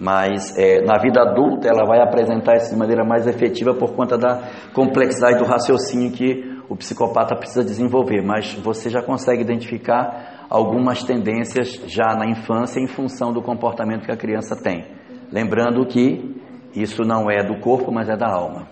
mas 0.00 0.56
é, 0.58 0.82
na 0.82 0.98
vida 0.98 1.20
adulta 1.22 1.68
ela 1.68 1.84
vai 1.86 2.00
apresentar 2.00 2.56
isso 2.56 2.72
de 2.72 2.78
maneira 2.78 3.04
mais 3.04 3.26
efetiva 3.26 3.74
por 3.74 3.94
conta 3.94 4.18
da 4.18 4.42
complexidade 4.74 5.38
do 5.38 5.44
raciocínio 5.44 6.12
que 6.12 6.60
o 6.68 6.76
psicopata 6.76 7.36
precisa 7.36 7.64
desenvolver. 7.64 8.22
Mas 8.22 8.54
você 8.54 8.90
já 8.90 9.02
consegue 9.02 9.42
identificar 9.42 10.46
algumas 10.50 11.02
tendências 11.02 11.82
já 11.86 12.14
na 12.14 12.26
infância 12.26 12.80
em 12.80 12.86
função 12.86 13.32
do 13.32 13.42
comportamento 13.42 14.04
que 14.04 14.12
a 14.12 14.16
criança 14.16 14.56
tem. 14.56 14.86
Lembrando 15.30 15.86
que 15.86 16.40
isso 16.74 17.02
não 17.02 17.30
é 17.30 17.44
do 17.44 17.60
corpo, 17.60 17.92
mas 17.92 18.08
é 18.08 18.16
da 18.16 18.30
alma. 18.30 18.68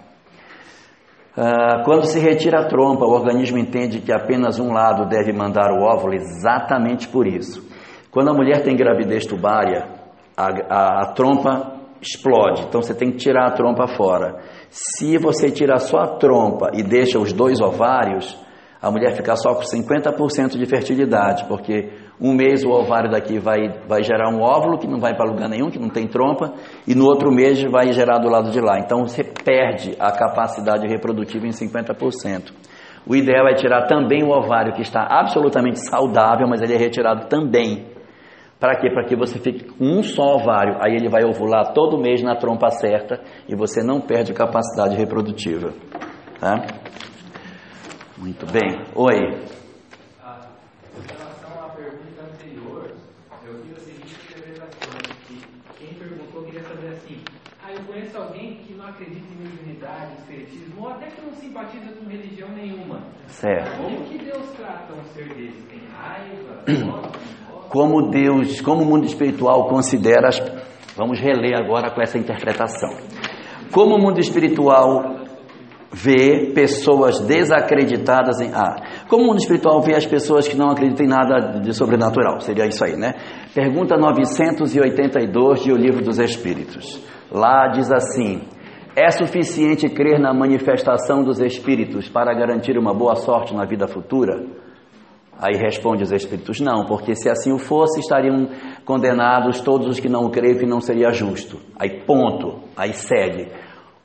Uh, 1.37 1.85
quando 1.85 2.07
se 2.07 2.19
retira 2.19 2.61
a 2.61 2.67
trompa, 2.67 3.05
o 3.05 3.13
organismo 3.13 3.57
entende 3.57 4.01
que 4.01 4.13
apenas 4.13 4.59
um 4.59 4.73
lado 4.73 5.09
deve 5.09 5.33
mandar 5.33 5.71
o 5.71 5.83
óvulo 5.83 6.15
exatamente 6.15 7.07
por 7.09 7.27
isso. 7.27 7.67
Quando 8.11 8.31
a 8.31 8.35
mulher 8.35 8.63
tem 8.63 8.77
gravidez 8.77 9.25
tubária, 9.25 10.00
a, 10.41 10.75
a, 10.75 11.03
a 11.03 11.13
trompa 11.13 11.81
explode, 12.01 12.65
então 12.67 12.81
você 12.81 12.95
tem 12.95 13.11
que 13.11 13.19
tirar 13.19 13.49
a 13.49 13.51
trompa 13.51 13.87
fora. 13.87 14.39
Se 14.71 15.19
você 15.19 15.51
tirar 15.51 15.79
só 15.79 15.99
a 15.99 16.17
trompa 16.17 16.71
e 16.73 16.83
deixa 16.83 17.19
os 17.19 17.33
dois 17.33 17.61
ovários, 17.61 18.39
a 18.81 18.91
mulher 18.91 19.15
fica 19.15 19.37
só 19.37 19.55
com 19.55 19.63
50% 19.63 20.57
de 20.57 20.65
fertilidade, 20.65 21.45
porque 21.45 21.91
um 22.19 22.33
mês 22.33 22.65
o 22.65 22.71
ovário 22.71 23.11
daqui 23.11 23.39
vai, 23.39 23.69
vai 23.87 24.03
gerar 24.03 24.31
um 24.31 24.41
óvulo 24.41 24.79
que 24.79 24.87
não 24.87 24.99
vai 24.99 25.15
para 25.15 25.31
lugar 25.31 25.49
nenhum, 25.49 25.71
que 25.71 25.79
não 25.79 25.91
tem 25.91 26.07
trompa, 26.07 26.55
e 26.87 26.95
no 26.95 27.05
outro 27.05 27.31
mês 27.31 27.63
vai 27.71 27.93
gerar 27.93 28.19
do 28.19 28.31
lado 28.31 28.51
de 28.51 28.61
lá. 28.61 28.79
Então 28.79 29.07
você 29.07 29.23
perde 29.23 29.95
a 30.01 30.11
capacidade 30.11 30.87
reprodutiva 30.87 31.47
em 31.47 31.51
50%. 31.51 32.53
O 33.07 33.15
ideal 33.15 33.47
é 33.49 33.55
tirar 33.55 33.87
também 33.87 34.23
o 34.23 34.31
ovário 34.31 34.73
que 34.73 34.83
está 34.83 35.07
absolutamente 35.11 35.81
saudável, 35.81 36.47
mas 36.49 36.63
ele 36.63 36.75
é 36.75 36.79
retirado 36.79 37.27
também 37.29 37.90
para 38.61 38.79
quê? 38.79 38.91
Para 38.91 39.07
que 39.07 39.17
você 39.17 39.39
fique 39.39 39.65
com 39.65 39.85
um 39.87 40.03
só 40.03 40.37
ovário. 40.37 40.77
Aí 40.83 40.95
ele 40.95 41.09
vai 41.09 41.25
ovular 41.25 41.73
todo 41.73 41.99
mês 41.99 42.23
na 42.23 42.37
trompa 42.37 42.69
certa 42.69 43.19
e 43.49 43.57
você 43.57 43.83
não 43.83 44.03
perde 44.03 44.35
capacidade 44.35 44.95
reprodutiva. 44.95 45.73
Tá? 46.39 46.67
Muito 48.19 48.45
bem. 48.53 48.85
Oi. 48.95 49.17
em 49.17 51.07
relação 51.09 51.65
à 51.65 51.71
pergunta 51.71 52.23
anterior, 52.23 52.93
eu 53.47 53.63
vi 53.63 53.73
a 53.73 53.81
seguinte 53.81 54.15
interpretação, 54.29 55.01
que 55.27 55.41
quem 55.79 55.95
perguntou 55.95 56.45
queria 56.45 56.61
saber 56.61 56.89
assim, 56.89 57.17
ah, 57.65 57.73
eu 57.73 57.83
conheço 57.85 58.19
alguém 58.19 58.57
que 58.57 58.75
não 58.75 58.87
acredita 58.89 59.27
em 59.33 59.43
mediunidade, 59.43 60.17
espiritismo, 60.19 60.83
ou 60.83 60.91
até 60.91 61.07
que 61.07 61.23
não 61.23 61.33
simpatiza 61.33 61.93
com 61.93 62.05
religião 62.07 62.51
nenhuma. 62.51 63.01
Certo. 63.27 63.79
Como 63.79 64.05
que 64.05 64.19
Deus 64.19 64.51
trata 64.51 64.93
um 64.93 65.05
ser 65.15 65.29
desse? 65.35 65.63
Tem 65.63 65.81
raiva? 65.89 67.11
como 67.71 68.11
Deus, 68.11 68.61
como 68.61 68.83
o 68.83 68.85
mundo 68.85 69.07
espiritual 69.07 69.69
considera 69.69 70.29
as, 70.29 70.43
vamos 70.97 71.21
reler 71.21 71.57
agora 71.57 71.91
com 71.95 72.03
essa 72.03 72.19
interpretação. 72.19 72.91
Como 73.73 73.95
o 73.95 73.99
mundo 74.03 74.19
espiritual 74.19 75.21
vê 75.93 76.53
pessoas 76.53 77.21
desacreditadas 77.21 78.41
em 78.41 78.51
ah, 78.53 79.05
como 79.09 79.25
o 79.25 79.27
mundo 79.29 79.39
espiritual 79.39 79.81
vê 79.81 79.95
as 79.95 80.07
pessoas 80.07 80.47
que 80.47 80.57
não 80.57 80.71
acreditam 80.71 81.07
em 81.07 81.09
nada 81.09 81.61
de 81.61 81.73
sobrenatural, 81.73 82.41
seria 82.41 82.67
isso 82.67 82.85
aí, 82.85 82.97
né? 82.97 83.15
Pergunta 83.55 83.97
982 83.97 85.63
de 85.63 85.73
O 85.73 85.77
Livro 85.77 86.03
dos 86.03 86.19
Espíritos. 86.19 87.01
Lá 87.31 87.69
diz 87.69 87.91
assim: 87.93 88.43
É 88.97 89.11
suficiente 89.11 89.89
crer 89.89 90.19
na 90.21 90.35
manifestação 90.35 91.23
dos 91.23 91.41
espíritos 91.41 92.09
para 92.09 92.35
garantir 92.35 92.77
uma 92.77 92.93
boa 92.93 93.15
sorte 93.15 93.55
na 93.55 93.65
vida 93.65 93.87
futura? 93.87 94.60
Aí 95.41 95.57
responde 95.57 96.03
os 96.03 96.13
Espíritos: 96.13 96.61
não, 96.61 96.85
porque 96.85 97.15
se 97.15 97.31
assim 97.31 97.53
o 97.53 97.59
fosse, 97.59 98.01
estariam 98.01 98.49
condenados 98.85 99.61
todos 99.61 99.87
os 99.87 99.99
que 99.99 100.09
não 100.09 100.31
creem 100.31 100.63
e 100.63 100.67
não 100.67 100.81
seria 100.81 101.11
justo. 101.11 101.59
Aí, 101.79 102.05
ponto. 102.05 102.61
Aí 102.77 102.93
segue. 102.93 103.49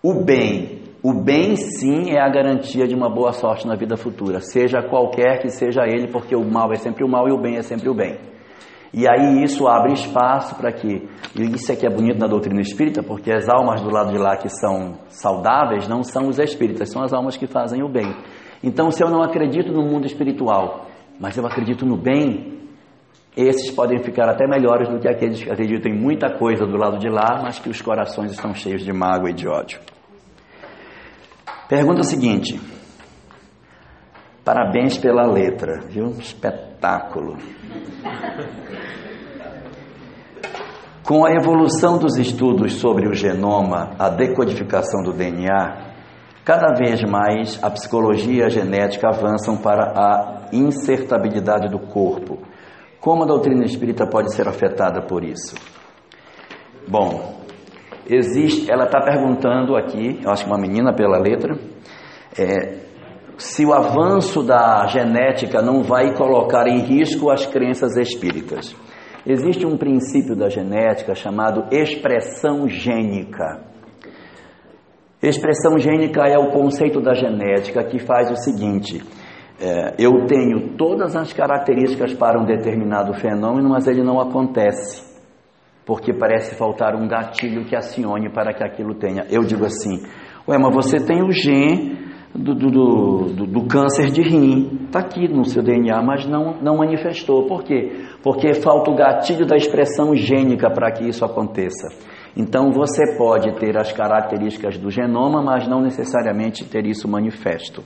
O 0.02 0.24
bem. 0.24 0.86
O 1.04 1.14
bem, 1.14 1.56
sim, 1.56 2.10
é 2.10 2.20
a 2.20 2.30
garantia 2.30 2.88
de 2.88 2.96
uma 2.96 3.08
boa 3.08 3.32
sorte 3.32 3.68
na 3.68 3.76
vida 3.76 3.96
futura, 3.96 4.40
seja 4.40 4.82
qualquer 4.82 5.40
que 5.40 5.50
seja 5.50 5.84
ele, 5.86 6.08
porque 6.08 6.36
o 6.36 6.44
mal 6.44 6.72
é 6.72 6.78
sempre 6.78 7.04
o 7.04 7.08
mal 7.08 7.28
e 7.28 7.32
o 7.32 7.40
bem 7.40 7.58
é 7.58 7.62
sempre 7.62 7.88
o 7.88 7.94
bem. 7.94 8.18
E 8.92 9.08
aí 9.08 9.44
isso 9.44 9.68
abre 9.68 9.94
espaço 9.94 10.56
para 10.56 10.72
que, 10.72 11.08
isso 11.36 11.72
é 11.72 11.76
que 11.76 11.86
é 11.86 11.90
bonito 11.92 12.18
na 12.18 12.26
doutrina 12.26 12.60
espírita, 12.60 13.04
porque 13.04 13.32
as 13.32 13.48
almas 13.48 13.82
do 13.82 13.92
lado 13.92 14.12
de 14.12 14.18
lá 14.18 14.36
que 14.36 14.50
são 14.50 14.94
saudáveis 15.10 15.88
não 15.88 16.02
são 16.02 16.28
os 16.28 16.40
espíritas, 16.40 16.90
são 16.92 17.04
as 17.04 17.14
almas 17.14 17.38
que 17.38 17.46
fazem 17.46 17.84
o 17.84 17.88
bem. 17.88 18.16
Então, 18.64 18.90
se 18.90 19.04
eu 19.04 19.10
não 19.12 19.22
acredito 19.22 19.72
no 19.72 19.84
mundo 19.84 20.08
espiritual, 20.08 20.88
mas 21.20 21.38
eu 21.38 21.46
acredito 21.46 21.86
no 21.86 21.98
bem, 21.98 22.56
esses 23.36 23.70
podem 23.72 24.02
ficar 24.02 24.30
até 24.30 24.48
melhores 24.48 24.88
do 24.88 25.00
que 25.00 25.10
aqueles 25.10 25.44
que 25.44 25.52
acreditam 25.52 25.92
em 25.92 26.00
muita 26.00 26.38
coisa 26.38 26.66
do 26.66 26.78
lado 26.78 26.98
de 26.98 27.10
lá, 27.10 27.42
mas 27.44 27.60
que 27.60 27.70
os 27.70 27.82
corações 27.82 28.32
estão 28.32 28.54
cheios 28.54 28.84
de 28.84 28.94
mágoa 28.94 29.30
e 29.30 29.34
de 29.34 29.48
ódio. 29.48 29.80
Pergunta 31.68 32.04
seguinte. 32.04 32.60
Parabéns 34.44 34.98
pela 34.98 35.26
letra, 35.26 35.82
viu? 35.90 36.12
Espetáculo. 36.12 37.38
Com 41.04 41.26
a 41.26 41.32
evolução 41.32 41.98
dos 41.98 42.18
estudos 42.18 42.74
sobre 42.74 43.08
o 43.08 43.14
genoma, 43.14 43.96
a 44.00 44.10
decodificação 44.10 45.04
do 45.04 45.12
DNA, 45.12 45.95
Cada 46.46 46.76
vez 46.76 47.02
mais 47.02 47.58
a 47.64 47.72
psicologia 47.72 48.44
e 48.44 48.46
a 48.46 48.50
genética 48.50 49.08
avançam 49.08 49.58
para 49.58 49.94
a 49.98 50.50
insertabilidade 50.54 51.68
do 51.70 51.80
corpo, 51.80 52.38
Como 53.00 53.24
a 53.24 53.28
doutrina 53.28 53.66
espírita 53.66 54.08
pode 54.08 54.34
ser 54.34 54.48
afetada 54.48 55.02
por 55.02 55.24
isso? 55.24 55.56
Bom, 56.88 57.40
existe, 58.08 58.72
ela 58.72 58.86
está 58.86 59.00
perguntando 59.00 59.76
aqui, 59.76 60.20
eu 60.24 60.32
acho 60.32 60.44
que 60.44 60.50
uma 60.50 60.58
menina 60.58 60.92
pela 60.92 61.20
letra, 61.20 61.56
é, 62.36 62.80
se 63.38 63.64
o 63.64 63.74
avanço 63.74 64.42
da 64.42 64.88
genética 64.88 65.62
não 65.62 65.84
vai 65.84 66.16
colocar 66.16 66.68
em 66.68 66.80
risco 66.80 67.30
as 67.30 67.46
crenças 67.46 67.96
espíritas. 67.96 68.76
Existe 69.24 69.68
um 69.68 69.78
princípio 69.78 70.36
da 70.36 70.50
genética 70.50 71.14
chamado 71.14 71.66
expressão 71.72 72.68
gênica. 72.68 73.75
Expressão 75.30 75.78
gênica 75.80 76.22
é 76.28 76.38
o 76.38 76.52
conceito 76.52 77.02
da 77.02 77.14
genética 77.14 77.84
que 77.84 77.98
faz 78.00 78.30
o 78.30 78.36
seguinte: 78.36 79.02
é, 79.60 79.96
eu 79.98 80.26
tenho 80.28 80.76
todas 80.78 81.16
as 81.16 81.34
características 81.34 82.14
para 82.14 82.40
um 82.40 82.46
determinado 82.46 83.14
fenômeno, 83.14 83.70
mas 83.70 83.88
ele 83.88 84.04
não 84.04 84.20
acontece, 84.20 85.04
porque 85.86 86.14
parece 86.14 86.56
faltar 86.56 86.96
um 86.96 87.08
gatilho 87.08 87.66
que 87.66 87.76
acione 87.76 88.30
para 88.30 88.54
que 88.54 88.64
aquilo 88.64 88.94
tenha. 88.96 89.26
Eu 89.32 89.44
digo 89.44 89.66
assim: 89.66 90.04
ué, 90.48 90.58
mas 90.58 90.74
você 90.74 91.04
tem 91.04 91.24
o 91.24 91.32
gene 91.32 92.06
do, 92.34 92.54
do, 92.54 92.70
do, 92.70 93.48
do 93.48 93.66
câncer 93.66 94.12
de 94.12 94.22
rim, 94.22 94.86
está 94.86 95.00
aqui 95.00 95.28
no 95.28 95.46
seu 95.46 95.64
DNA, 95.64 96.02
mas 96.04 96.28
não, 96.28 96.62
não 96.62 96.78
manifestou. 96.78 97.48
Por 97.48 97.64
quê? 97.64 97.94
Porque 98.22 98.54
falta 98.54 98.92
o 98.92 98.96
gatilho 98.96 99.46
da 99.46 99.56
expressão 99.56 100.14
gênica 100.16 100.70
para 100.70 100.92
que 100.92 101.08
isso 101.08 101.24
aconteça. 101.24 101.88
Então 102.36 102.72
você 102.72 103.16
pode 103.18 103.58
ter 103.60 103.78
as 103.78 103.92
características 103.92 104.78
do 104.78 104.90
genoma, 104.90 105.42
mas 105.42 105.68
não 105.68 105.82
necessariamente 105.82 106.66
ter 106.66 106.86
isso 106.86 107.08
manifesto. 107.08 107.84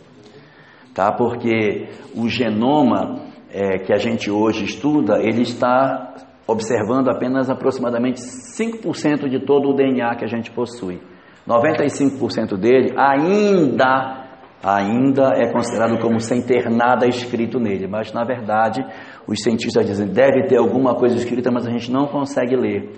Tá? 0.93 1.11
Porque 1.11 1.87
o 2.15 2.27
genoma 2.27 3.21
é, 3.51 3.77
que 3.77 3.93
a 3.93 3.97
gente 3.97 4.31
hoje 4.31 4.65
estuda, 4.65 5.19
ele 5.19 5.43
está 5.43 6.15
observando 6.47 7.09
apenas 7.09 7.49
aproximadamente 7.49 8.19
5% 8.19 9.29
de 9.29 9.45
todo 9.45 9.69
o 9.69 9.75
DNA 9.75 10.15
que 10.15 10.25
a 10.25 10.27
gente 10.27 10.51
possui. 10.51 10.99
95% 11.47 12.57
dele 12.57 12.93
ainda 12.97 14.25
ainda 14.61 15.31
é 15.35 15.51
considerado 15.53 15.97
como 15.99 16.19
sem 16.19 16.41
ter 16.41 16.69
nada 16.69 17.07
escrito 17.07 17.59
nele, 17.59 17.87
mas 17.87 18.11
na 18.11 18.25
verdade 18.25 18.85
os 19.25 19.41
cientistas 19.41 19.85
dizem 19.85 20.07
deve 20.07 20.47
ter 20.47 20.57
alguma 20.57 20.95
coisa 20.95 21.15
escrita, 21.15 21.49
mas 21.49 21.65
a 21.65 21.71
gente 21.71 21.89
não 21.91 22.07
consegue 22.07 22.55
ler. 22.55 22.91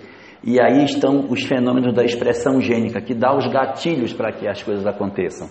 E 0.44 0.60
aí 0.60 0.84
estão 0.84 1.26
os 1.30 1.44
fenômenos 1.44 1.94
da 1.94 2.02
expressão 2.02 2.60
gênica, 2.60 3.00
que 3.00 3.14
dá 3.14 3.32
os 3.36 3.46
gatilhos 3.46 4.12
para 4.12 4.32
que 4.32 4.48
as 4.48 4.60
coisas 4.62 4.84
aconteçam. 4.84 5.48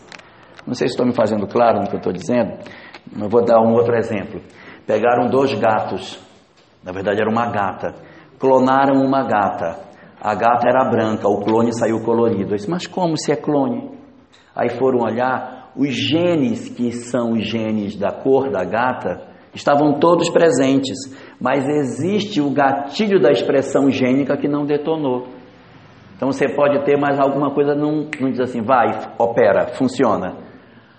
Não 0.67 0.73
sei 0.73 0.87
se 0.87 0.93
estou 0.93 1.05
me 1.05 1.13
fazendo 1.13 1.47
claro 1.47 1.79
no 1.79 1.87
que 1.87 1.95
eu 1.95 1.99
estou 1.99 2.11
dizendo, 2.11 2.57
mas 3.15 3.29
vou 3.29 3.43
dar 3.43 3.61
um 3.61 3.73
outro 3.73 3.95
exemplo. 3.95 4.41
Pegaram 4.85 5.29
dois 5.29 5.53
gatos, 5.53 6.19
na 6.83 6.91
verdade 6.91 7.21
era 7.21 7.29
uma 7.29 7.49
gata, 7.49 7.95
clonaram 8.37 9.01
uma 9.01 9.23
gata. 9.23 9.79
A 10.21 10.35
gata 10.35 10.67
era 10.67 10.89
branca, 10.89 11.27
o 11.27 11.39
clone 11.41 11.73
saiu 11.73 12.03
colorido. 12.03 12.51
Eu 12.51 12.57
disse, 12.57 12.69
mas 12.69 12.85
como 12.85 13.17
se 13.17 13.31
é 13.31 13.35
clone? 13.35 13.97
Aí 14.55 14.69
foram 14.77 14.99
olhar, 14.99 15.71
os 15.75 15.89
genes 15.89 16.69
que 16.69 16.91
são 16.91 17.31
os 17.31 17.47
genes 17.47 17.95
da 17.95 18.11
cor 18.11 18.51
da 18.51 18.63
gata 18.63 19.30
estavam 19.53 19.99
todos 19.99 20.29
presentes, 20.29 20.97
mas 21.39 21.67
existe 21.67 22.41
o 22.41 22.49
gatilho 22.51 23.19
da 23.19 23.31
expressão 23.31 23.89
gênica 23.89 24.37
que 24.37 24.47
não 24.47 24.65
detonou. 24.65 25.27
Então 26.15 26.31
você 26.31 26.47
pode 26.53 26.85
ter, 26.85 26.97
mas 26.97 27.19
alguma 27.19 27.51
coisa 27.51 27.73
não, 27.73 28.07
não 28.19 28.29
diz 28.29 28.39
assim, 28.39 28.61
vai, 28.61 28.87
opera, 29.17 29.73
funciona. 29.75 30.37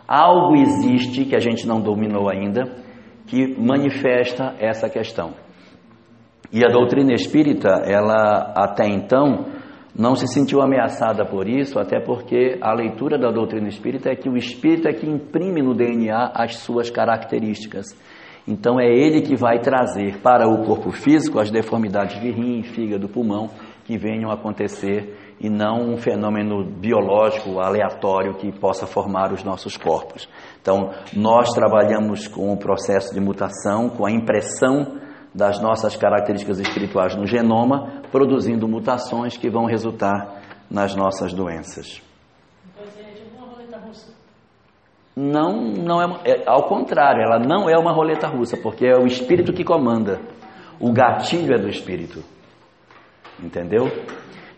Algo 0.06 0.56
existe 0.56 1.24
que 1.24 1.36
a 1.36 1.38
gente 1.38 1.66
não 1.66 1.80
dominou 1.80 2.28
ainda 2.28 2.64
que 3.26 3.56
manifesta 3.58 4.54
essa 4.58 4.88
questão. 4.88 5.32
E 6.52 6.62
a 6.66 6.68
doutrina 6.68 7.14
espírita, 7.14 7.82
ela 7.86 8.52
até 8.54 8.86
então 8.86 9.46
não 9.96 10.14
se 10.14 10.26
sentiu 10.26 10.60
ameaçada 10.60 11.24
por 11.24 11.48
isso, 11.48 11.78
até 11.78 12.00
porque 12.00 12.58
a 12.60 12.74
leitura 12.74 13.18
da 13.18 13.30
doutrina 13.30 13.68
espírita 13.68 14.10
é 14.10 14.16
que 14.16 14.28
o 14.28 14.36
espírito 14.36 14.88
é 14.88 14.92
que 14.92 15.06
imprime 15.06 15.62
no 15.62 15.74
DNA 15.74 16.32
as 16.34 16.56
suas 16.56 16.90
características. 16.90 17.86
Então 18.46 18.80
é 18.80 18.86
ele 18.86 19.22
que 19.22 19.36
vai 19.36 19.60
trazer 19.60 20.20
para 20.20 20.48
o 20.48 20.64
corpo 20.64 20.90
físico 20.90 21.38
as 21.38 21.50
deformidades 21.50 22.20
de 22.20 22.30
rim, 22.30 22.62
fígado, 22.62 23.08
pulmão 23.08 23.50
que 23.84 23.96
venham 23.96 24.30
a 24.30 24.34
acontecer 24.34 25.34
e 25.40 25.50
não 25.50 25.92
um 25.92 25.96
fenômeno 25.96 26.64
biológico 26.64 27.58
aleatório 27.58 28.34
que 28.34 28.52
possa 28.52 28.86
formar 28.86 29.32
os 29.32 29.42
nossos 29.42 29.76
corpos. 29.76 30.28
Então, 30.60 30.90
nós 31.16 31.50
trabalhamos 31.50 32.28
com 32.28 32.52
o 32.52 32.56
processo 32.56 33.12
de 33.12 33.20
mutação, 33.20 33.88
com 33.88 34.06
a 34.06 34.10
impressão 34.10 35.00
das 35.34 35.60
nossas 35.60 35.96
características 35.96 36.60
espirituais 36.60 37.16
no 37.16 37.26
genoma, 37.26 38.02
produzindo 38.12 38.68
mutações 38.68 39.36
que 39.36 39.50
vão 39.50 39.64
resultar 39.64 40.40
nas 40.70 40.94
nossas 40.94 41.32
doenças. 41.32 42.02
Então, 42.72 42.84
é 43.04 43.12
tipo 43.12 43.36
uma 43.36 43.48
roleta 43.48 43.78
russa. 43.78 44.12
Não, 45.14 45.60
não 45.60 46.00
é, 46.00 46.20
é, 46.24 46.42
ao 46.46 46.64
contrário, 46.64 47.22
ela 47.22 47.38
não 47.38 47.68
é 47.68 47.76
uma 47.76 47.92
roleta 47.92 48.26
russa, 48.26 48.56
porque 48.56 48.86
é 48.86 48.96
o 48.96 49.06
espírito 49.06 49.52
que 49.52 49.62
comanda. 49.62 50.20
O 50.80 50.92
gatilho 50.92 51.54
é 51.54 51.58
do 51.58 51.68
espírito. 51.68 52.22
Entendeu? 53.42 53.90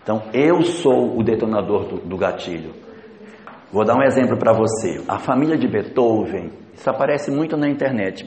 Então, 0.03 0.23
eu 0.33 0.63
sou 0.63 1.19
o 1.19 1.23
detonador 1.25 1.87
do, 1.87 1.97
do 1.97 2.17
gatilho. 2.17 2.73
Vou 3.73 3.85
dar 3.85 3.97
um 3.97 4.03
exemplo 4.03 4.37
para 4.39 4.53
você. 4.53 5.03
A 5.09 5.19
família 5.19 5.57
de 5.57 5.67
Beethoven, 5.67 6.53
isso 6.75 6.89
aparece 6.89 7.31
muito 7.31 7.57
na 7.57 7.69
internet. 7.69 8.25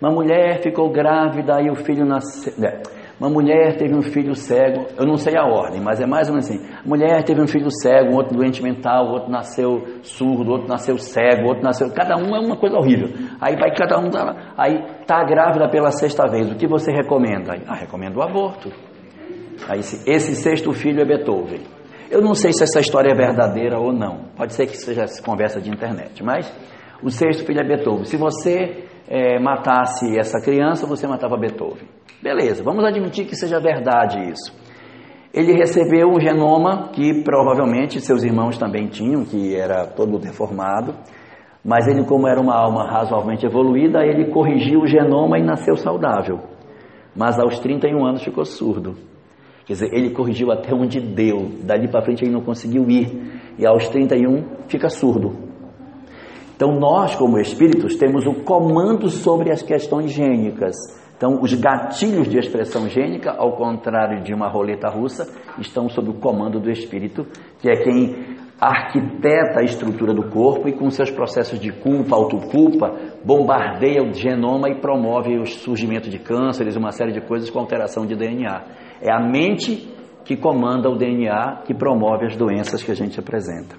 Uma 0.00 0.10
mulher 0.10 0.60
ficou 0.62 0.90
grávida 0.90 1.62
e 1.62 1.70
o 1.70 1.74
filho 1.74 2.04
nasceu. 2.04 2.52
É, 2.62 2.82
uma 3.18 3.30
mulher 3.30 3.76
teve 3.76 3.94
um 3.94 4.02
filho 4.02 4.34
cego, 4.34 4.86
eu 4.98 5.06
não 5.06 5.16
sei 5.16 5.34
a 5.38 5.44
ordem, 5.44 5.80
mas 5.80 6.00
é 6.00 6.06
mais 6.06 6.28
ou 6.28 6.34
menos 6.34 6.50
assim. 6.50 6.60
A 6.84 6.86
mulher 6.86 7.22
teve 7.22 7.40
um 7.40 7.46
filho 7.46 7.70
cego, 7.70 8.12
um 8.12 8.16
outro 8.16 8.36
doente 8.36 8.60
mental, 8.62 9.06
outro 9.06 9.30
nasceu 9.30 9.84
surdo, 10.02 10.50
outro 10.50 10.68
nasceu 10.68 10.98
cego, 10.98 11.46
outro 11.46 11.62
nasceu. 11.62 11.90
Cada 11.92 12.16
um 12.16 12.34
é 12.34 12.40
uma 12.40 12.56
coisa 12.56 12.76
horrível. 12.76 13.08
Aí 13.40 13.56
vai 13.56 13.72
cada 13.74 13.98
um. 14.00 14.10
Aí 14.56 14.82
tá 15.06 15.22
grávida 15.24 15.68
pela 15.68 15.92
sexta 15.92 16.28
vez. 16.28 16.50
O 16.50 16.56
que 16.56 16.66
você 16.66 16.90
recomenda? 16.90 17.54
Ah, 17.68 17.76
recomendo 17.76 18.16
o 18.16 18.22
aborto. 18.22 18.70
Aí, 19.68 19.78
esse 19.78 20.34
sexto 20.34 20.72
filho 20.72 21.00
é 21.00 21.04
Beethoven. 21.04 21.60
Eu 22.10 22.20
não 22.20 22.34
sei 22.34 22.52
se 22.52 22.64
essa 22.64 22.80
história 22.80 23.12
é 23.12 23.14
verdadeira 23.14 23.78
ou 23.78 23.92
não. 23.92 24.24
Pode 24.36 24.54
ser 24.54 24.66
que 24.66 24.76
seja 24.76 25.04
conversa 25.24 25.60
de 25.60 25.70
internet, 25.70 26.22
mas 26.22 26.52
o 27.02 27.10
sexto 27.10 27.46
filho 27.46 27.60
é 27.60 27.64
Beethoven. 27.64 28.04
Se 28.04 28.16
você 28.16 28.84
é, 29.08 29.38
matasse 29.38 30.18
essa 30.18 30.40
criança, 30.40 30.86
você 30.86 31.06
matava 31.06 31.36
Beethoven. 31.36 31.86
Beleza, 32.24 32.64
vamos 32.64 32.82
admitir 32.86 33.26
que 33.26 33.36
seja 33.36 33.60
verdade 33.60 34.18
isso. 34.30 34.50
Ele 35.30 35.52
recebeu 35.52 36.08
um 36.08 36.18
genoma 36.18 36.88
que 36.88 37.22
provavelmente 37.22 38.00
seus 38.00 38.24
irmãos 38.24 38.56
também 38.56 38.86
tinham, 38.86 39.26
que 39.26 39.54
era 39.54 39.86
todo 39.86 40.18
deformado, 40.18 40.94
mas 41.62 41.86
ele, 41.86 42.02
como 42.06 42.26
era 42.26 42.40
uma 42.40 42.54
alma 42.54 42.90
razoavelmente 42.90 43.44
evoluída, 43.44 44.06
ele 44.06 44.30
corrigiu 44.30 44.80
o 44.80 44.86
genoma 44.86 45.38
e 45.38 45.44
nasceu 45.44 45.76
saudável. 45.76 46.40
Mas 47.14 47.38
aos 47.38 47.58
31 47.58 48.02
anos 48.06 48.24
ficou 48.24 48.46
surdo. 48.46 48.94
Quer 49.66 49.74
dizer, 49.74 49.90
ele 49.92 50.08
corrigiu 50.14 50.50
até 50.50 50.74
onde 50.74 51.00
deu, 51.00 51.50
dali 51.62 51.88
para 51.88 52.00
frente 52.00 52.24
ele 52.24 52.32
não 52.32 52.40
conseguiu 52.40 52.88
ir, 52.88 53.38
e 53.58 53.66
aos 53.66 53.86
31 53.90 54.66
fica 54.66 54.88
surdo. 54.88 55.36
Então, 56.56 56.72
nós, 56.78 57.14
como 57.16 57.38
espíritos, 57.38 57.96
temos 57.96 58.24
o 58.26 58.44
comando 58.44 59.10
sobre 59.10 59.52
as 59.52 59.60
questões 59.60 60.10
gênicas. 60.10 60.74
Então, 61.16 61.40
os 61.40 61.54
gatilhos 61.54 62.28
de 62.28 62.38
expressão 62.38 62.88
gênica, 62.88 63.34
ao 63.36 63.56
contrário 63.56 64.22
de 64.22 64.34
uma 64.34 64.48
roleta 64.48 64.88
russa, 64.88 65.26
estão 65.58 65.88
sob 65.88 66.10
o 66.10 66.14
comando 66.14 66.58
do 66.58 66.70
espírito, 66.70 67.24
que 67.60 67.70
é 67.70 67.76
quem 67.76 68.36
arquiteta 68.60 69.60
a 69.60 69.64
estrutura 69.64 70.12
do 70.12 70.28
corpo 70.30 70.68
e, 70.68 70.72
com 70.72 70.90
seus 70.90 71.10
processos 71.10 71.60
de 71.60 71.72
culpa, 71.72 72.16
autoculpa, 72.16 72.94
bombardeia 73.24 74.02
o 74.02 74.12
genoma 74.12 74.68
e 74.68 74.80
promove 74.80 75.38
o 75.38 75.46
surgimento 75.46 76.08
de 76.08 76.18
cânceres, 76.18 76.76
uma 76.76 76.90
série 76.90 77.12
de 77.12 77.20
coisas 77.20 77.50
com 77.50 77.58
alteração 77.58 78.06
de 78.06 78.16
DNA. 78.16 78.62
É 79.00 79.12
a 79.12 79.20
mente 79.20 79.88
que 80.24 80.36
comanda 80.36 80.88
o 80.88 80.96
DNA 80.96 81.62
que 81.64 81.74
promove 81.74 82.26
as 82.26 82.36
doenças 82.36 82.82
que 82.82 82.90
a 82.90 82.94
gente 82.94 83.20
apresenta. 83.20 83.76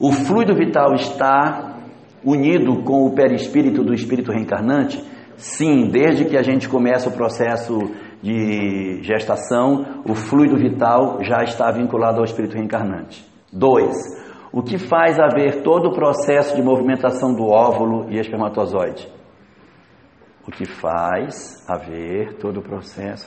O 0.00 0.10
fluido 0.10 0.54
vital 0.54 0.94
está 0.94 1.78
unido 2.24 2.82
com 2.82 3.06
o 3.06 3.14
perispírito 3.14 3.84
do 3.84 3.92
espírito 3.92 4.32
reencarnante? 4.32 5.13
Sim, 5.36 5.88
desde 5.88 6.24
que 6.24 6.36
a 6.36 6.42
gente 6.42 6.68
começa 6.68 7.08
o 7.08 7.12
processo 7.12 7.78
de 8.22 9.02
gestação, 9.02 10.02
o 10.08 10.14
fluido 10.14 10.56
vital 10.56 11.18
já 11.22 11.42
está 11.42 11.70
vinculado 11.70 12.18
ao 12.18 12.24
espírito 12.24 12.56
reencarnante. 12.56 13.24
Dois, 13.52 13.94
o 14.52 14.62
que 14.62 14.78
faz 14.78 15.18
haver 15.18 15.62
todo 15.62 15.88
o 15.88 15.92
processo 15.92 16.54
de 16.56 16.62
movimentação 16.62 17.34
do 17.34 17.44
óvulo 17.44 18.10
e 18.10 18.18
espermatozoide? 18.18 19.12
o 20.46 20.50
que 20.50 20.66
faz 20.66 21.64
haver 21.68 22.34
todo 22.34 22.58
o 22.58 22.62
processo 22.62 23.26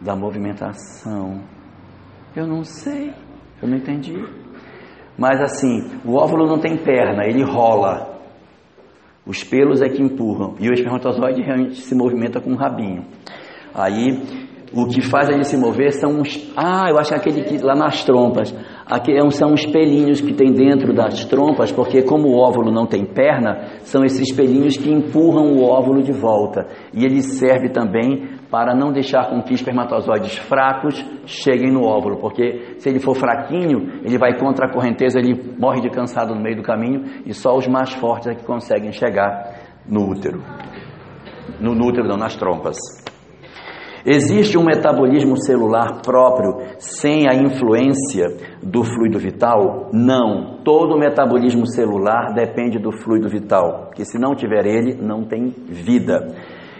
da 0.00 0.16
movimentação. 0.16 1.40
Eu 2.34 2.46
não 2.46 2.64
sei, 2.64 3.12
eu 3.62 3.68
não 3.68 3.76
entendi. 3.76 4.16
Mas 5.16 5.40
assim, 5.40 6.00
o 6.04 6.16
óvulo 6.16 6.46
não 6.46 6.58
tem 6.58 6.76
perna, 6.76 7.24
ele 7.24 7.42
rola. 7.42 8.17
Os 9.28 9.44
pelos 9.44 9.82
é 9.82 9.88
que 9.90 10.02
empurram 10.02 10.54
e 10.58 10.70
o 10.70 10.72
espermatozoide 10.72 11.42
realmente 11.42 11.76
se 11.76 11.94
movimenta 11.94 12.40
com 12.40 12.52
o 12.52 12.56
rabinho. 12.56 13.04
Aí 13.74 14.18
o 14.72 14.86
que 14.86 15.02
faz 15.02 15.28
ele 15.28 15.44
se 15.44 15.56
mover 15.56 15.92
são 15.92 16.20
uns. 16.20 16.50
Ah, 16.56 16.86
eu 16.88 16.98
acho 16.98 17.10
que 17.10 17.14
é 17.14 17.18
aquele 17.18 17.42
que 17.42 17.58
lá 17.58 17.74
nas 17.74 18.04
trompas. 18.04 18.54
Aqui 18.86 19.12
é 19.12 19.30
são 19.30 19.52
os 19.52 19.66
pelinhos 19.66 20.22
que 20.22 20.32
tem 20.32 20.52
dentro 20.52 20.94
das 20.94 21.24
trompas, 21.26 21.70
porque 21.70 22.02
como 22.02 22.28
o 22.28 22.38
óvulo 22.38 22.72
não 22.72 22.86
tem 22.86 23.04
perna, 23.04 23.66
são 23.82 24.02
esses 24.02 24.34
pelinhos 24.34 24.78
que 24.78 24.90
empurram 24.90 25.52
o 25.52 25.62
óvulo 25.62 26.02
de 26.02 26.12
volta. 26.12 26.66
E 26.94 27.04
ele 27.04 27.20
serve 27.20 27.68
também 27.68 28.37
para 28.50 28.74
não 28.74 28.92
deixar 28.92 29.28
com 29.28 29.42
que 29.42 29.54
espermatozoides 29.54 30.38
fracos 30.38 31.04
cheguem 31.26 31.70
no 31.70 31.84
óvulo, 31.84 32.18
porque 32.18 32.76
se 32.78 32.88
ele 32.88 33.00
for 33.00 33.14
fraquinho, 33.14 34.00
ele 34.02 34.18
vai 34.18 34.38
contra 34.38 34.66
a 34.66 34.72
correnteza, 34.72 35.18
ele 35.18 35.54
morre 35.58 35.80
de 35.80 35.90
cansado 35.90 36.34
no 36.34 36.40
meio 36.40 36.56
do 36.56 36.62
caminho 36.62 37.04
e 37.26 37.34
só 37.34 37.54
os 37.56 37.66
mais 37.66 37.92
fortes 37.92 38.28
é 38.28 38.34
que 38.34 38.44
conseguem 38.44 38.92
chegar 38.92 39.54
no 39.86 40.10
útero. 40.10 40.42
No, 41.60 41.74
no 41.74 41.88
útero, 41.88 42.08
não, 42.08 42.16
nas 42.16 42.36
trompas. 42.36 42.76
Existe 44.06 44.56
um 44.56 44.64
metabolismo 44.64 45.36
celular 45.36 46.00
próprio 46.02 46.58
sem 46.78 47.28
a 47.28 47.34
influência 47.34 48.28
do 48.62 48.82
fluido 48.82 49.18
vital? 49.18 49.90
Não. 49.92 50.62
Todo 50.64 50.98
metabolismo 50.98 51.66
celular 51.66 52.32
depende 52.32 52.78
do 52.78 52.90
fluido 52.90 53.28
vital, 53.28 53.86
porque 53.86 54.04
se 54.04 54.18
não 54.18 54.34
tiver 54.34 54.64
ele, 54.64 54.94
não 54.94 55.24
tem 55.24 55.52
vida. 55.66 56.28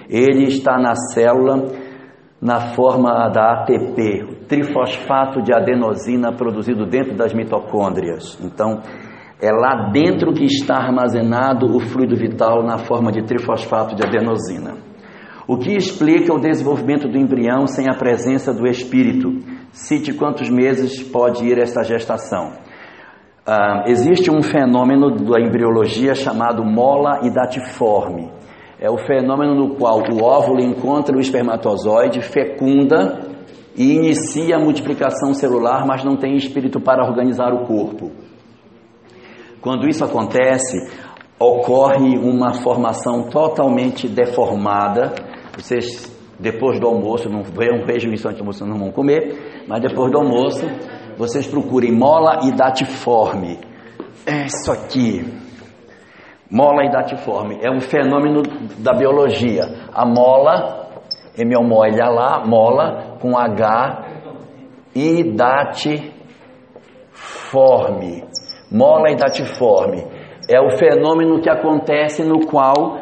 Ele 0.09 0.45
está 0.45 0.79
na 0.79 0.95
célula 0.95 1.67
na 2.41 2.75
forma 2.75 3.29
da 3.29 3.63
ATP, 3.63 4.23
o 4.23 4.47
trifosfato 4.47 5.43
de 5.43 5.53
adenosina 5.53 6.33
produzido 6.33 6.87
dentro 6.87 7.17
das 7.17 7.35
mitocôndrias. 7.35 8.39
Então, 8.41 8.81
é 9.41 9.51
lá 9.51 9.91
dentro 9.93 10.33
que 10.33 10.45
está 10.45 10.77
armazenado 10.77 11.67
o 11.67 11.81
fluido 11.81 12.17
vital 12.17 12.63
na 12.65 12.79
forma 12.79 13.11
de 13.11 13.23
trifosfato 13.25 13.95
de 13.95 14.07
adenosina. 14.07 14.75
O 15.47 15.57
que 15.57 15.75
explica 15.77 16.35
o 16.35 16.41
desenvolvimento 16.41 17.09
do 17.09 17.17
embrião 17.17 17.67
sem 17.67 17.89
a 17.89 17.95
presença 17.95 18.53
do 18.53 18.67
espírito? 18.67 19.31
Cite 19.73 20.13
quantos 20.13 20.51
meses 20.51 21.03
pode 21.03 21.45
ir 21.47 21.59
essa 21.59 21.83
gestação. 21.83 22.53
Ah, 23.47 23.85
existe 23.87 24.31
um 24.31 24.43
fenômeno 24.43 25.11
da 25.11 25.41
embriologia 25.41 26.15
chamado 26.15 26.63
mola 26.65 27.21
idatiforme. 27.27 28.38
É 28.81 28.91
o 28.91 28.97
fenômeno 28.99 29.55
no 29.55 29.77
qual 29.77 30.01
o 30.01 30.23
óvulo 30.23 30.61
encontra 30.61 31.17
o 31.17 31.21
espermatozoide, 31.21 32.21
fecunda 32.23 33.21
e 33.77 33.95
inicia 33.95 34.57
a 34.57 34.61
multiplicação 34.61 35.35
celular, 35.35 35.87
mas 35.87 36.05
não 36.05 36.17
tem 36.17 36.37
espírito 36.37 36.81
para 36.81 37.05
organizar 37.05 37.53
o 37.53 37.67
corpo. 37.67 38.13
Quando 39.61 39.89
isso 39.89 40.05
acontece, 40.05 40.77
ocorre 41.39 42.17
uma 42.19 42.55
formação 42.55 43.29
totalmente 43.29 44.09
deformada 44.09 45.15
vocês, 45.59 46.17
depois 46.39 46.79
do 46.79 46.87
almoço, 46.87 47.29
não, 47.29 47.43
vejam 47.43 48.13
isso 48.13 48.29
antes 48.29 48.39
do 48.39 48.43
almoço, 48.43 48.65
não 48.65 48.79
vão 48.79 48.93
comer, 48.93 49.65
mas 49.67 49.83
depois 49.83 50.13
do 50.13 50.19
almoço, 50.19 50.65
vocês 51.17 51.49
procurem 51.49 51.91
mola 51.91 52.43
e 52.45 52.53
datiforme. 52.53 53.59
É 54.25 54.47
isso 54.47 54.71
aqui. 54.71 55.48
Mola 56.51 56.85
e 56.85 56.91
datiforme. 56.91 57.59
É 57.63 57.71
um 57.71 57.81
fenômeno 57.81 58.43
da 58.79 58.95
biologia. 58.95 59.65
A 59.93 60.07
mola, 60.07 60.89
M-O-L-A 61.37 62.09
lá, 62.09 62.45
mola, 62.47 63.19
com 63.21 63.37
H, 63.37 64.05
e 64.95 65.35
datiforme. 65.35 66.15
Mola 68.73 69.11
e 69.11 69.17
datiforme. 69.17 70.07
É 70.49 70.59
o 70.61 70.71
fenômeno 70.71 71.41
que 71.41 71.51
acontece 71.51 72.25
no 72.25 72.47
qual 72.47 72.99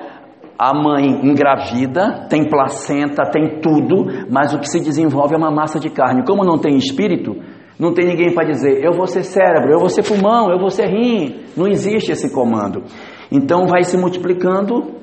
a 0.59 0.75
mãe 0.75 1.07
engravida, 1.23 2.27
tem 2.29 2.49
placenta, 2.49 3.31
tem 3.31 3.61
tudo, 3.61 4.27
mas 4.31 4.55
o 4.55 4.59
que 4.59 4.69
se 4.69 4.81
desenvolve 4.81 5.35
é 5.35 5.39
uma 5.39 5.51
massa 5.51 5.79
de 5.79 5.91
carne. 5.91 6.25
Como 6.27 6.45
não 6.45 6.59
tem 6.59 6.77
espírito, 6.77 7.37
não 7.79 7.93
tem 7.93 8.07
ninguém 8.07 8.35
para 8.35 8.49
dizer, 8.49 8.83
eu 8.83 8.93
vou 8.93 9.07
ser 9.07 9.23
cérebro, 9.23 9.71
eu 9.71 9.79
vou 9.79 9.89
ser 9.89 10.03
pulmão, 10.03 10.51
eu 10.51 10.59
vou 10.59 10.71
ser 10.71 10.89
rim. 10.89 11.45
Não 11.57 11.69
existe 11.69 12.11
esse 12.11 12.33
comando. 12.33 12.85
Então 13.31 13.67
vai 13.67 13.83
se 13.85 13.97
multiplicando 13.97 14.97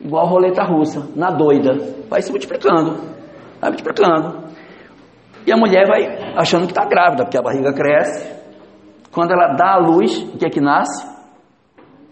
igual 0.00 0.26
roleta 0.26 0.62
russa, 0.62 1.08
na 1.16 1.30
doida. 1.30 1.72
Vai 2.08 2.22
se 2.22 2.30
multiplicando, 2.30 2.98
vai 3.60 3.70
multiplicando. 3.70 4.46
E 5.46 5.52
a 5.52 5.56
mulher 5.56 5.86
vai 5.86 6.34
achando 6.36 6.66
que 6.66 6.72
está 6.72 6.84
grávida, 6.84 7.24
porque 7.24 7.38
a 7.38 7.42
barriga 7.42 7.72
cresce. 7.72 8.34
Quando 9.12 9.32
ela 9.32 9.54
dá 9.54 9.74
a 9.74 9.78
luz, 9.78 10.22
o 10.34 10.38
que 10.38 10.46
é 10.46 10.50
que 10.50 10.60
nasce? 10.60 11.06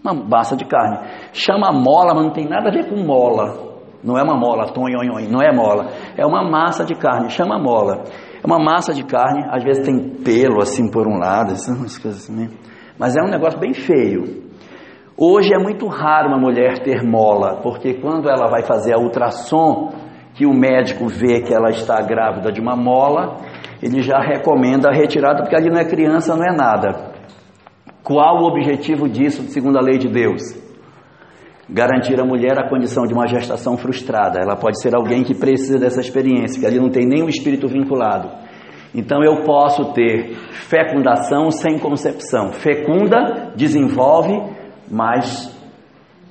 Uma 0.02 0.14
massa 0.14 0.56
de 0.56 0.64
carne. 0.64 0.98
Chama 1.32 1.72
mola, 1.72 2.14
mas 2.14 2.24
não 2.24 2.32
tem 2.32 2.48
nada 2.48 2.68
a 2.68 2.72
ver 2.72 2.88
com 2.88 2.96
mola. 3.04 3.74
Não 4.02 4.18
é 4.18 4.22
uma 4.22 4.36
mola, 4.36 4.70
tonhonhon, 4.72 5.30
não 5.30 5.40
é 5.40 5.52
mola. 5.52 5.88
É 6.16 6.26
uma 6.26 6.48
massa 6.48 6.84
de 6.84 6.94
carne, 6.94 7.30
chama 7.30 7.58
mola. 7.58 8.04
É 8.42 8.46
uma 8.46 8.62
massa 8.62 8.92
de 8.92 9.02
carne, 9.02 9.42
às 9.50 9.64
vezes 9.64 9.84
tem 9.84 10.22
pelo 10.22 10.60
assim 10.60 10.90
por 10.90 11.06
um 11.06 11.18
lado, 11.18 11.52
essas 11.52 11.98
coisas 11.98 12.24
assim, 12.24 12.50
mas 12.98 13.16
é 13.16 13.22
um 13.22 13.30
negócio 13.30 13.58
bem 13.58 13.72
feio. 13.72 14.43
Hoje 15.16 15.54
é 15.54 15.58
muito 15.62 15.86
raro 15.86 16.26
uma 16.26 16.38
mulher 16.38 16.80
ter 16.80 17.04
mola, 17.04 17.60
porque 17.62 17.94
quando 17.94 18.28
ela 18.28 18.48
vai 18.48 18.62
fazer 18.62 18.94
a 18.94 18.98
ultrassom, 18.98 19.92
que 20.34 20.44
o 20.44 20.52
médico 20.52 21.06
vê 21.06 21.40
que 21.40 21.54
ela 21.54 21.70
está 21.70 22.02
grávida 22.02 22.50
de 22.50 22.60
uma 22.60 22.74
mola, 22.74 23.36
ele 23.80 24.02
já 24.02 24.18
recomenda 24.18 24.88
a 24.88 24.92
retirada, 24.92 25.42
porque 25.42 25.54
ali 25.54 25.70
não 25.70 25.78
é 25.78 25.84
criança, 25.84 26.34
não 26.34 26.44
é 26.44 26.52
nada. 26.56 27.12
Qual 28.02 28.42
o 28.42 28.46
objetivo 28.48 29.08
disso, 29.08 29.42
segundo 29.44 29.78
a 29.78 29.80
lei 29.80 29.98
de 29.98 30.08
Deus? 30.08 30.42
Garantir 31.70 32.20
à 32.20 32.24
mulher 32.24 32.58
a 32.58 32.68
condição 32.68 33.06
de 33.06 33.14
uma 33.14 33.28
gestação 33.28 33.76
frustrada. 33.76 34.40
Ela 34.40 34.56
pode 34.56 34.82
ser 34.82 34.96
alguém 34.96 35.22
que 35.22 35.34
precisa 35.34 35.78
dessa 35.78 36.00
experiência, 36.00 36.60
que 36.60 36.66
ali 36.66 36.80
não 36.80 36.90
tem 36.90 37.06
nenhum 37.06 37.28
espírito 37.28 37.68
vinculado. 37.68 38.28
Então 38.92 39.22
eu 39.22 39.44
posso 39.44 39.92
ter 39.92 40.34
fecundação 40.50 41.52
sem 41.52 41.78
concepção. 41.78 42.52
Fecunda, 42.52 43.52
desenvolve, 43.54 44.63
mas 44.94 45.52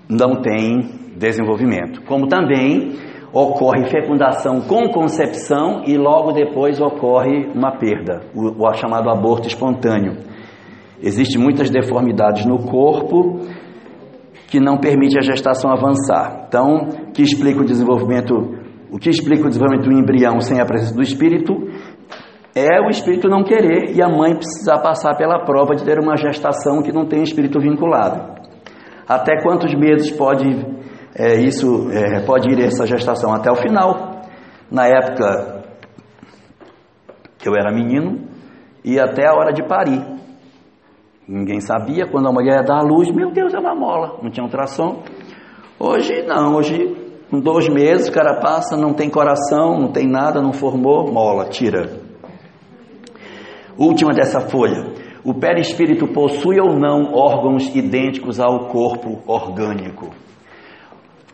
não 0.09 0.41
tem 0.41 1.17
desenvolvimento. 1.17 2.01
Como 2.03 2.27
também 2.27 2.93
ocorre 3.33 3.89
fecundação 3.89 4.61
com 4.61 4.89
concepção 4.89 5.83
e 5.85 5.97
logo 5.97 6.31
depois 6.31 6.79
ocorre 6.79 7.47
uma 7.53 7.77
perda, 7.77 8.21
o, 8.33 8.65
o 8.65 8.73
chamado 8.73 9.09
aborto 9.09 9.47
espontâneo. 9.47 10.17
Existem 11.01 11.41
muitas 11.41 11.69
deformidades 11.69 12.45
no 12.45 12.59
corpo 12.59 13.41
que 14.47 14.59
não 14.59 14.77
permite 14.77 15.17
a 15.17 15.21
gestação 15.21 15.71
avançar. 15.71 16.45
Então, 16.47 17.11
que 17.13 17.21
explica 17.21 17.59
o 17.59 17.65
desenvolvimento, 17.65 18.33
o 18.89 18.97
que 18.97 19.09
explica 19.09 19.45
o 19.45 19.49
desenvolvimento 19.49 19.89
do 19.89 19.99
embrião 19.99 20.39
sem 20.39 20.61
a 20.61 20.65
presença 20.65 20.95
do 20.95 21.01
espírito 21.01 21.53
é 22.55 22.79
o 22.79 22.89
espírito 22.89 23.27
não 23.27 23.43
querer 23.43 23.95
e 23.95 24.01
a 24.01 24.07
mãe 24.07 24.35
precisar 24.35 24.77
passar 24.79 25.17
pela 25.17 25.43
prova 25.43 25.75
de 25.75 25.83
ter 25.83 25.99
uma 25.99 26.15
gestação 26.15 26.83
que 26.83 26.91
não 26.91 27.07
tem 27.07 27.23
espírito 27.23 27.59
vinculado. 27.59 28.43
Até 29.07 29.41
quantos 29.41 29.73
meses 29.73 30.11
pode 30.11 30.47
é, 31.15 31.35
isso 31.35 31.91
é, 31.91 32.21
pode 32.25 32.49
ir 32.49 32.59
essa 32.59 32.87
gestação 32.87 33.33
até 33.33 33.51
o 33.51 33.55
final? 33.55 34.21
Na 34.71 34.87
época 34.87 35.63
que 37.37 37.47
eu 37.47 37.55
era 37.55 37.71
menino, 37.71 38.27
e 38.83 38.99
até 38.99 39.27
a 39.27 39.33
hora 39.33 39.51
de 39.51 39.61
parir. 39.67 40.01
Ninguém 41.27 41.59
sabia. 41.59 42.07
Quando 42.09 42.27
a 42.27 42.31
mulher 42.31 42.57
ia 42.57 42.63
dar 42.63 42.79
a 42.79 42.83
luz, 42.83 43.09
meu 43.13 43.31
Deus, 43.31 43.53
ela 43.53 43.75
mola. 43.75 44.17
Não 44.21 44.31
tinha 44.31 44.43
ultrassom. 44.43 45.03
Hoje 45.79 46.23
não, 46.25 46.55
hoje 46.55 46.95
com 47.29 47.39
dois 47.39 47.67
meses 47.67 48.07
o 48.07 48.11
cara 48.11 48.39
passa, 48.39 48.77
não 48.77 48.93
tem 48.93 49.09
coração, 49.09 49.79
não 49.79 49.91
tem 49.91 50.07
nada, 50.07 50.41
não 50.41 50.53
formou, 50.53 51.11
mola, 51.11 51.45
tira. 51.45 51.89
Última 53.77 54.13
dessa 54.13 54.39
folha. 54.39 54.93
O 55.25 55.33
perispírito 55.33 56.07
possui 56.07 56.59
ou 56.59 56.77
não 56.77 57.13
órgãos 57.13 57.73
idênticos 57.73 58.39
ao 58.39 58.67
corpo 58.67 59.21
orgânico? 59.25 60.09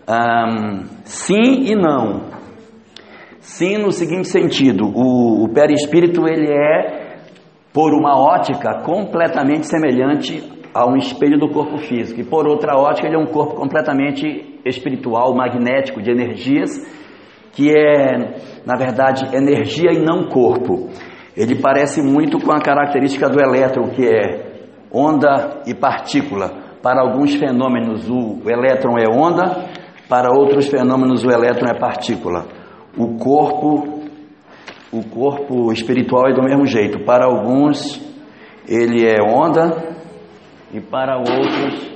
Um, 0.08 0.86
sim 1.06 1.66
e 1.66 1.76
não. 1.76 2.30
Sim 3.40 3.78
no 3.80 3.92
seguinte 3.92 4.28
sentido, 4.28 4.86
o, 4.86 5.44
o 5.44 5.50
perispírito 5.54 6.28
ele 6.28 6.52
é 6.52 7.18
por 7.74 7.94
uma 7.94 8.20
ótica 8.20 8.82
completamente 8.84 9.66
semelhante 9.66 10.44
a 10.74 10.88
um 10.88 10.96
espelho 10.96 11.40
do 11.40 11.50
corpo 11.50 11.78
físico, 11.80 12.22
e 12.22 12.24
por 12.24 12.48
outra 12.48 12.76
ótica, 12.78 13.08
ele 13.08 13.16
é 13.16 13.20
um 13.20 13.26
corpo 13.26 13.56
completamente 13.56 14.60
espiritual, 14.66 15.36
magnético, 15.36 16.02
de 16.02 16.12
energias, 16.12 16.70
que 17.54 17.72
é, 17.72 18.18
na 18.66 18.76
verdade, 18.76 19.36
energia 19.36 19.92
e 19.92 20.00
não 20.00 20.28
corpo. 20.30 20.90
Ele 21.36 21.62
parece 21.62 22.02
muito 22.02 22.40
com 22.40 22.52
a 22.52 22.60
característica 22.60 23.30
do 23.30 23.40
elétron, 23.40 23.90
que 23.90 24.06
é 24.06 24.62
onda 24.92 25.62
e 25.66 25.74
partícula. 25.74 26.70
Para 26.82 27.02
alguns 27.02 27.36
fenômenos, 27.36 28.10
o 28.10 28.50
elétron 28.50 28.98
é 28.98 29.06
onda, 29.10 29.70
para 30.08 30.30
outros 30.32 30.68
fenômenos, 30.68 31.24
o 31.24 31.32
elétron 31.32 31.68
é 31.70 31.80
partícula. 31.80 32.46
O 32.98 33.18
corpo 33.18 34.00
o 34.92 35.04
corpo 35.04 35.72
espiritual 35.72 36.28
é 36.30 36.34
do 36.34 36.42
mesmo 36.42 36.66
jeito. 36.66 37.06
Para 37.06 37.26
alguns, 37.26 38.02
ele 38.68 39.06
é 39.06 39.22
onda, 39.22 39.96
e 40.74 40.82
para 40.82 41.18
outros, 41.18 41.92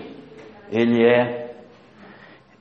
ele 0.71 1.03
é 1.03 1.43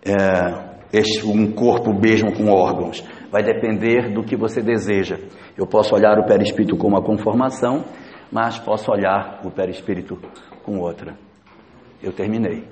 é, 0.05 1.03
um 1.25 1.53
corpo 1.53 1.93
mesmo 1.95 2.33
com 2.33 2.51
órgãos. 2.51 3.05
Vai 3.33 3.43
depender 3.43 4.13
do 4.13 4.23
que 4.23 4.37
você 4.37 4.61
deseja. 4.61 5.17
Eu 5.57 5.67
posso 5.67 5.95
olhar 5.95 6.19
o 6.19 6.27
perispírito 6.27 6.77
com 6.77 6.87
uma 6.87 7.03
conformação, 7.03 7.83
mas 8.31 8.59
posso 8.59 8.93
olhar 8.93 9.41
o 9.43 9.51
perispírito 9.51 10.19
com 10.63 10.79
outra. 10.79 11.17
Eu 12.03 12.13
terminei. 12.13 12.63